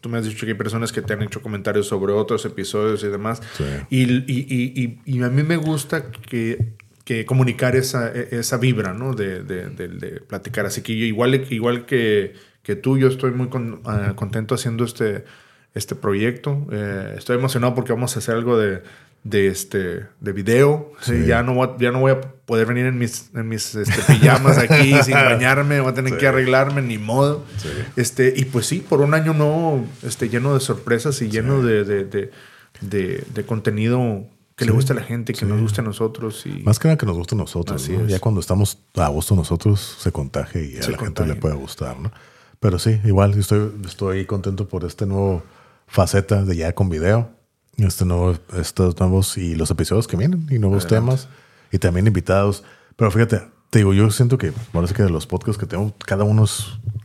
tú 0.00 0.08
me 0.08 0.18
has 0.18 0.24
dicho 0.26 0.44
que 0.46 0.52
hay 0.52 0.58
personas 0.58 0.92
que 0.92 1.02
te 1.02 1.12
han 1.14 1.22
hecho 1.22 1.40
comentarios 1.42 1.86
sobre 1.88 2.12
otros 2.12 2.44
episodios 2.44 3.02
y 3.02 3.08
demás. 3.08 3.40
Sí. 3.56 3.64
Y- 3.90 4.02
y- 4.32 4.72
y- 4.76 5.00
y 5.04 5.22
a 5.22 5.28
mí 5.28 5.42
me 5.42 5.56
gusta 5.56 6.10
que, 6.10 6.74
que 7.06 7.24
comunicar 7.24 7.76
esa, 7.76 8.10
e- 8.12 8.28
esa 8.32 8.56
vibra, 8.58 8.92
¿no? 8.92 9.14
De, 9.14 9.42
de- 9.44 9.70
de- 9.70 9.88
de 9.88 10.20
platicar. 10.20 10.66
Así 10.66 10.82
que 10.82 10.98
yo, 10.98 11.04
igual, 11.06 11.46
igual 11.50 11.86
que, 11.86 12.34
que 12.64 12.74
tú, 12.74 12.98
yo 12.98 13.06
estoy 13.06 13.30
muy 13.30 13.46
con- 13.48 13.80
ah, 13.84 14.14
contento 14.16 14.56
haciendo 14.56 14.84
este, 14.84 15.24
este 15.72 15.94
proyecto. 15.94 16.66
Eh, 16.72 17.14
estoy 17.16 17.36
emocionado 17.38 17.76
porque 17.76 17.92
vamos 17.92 18.16
a 18.16 18.18
hacer 18.18 18.34
algo 18.34 18.58
de, 18.58 18.82
de, 19.22 19.46
este, 19.46 20.02
de 20.20 20.32
video. 20.32 20.92
Sí, 21.00 21.12
Sí. 21.22 21.26
ya, 21.26 21.44
no 21.44 21.54
voy, 21.54 21.68
a- 21.68 21.76
ya 21.78 21.92
no 21.92 22.00
voy 22.00 22.10
a 22.10 22.20
poder 22.20 22.66
venir 22.66 22.86
en 22.86 22.98
mis, 22.98 23.30
en 23.36 23.46
mis 23.48 23.76
este, 23.76 24.02
pijamas 24.12 24.58
aquí 24.58 24.92
sin 25.04 25.14
bañarme. 25.14 25.78
Voy 25.80 25.92
a 25.92 25.94
tener 25.94 26.14
Sí. 26.14 26.18
que 26.18 26.26
arreglarme, 26.26 26.82
ni 26.82 26.98
modo. 26.98 27.44
Este, 27.94 28.34
y 28.36 28.46
pues 28.46 28.66
sí, 28.66 28.80
por 28.86 29.00
un 29.00 29.14
año 29.14 29.32
no, 29.32 29.86
este, 30.02 30.28
lleno 30.28 30.54
de 30.54 30.60
sorpresas 30.60 31.22
y 31.22 31.28
lleno 31.30 31.62
de, 31.62 31.84
de- 31.84 32.30
de 33.32 33.44
contenido 33.46 34.26
que 34.56 34.64
le 34.64 34.70
Sí, 34.72 34.74
guste 34.76 34.92
a 34.92 34.96
la 34.96 35.02
gente, 35.02 35.32
que 35.34 35.40
sí. 35.40 35.46
nos 35.46 35.60
guste 35.60 35.80
a 35.82 35.84
nosotros. 35.84 36.44
Y, 36.46 36.62
Más 36.62 36.78
que 36.78 36.88
nada 36.88 36.96
que 36.98 37.06
nos 37.06 37.16
guste 37.16 37.34
a 37.34 37.38
nosotros. 37.38 37.88
¿no? 37.88 38.06
Ya 38.06 38.18
cuando 38.20 38.40
estamos 38.40 38.78
a 38.96 39.08
gusto 39.08 39.36
nosotros, 39.36 39.96
se 40.00 40.10
contagia 40.12 40.62
y 40.62 40.78
a 40.78 40.82
Se 40.82 40.90
la 40.92 40.98
gente 40.98 41.04
contagia. 41.04 41.34
le 41.34 41.40
puede 41.40 41.54
gustar, 41.54 41.98
¿no? 42.00 42.10
Pero 42.58 42.78
sí, 42.78 43.00
igual 43.04 43.34
estoy, 43.38 43.70
estoy 43.86 44.24
contento 44.24 44.66
por 44.66 44.84
este 44.84 45.04
nuevo 45.06 45.42
faceta 45.86 46.42
de 46.44 46.56
ya 46.56 46.74
con 46.74 46.88
video. 46.88 47.30
Este 47.76 48.06
nuevo, 48.06 48.34
estos 48.58 48.98
nuevos 48.98 49.36
y 49.36 49.54
los 49.54 49.70
episodios 49.70 50.08
que 50.08 50.16
vienen 50.16 50.46
y 50.50 50.58
nuevos 50.58 50.86
Adelante. 50.86 51.10
temas 51.10 51.28
y 51.70 51.78
también 51.78 52.06
invitados. 52.06 52.64
Pero 52.96 53.10
fíjate, 53.10 53.42
te 53.68 53.80
digo, 53.80 53.92
yo 53.92 54.10
siento 54.10 54.38
que 54.38 54.52
parece 54.72 54.94
que 54.94 55.02
de 55.02 55.10
los 55.10 55.26
podcasts 55.26 55.58
que 55.60 55.66
tengo, 55.66 55.94
cada 56.06 56.24
uno 56.24 56.46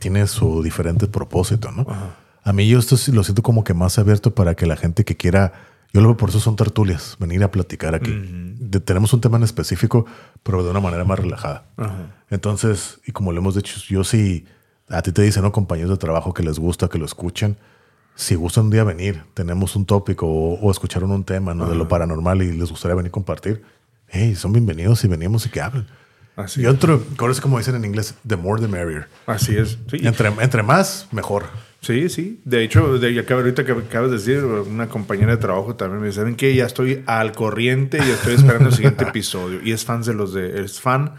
tiene 0.00 0.26
su 0.26 0.62
diferente 0.62 1.06
propósito, 1.06 1.70
¿no? 1.70 1.82
Ajá. 1.86 2.16
A 2.44 2.52
mí 2.54 2.66
yo 2.66 2.78
esto 2.78 2.96
lo 3.12 3.22
siento 3.22 3.42
como 3.42 3.62
que 3.62 3.74
más 3.74 3.98
abierto 3.98 4.34
para 4.34 4.54
que 4.54 4.66
la 4.66 4.76
gente 4.76 5.04
que 5.04 5.16
quiera, 5.18 5.52
yo 5.92 6.00
lo 6.00 6.08
veo 6.08 6.16
por 6.16 6.30
eso 6.30 6.40
son 6.40 6.56
tertulias, 6.56 7.16
venir 7.20 7.42
a 7.44 7.50
platicar 7.50 7.94
aquí. 7.94 8.12
De- 8.58 8.80
tenemos 8.80 9.12
un 9.12 9.20
tema 9.20 9.36
en 9.36 9.42
específico, 9.42 10.06
pero 10.42 10.62
de 10.64 10.70
una 10.70 10.80
manera 10.80 11.04
más 11.04 11.18
relajada. 11.18 11.64
Ajá. 11.76 12.14
Entonces, 12.30 12.98
y 13.06 13.12
como 13.12 13.32
lo 13.32 13.38
hemos 13.40 13.54
dicho, 13.54 13.78
yo 13.88 14.02
sí, 14.04 14.46
a 14.88 15.02
ti 15.02 15.12
te 15.12 15.22
dicen, 15.22 15.42
¿no? 15.42 15.52
Compañeros 15.52 15.90
de 15.90 15.96
trabajo 15.98 16.32
que 16.32 16.42
les 16.42 16.58
gusta, 16.58 16.88
que 16.88 16.98
lo 16.98 17.04
escuchen. 17.04 17.56
Si 18.14 18.34
gustan 18.34 18.64
un 18.64 18.70
día 18.70 18.84
venir, 18.84 19.22
tenemos 19.34 19.74
un 19.76 19.86
tópico 19.86 20.26
o, 20.26 20.58
o 20.60 20.70
escucharon 20.70 21.10
un 21.10 21.24
tema 21.24 21.54
¿no? 21.54 21.68
de 21.68 21.74
lo 21.74 21.88
paranormal 21.88 22.42
y 22.42 22.52
les 22.52 22.70
gustaría 22.70 22.94
venir 22.94 23.08
a 23.08 23.12
compartir, 23.12 23.62
hey, 24.08 24.34
son 24.34 24.52
bienvenidos 24.52 25.02
y 25.04 25.08
venimos 25.08 25.46
y 25.46 25.48
que 25.50 25.60
hablen. 25.60 25.86
Así 26.36 26.64
entro, 26.64 27.02
ahora 27.18 27.32
es 27.32 27.40
como 27.42 27.58
dicen 27.58 27.74
en 27.74 27.84
inglés, 27.84 28.14
the 28.26 28.36
more 28.36 28.60
the 28.60 28.68
merrier. 28.68 29.08
Así 29.26 29.56
es. 29.56 29.78
Sí, 29.90 29.98
Entre, 30.06 30.28
entre 30.28 30.62
más, 30.62 31.08
mejor. 31.12 31.44
Sí. 31.82 32.08
sí. 32.08 32.40
De 32.46 32.62
hecho, 32.64 32.98
de, 32.98 33.18
acá- 33.20 33.34
ahorita 33.34 33.64
que 33.66 33.72
acabas 33.72 34.10
de 34.10 34.16
decir, 34.16 34.42
una 34.44 34.88
compañera 34.88 35.32
de 35.32 35.36
trabajo 35.36 35.76
también 35.76 36.00
me 36.00 36.06
dice, 36.06 36.20
¿saben 36.20 36.36
qué? 36.36 36.54
Ya 36.54 36.64
estoy 36.64 37.02
al 37.06 37.32
corriente 37.32 37.98
y 37.98 38.10
estoy 38.10 38.34
esperando 38.34 38.70
el 38.70 38.74
siguiente 38.74 39.04
episodio. 39.08 39.60
Y 39.62 39.72
es 39.72 39.84
fan 39.84 40.02
de 40.02 40.14
los 40.14 40.32
de, 40.32 40.62
es 40.64 40.80
fan 40.80 41.16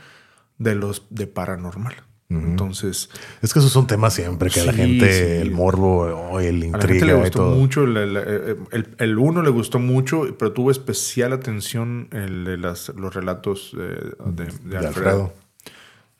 de 0.58 0.74
los 0.76 1.06
de 1.12 1.28
paranormal. 1.28 1.94
Entonces, 2.30 3.12
Es 3.44 3.54
que 3.54 3.60
esos 3.60 3.72
son 3.72 3.86
temas 3.86 4.16
siempre, 4.16 4.50
que 4.50 4.62
a 4.62 4.66
la 4.66 4.74
gente, 4.74 5.14
sí. 5.14 5.42
el 5.42 5.52
morbo 5.52 6.00
o 6.06 6.40
el 6.40 6.56
A 6.64 6.78
la 6.78 6.80
gente 6.80 6.94
intriga 6.96 7.06
le 7.06 7.14
gustó 7.14 7.40
todo. 7.40 7.56
mucho, 7.56 7.86
la- 7.86 8.08
la- 8.08 8.24
eh, 8.26 8.56
el, 8.72 8.88
el 8.98 9.18
uno 9.20 9.44
le 9.44 9.52
gustó 9.52 9.78
mucho, 9.78 10.24
pero 10.40 10.52
tuvo 10.52 10.72
especial 10.72 11.32
atención 11.34 12.08
el 12.12 12.44
de 12.44 12.58
las, 12.58 12.90
los 12.98 13.14
relatos 13.14 13.76
eh, 13.80 14.14
de, 14.26 14.46
de 14.46 14.52
de 14.64 14.78
Alfredo. 14.78 14.88
Alfredo. 14.88 15.34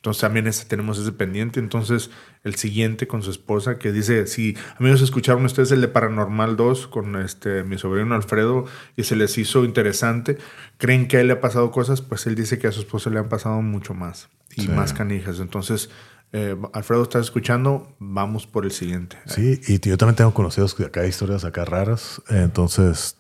Entonces 0.04 0.20
también 0.20 0.48
ese, 0.48 0.66
tenemos 0.66 1.00
ese 1.00 1.14
pendiente. 1.14 1.62
Entonces 1.62 2.10
el 2.44 2.56
siguiente 2.56 3.08
con 3.08 3.24
su 3.24 3.32
esposa 3.32 3.80
que 3.80 3.94
dice, 3.94 4.28
si 4.28 4.58
amigos 4.78 5.02
escucharon 5.02 5.46
ustedes 5.46 5.72
el 5.72 5.80
de 5.80 5.88
Paranormal 5.88 6.58
2 6.58 6.88
con 6.88 7.16
este, 7.16 7.64
mi 7.64 7.78
sobrino 7.78 8.14
Alfredo 8.14 8.66
y 8.98 9.04
se 9.06 9.16
les 9.16 9.38
hizo 9.38 9.64
interesante, 9.64 10.38
creen 10.78 11.08
que 11.08 11.16
a 11.16 11.22
él 11.22 11.28
le 11.28 11.34
ha 11.34 11.40
pasado 11.40 11.72
cosas, 11.72 12.02
pues 12.02 12.28
él 12.28 12.36
dice 12.36 12.60
que 12.60 12.68
a 12.68 12.74
su 12.74 12.82
esposa 12.82 13.10
le 13.12 13.20
han 13.20 13.30
pasado 13.30 13.62
mucho 13.62 13.94
más 13.94 14.28
y 14.58 14.64
Sí. 14.64 14.68
más 14.68 14.92
canijas. 14.92 15.40
Entonces, 15.40 15.90
eh, 16.34 16.58
Alfredo, 16.74 17.04
¿estás 17.04 17.22
escuchando? 17.24 17.96
Vamos 18.00 18.46
por 18.46 18.66
el 18.66 18.72
siguiente. 18.72 19.16
Sí, 19.26 19.62
y 19.70 19.80
yo 19.80 19.96
también 19.98 20.18
tengo 20.18 20.34
conocidos 20.34 20.76
que 20.76 20.84
acá 20.84 21.00
hay 21.00 21.10
historias 21.12 21.46
acá 21.46 21.64
raras. 21.64 22.22
Entonces, 22.28 23.16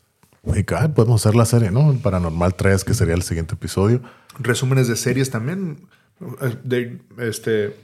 ah, 0.75 0.87
podemos 0.89 1.25
hacer 1.25 1.35
la 1.37 1.45
serie, 1.45 1.71
¿no? 1.71 1.93
Paranormal 2.03 2.55
3, 2.55 2.83
que 2.83 2.93
sería 2.93 3.13
el 3.15 3.21
siguiente 3.23 3.53
episodio. 3.53 4.01
resúmenes 4.39 4.89
de 4.89 4.97
series 4.97 5.29
también 5.29 5.77
de 6.63 6.99
este 7.19 7.75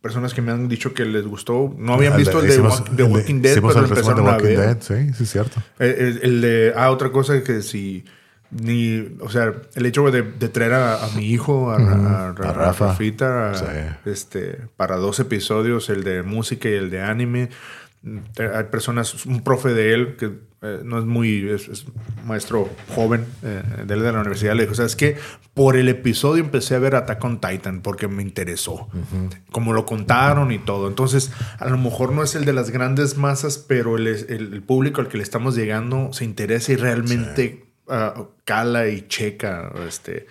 personas 0.00 0.34
que 0.34 0.42
me 0.42 0.52
han 0.52 0.68
dicho 0.68 0.92
que 0.92 1.04
les 1.06 1.26
gustó 1.26 1.74
no 1.78 1.94
habían 1.94 2.16
visto 2.16 2.40
el 2.40 2.46
de, 2.48 2.52
hicimos- 2.54 2.82
Walk- 2.84 3.10
Walking 3.10 3.40
Dead 3.40 3.54
pero 3.54 3.70
el 3.70 3.84
empezaron 3.84 4.24
de 4.24 4.30
a 4.30 4.34
Walking 4.34 4.46
ver 4.48 4.58
Dead, 4.58 4.78
sí, 4.82 5.12
sí, 5.14 5.22
es 5.24 5.30
cierto. 5.32 5.62
Eh, 5.78 5.96
el, 5.98 6.20
el 6.22 6.40
de 6.42 6.72
ah 6.76 6.90
otra 6.90 7.10
cosa 7.10 7.42
que 7.42 7.62
si 7.62 8.04
ni 8.50 9.16
o 9.20 9.30
sea 9.30 9.52
el 9.74 9.86
hecho 9.86 10.10
de, 10.10 10.22
de 10.22 10.48
traer 10.50 10.74
a, 10.74 11.04
a 11.04 11.08
mi 11.16 11.24
hijo 11.30 11.70
a, 11.70 11.76
a- 11.76 11.78
a- 11.78 12.28
A 12.28 12.32
Rafa. 12.32 12.86
Rafita 12.88 13.54
Sí. 13.54 14.10
este 14.10 14.58
para 14.76 14.96
dos 14.96 15.18
episodios 15.20 15.88
el 15.88 16.04
de 16.04 16.22
música 16.22 16.68
y 16.68 16.74
el 16.74 16.90
de 16.90 17.00
anime 17.00 17.48
hay 18.36 18.64
personas 18.64 19.24
un 19.24 19.42
profe 19.42 19.72
de 19.72 19.94
él 19.94 20.16
que 20.16 20.30
eh, 20.64 20.80
no 20.82 20.98
es 20.98 21.04
muy 21.04 21.48
es, 21.50 21.68
es 21.68 21.84
maestro 22.24 22.68
joven 22.94 23.26
eh, 23.42 23.62
de 23.86 23.96
la 23.96 24.12
universidad 24.20 24.54
le 24.54 24.62
dijo 24.62 24.74
sabes 24.74 24.96
qué 24.96 25.16
por 25.52 25.76
el 25.76 25.88
episodio 25.88 26.42
empecé 26.42 26.74
a 26.74 26.78
ver 26.78 26.94
Attack 26.96 27.22
on 27.24 27.40
Titan 27.40 27.80
porque 27.82 28.08
me 28.08 28.22
interesó 28.22 28.88
como 29.52 29.72
lo 29.74 29.84
contaron 29.86 30.50
y 30.52 30.58
todo 30.58 30.88
entonces 30.88 31.30
a 31.58 31.68
lo 31.68 31.76
mejor 31.78 32.12
no 32.12 32.22
es 32.22 32.34
el 32.34 32.44
de 32.46 32.52
las 32.54 32.70
grandes 32.70 33.16
masas 33.18 33.58
pero 33.58 33.96
el, 33.96 34.06
el- 34.06 34.26
el 34.54 34.62
público 34.62 35.00
al 35.00 35.08
que 35.08 35.18
le 35.18 35.22
estamos 35.22 35.54
llegando 35.54 36.12
se 36.12 36.24
interesa 36.24 36.72
y 36.72 36.76
realmente 36.76 37.66
ah, 37.88 38.24
cala 38.46 38.88
y 38.88 39.06
checa 39.08 39.70
este 39.86 40.26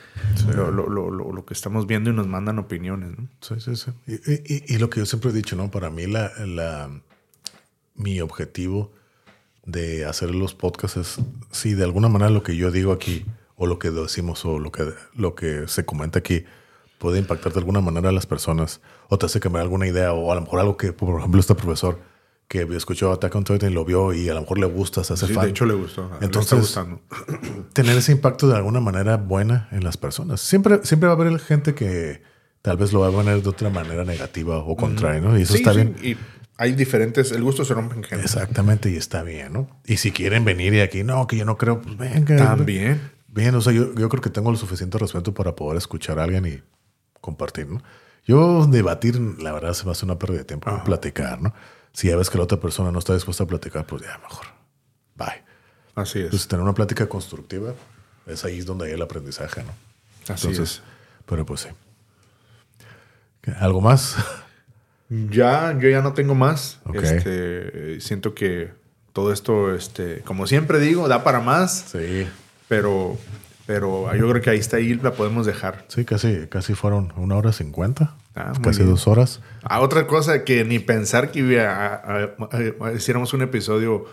lo, 0.55 0.71
lo- 0.71 0.89
lo- 0.89 1.11
lo- 1.11 1.31
lo 1.31 1.45
que 1.45 1.53
estamos 1.53 1.85
viendo 1.85 2.09
y 2.09 2.13
nos 2.13 2.27
mandan 2.27 2.57
opiniones 2.57 3.11
¿no? 3.17 3.27
Sí, 3.41 3.55
sí, 3.59 3.75
sí. 3.75 3.91
Y, 4.07 4.53
y- 4.55 4.63
y 4.75 4.77
lo 4.79 4.89
que 4.89 4.99
yo 4.99 5.05
siempre 5.05 5.29
he 5.29 5.33
dicho, 5.33 5.55
¿no? 5.55 5.69
Para 5.69 5.89
mí, 5.91 6.07
la, 6.07 6.31
la- 6.45 6.89
mi 7.95 8.19
objetivo 8.21 8.91
de 9.65 10.05
hacer 10.05 10.33
los 10.35 10.53
podcasts 10.53 10.97
es, 10.97 11.19
si 11.51 11.73
de 11.73 11.83
alguna 11.83 12.09
manera 12.09 12.29
lo 12.31 12.43
que 12.43 12.55
yo 12.55 12.71
digo 12.71 12.91
aquí, 12.91 13.25
o 13.55 13.67
lo 13.67 13.79
que 13.79 13.91
decimos, 13.91 14.43
o 14.45 14.59
lo 14.59 14.71
que, 14.71 14.85
lo 15.15 15.35
que 15.35 15.67
se 15.67 15.85
comenta 15.85 16.19
aquí, 16.19 16.43
puede 16.97 17.19
impactar 17.19 17.53
de 17.53 17.59
alguna 17.59 17.81
manera 17.81 18.09
a 18.09 18.11
las 18.11 18.25
personas, 18.25 18.81
o 19.09 19.17
te 19.17 19.25
hace 19.25 19.39
cambiar 19.39 19.63
alguna 19.63 19.87
idea, 19.87 20.13
o 20.13 20.31
a 20.31 20.35
lo 20.35 20.41
mejor 20.41 20.59
algo 20.59 20.77
que, 20.77 20.91
por 20.93 21.17
ejemplo, 21.19 21.39
este 21.39 21.55
profesor 21.55 21.99
que 22.47 22.67
escuchó 22.75 23.11
Attack 23.11 23.33
on 23.35 23.43
Titan 23.45 23.71
y 23.71 23.73
lo 23.73 23.83
vio 23.85 24.13
y 24.13 24.29
a 24.29 24.33
lo 24.33 24.41
mejor 24.41 24.59
le 24.59 24.65
gusta, 24.67 25.03
se 25.03 25.13
hace 25.13 25.27
Sí, 25.27 25.33
fan. 25.33 25.45
de 25.45 25.49
hecho 25.51 25.65
le 25.65 25.73
gustó 25.73 26.09
Entonces- 26.21 26.77
tener 27.73 27.97
ese 27.97 28.11
impacto 28.11 28.47
de 28.47 28.55
alguna 28.55 28.79
manera 28.79 29.17
buena 29.17 29.69
en 29.71 29.83
las 29.83 29.97
personas. 29.97 30.41
Siempre, 30.41 30.81
siempre 30.83 31.07
va 31.07 31.13
a 31.13 31.15
haber 31.17 31.39
gente 31.39 31.73
que 31.73 32.21
tal 32.61 32.77
vez 32.77 32.93
lo 32.93 32.99
va 32.99 33.07
a 33.07 33.23
ver 33.23 33.41
de 33.41 33.49
otra 33.49 33.69
manera 33.69 34.03
negativa 34.03 34.57
o 34.57 34.75
contraria, 34.75 35.21
¿no? 35.21 35.37
Y 35.37 35.43
eso 35.43 35.53
Sí, 35.53 35.59
está 35.59 35.73
sí, 35.73 35.77
bien. 35.79 35.95
Y 36.03 36.17
hay 36.57 36.73
diferentes, 36.73 37.31
el 37.31 37.43
gusto 37.43 37.65
se 37.65 37.73
rompe 37.73 37.95
en 37.95 38.03
género. 38.03 38.25
Exactamente, 38.25 38.89
y 38.89 38.95
está 38.95 39.23
bien, 39.23 39.53
¿no? 39.53 39.81
Y 39.85 39.97
si 39.97 40.11
quieren 40.11 40.45
venir 40.45 40.73
y 40.73 40.81
aquí, 40.81 41.03
no, 41.03 41.25
que 41.27 41.37
yo 41.37 41.45
no 41.45 41.57
creo, 41.57 41.81
pues 41.81 41.97
venga. 41.97 42.37
También. 42.37 43.11
Bien, 43.27 43.55
o 43.55 43.61
sea, 43.61 43.73
yo, 43.73 43.93
yo 43.95 44.09
creo 44.09 44.21
que 44.21 44.29
tengo 44.29 44.51
lo 44.51 44.57
suficiente 44.57 44.97
respeto 44.97 45.33
para 45.33 45.55
poder 45.55 45.77
escuchar 45.77 46.19
a 46.19 46.23
alguien 46.23 46.45
y 46.45 46.61
compartir, 47.19 47.67
¿no? 47.67 47.81
Yo 48.25 48.67
debatir, 48.67 49.19
la 49.19 49.51
verdad, 49.51 49.73
se 49.73 49.85
me 49.85 49.91
hace 49.91 50.05
una 50.05 50.17
pérdida 50.19 50.39
de 50.39 50.45
tiempo. 50.45 50.83
Platicar, 50.85 51.41
¿no? 51.41 51.53
Si 51.91 52.07
ya 52.07 52.15
ves 52.15 52.29
que 52.29 52.37
la 52.37 52.45
otra 52.45 52.59
persona 52.59 52.91
no 52.91 52.99
está 52.99 53.13
dispuesta 53.13 53.43
a 53.43 53.47
platicar, 53.47 53.85
pues 53.85 54.03
ya 54.03 54.17
mejor. 54.19 54.45
Bye. 55.15 55.43
Así 55.95 56.19
es. 56.19 56.25
Entonces, 56.25 56.47
tener 56.47 56.63
una 56.63 56.73
plática 56.73 57.07
constructiva 57.07 57.73
es 58.25 58.45
ahí 58.45 58.61
donde 58.61 58.85
hay 58.85 58.91
el 58.93 59.01
aprendizaje, 59.01 59.63
¿no? 59.63 59.71
Así 60.33 60.47
Entonces, 60.47 60.81
pero 61.25 61.45
pues 61.45 61.61
sí. 61.61 61.69
¿Algo 63.59 63.81
más? 63.81 64.15
Ya, 65.09 65.77
yo 65.79 65.89
ya 65.89 66.01
no 66.01 66.13
tengo 66.13 66.35
más. 66.35 66.79
Ok. 66.85 66.95
Este, 66.95 67.99
siento 68.01 68.33
que 68.33 68.71
todo 69.11 69.31
esto, 69.31 69.75
este, 69.75 70.21
como 70.21 70.47
siempre 70.47 70.79
digo, 70.79 71.07
da 71.07 71.23
para 71.23 71.39
más, 71.39 71.85
Sí. 71.91 72.27
pero, 72.67 73.17
pero 73.67 74.13
yo 74.15 74.29
creo 74.29 74.41
que 74.41 74.49
ahí 74.49 74.59
está 74.59 74.77
ahí 74.77 74.95
la 74.95 75.11
podemos 75.13 75.45
dejar. 75.45 75.85
Sí, 75.87 76.03
casi, 76.05 76.47
casi 76.47 76.73
fueron 76.73 77.13
una 77.15 77.35
hora 77.35 77.51
cincuenta. 77.51 78.15
Ah, 78.35 78.53
muy 78.55 78.63
casi 78.63 78.79
bien. 78.79 78.89
dos 78.89 79.07
horas. 79.07 79.41
Ah, 79.61 79.81
otra 79.81 80.07
cosa 80.07 80.43
que 80.43 80.65
ni 80.65 80.79
pensar 80.79 81.31
que 81.31 81.39
iba 81.39 81.63
a- 81.63 81.93
a- 81.95 82.23
a- 82.23 82.85
a- 82.87 82.91
hiciéramos 82.93 83.31
un 83.33 83.43
episodio 83.43 84.05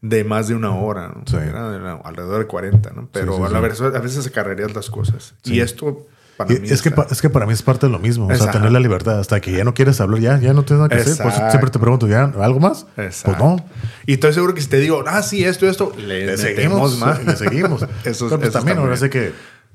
de 0.00 0.22
más 0.22 0.46
de 0.46 0.54
una 0.54 0.70
hora, 0.76 1.08
¿no? 1.08 1.24
Sí. 1.26 1.34
Era 1.36 1.70
de 1.72 1.80
la- 1.80 1.94
alrededor 2.04 2.38
de 2.40 2.46
40, 2.46 2.90
¿no? 2.90 3.08
Pero 3.10 3.32
Sí, 3.32 3.38
sí, 3.38 3.44
a, 3.46 3.48
la 3.50 3.58
sí. 3.58 3.62
vez, 3.64 3.80
a 3.96 4.00
veces 4.00 4.22
se 4.22 4.30
carrerían 4.30 4.72
las 4.74 4.88
cosas. 4.90 5.34
Y 5.44 5.58
esto 5.60 6.06
para 6.36 6.52
Y 6.52 6.58
mí 6.60 6.68
es, 6.68 6.82
que, 6.82 6.92
es 7.10 7.20
que 7.22 7.30
para 7.30 7.46
mí 7.46 7.52
es 7.52 7.62
parte 7.62 7.86
de 7.86 7.92
lo 7.92 7.98
mismo. 7.98 8.26
O 8.26 8.34
sea, 8.34 8.50
tener 8.50 8.72
la 8.72 8.80
libertad 8.80 9.18
hasta 9.20 9.40
que 9.40 9.52
ya 9.52 9.64
no 9.64 9.74
quieres 9.74 10.00
hablar, 10.00 10.20
ya, 10.20 10.38
ya 10.38 10.52
no 10.52 10.64
tienes 10.64 10.82
nada 10.82 10.88
que 10.88 11.02
hacer. 11.02 11.22
Por 11.22 11.32
eso 11.32 11.48
siempre 11.50 11.70
te 11.70 11.78
pregunto, 11.78 12.06
¿ya 12.08 12.24
algo 12.24 12.60
más? 12.60 12.86
Exacto. 12.96 13.38
Pues 13.38 13.38
no. 13.38 13.64
Y 14.06 14.14
estoy 14.14 14.32
seguro 14.32 14.54
que 14.54 14.60
si 14.60 14.68
te 14.68 14.78
digo, 14.78 15.04
ah, 15.06 15.22
sí, 15.22 15.44
esto, 15.44 15.68
esto, 15.68 15.92
le, 15.98 16.36
seguimos 16.36 16.98
más. 16.98 17.24
Le 17.24 17.36
seguimos. 17.36 17.82
Eso- 18.04 18.26
eso 18.26 18.28
pues 18.36 18.48
está 18.48 18.58
también 18.60 18.78
ahora 18.78 18.96
sé 18.96 19.10
que 19.10 19.32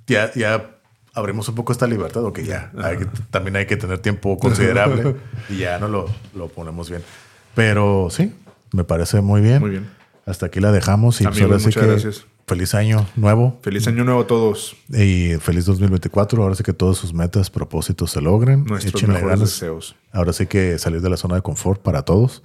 ya, 0.08 0.32
ya 0.34 0.72
abrimos 1.14 1.48
un 1.50 1.56
poco 1.56 1.72
esta 1.72 1.88
libertad 1.88 2.24
o 2.24 2.34
que 2.34 2.46
ya 2.46 2.72
hay 2.82 2.98
que- 2.98 3.08
también 3.32 3.56
hay 3.56 3.66
que 3.66 3.78
tener 3.78 4.00
tiempo 4.00 4.38
considerable 4.38 5.16
y 5.50 5.58
ya 5.58 5.80
no 5.80 5.88
lo, 5.88 6.06
lo 6.36 6.48
ponemos 6.50 6.90
bien. 6.90 7.02
Pero 7.56 8.10
sí, 8.12 8.34
me 8.74 8.84
parece 8.84 9.22
muy 9.22 9.42
bien. 9.42 9.60
Muy 9.60 9.72
bien. 9.72 9.90
Hasta 10.26 10.46
aquí 10.48 10.60
la 10.60 10.72
dejamos 10.72 11.20
y 11.22 11.24
pues 11.26 11.38
Amigos, 11.38 11.62
sí 11.62 11.68
muchas 11.68 11.84
que 11.84 11.90
gracias. 11.90 12.26
Feliz 12.50 12.76
año 12.76 13.06
nuevo 13.16 13.58
Feliz 13.62 13.88
año 13.88 14.04
nuevo 14.04 14.22
a 14.22 14.28
todos. 14.28 14.76
y 14.90 15.36
feliz 15.40 15.66
2024. 15.66 16.44
Ahora 16.44 16.56
sí 16.56 16.64
que 16.64 16.74
todas 16.74 16.98
sus 16.98 17.14
metas, 17.14 17.50
propósitos 17.50 18.12
se 18.12 18.20
logren. 18.22 18.66
Nuestros 18.66 18.96
Échenle 18.96 19.14
mejores 19.16 19.38
ganas. 19.40 19.50
deseos. 19.52 19.96
Ahora 20.12 20.34
sí 20.34 20.48
que 20.48 20.78
salir 20.80 21.02
de 21.02 21.10
la 21.10 21.16
zona 21.18 21.36
de 21.36 21.42
confort 21.42 21.82
para 21.82 22.02
todos 22.04 22.44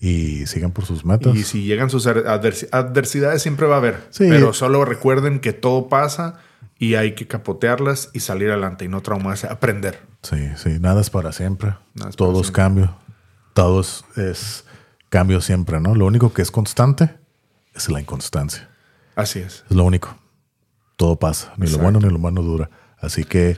y 0.00 0.44
sigan 0.46 0.72
por 0.72 0.84
sus 0.84 1.04
metas. 1.06 1.34
Y 1.34 1.42
si 1.44 1.62
llegan 1.64 1.88
sus 1.88 2.06
adver- 2.06 2.26
adversi- 2.26 2.68
adversidades, 2.72 3.40
siempre 3.42 3.66
va 3.66 3.76
a 3.76 3.78
haber. 3.78 4.06
Sí. 4.10 4.26
Pero 4.28 4.52
solo 4.52 4.84
recuerden 4.84 5.40
que 5.40 5.52
todo 5.54 5.88
pasa 5.88 6.38
y 6.78 6.94
hay 6.96 7.14
que 7.14 7.26
capotearlas 7.26 8.10
y 8.12 8.20
salir 8.20 8.50
adelante 8.50 8.84
y 8.84 8.88
no 8.88 9.00
traumarse, 9.00 9.46
aprender. 9.46 10.00
Sí, 10.22 10.36
sí, 10.56 10.78
nada 10.80 11.00
es 11.00 11.08
para 11.08 11.32
siempre. 11.32 11.74
Es 12.06 12.16
todo 12.16 12.28
para 12.32 12.40
es 12.40 12.46
siempre. 12.48 12.52
cambio. 12.62 12.96
Todo 13.54 13.80
es, 13.80 14.04
es 14.16 14.64
cambio 15.08 15.40
siempre, 15.40 15.80
¿no? 15.80 15.94
Lo 15.94 16.04
único 16.04 16.34
que 16.34 16.42
es 16.42 16.50
constante 16.50 17.14
es 17.74 17.88
la 17.88 18.00
inconstancia. 18.00 18.68
Así 19.16 19.40
es. 19.40 19.64
Es 19.68 19.76
lo 19.76 19.82
único. 19.84 20.16
Todo 20.96 21.16
pasa. 21.18 21.52
Ni 21.56 21.64
Exacto. 21.64 21.78
lo 21.78 21.82
bueno 21.82 21.98
ni 22.06 22.12
lo 22.12 22.18
malo 22.20 22.42
dura. 22.42 22.70
Así 22.98 23.24
que 23.24 23.56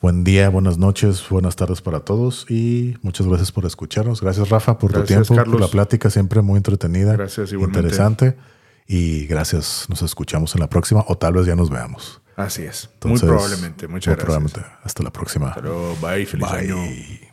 buen 0.00 0.24
día, 0.24 0.48
buenas 0.48 0.78
noches, 0.78 1.22
buenas 1.28 1.56
tardes 1.56 1.82
para 1.82 2.00
todos 2.00 2.46
y 2.48 2.96
muchas 3.02 3.26
gracias 3.26 3.52
por 3.52 3.66
escucharnos. 3.66 4.20
Gracias, 4.22 4.48
Rafa, 4.48 4.78
por 4.78 4.92
tu 4.92 5.02
tiempo, 5.04 5.26
por 5.28 5.36
Carlos. 5.36 5.60
la 5.60 5.68
plática, 5.68 6.08
siempre 6.10 6.40
muy 6.40 6.56
entretenida. 6.56 7.12
Gracias, 7.12 7.52
igualmente. 7.52 7.80
Interesante. 7.80 8.36
Y 8.86 9.26
gracias. 9.26 9.84
Nos 9.90 10.00
escuchamos 10.02 10.54
en 10.54 10.60
la 10.60 10.68
próxima 10.70 11.04
o 11.08 11.18
tal 11.18 11.34
vez 11.34 11.46
ya 11.46 11.54
nos 11.56 11.68
veamos. 11.68 12.22
Así 12.36 12.62
es. 12.62 12.88
Entonces, 12.94 13.22
Muy 13.24 13.36
probablemente. 13.36 13.88
Muchas 13.88 14.16
muy 14.16 14.16
gracias. 14.16 14.24
probablemente. 14.24 14.60
Hasta 14.84 15.02
la 15.02 15.10
próxima. 15.10 15.52
Pero 15.54 15.94
bye, 16.00 16.24
feliz 16.24 16.46
Bye. 16.48 16.58
año. 16.72 17.27